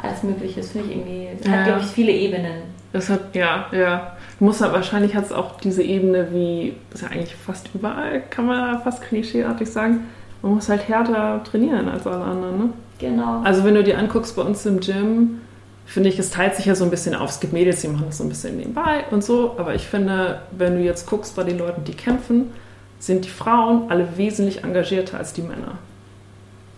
alles 0.00 0.22
Mögliche. 0.22 0.60
Das 0.60 0.70
finde 0.70 0.88
ich 0.88 0.96
irgendwie, 0.96 1.28
es 1.36 1.44
ja. 1.44 1.52
hat, 1.52 1.64
glaube 1.64 1.80
ich, 1.80 1.86
viele 1.88 2.12
Ebenen. 2.12 2.62
Das 2.92 3.08
hat, 3.08 3.34
ja, 3.34 3.66
ja. 3.72 4.16
Muss 4.38 4.60
halt, 4.60 4.72
wahrscheinlich 4.72 5.16
hat 5.16 5.24
es 5.24 5.32
auch 5.32 5.58
diese 5.58 5.82
Ebene 5.82 6.28
wie, 6.30 6.74
das 6.90 7.02
ist 7.02 7.08
ja 7.08 7.12
eigentlich 7.12 7.34
fast 7.34 7.70
überall, 7.74 8.22
kann 8.30 8.46
man 8.46 8.82
fast 8.82 9.02
klischeeartig 9.02 9.68
sagen, 9.68 10.06
man 10.42 10.54
muss 10.54 10.68
halt 10.68 10.86
härter 10.86 11.42
trainieren 11.42 11.88
als 11.88 12.06
alle 12.06 12.22
anderen, 12.22 12.56
ne? 12.56 12.68
Genau. 13.00 13.40
Also 13.42 13.64
wenn 13.64 13.74
du 13.74 13.82
dir 13.82 13.98
anguckst 13.98 14.36
bei 14.36 14.42
uns 14.42 14.64
im 14.64 14.78
Gym, 14.78 15.40
finde 15.86 16.08
ich, 16.08 16.18
es 16.18 16.30
teilt 16.30 16.54
sich 16.54 16.66
ja 16.66 16.74
so 16.74 16.84
ein 16.84 16.90
bisschen 16.90 17.14
auf. 17.14 17.30
Es 17.30 17.40
gibt 17.40 17.52
Mädels, 17.52 17.80
die 17.80 17.88
machen 17.88 18.06
das 18.06 18.18
so 18.18 18.24
ein 18.24 18.28
bisschen 18.28 18.56
nebenbei 18.56 19.04
und 19.10 19.22
so. 19.24 19.54
Aber 19.58 19.74
ich 19.74 19.86
finde, 19.86 20.40
wenn 20.52 20.76
du 20.76 20.82
jetzt 20.82 21.06
guckst 21.06 21.36
bei 21.36 21.44
den 21.44 21.58
Leuten, 21.58 21.84
die 21.84 21.94
kämpfen, 21.94 22.52
sind 22.98 23.24
die 23.24 23.30
Frauen 23.30 23.90
alle 23.90 24.16
wesentlich 24.16 24.62
engagierter 24.64 25.18
als 25.18 25.32
die 25.32 25.42
Männer. 25.42 25.78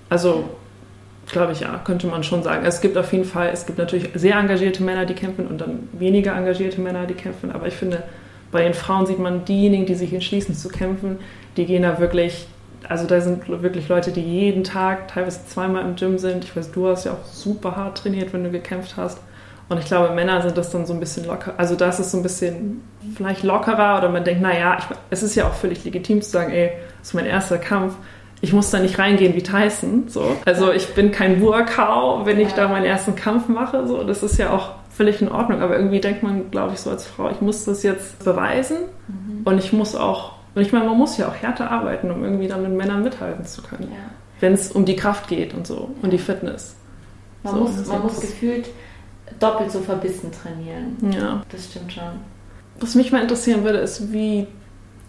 Also, 0.09 0.45
glaube 1.31 1.53
ich, 1.53 1.61
ja, 1.61 1.81
könnte 1.85 2.07
man 2.07 2.25
schon 2.25 2.43
sagen. 2.43 2.65
Es 2.65 2.81
gibt 2.81 2.97
auf 2.97 3.13
jeden 3.13 3.25
Fall, 3.25 3.51
es 3.53 3.67
gibt 3.67 3.79
natürlich 3.79 4.11
sehr 4.15 4.37
engagierte 4.37 4.83
Männer, 4.83 5.05
die 5.05 5.15
kämpfen 5.15 5.47
und 5.47 5.61
dann 5.61 5.89
weniger 5.93 6.35
engagierte 6.35 6.81
Männer, 6.81 7.07
die 7.07 7.15
kämpfen. 7.15 7.53
Aber 7.53 7.67
ich 7.67 7.75
finde, 7.75 8.03
bei 8.51 8.63
den 8.63 8.75
Frauen 8.75 9.07
sieht 9.07 9.19
man 9.19 9.45
diejenigen, 9.45 9.87
die 9.87 9.95
sich 9.95 10.13
entschließen 10.13 10.55
zu 10.55 10.69
kämpfen, 10.69 11.19
die 11.57 11.67
gehen 11.67 11.83
da 11.83 11.99
wirklich 11.99 12.47
also 12.89 13.07
da 13.07 13.21
sind 13.21 13.49
wirklich 13.49 13.89
Leute, 13.89 14.13
die 14.13 14.23
jeden 14.23 14.65
Tag, 14.65 15.09
teilweise 15.09 15.41
zweimal 15.47 15.85
im 15.85 15.97
Gym 15.97 16.19
sind. 16.19 16.45
Ich 16.45 16.57
weiß, 16.57 16.73
du 16.73 16.89
hast 16.89 17.05
ja 17.05 17.13
auch 17.13 17.25
super 17.25 17.77
hart 17.77 17.99
trainiert, 17.99 18.33
wenn 18.33 18.45
du 18.45 18.51
gekämpft 18.51 18.97
hast. 18.97 19.19
Und 19.69 19.79
ich 19.79 19.87
glaube, 19.87 20.15
Männer 20.15 20.43
sind 20.43 20.59
das 20.59 20.71
dann 20.71 20.85
so 20.85 20.93
ein 20.93 21.01
bisschen 21.01 21.27
locker. 21.27 21.55
Also 21.57 21.75
da 21.75 21.89
ist 21.89 21.99
es 21.99 22.11
so 22.11 22.19
ein 22.19 22.23
bisschen 22.23 22.83
vielleicht 23.17 23.43
lockerer 23.43 23.99
oder 23.99 24.11
man 24.11 24.25
denkt, 24.25 24.43
naja, 24.43 24.77
ich, 24.79 24.85
es 25.11 25.23
ist 25.23 25.35
ja 25.35 25.47
auch 25.47 25.55
völlig 25.55 25.85
legitim 25.85 26.21
zu 26.21 26.31
sagen, 26.31 26.53
ey, 26.53 26.73
das 26.99 27.09
ist 27.09 27.15
mein 27.15 27.27
erster 27.27 27.59
Kampf. 27.59 27.95
Ich 28.43 28.53
muss 28.53 28.71
da 28.71 28.79
nicht 28.79 28.99
reingehen 28.99 29.35
wie 29.35 29.43
Tyson. 29.43 30.05
So. 30.09 30.37
Also 30.45 30.71
ich 30.71 30.95
bin 30.95 31.13
kein 31.13 31.41
Burkau, 31.41 32.27
wenn 32.27 32.39
ich 32.41 32.53
da 32.53 32.69
meinen 32.69 32.85
ersten 32.85 33.17
Kampf 33.17 33.49
mache. 33.49 33.87
So. 33.87 34.05
Das 34.05 34.23
ist 34.23 34.37
ja 34.37 34.51
auch 34.51 34.73
völlig 34.91 35.23
in 35.23 35.31
Ordnung. 35.31 35.63
Aber 35.63 35.77
irgendwie 35.77 36.01
denkt 36.01 36.23
man, 36.23 36.51
glaube 36.51 36.75
ich, 36.75 36.81
so 36.81 36.91
als 36.91 37.07
Frau, 37.07 37.31
ich 37.31 37.41
muss 37.41 37.65
das 37.65 37.83
jetzt 37.83 38.23
beweisen 38.23 38.77
mhm. 39.09 39.43
und 39.47 39.59
ich 39.59 39.73
muss 39.73 39.97
auch 39.97 40.34
und 40.55 40.63
ich 40.63 40.73
meine, 40.73 40.85
man 40.87 40.97
muss 40.97 41.17
ja 41.17 41.29
auch 41.29 41.35
härter 41.35 41.71
arbeiten, 41.71 42.11
um 42.11 42.23
irgendwie 42.23 42.49
dann 42.49 42.63
mit 42.63 42.73
Männern 42.73 43.03
mithalten 43.03 43.45
zu 43.45 43.63
können. 43.63 43.89
Ja. 43.91 44.11
Wenn 44.41 44.53
es 44.53 44.71
um 44.71 44.85
die 44.85 44.97
Kraft 44.97 45.29
geht 45.29 45.55
und 45.55 45.67
so 45.67 45.91
und 46.03 46.13
die 46.13 46.19
Fitness. 46.19 46.77
Man, 47.43 47.55
so, 47.55 47.61
muss, 47.61 47.87
man 47.87 48.03
muss 48.03 48.21
gefühlt 48.21 48.69
doppelt 49.41 49.71
so 49.71 49.81
verbissen 49.81 50.31
trainieren. 50.33 50.97
Ja. 51.13 51.43
Das 51.51 51.67
stimmt 51.67 51.93
schon. 51.93 52.05
Was 52.81 52.95
mich 52.95 53.13
mal 53.13 53.23
interessieren 53.23 53.65
würde, 53.65 53.79
ist, 53.79 54.13
wie, 54.13 54.47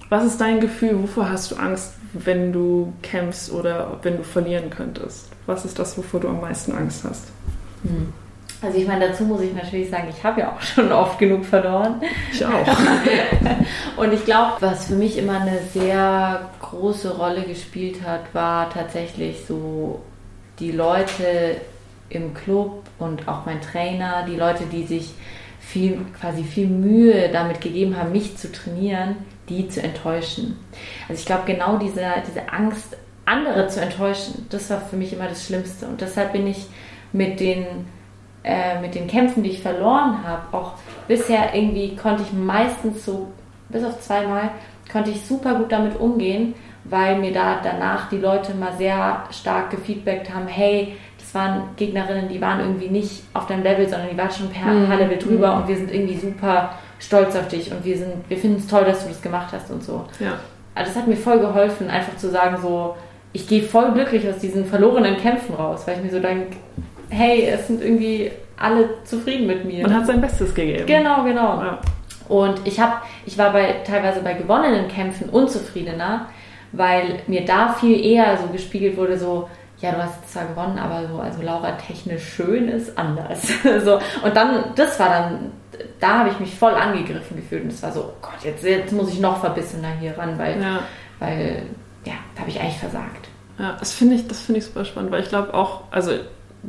was 0.10 0.26
ist 0.26 0.42
dein 0.42 0.60
Gefühl, 0.60 1.02
wovor 1.02 1.30
hast 1.30 1.52
du 1.52 1.56
Angst, 1.56 1.94
wenn 2.14 2.54
du 2.54 2.94
kämpfst 3.02 3.52
oder 3.52 4.00
wenn 4.04 4.18
du 4.18 4.24
verlieren 4.24 4.70
könntest? 4.70 5.30
Was 5.46 5.66
ist 5.66 5.78
das, 5.78 5.98
wovor 5.98 6.20
du 6.20 6.28
am 6.30 6.42
meisten 6.42 6.72
Angst 6.72 7.04
hast? 7.04 7.28
Hm. 7.84 8.14
Also 8.62 8.78
ich 8.78 8.88
meine, 8.88 9.10
dazu 9.10 9.24
muss 9.24 9.42
ich 9.42 9.54
natürlich 9.54 9.90
sagen, 9.90 10.08
ich 10.10 10.24
habe 10.24 10.42
ja 10.42 10.56
auch 10.56 10.62
schon 10.62 10.92
oft 10.92 11.20
genug 11.20 11.46
verloren. 11.46 12.02
Ich 12.32 12.46
auch. 12.46 12.68
und 13.98 14.14
ich 14.14 14.26
glaube, 14.26 14.54
was 14.60 14.88
für 14.88 14.96
mich 14.96 15.18
immer 15.18 15.42
eine 15.42 15.60
sehr 15.74 16.50
große 16.62 17.18
Rolle 17.18 17.44
gespielt 17.44 17.98
hat, 18.06 18.34
war 18.34 18.70
tatsächlich 18.70 19.46
so 19.48 20.02
die 20.60 20.72
Leute 20.72 21.58
im 22.10 22.34
Club 22.34 22.84
und 23.00 23.28
auch 23.28 23.46
mein 23.46 23.62
Trainer, 23.62 24.26
die 24.28 24.36
Leute, 24.36 24.64
die 24.72 24.86
sich 24.86 25.14
viel, 25.60 26.00
quasi 26.20 26.44
viel 26.44 26.68
Mühe 26.68 27.30
damit 27.30 27.62
gegeben 27.62 27.98
haben, 27.98 28.12
mich 28.12 28.38
zu 28.38 28.52
trainieren, 28.52 29.18
die 29.50 29.68
zu 29.68 29.82
enttäuschen. 29.82 30.60
Also 31.10 31.20
ich 31.20 31.26
glaube, 31.26 31.44
genau 31.46 31.78
diese, 31.78 32.06
diese 32.28 32.50
Angst, 32.52 32.96
andere 33.26 33.68
zu 33.68 33.82
enttäuschen, 33.82 34.46
das 34.50 34.70
war 34.70 34.82
für 34.82 34.96
mich 34.96 35.12
immer 35.12 35.28
das 35.28 35.46
Schlimmste. 35.46 35.88
Und 35.88 36.02
deshalb 36.02 36.34
bin 36.34 36.46
ich 36.46 36.68
mit 37.12 37.40
den 37.40 37.66
äh, 38.46 38.80
mit 38.80 38.94
den 38.94 39.08
Kämpfen, 39.08 39.42
die 39.42 39.50
ich 39.50 39.62
verloren 39.62 40.20
habe, 40.24 40.56
auch 40.56 40.74
bisher 41.08 41.56
irgendwie 41.56 41.96
konnte 41.96 42.22
ich 42.22 42.32
meistens 42.32 43.04
so, 43.04 43.32
bis 43.70 43.84
auf 43.84 44.00
zweimal, 44.02 44.52
konnte 44.92 45.10
ich 45.10 45.26
super 45.26 45.56
gut 45.56 45.72
damit 45.72 46.00
umgehen, 46.00 46.54
weil 46.84 47.18
mir 47.18 47.34
da 47.34 47.60
danach 47.64 48.08
die 48.10 48.20
Leute 48.20 48.54
mal 48.54 48.74
sehr 48.78 49.24
stark 49.32 49.72
gefeedbackt 49.72 50.32
haben, 50.32 50.48
hey, 50.48 50.96
das 51.18 51.34
waren 51.34 51.64
Gegnerinnen, 51.76 52.30
die 52.30 52.40
waren 52.40 52.60
irgendwie 52.60 52.90
nicht 52.90 53.24
auf 53.34 53.48
deinem 53.48 53.64
Level, 53.64 53.90
sondern 53.90 54.10
die 54.12 54.18
waren 54.18 54.30
schon 54.30 54.50
per 54.50 54.72
mhm. 54.72 54.92
Level 54.92 55.18
drüber 55.18 55.56
mhm. 55.56 55.62
und 55.62 55.68
wir 55.68 55.78
sind 55.78 55.92
irgendwie 55.92 56.18
super 56.18 56.76
stolz 57.00 57.36
auf 57.36 57.48
dich 57.48 57.72
und 57.72 57.84
wir 57.84 57.98
sind, 57.98 58.14
wir 58.30 58.38
finden 58.38 58.58
es 58.58 58.68
toll, 58.68 58.86
dass 58.86 59.04
du 59.04 59.10
das 59.10 59.22
gemacht 59.24 59.52
hast 59.52 59.72
und 59.72 59.84
so. 59.84 60.06
Ja. 60.20 60.34
Also 60.76 60.92
das 60.92 61.02
hat 61.02 61.08
mir 61.08 61.18
voll 61.18 61.40
geholfen, 61.40 61.90
einfach 61.90 62.16
zu 62.18 62.30
sagen 62.30 62.58
so, 62.62 62.96
ich 63.34 63.48
gehe 63.48 63.64
voll 63.64 63.92
glücklich 63.92 64.30
aus 64.30 64.38
diesen 64.38 64.66
verlorenen 64.66 65.18
Kämpfen 65.18 65.56
raus, 65.56 65.82
weil 65.88 65.98
ich 65.98 66.04
mir 66.04 66.12
so 66.12 66.20
denke, 66.20 66.58
hey, 67.10 67.48
es 67.48 67.68
sind 67.68 67.82
irgendwie 67.82 68.32
alle 68.58 69.04
zufrieden 69.04 69.48
mit 69.48 69.66
mir. 69.66 69.84
Man 69.84 69.96
hat 69.96 70.08
sein 70.08 70.22
Bestes 70.22 70.54
gegeben. 70.54 70.86
Genau, 70.86 71.24
genau. 71.24 71.62
Ja. 71.62 71.80
Und 72.28 72.66
ich 72.66 72.80
habe, 72.80 72.94
ich 73.26 73.38
war 73.38 73.52
bei 73.52 73.82
teilweise 73.86 74.22
bei 74.22 74.34
gewonnenen 74.34 74.88
Kämpfen 74.88 75.30
unzufriedener, 75.30 76.28
weil 76.72 77.20
mir 77.28 77.46
da 77.46 77.74
viel 77.74 78.04
eher 78.04 78.38
so 78.38 78.48
gespiegelt 78.48 78.98
wurde, 78.98 79.18
so, 79.18 79.50
ja, 79.80 79.92
du 79.92 80.04
hast 80.04 80.32
zwar 80.32 80.46
gewonnen, 80.46 80.80
aber 80.80 81.08
so, 81.08 81.20
also 81.20 81.42
Laura 81.42 81.74
technisch 81.74 82.24
schön 82.24 82.70
ist 82.70 82.98
anders. 82.98 83.48
so, 83.84 84.00
und 84.24 84.36
dann, 84.36 84.64
das 84.76 85.00
war 85.00 85.10
dann, 85.10 85.52
da 86.00 86.20
habe 86.20 86.30
ich 86.30 86.40
mich 86.40 86.56
voll 86.56 86.74
angegriffen 86.74 87.38
gefühlt 87.38 87.64
und 87.64 87.72
es 87.72 87.84
war 87.84 87.92
so, 87.92 88.02
oh 88.02 88.14
Gott, 88.22 88.44
jetzt, 88.44 88.64
jetzt 88.64 88.94
muss 88.94 89.12
ich 89.12 89.20
noch 89.20 89.40
verbissener 89.40 89.92
hier 90.00 90.18
ran, 90.18 90.40
weil, 90.40 90.60
ja. 90.62 90.80
weil 91.20 91.64
ja, 92.06 92.14
da 92.34 92.42
habe 92.42 92.50
ich 92.50 92.60
eigentlich 92.60 92.78
versagt. 92.78 93.30
Ja, 93.60 93.76
das 93.80 93.94
finde 93.94 94.16
ich, 94.16 94.28
das 94.28 94.50
ich 94.50 94.66
super 94.66 94.86
spannend, 94.86 95.12
weil 95.12 95.22
ich 95.22 95.30
glaube 95.30 95.54
auch, 95.54 95.84
also 95.92 96.12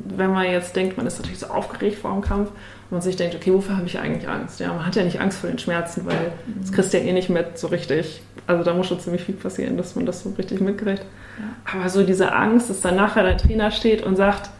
wenn 0.05 0.31
man 0.31 0.47
jetzt 0.47 0.77
denkt, 0.77 0.97
man 0.97 1.07
ist 1.07 1.19
natürlich 1.19 1.39
so 1.39 1.47
aufgeregt 1.47 1.99
vor 1.99 2.13
dem 2.13 2.23
Kampf 2.23 2.49
und 2.49 2.93
man 2.93 3.01
sich 3.01 3.17
denkt, 3.17 3.35
okay, 3.35 3.53
wofür 3.53 3.77
habe 3.77 3.87
ich 3.87 3.99
eigentlich 3.99 4.29
Angst? 4.29 4.61
Ja, 4.61 4.73
man 4.73 4.87
hat 4.87 4.97
ja 4.97 5.05
nicht 5.05 5.21
Angst 5.21 5.39
vor 5.39 5.51
den 5.51 5.59
Schmerzen, 5.59 6.07
weil 6.07 6.33
mhm. 6.47 6.61
das 6.61 6.73
kriegst 6.73 6.93
du 6.93 6.99
ja 6.99 7.05
eh 7.05 7.13
nicht 7.13 7.29
mit 7.29 7.59
so 7.59 7.69
richtig. 7.69 8.23
Also 8.47 8.63
da 8.63 8.75
muss 8.75 8.87
schon 8.87 9.01
ziemlich 9.01 9.23
viel 9.23 9.35
passieren, 9.35 9.77
dass 9.77 9.97
man 9.97 10.07
das 10.07 10.23
so 10.23 10.31
richtig 10.39 10.61
mitkriegt. 10.61 11.03
Ja. 11.39 11.79
Aber 11.79 11.89
so 11.89 12.03
diese 12.05 12.33
Angst, 12.33 12.71
dass 12.71 12.81
dann 12.81 12.97
nachher 12.97 13.23
dein 13.23 13.39
Trainer 13.39 13.71
steht 13.71 14.05
und 14.05 14.17
sagt, 14.17 14.51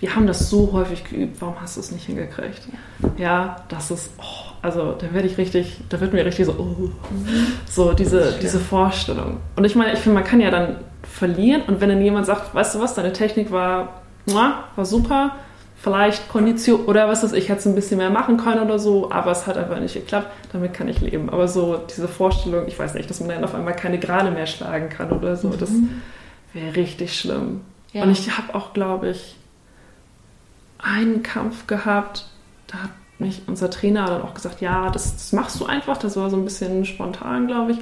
wir 0.00 0.14
haben 0.14 0.26
das 0.26 0.50
so 0.50 0.72
häufig 0.72 1.04
geübt, 1.04 1.40
warum 1.40 1.60
hast 1.60 1.76
du 1.76 1.80
es 1.80 1.90
nicht 1.90 2.06
hingekriegt? 2.06 2.60
Ja, 3.00 3.08
ja 3.16 3.56
das 3.68 3.90
ist, 3.90 4.10
oh, 4.18 4.52
also 4.60 4.92
da 4.92 5.12
werde 5.12 5.28
ich 5.28 5.38
richtig, 5.38 5.80
da 5.88 6.00
wird 6.00 6.12
mir 6.12 6.24
richtig 6.24 6.46
so, 6.46 6.54
oh, 6.58 6.62
mhm. 6.62 6.92
so 7.66 7.92
diese, 7.92 8.34
diese 8.40 8.58
Vorstellung. 8.58 9.38
Und 9.56 9.64
ich 9.64 9.74
meine, 9.76 9.92
ich 9.92 10.00
finde, 10.00 10.20
man 10.20 10.24
kann 10.28 10.40
ja 10.40 10.50
dann 10.50 10.76
verlieren 11.02 11.62
und 11.66 11.80
wenn 11.80 11.88
dann 11.88 12.02
jemand 12.02 12.26
sagt, 12.26 12.54
weißt 12.54 12.74
du 12.74 12.80
was, 12.80 12.94
deine 12.94 13.12
Technik 13.12 13.50
war 13.50 14.03
war 14.26 14.84
super. 14.84 15.36
Vielleicht 15.76 16.30
Kondition 16.30 16.86
oder 16.86 17.08
was 17.08 17.22
weiß 17.22 17.32
ich, 17.34 17.50
hätte 17.50 17.60
es 17.60 17.66
ein 17.66 17.74
bisschen 17.74 17.98
mehr 17.98 18.08
machen 18.08 18.38
können 18.38 18.60
oder 18.62 18.78
so, 18.78 19.10
aber 19.10 19.32
es 19.32 19.46
hat 19.46 19.58
einfach 19.58 19.78
nicht 19.80 19.92
geklappt. 19.92 20.28
Damit 20.52 20.72
kann 20.72 20.88
ich 20.88 21.00
leben. 21.02 21.28
Aber 21.28 21.46
so 21.46 21.76
diese 21.76 22.08
Vorstellung, 22.08 22.66
ich 22.66 22.78
weiß 22.78 22.94
nicht, 22.94 23.10
dass 23.10 23.20
man 23.20 23.28
dann 23.28 23.44
auf 23.44 23.54
einmal 23.54 23.76
keine 23.76 23.98
Gerade 23.98 24.30
mehr 24.30 24.46
schlagen 24.46 24.88
kann 24.88 25.12
oder 25.12 25.36
so, 25.36 25.48
mhm. 25.48 25.58
das 25.58 25.70
wäre 26.54 26.74
richtig 26.74 27.18
schlimm. 27.18 27.60
Ja. 27.92 28.02
Und 28.02 28.10
ich 28.12 28.36
habe 28.36 28.54
auch, 28.54 28.72
glaube 28.72 29.10
ich, 29.10 29.36
einen 30.78 31.22
Kampf 31.22 31.66
gehabt, 31.66 32.28
da 32.66 32.84
hat 32.84 32.90
mich 33.18 33.42
unser 33.46 33.70
Trainer 33.70 34.06
dann 34.06 34.22
auch 34.22 34.34
gesagt, 34.34 34.60
ja, 34.60 34.90
das, 34.90 35.12
das 35.12 35.32
machst 35.32 35.60
du 35.60 35.66
einfach. 35.66 35.98
Das 35.98 36.16
war 36.16 36.30
so 36.30 36.36
ein 36.36 36.44
bisschen 36.44 36.84
spontan, 36.84 37.46
glaube 37.46 37.72
ich. 37.72 37.78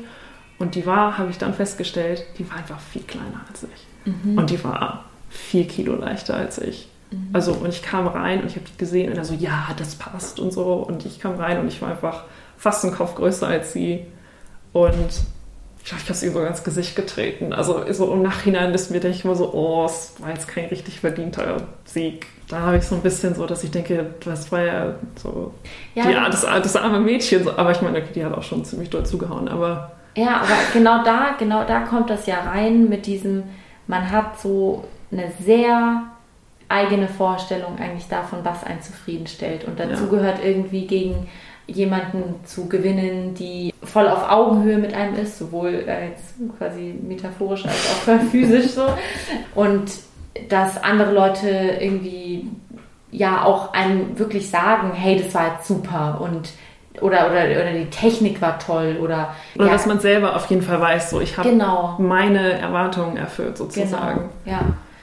Und 0.58 0.74
die 0.74 0.86
war, 0.86 1.18
habe 1.18 1.30
ich 1.30 1.38
dann 1.38 1.54
festgestellt, 1.54 2.24
die 2.38 2.48
war 2.50 2.58
einfach 2.58 2.80
viel 2.80 3.02
kleiner 3.02 3.40
als 3.48 3.64
ich. 3.64 4.12
Mhm. 4.12 4.38
Und 4.38 4.50
die 4.50 4.62
war 4.62 5.04
vier 5.32 5.66
Kilo 5.66 5.96
leichter 5.96 6.36
als 6.36 6.58
ich. 6.58 6.88
Mhm. 7.10 7.30
Also, 7.32 7.52
und 7.52 7.68
ich 7.68 7.82
kam 7.82 8.06
rein 8.06 8.42
und 8.42 8.46
ich 8.46 8.56
habe 8.56 8.66
gesehen 8.78 9.10
und 9.10 9.18
er 9.18 9.24
so, 9.24 9.34
ja, 9.34 9.68
das 9.76 9.94
passt 9.94 10.38
und 10.38 10.52
so. 10.52 10.74
Und 10.74 11.06
ich 11.06 11.20
kam 11.20 11.36
rein 11.36 11.58
und 11.58 11.68
ich 11.68 11.80
war 11.82 11.90
einfach 11.90 12.24
fast 12.56 12.84
einen 12.84 12.94
Kopf 12.94 13.14
größer 13.14 13.46
als 13.46 13.72
sie. 13.72 14.06
Und 14.72 15.10
ich 15.78 15.88
glaube, 15.88 16.02
ich 16.02 16.08
habe 16.08 16.14
sie 16.14 16.28
so 16.28 16.40
ins 16.40 16.62
Gesicht 16.62 16.94
getreten. 16.94 17.52
Also 17.52 17.82
so 17.92 18.12
im 18.12 18.22
Nachhinein 18.22 18.72
ist 18.72 18.90
mir 18.90 19.00
denke 19.00 19.16
ich 19.16 19.24
immer 19.24 19.34
so, 19.34 19.52
oh, 19.52 19.84
es 19.84 20.14
war 20.18 20.30
jetzt 20.30 20.46
kein 20.46 20.66
richtig 20.66 21.00
verdienter 21.00 21.56
Sieg. 21.84 22.26
Da 22.48 22.60
habe 22.60 22.76
ich 22.76 22.84
so 22.84 22.94
ein 22.94 23.00
bisschen 23.00 23.34
so, 23.34 23.46
dass 23.46 23.64
ich 23.64 23.70
denke, 23.70 24.14
das 24.24 24.52
war 24.52 24.62
ja 24.62 24.94
so 25.16 25.52
ja, 25.94 26.04
die, 26.06 26.12
das, 26.12 26.42
das 26.42 26.76
arme 26.76 27.00
Mädchen. 27.00 27.48
Aber 27.48 27.72
ich 27.72 27.82
meine, 27.82 28.00
die 28.02 28.24
hat 28.24 28.32
auch 28.32 28.42
schon 28.42 28.64
ziemlich 28.64 28.90
doll 28.90 29.04
zugehauen. 29.04 29.48
Aber 29.48 29.92
ja, 30.14 30.42
aber 30.42 30.54
genau 30.72 31.02
da, 31.02 31.34
genau 31.38 31.64
da 31.64 31.80
kommt 31.80 32.10
das 32.10 32.26
ja 32.26 32.40
rein 32.40 32.88
mit 32.88 33.06
diesem, 33.06 33.44
man 33.86 34.10
hat 34.10 34.38
so 34.38 34.84
eine 35.12 35.30
sehr 35.44 36.04
eigene 36.68 37.06
Vorstellung 37.06 37.78
eigentlich 37.78 38.08
davon, 38.08 38.40
was 38.42 38.64
einen 38.64 38.80
zufriedenstellt. 38.80 39.64
Und 39.64 39.78
dazu 39.78 40.04
ja. 40.04 40.10
gehört 40.10 40.38
irgendwie 40.42 40.86
gegen 40.86 41.28
jemanden 41.66 42.44
zu 42.44 42.68
gewinnen, 42.68 43.34
die 43.34 43.72
voll 43.84 44.08
auf 44.08 44.30
Augenhöhe 44.30 44.78
mit 44.78 44.94
einem 44.94 45.14
ist, 45.16 45.38
sowohl 45.38 45.84
äh, 45.86 46.08
jetzt 46.08 46.34
quasi 46.58 46.94
metaphorisch 47.02 47.64
als 47.64 47.74
auch 48.08 48.20
physisch 48.30 48.72
so. 48.72 48.86
Und 49.54 49.92
dass 50.48 50.82
andere 50.82 51.12
Leute 51.12 51.48
irgendwie 51.48 52.46
ja 53.10 53.44
auch 53.44 53.74
einem 53.74 54.18
wirklich 54.18 54.50
sagen, 54.50 54.92
hey, 54.94 55.22
das 55.22 55.34
war 55.34 55.54
jetzt 55.54 55.68
super 55.68 56.20
und 56.20 56.50
oder, 57.00 57.26
oder, 57.30 57.44
oder 57.44 57.72
die 57.72 57.90
Technik 57.90 58.40
war 58.42 58.58
toll 58.58 58.98
oder 59.00 59.34
oder 59.54 59.66
ja, 59.66 59.72
dass 59.72 59.86
man 59.86 59.98
selber 60.00 60.36
auf 60.36 60.46
jeden 60.46 60.62
Fall 60.62 60.80
weiß, 60.80 61.10
so 61.10 61.20
ich 61.20 61.36
habe 61.36 61.48
genau. 61.48 61.96
meine 61.98 62.58
Erwartungen 62.58 63.16
erfüllt 63.16 63.56
sozusagen. 63.56 64.30
Genau. 64.44 64.58
Ja. 64.58 64.60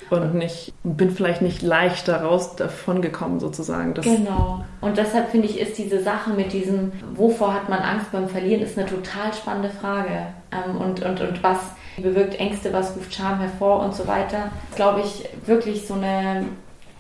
Und 0.09 0.35
nicht, 0.35 0.73
bin 0.83 1.11
vielleicht 1.11 1.41
nicht 1.41 1.61
leicht 1.61 2.07
daraus 2.07 2.55
davon 2.55 3.01
gekommen, 3.01 3.39
sozusagen. 3.39 3.93
Das 3.93 4.05
genau. 4.05 4.63
Und 4.81 4.97
deshalb 4.97 5.29
finde 5.29 5.47
ich, 5.47 5.59
ist 5.59 5.77
diese 5.77 6.01
Sache 6.01 6.31
mit 6.31 6.53
diesem, 6.53 6.91
wovor 7.13 7.53
hat 7.53 7.69
man 7.69 7.79
Angst 7.79 8.11
beim 8.11 8.27
Verlieren, 8.27 8.61
ist 8.61 8.77
eine 8.77 8.87
total 8.87 9.33
spannende 9.33 9.69
Frage. 9.69 10.27
Ähm, 10.51 10.77
und, 10.77 11.03
und, 11.03 11.21
und 11.21 11.43
was 11.43 11.59
bewirkt 11.97 12.39
Ängste, 12.39 12.73
was 12.73 12.95
ruft 12.95 13.13
Charme 13.13 13.41
hervor 13.41 13.81
und 13.81 13.93
so 13.93 14.07
weiter. 14.07 14.51
Glaube 14.75 15.01
ich, 15.01 15.27
wirklich 15.45 15.85
so 15.85 15.95
eine 15.95 16.45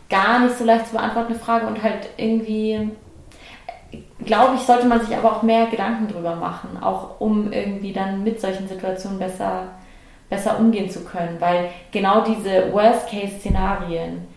gar 0.09 0.39
nicht 0.39 0.57
so 0.57 0.65
leicht 0.65 0.87
zu 0.87 0.93
beantwortende 0.93 1.39
Frage 1.39 1.67
und 1.67 1.81
halt 1.83 2.09
irgendwie 2.17 2.89
glaube 4.25 4.55
ich, 4.55 4.61
sollte 4.61 4.87
man 4.87 5.01
sich 5.01 5.15
aber 5.15 5.31
auch 5.31 5.43
mehr 5.43 5.67
Gedanken 5.67 6.07
drüber 6.07 6.35
machen, 6.35 6.81
auch 6.81 7.19
um 7.19 7.51
irgendwie 7.51 7.93
dann 7.93 8.23
mit 8.23 8.39
solchen 8.39 8.67
Situationen 8.67 9.19
besser, 9.19 9.69
besser 10.29 10.59
umgehen 10.59 10.89
zu 10.89 11.03
können. 11.03 11.37
Weil 11.39 11.69
genau 11.91 12.23
diese 12.23 12.71
Worst-Case-Szenarien, 12.71 14.27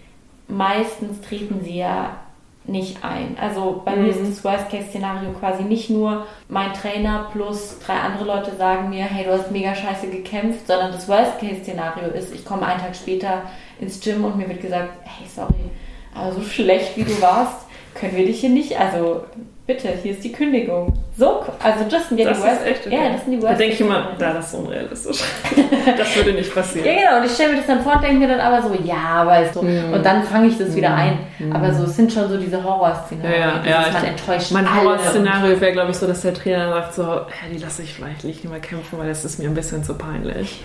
meistens 0.48 1.20
treten 1.20 1.60
sie 1.62 1.78
ja 1.78 2.16
nicht 2.64 3.04
ein. 3.04 3.36
Also 3.40 3.82
bei 3.84 3.96
mhm. 3.96 4.02
mir 4.02 4.08
ist 4.10 4.20
das 4.20 4.44
Worst-Case-Szenario 4.44 5.32
quasi 5.32 5.64
nicht 5.64 5.90
nur 5.90 6.26
mein 6.48 6.72
Trainer 6.74 7.28
plus 7.32 7.78
drei 7.84 7.94
andere 7.94 8.24
Leute 8.24 8.54
sagen 8.56 8.88
mir, 8.88 9.04
hey, 9.04 9.24
du 9.24 9.32
hast 9.32 9.50
mega 9.50 9.74
scheiße 9.74 10.08
gekämpft, 10.08 10.66
sondern 10.66 10.92
das 10.92 11.08
Worst-Case-Szenario 11.08 12.08
ist, 12.10 12.32
ich 12.32 12.44
komme 12.44 12.66
einen 12.66 12.80
Tag 12.80 12.94
später 12.94 13.42
ins 13.80 14.00
Gym 14.00 14.24
und 14.24 14.36
mir 14.36 14.48
wird 14.48 14.60
gesagt, 14.60 14.90
hey, 15.02 15.26
sorry, 15.26 15.70
aber 16.14 16.32
so 16.32 16.42
schlecht 16.42 16.96
wie 16.96 17.04
du 17.04 17.20
warst, 17.20 17.66
können 17.94 18.16
wir 18.16 18.26
dich 18.26 18.40
hier 18.40 18.50
nicht, 18.50 18.78
also 18.78 19.22
bitte, 19.66 19.88
hier 20.02 20.12
ist 20.12 20.24
die 20.24 20.32
Kündigung. 20.32 20.92
So, 21.16 21.44
also 21.62 21.84
das 21.88 22.08
sind 22.08 22.18
ja 22.18 22.28
das 22.28 22.38
die 22.38 22.44
Worst. 22.44 22.62
Ist 22.62 22.66
echt 22.66 22.86
okay. 22.86 22.96
Ja, 22.96 23.12
das 23.12 23.24
sind 23.24 23.32
die 23.32 23.42
Worst. 23.42 23.52
Da 23.52 23.58
denke 23.58 23.74
ich 23.74 23.80
immer, 23.80 24.08
da, 24.18 24.32
das 24.32 24.48
ist 24.48 24.54
unrealistisch. 24.54 25.22
das 25.98 26.16
würde 26.16 26.32
nicht 26.32 26.54
passieren. 26.54 26.86
Ja, 26.86 26.94
genau. 26.94 27.16
Und 27.18 27.26
ich 27.26 27.32
stelle 27.32 27.52
mir 27.52 27.58
das 27.58 27.66
dann 27.66 27.82
vor 27.82 27.96
und 27.96 28.02
denke 28.02 28.16
mir 28.16 28.28
dann 28.28 28.40
aber 28.40 28.62
so, 28.62 28.74
ja, 28.82 29.26
weißt 29.26 29.56
du. 29.56 29.62
Mm. 29.62 29.92
Und 29.92 30.04
dann 30.04 30.22
fange 30.24 30.48
ich 30.48 30.58
das 30.58 30.70
mm. 30.70 30.76
wieder 30.76 30.94
ein. 30.94 31.18
Mm. 31.38 31.52
Aber 31.52 31.72
so, 31.72 31.84
es 31.84 31.96
sind 31.96 32.12
schon 32.12 32.28
so 32.28 32.38
diese 32.38 32.62
Horrorszenarien. 32.62 33.40
Ja, 33.40 33.62
ja, 33.64 33.86
ja. 33.86 33.92
Man 33.92 34.04
enttäuscht 34.04 34.50
Mein 34.52 34.74
Horrorszenario 34.74 35.60
wäre, 35.60 35.72
glaube 35.72 35.90
ich, 35.90 35.96
so, 35.96 36.06
dass 36.06 36.22
der 36.22 36.34
Trainer 36.34 36.70
sagt 36.70 36.94
so, 36.94 37.20
die 37.52 37.58
lasse 37.58 37.82
ich 37.82 37.94
vielleicht 37.94 38.24
nicht 38.24 38.44
mehr 38.44 38.60
kämpfen, 38.60 38.98
weil 38.98 39.08
das 39.08 39.24
ist 39.24 39.38
mir 39.38 39.48
ein 39.48 39.54
bisschen 39.54 39.84
zu 39.84 39.94
peinlich. 39.94 40.62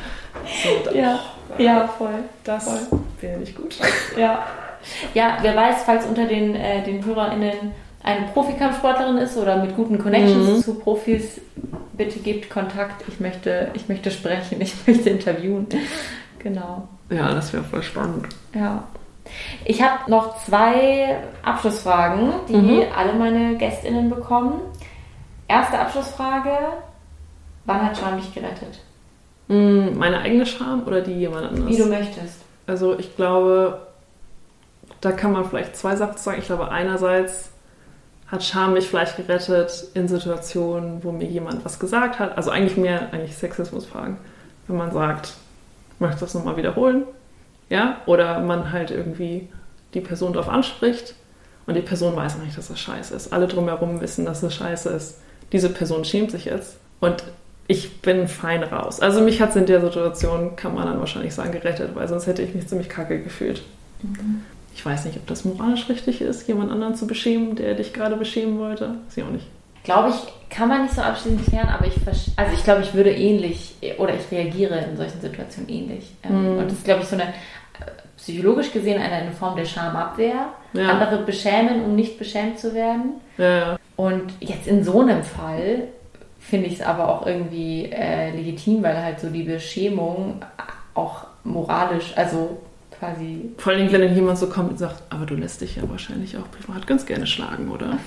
So, 0.64 0.70
dann, 0.86 0.96
ja. 0.96 1.20
ja, 1.58 1.88
voll. 1.88 2.24
Das 2.44 2.64
voll. 2.64 3.00
wäre 3.22 3.38
nicht 3.38 3.56
gut. 3.56 3.76
Ja. 4.18 4.44
Ja, 5.14 5.40
wer 5.42 5.56
weiß, 5.56 5.84
falls 5.86 6.06
unter 6.06 6.26
den, 6.26 6.56
äh, 6.56 6.82
den 6.84 7.04
HörerInnen 7.04 7.74
eine 8.08 8.28
Profikampfsportlerin 8.28 9.18
ist 9.18 9.36
oder 9.36 9.58
mit 9.58 9.76
guten 9.76 10.00
Connections 10.00 10.48
mhm. 10.48 10.62
zu 10.62 10.76
Profis, 10.76 11.42
bitte 11.92 12.20
gebt 12.20 12.50
Kontakt. 12.50 13.04
Ich 13.10 13.20
möchte, 13.20 13.70
ich 13.74 13.90
möchte 13.90 14.12
sprechen, 14.12 14.62
ich 14.62 14.74
möchte 14.88 15.10
interviewen. 15.10 15.68
Genau. 16.40 16.88
Ja, 17.10 17.34
das 17.34 17.52
wäre 17.52 17.64
voll 17.64 17.84
spannend. 17.84 18.28
Ja. 18.54 18.84
Ich 19.66 19.82
habe 19.82 20.10
noch 20.10 20.42
zwei 20.46 21.18
Abschlussfragen, 21.44 22.32
die 22.48 22.56
mhm. 22.56 22.84
alle 22.96 23.12
meine 23.14 23.58
GästInnen 23.58 24.10
bekommen. 24.10 24.62
Erste 25.50 25.78
Abschlussfrage: 25.78 26.52
Wann 27.66 27.82
hat 27.82 27.98
Scham 27.98 28.16
dich 28.16 28.34
gerettet? 28.34 28.80
Mm, 29.50 29.98
meine 29.98 30.20
eigene 30.20 30.46
Scham 30.46 30.84
oder 30.88 31.02
die 31.02 31.14
jemand 31.14 31.48
anderes? 31.48 31.68
Wie 31.68 31.78
du 31.78 31.88
möchtest. 31.88 32.42
Also, 32.68 32.98
ich 32.98 33.18
glaube, 33.18 33.88
da 35.02 35.12
kann 35.12 35.34
man 35.34 35.44
vielleicht 35.44 35.76
zwei 35.76 35.98
Sachen 35.98 36.18
sagen. 36.18 36.40
Ich 36.40 36.46
glaube, 36.46 36.72
einerseits 36.72 37.52
hat 38.28 38.44
Scham 38.44 38.74
mich 38.74 38.88
vielleicht 38.88 39.16
gerettet 39.16 39.88
in 39.94 40.08
Situationen, 40.08 41.04
wo 41.04 41.12
mir 41.12 41.28
jemand 41.28 41.64
was 41.64 41.80
gesagt 41.80 42.20
hat. 42.20 42.36
Also 42.38 42.52
eigentlich 42.52 42.78
mehr 42.78 43.14
eigentlich 43.14 43.38
Sexismusfragen. 43.38 44.18
Wenn 44.68 44.78
man 44.78 44.92
sagt, 44.92 45.34
möchte 46.00 46.20
das 46.22 46.34
nochmal 46.34 46.58
wiederholen? 46.58 47.04
Ja? 47.70 48.02
Oder 48.06 48.40
man 48.40 48.72
halt 48.72 48.92
irgendwie 48.92 49.48
die 49.94 50.02
Person 50.02 50.34
darauf 50.34 50.50
anspricht 50.50 51.16
und 51.66 51.76
die 51.76 51.82
Person 51.82 52.16
weiß 52.16 52.38
nicht, 52.40 52.58
dass 52.58 52.68
das 52.68 52.80
scheiße 52.80 53.16
ist. 53.16 53.32
Alle 53.32 53.48
drumherum 53.48 54.02
wissen, 54.02 54.26
dass 54.26 54.42
das 54.42 54.54
scheiße 54.54 54.90
ist. 54.90 55.20
Diese 55.54 55.70
Person 55.70 56.04
schämt 56.04 56.32
sich 56.32 56.46
jetzt 56.46 56.78
und 57.00 57.24
ich 57.68 58.02
bin 58.02 58.28
fein 58.28 58.64
raus. 58.64 59.00
Also 59.00 59.22
mich 59.22 59.42
hat 59.42 59.52
es 59.52 59.56
in 59.56 59.66
der 59.66 59.82
Situation, 59.82 60.56
kann 60.58 60.74
man 60.74 60.86
dann 60.86 61.00
wahrscheinlich 61.00 61.34
sagen, 61.34 61.52
gerettet, 61.52 61.96
weil 61.96 62.08
sonst 62.08 62.28
hätte 62.28 62.42
ich 62.42 62.54
mich 62.54 62.68
ziemlich 62.68 62.90
kacke 62.90 63.22
gefühlt. 63.22 63.64
Mhm. 64.04 64.44
Ich 64.78 64.86
weiß 64.86 65.06
nicht, 65.06 65.18
ob 65.18 65.26
das 65.26 65.44
moralisch 65.44 65.90
richtig 65.90 66.22
ist, 66.22 66.48
jemand 66.48 66.72
anderen 66.72 66.94
zu 66.94 67.08
beschämen, 67.08 67.56
der 67.56 67.74
dich 67.74 67.94
gerade 67.94 68.16
beschämen 68.16 68.60
wollte. 68.60 68.90
Weiß 68.90 69.18
ich 69.18 69.24
auch 69.24 69.32
nicht. 69.32 69.48
Glaube 69.84 70.10
ich, 70.10 70.56
kann 70.56 70.70
man 70.70 70.84
nicht 70.84 70.94
so 70.94 71.02
abschließend 71.02 71.48
klären, 71.48 71.68
aber 71.68 71.88
ich, 71.88 71.96
also 72.06 72.54
ich 72.54 72.64
glaube, 72.64 72.82
ich 72.84 72.94
würde 72.94 73.10
ähnlich 73.10 73.74
oder 73.98 74.14
ich 74.14 74.32
reagiere 74.32 74.78
in 74.78 74.96
solchen 74.96 75.20
Situationen 75.20 75.68
ähnlich. 75.68 76.12
Mm. 76.30 76.60
Und 76.60 76.66
das 76.66 76.74
ist, 76.74 76.86
glaube 76.86 77.02
ich, 77.02 77.08
so 77.08 77.16
eine 77.16 77.24
äh, 77.24 77.28
psychologisch 78.18 78.72
gesehen 78.72 79.02
eine, 79.02 79.16
eine 79.16 79.32
Form 79.32 79.56
der 79.56 79.66
Schamabwehr. 79.66 80.50
Ja. 80.74 80.90
Andere 80.90 81.24
beschämen, 81.24 81.84
um 81.84 81.96
nicht 81.96 82.20
beschämt 82.20 82.60
zu 82.60 82.76
werden. 82.76 83.14
Ja. 83.40 83.80
Und 83.96 84.32
jetzt 84.42 84.68
in 84.68 84.84
so 84.84 85.02
einem 85.02 85.24
Fall 85.24 85.88
finde 86.40 86.68
ich 86.68 86.76
es 86.76 86.82
aber 86.82 87.10
auch 87.10 87.26
irgendwie 87.26 87.86
äh, 87.92 88.30
legitim, 88.30 88.84
weil 88.84 89.02
halt 89.04 89.20
so 89.20 89.32
die 89.32 89.42
Beschämung 89.42 90.46
auch 90.94 91.26
moralisch, 91.44 92.14
also 92.16 92.60
quasi. 93.00 93.52
Vor 93.58 93.74
allem, 93.74 93.92
wenn 93.92 94.02
dann 94.02 94.16
jemand 94.16 94.38
so 94.38 94.48
kommt 94.48 94.72
und 94.72 94.78
sagt, 94.78 95.02
aber 95.10 95.26
du 95.26 95.36
lässt 95.36 95.62
dich 95.62 95.76
ja 95.76 95.84
wahrscheinlich 95.88 96.38
auch 96.38 96.50
privat 96.52 96.88
ganz 96.88 97.06
gerne 97.06 97.28
schlagen, 97.28 97.70
oder? 97.70 97.98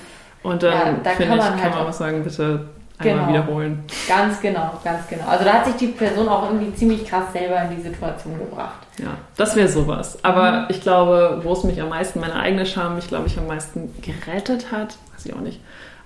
Und 0.43 0.63
dann 0.63 0.73
ja, 0.73 0.99
da 1.03 1.09
finde 1.11 1.35
ich, 1.35 1.41
kann 1.41 1.61
halt 1.61 1.75
man 1.75 1.87
auch 1.87 1.93
sagen, 1.93 2.23
bitte 2.23 2.67
einmal 2.97 3.25
genau. 3.25 3.29
wiederholen. 3.29 3.83
Ganz 4.07 4.41
genau, 4.41 4.79
ganz 4.83 5.07
genau. 5.07 5.27
Also 5.27 5.45
da 5.45 5.53
hat 5.53 5.65
sich 5.65 5.75
die 5.75 5.87
Person 5.87 6.27
auch 6.27 6.45
irgendwie 6.45 6.73
ziemlich 6.73 7.05
krass 7.05 7.31
selber 7.33 7.61
in 7.63 7.75
die 7.77 7.81
Situation 7.81 8.37
gebracht. 8.37 8.79
Ja, 8.97 9.17
das 9.37 9.55
wäre 9.55 9.67
sowas. 9.67 10.23
Aber 10.23 10.51
mhm. 10.51 10.65
ich 10.69 10.81
glaube, 10.81 11.41
wo 11.43 11.53
es 11.53 11.63
mich 11.63 11.81
am 11.81 11.89
meisten, 11.89 12.19
meine 12.19 12.35
eigene 12.35 12.65
Scham 12.65 12.95
mich, 12.95 13.07
glaube 13.07 13.27
ich, 13.27 13.37
am 13.37 13.47
meisten 13.47 13.93
gerettet 14.01 14.71
hat, 14.71 14.97
weiß 15.13 15.25
ich 15.25 15.33
auch 15.33 15.41
nicht. 15.41 15.59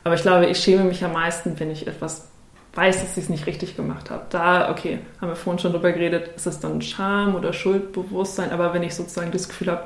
Aber 0.04 0.16
ich 0.16 0.22
glaube, 0.22 0.46
ich 0.46 0.60
schäme 0.60 0.84
mich 0.84 1.04
am 1.04 1.14
meisten, 1.14 1.60
wenn 1.60 1.72
ich 1.72 1.88
etwas 1.88 2.28
weiß, 2.76 3.02
dass 3.02 3.18
ich 3.18 3.24
es 3.24 3.30
nicht 3.30 3.48
richtig 3.48 3.76
gemacht 3.76 4.10
habe. 4.10 4.26
Da, 4.30 4.70
okay, 4.70 5.00
haben 5.22 5.30
wir 5.30 5.36
vorhin 5.36 5.60
schon 5.60 5.72
drüber 5.72 5.92
geredet, 5.92 6.32
ist 6.36 6.46
es 6.46 6.60
dann 6.60 6.82
Scham 6.82 7.36
oder 7.36 7.54
Schuldbewusstsein, 7.54 8.52
aber 8.52 8.74
wenn 8.74 8.84
ich 8.84 8.94
sozusagen 8.94 9.32
das 9.32 9.48
Gefühl 9.48 9.72
habe, 9.72 9.84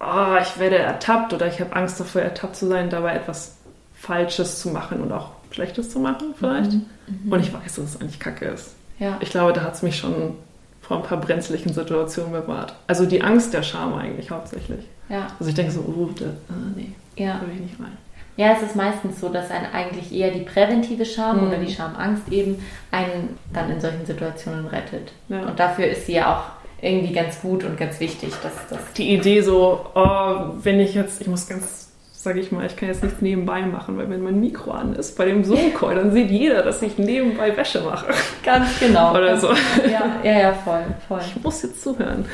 oh, 0.00 0.40
ich 0.40 0.58
werde 0.58 0.78
ertappt 0.78 1.32
oder 1.32 1.46
ich 1.46 1.60
habe 1.60 1.74
Angst 1.76 2.00
davor, 2.00 2.22
ertappt 2.22 2.56
zu 2.56 2.66
sein, 2.66 2.90
dabei 2.90 3.14
etwas 3.14 3.56
Falsches 3.94 4.60
zu 4.60 4.70
machen 4.70 5.00
und 5.00 5.12
auch 5.12 5.30
Schlechtes 5.50 5.90
zu 5.90 5.98
machen 6.00 6.34
vielleicht. 6.38 6.72
Mhm. 6.72 6.86
Mhm. 7.24 7.32
Und 7.32 7.40
ich 7.40 7.52
weiß, 7.52 7.76
dass 7.76 7.84
es 7.84 8.00
eigentlich 8.00 8.20
Kacke 8.20 8.46
ist. 8.46 8.74
Ja. 8.98 9.18
Ich 9.20 9.30
glaube, 9.30 9.52
da 9.52 9.62
hat 9.62 9.74
es 9.74 9.82
mich 9.82 9.96
schon 9.96 10.34
vor 10.80 10.98
ein 10.98 11.02
paar 11.02 11.20
brenzlichen 11.20 11.72
Situationen 11.72 12.32
bewahrt. 12.32 12.74
Also 12.86 13.06
die 13.06 13.22
Angst 13.22 13.52
der 13.52 13.62
Scham 13.62 13.94
eigentlich 13.94 14.30
hauptsächlich. 14.30 14.84
Ja. 15.08 15.28
Also 15.38 15.48
ich 15.48 15.54
denke 15.54 15.72
so, 15.72 15.80
oh, 15.80 16.10
da, 16.18 16.26
ah, 16.48 16.54
nee, 16.74 16.92
ja. 17.16 17.40
will 17.40 17.54
ich 17.54 17.60
nicht 17.60 17.80
rein. 17.80 17.96
Ja, 18.36 18.52
es 18.52 18.62
ist 18.62 18.76
meistens 18.76 19.18
so, 19.20 19.30
dass 19.30 19.50
einen 19.50 19.66
eigentlich 19.72 20.12
eher 20.12 20.30
die 20.30 20.40
präventive 20.40 21.06
Scham 21.06 21.40
mhm. 21.40 21.48
oder 21.48 21.56
die 21.58 21.72
Schamangst 21.72 22.30
eben 22.30 22.62
einen 22.90 23.38
dann 23.52 23.70
in 23.70 23.80
solchen 23.80 24.04
Situationen 24.04 24.66
rettet. 24.66 25.12
Ja. 25.28 25.46
Und 25.46 25.58
dafür 25.58 25.86
ist 25.86 26.06
sie 26.06 26.14
ja 26.14 26.36
auch 26.36 26.56
irgendwie 26.82 27.14
ganz 27.14 27.40
gut 27.40 27.64
und 27.64 27.78
ganz 27.78 27.98
wichtig. 28.00 28.32
Dass, 28.42 28.52
dass 28.68 28.92
die 28.92 29.14
Idee 29.14 29.40
so, 29.40 29.86
oh, 29.94 30.36
wenn 30.62 30.80
ich 30.80 30.94
jetzt, 30.94 31.22
ich 31.22 31.28
muss 31.28 31.48
ganz, 31.48 31.88
sage 32.12 32.40
ich 32.40 32.52
mal, 32.52 32.66
ich 32.66 32.76
kann 32.76 32.90
jetzt 32.90 33.02
nichts 33.02 33.22
nebenbei 33.22 33.62
machen, 33.62 33.96
weil 33.96 34.10
wenn 34.10 34.22
mein 34.22 34.38
Mikro 34.38 34.72
an 34.72 34.94
ist 34.94 35.16
bei 35.16 35.24
dem 35.24 35.42
Zoom-Call, 35.42 35.94
dann 35.94 36.12
sieht 36.12 36.30
jeder, 36.30 36.62
dass 36.62 36.82
ich 36.82 36.98
nebenbei 36.98 37.56
Wäsche 37.56 37.80
mache. 37.80 38.12
Ganz 38.44 38.78
genau. 38.78 39.12
Oder 39.12 39.38
so. 39.38 39.48
Ja, 39.90 40.16
ja, 40.22 40.38
ja, 40.40 40.52
voll, 40.52 40.84
voll. 41.08 41.20
Ich 41.24 41.42
muss 41.42 41.62
jetzt 41.62 41.82
zuhören. 41.82 42.26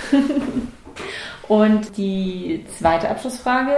und 1.46 1.96
die 1.96 2.64
zweite 2.76 3.08
Abschlussfrage 3.08 3.76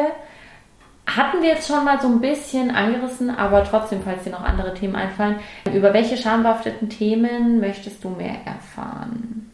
hatten 1.07 1.43
wir 1.43 1.51
jetzt 1.51 1.69
schon 1.69 1.85
mal 1.85 2.01
so 2.01 2.09
ein 2.09 2.21
bisschen 2.21 2.71
angerissen, 2.71 3.31
aber 3.31 3.63
trotzdem, 3.65 4.01
falls 4.03 4.25
dir 4.25 4.31
noch 4.31 4.43
andere 4.43 4.75
Themen 4.75 4.97
einfallen, 4.97 5.37
über 5.73 5.93
welche 5.93 6.17
schambehafteten 6.17 6.89
Themen 6.89 7.61
möchtest 7.61 8.03
du 8.03 8.11
mehr 8.11 8.37
erfahren? 8.45 9.51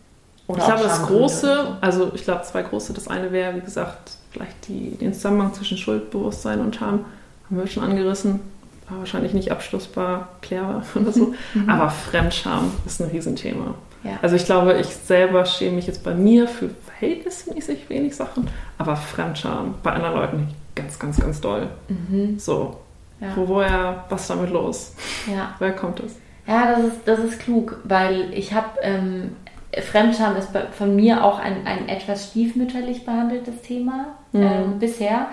Oder 0.47 0.59
ich 0.59 0.65
glaube, 0.65 0.83
das 0.83 1.03
große, 1.07 1.77
also 1.81 2.13
ich 2.15 2.25
glaube 2.25 2.43
zwei 2.43 2.63
große. 2.63 2.93
Das 2.93 3.09
eine 3.09 3.31
wäre, 3.31 3.55
wie 3.55 3.61
gesagt, 3.61 4.13
vielleicht 4.33 4.69
die, 4.69 4.97
den 4.97 5.13
Zusammenhang 5.13 5.55
zwischen 5.55 5.77
Schuldbewusstsein 5.77 6.61
und 6.61 6.75
Scham. 6.75 7.05
Haben 7.49 7.57
wir 7.59 7.67
schon 7.67 7.85
angerissen. 7.85 8.41
War 8.89 8.99
wahrscheinlich 8.99 9.33
nicht 9.33 9.53
abschlussbar, 9.53 10.29
klärbar 10.43 10.83
oder 10.95 11.13
so. 11.13 11.35
Mhm. 11.55 11.69
Aber 11.69 11.91
Fremdscham 11.91 12.73
ist 12.85 13.01
ein 13.01 13.11
Riesenthema. 13.11 13.75
Ja. 14.03 14.19
Also 14.23 14.35
ich 14.35 14.45
glaube, 14.45 14.79
ich 14.81 14.89
selber 14.89 15.45
schäme 15.45 15.77
mich 15.77 15.87
jetzt 15.87 16.03
bei 16.03 16.15
mir 16.15 16.49
für 16.49 16.71
verhältnismäßig 16.87 17.89
wenig 17.89 18.17
Sachen, 18.17 18.49
aber 18.79 18.97
Fremdscham 18.97 19.75
bei 19.83 19.93
anderen 19.93 20.15
Leuten 20.15 20.55
ganz, 20.75 20.99
ganz, 20.99 21.19
ganz 21.19 21.41
doll. 21.41 21.69
Mhm. 21.89 22.39
So. 22.39 22.77
Ja. 23.21 23.37
Wo, 23.37 23.49
woher, 23.49 24.05
was 24.09 24.27
damit 24.29 24.51
los? 24.51 24.95
Ja. 25.31 25.55
Woher 25.59 25.75
kommt 25.75 26.01
das? 26.01 26.17
Ja, 26.47 26.73
das 26.75 26.85
ist, 26.85 26.97
das 27.05 27.19
ist 27.21 27.41
klug, 27.41 27.79
weil 27.85 28.33
ich 28.33 28.55
habe 28.55 28.81
ähm, 28.83 29.37
Fremdscham 29.79 30.37
ist 30.37 30.49
von 30.73 30.97
mir 30.97 31.23
auch 31.23 31.39
ein, 31.39 31.67
ein 31.67 31.89
etwas 31.89 32.29
stiefmütterlich 32.29 33.05
behandeltes 33.05 33.63
Thema 33.63 34.17
mhm. 34.33 34.43
ähm, 34.43 34.79
bisher. 34.79 35.29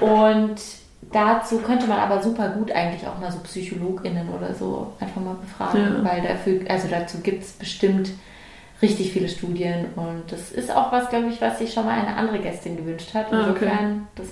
Und 0.00 0.56
dazu 1.12 1.58
könnte 1.58 1.86
man 1.86 1.98
aber 1.98 2.22
super 2.22 2.48
gut 2.48 2.72
eigentlich 2.72 3.06
auch 3.06 3.18
mal 3.20 3.30
so 3.30 3.38
PsychologInnen 3.38 4.28
oder 4.28 4.54
so 4.54 4.92
einfach 4.98 5.20
mal 5.20 5.36
befragen, 5.40 5.98
ja. 5.98 6.10
weil 6.10 6.22
dafür, 6.22 6.60
also 6.68 6.88
dazu 6.88 7.18
gibt 7.18 7.44
es 7.44 7.52
bestimmt 7.52 8.10
richtig 8.82 9.12
viele 9.12 9.28
Studien 9.28 9.86
und 9.96 10.24
das 10.28 10.52
ist 10.52 10.74
auch 10.74 10.92
was, 10.92 11.08
glaube 11.08 11.28
ich, 11.28 11.40
was 11.40 11.58
sich 11.58 11.72
schon 11.72 11.86
mal 11.86 11.98
eine 11.98 12.14
andere 12.14 12.38
Gästin 12.40 12.76
gewünscht 12.76 13.14
hat. 13.14 13.32
Ah, 13.32 13.50
okay. 13.50 13.70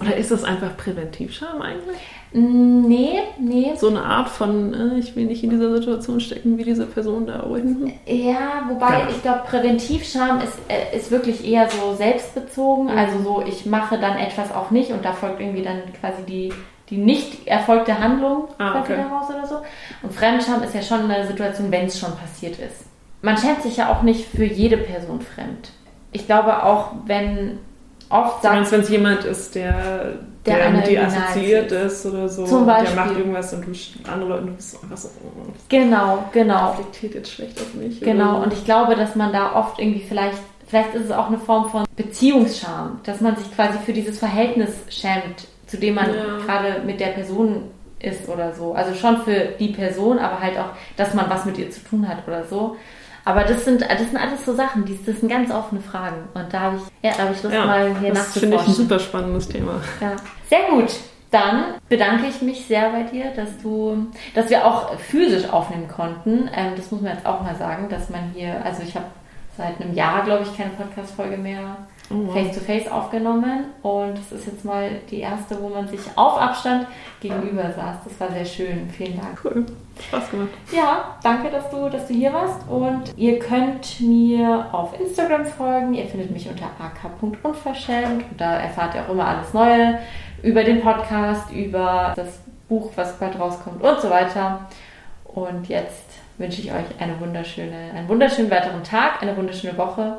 Oder 0.00 0.16
ist 0.16 0.30
das 0.30 0.44
einfach 0.44 0.76
Präventivscham 0.76 1.62
eigentlich? 1.62 1.96
Mm, 2.32 2.86
nee, 2.86 3.20
nee. 3.38 3.72
So 3.76 3.88
eine 3.88 4.02
Art 4.02 4.28
von, 4.28 4.74
äh, 4.74 4.98
ich 4.98 5.16
will 5.16 5.24
nicht 5.24 5.42
in 5.44 5.50
dieser 5.50 5.74
Situation 5.74 6.20
stecken 6.20 6.58
wie 6.58 6.64
diese 6.64 6.84
Person 6.84 7.26
da 7.26 7.40
unten. 7.40 7.92
Ja, 8.06 8.64
wobei 8.68 8.98
ja. 8.98 9.08
ich 9.08 9.22
glaube, 9.22 9.44
Präventivscham 9.46 10.40
ist, 10.42 10.58
äh, 10.68 10.94
ist 10.94 11.10
wirklich 11.10 11.46
eher 11.48 11.70
so 11.70 11.94
selbstbezogen. 11.94 12.92
Mhm. 12.92 12.98
Also 12.98 13.22
so, 13.22 13.44
ich 13.46 13.64
mache 13.64 13.98
dann 13.98 14.18
etwas 14.18 14.52
auch 14.52 14.70
nicht 14.70 14.90
und 14.90 15.06
da 15.06 15.14
folgt 15.14 15.40
irgendwie 15.40 15.62
dann 15.62 15.80
quasi 15.98 16.22
die, 16.28 16.52
die 16.90 16.98
nicht 16.98 17.46
erfolgte 17.46 17.98
Handlung 17.98 18.48
ah, 18.58 18.80
okay. 18.80 18.96
daraus 18.96 19.30
oder 19.30 19.46
so. 19.46 19.56
Und 20.02 20.12
Fremdscham 20.12 20.62
ist 20.62 20.74
ja 20.74 20.82
schon 20.82 21.10
eine 21.10 21.26
Situation, 21.26 21.70
wenn 21.70 21.86
es 21.86 21.98
schon 21.98 22.14
passiert 22.14 22.58
ist 22.58 22.93
man 23.24 23.38
schämt 23.38 23.62
sich 23.62 23.78
ja 23.78 23.90
auch 23.90 24.02
nicht 24.02 24.26
für 24.28 24.44
jede 24.44 24.76
Person 24.76 25.20
fremd. 25.22 25.70
Ich 26.12 26.26
glaube 26.26 26.62
auch, 26.62 26.92
wenn 27.06 27.58
oft 28.10 28.42
sagt... 28.42 28.70
wenn 28.70 28.80
es 28.80 28.88
jemand 28.90 29.24
ist, 29.24 29.54
der, 29.54 30.18
der, 30.44 30.56
der 30.58 30.70
mit 30.70 30.86
dir 30.86 31.06
assoziiert 31.06 31.72
ist 31.72 32.04
oder 32.04 32.28
so, 32.28 32.44
Zum 32.44 32.66
Beispiel. 32.66 32.94
der 32.94 33.04
macht 33.04 33.16
irgendwas 33.16 33.54
und 33.54 33.66
du 33.66 34.10
andere 34.12 34.28
Leute, 34.28 34.46
du 34.46 34.52
bist 34.52 34.82
einfach 34.82 34.96
so... 34.98 35.08
Genau, 35.70 36.24
genau. 36.32 36.72
Reflektiert 36.72 37.14
jetzt 37.14 37.32
schlecht 37.32 37.58
auf 37.58 37.72
mich. 37.74 37.98
Genau, 38.00 38.42
und 38.42 38.52
ich 38.52 38.64
glaube, 38.66 38.94
dass 38.94 39.16
man 39.16 39.32
da 39.32 39.54
oft 39.54 39.80
irgendwie 39.80 40.04
vielleicht... 40.06 40.38
Vielleicht 40.66 40.94
ist 40.94 41.04
es 41.06 41.10
auch 41.12 41.28
eine 41.28 41.38
Form 41.38 41.70
von 41.70 41.84
Beziehungsscham, 41.94 43.00
dass 43.04 43.20
man 43.20 43.36
sich 43.36 43.54
quasi 43.54 43.78
für 43.84 43.92
dieses 43.92 44.18
Verhältnis 44.18 44.70
schämt, 44.88 45.46
zu 45.66 45.78
dem 45.78 45.94
man 45.94 46.06
ja. 46.06 46.38
gerade 46.44 46.82
mit 46.84 47.00
der 47.00 47.08
Person 47.08 47.70
ist 48.00 48.28
oder 48.28 48.52
so. 48.52 48.74
Also 48.74 48.94
schon 48.94 49.18
für 49.18 49.54
die 49.58 49.68
Person, 49.68 50.18
aber 50.18 50.40
halt 50.40 50.58
auch, 50.58 50.70
dass 50.96 51.14
man 51.14 51.28
was 51.28 51.44
mit 51.44 51.58
ihr 51.58 51.70
zu 51.70 51.80
tun 51.80 52.08
hat 52.08 52.26
oder 52.26 52.44
so. 52.44 52.76
Aber 53.24 53.44
das 53.44 53.64
sind, 53.64 53.80
das 53.80 53.98
sind 53.98 54.16
alles 54.16 54.44
so 54.44 54.54
Sachen, 54.54 54.84
die, 54.84 54.98
das 55.04 55.20
sind 55.20 55.28
ganz 55.28 55.50
offene 55.50 55.80
Fragen. 55.80 56.28
Und 56.34 56.52
da 56.52 56.60
habe 56.60 56.76
ich, 56.76 56.82
ja, 57.02 57.16
da 57.16 57.24
habe 57.24 57.34
ich 57.34 57.42
Lust, 57.42 57.54
ja, 57.54 57.64
mal 57.64 57.96
hier 57.98 58.12
Das 58.12 58.38
finde 58.38 58.56
ich 58.56 58.66
ein 58.66 58.74
super 58.74 58.98
spannendes 58.98 59.48
Thema. 59.48 59.80
Ja. 60.00 60.12
Sehr 60.48 60.68
gut. 60.70 60.90
Dann 61.30 61.74
bedanke 61.88 62.26
ich 62.28 62.42
mich 62.42 62.66
sehr 62.66 62.90
bei 62.90 63.02
dir, 63.02 63.32
dass 63.34 63.58
du, 63.58 64.06
dass 64.34 64.50
wir 64.50 64.64
auch 64.64 64.96
physisch 64.98 65.48
aufnehmen 65.48 65.88
konnten. 65.88 66.48
Ähm, 66.54 66.74
das 66.76 66.90
muss 66.92 67.00
man 67.00 67.12
jetzt 67.12 67.26
auch 67.26 67.42
mal 67.42 67.56
sagen, 67.56 67.88
dass 67.88 68.08
man 68.10 68.30
hier, 68.34 68.64
also 68.64 68.82
ich 68.82 68.94
habe 68.94 69.06
seit 69.56 69.80
einem 69.80 69.94
Jahr, 69.94 70.22
glaube 70.24 70.44
ich, 70.44 70.56
keine 70.56 70.70
Podcast-Folge 70.70 71.36
mehr 71.36 71.76
face-to-face 72.08 72.86
-face 72.86 72.90
aufgenommen 72.90 73.64
und 73.82 74.18
das 74.18 74.32
ist 74.32 74.46
jetzt 74.46 74.64
mal 74.64 74.90
die 75.10 75.20
erste, 75.20 75.60
wo 75.62 75.68
man 75.68 75.88
sich 75.88 76.00
auf 76.16 76.38
Abstand 76.38 76.86
gegenüber 77.20 77.72
saß. 77.72 77.96
Das 78.04 78.20
war 78.20 78.30
sehr 78.30 78.44
schön. 78.44 78.88
Vielen 78.90 79.18
Dank. 79.18 79.38
Cool. 79.42 79.64
Spaß 80.08 80.30
gemacht. 80.30 80.50
Ja, 80.72 81.16
danke, 81.22 81.50
dass 81.50 81.70
du, 81.70 81.88
dass 81.88 82.06
du 82.06 82.14
hier 82.14 82.32
warst 82.32 82.68
und 82.68 83.16
ihr 83.16 83.38
könnt 83.38 84.00
mir 84.00 84.66
auf 84.72 84.98
Instagram 85.00 85.46
folgen. 85.46 85.94
Ihr 85.94 86.06
findet 86.06 86.30
mich 86.30 86.48
unter 86.48 86.66
ak.unverschämt 86.78 88.24
und 88.30 88.40
da 88.40 88.58
erfahrt 88.58 88.94
ihr 88.94 89.02
auch 89.02 89.10
immer 89.10 89.26
alles 89.26 89.54
Neue 89.54 89.98
über 90.42 90.62
den 90.62 90.82
Podcast, 90.82 91.50
über 91.52 92.12
das 92.16 92.40
Buch, 92.68 92.90
was 92.96 93.18
bald 93.18 93.38
rauskommt 93.38 93.82
und 93.82 94.00
so 94.00 94.10
weiter. 94.10 94.66
Und 95.24 95.68
jetzt 95.68 96.04
wünsche 96.36 96.60
ich 96.60 96.70
euch 96.70 96.84
eine 96.98 97.18
wunderschöne, 97.20 97.92
einen 97.94 98.08
wunderschönen 98.08 98.50
weiteren 98.50 98.82
Tag, 98.82 99.22
eine 99.22 99.36
wunderschöne 99.36 99.78
Woche 99.78 100.18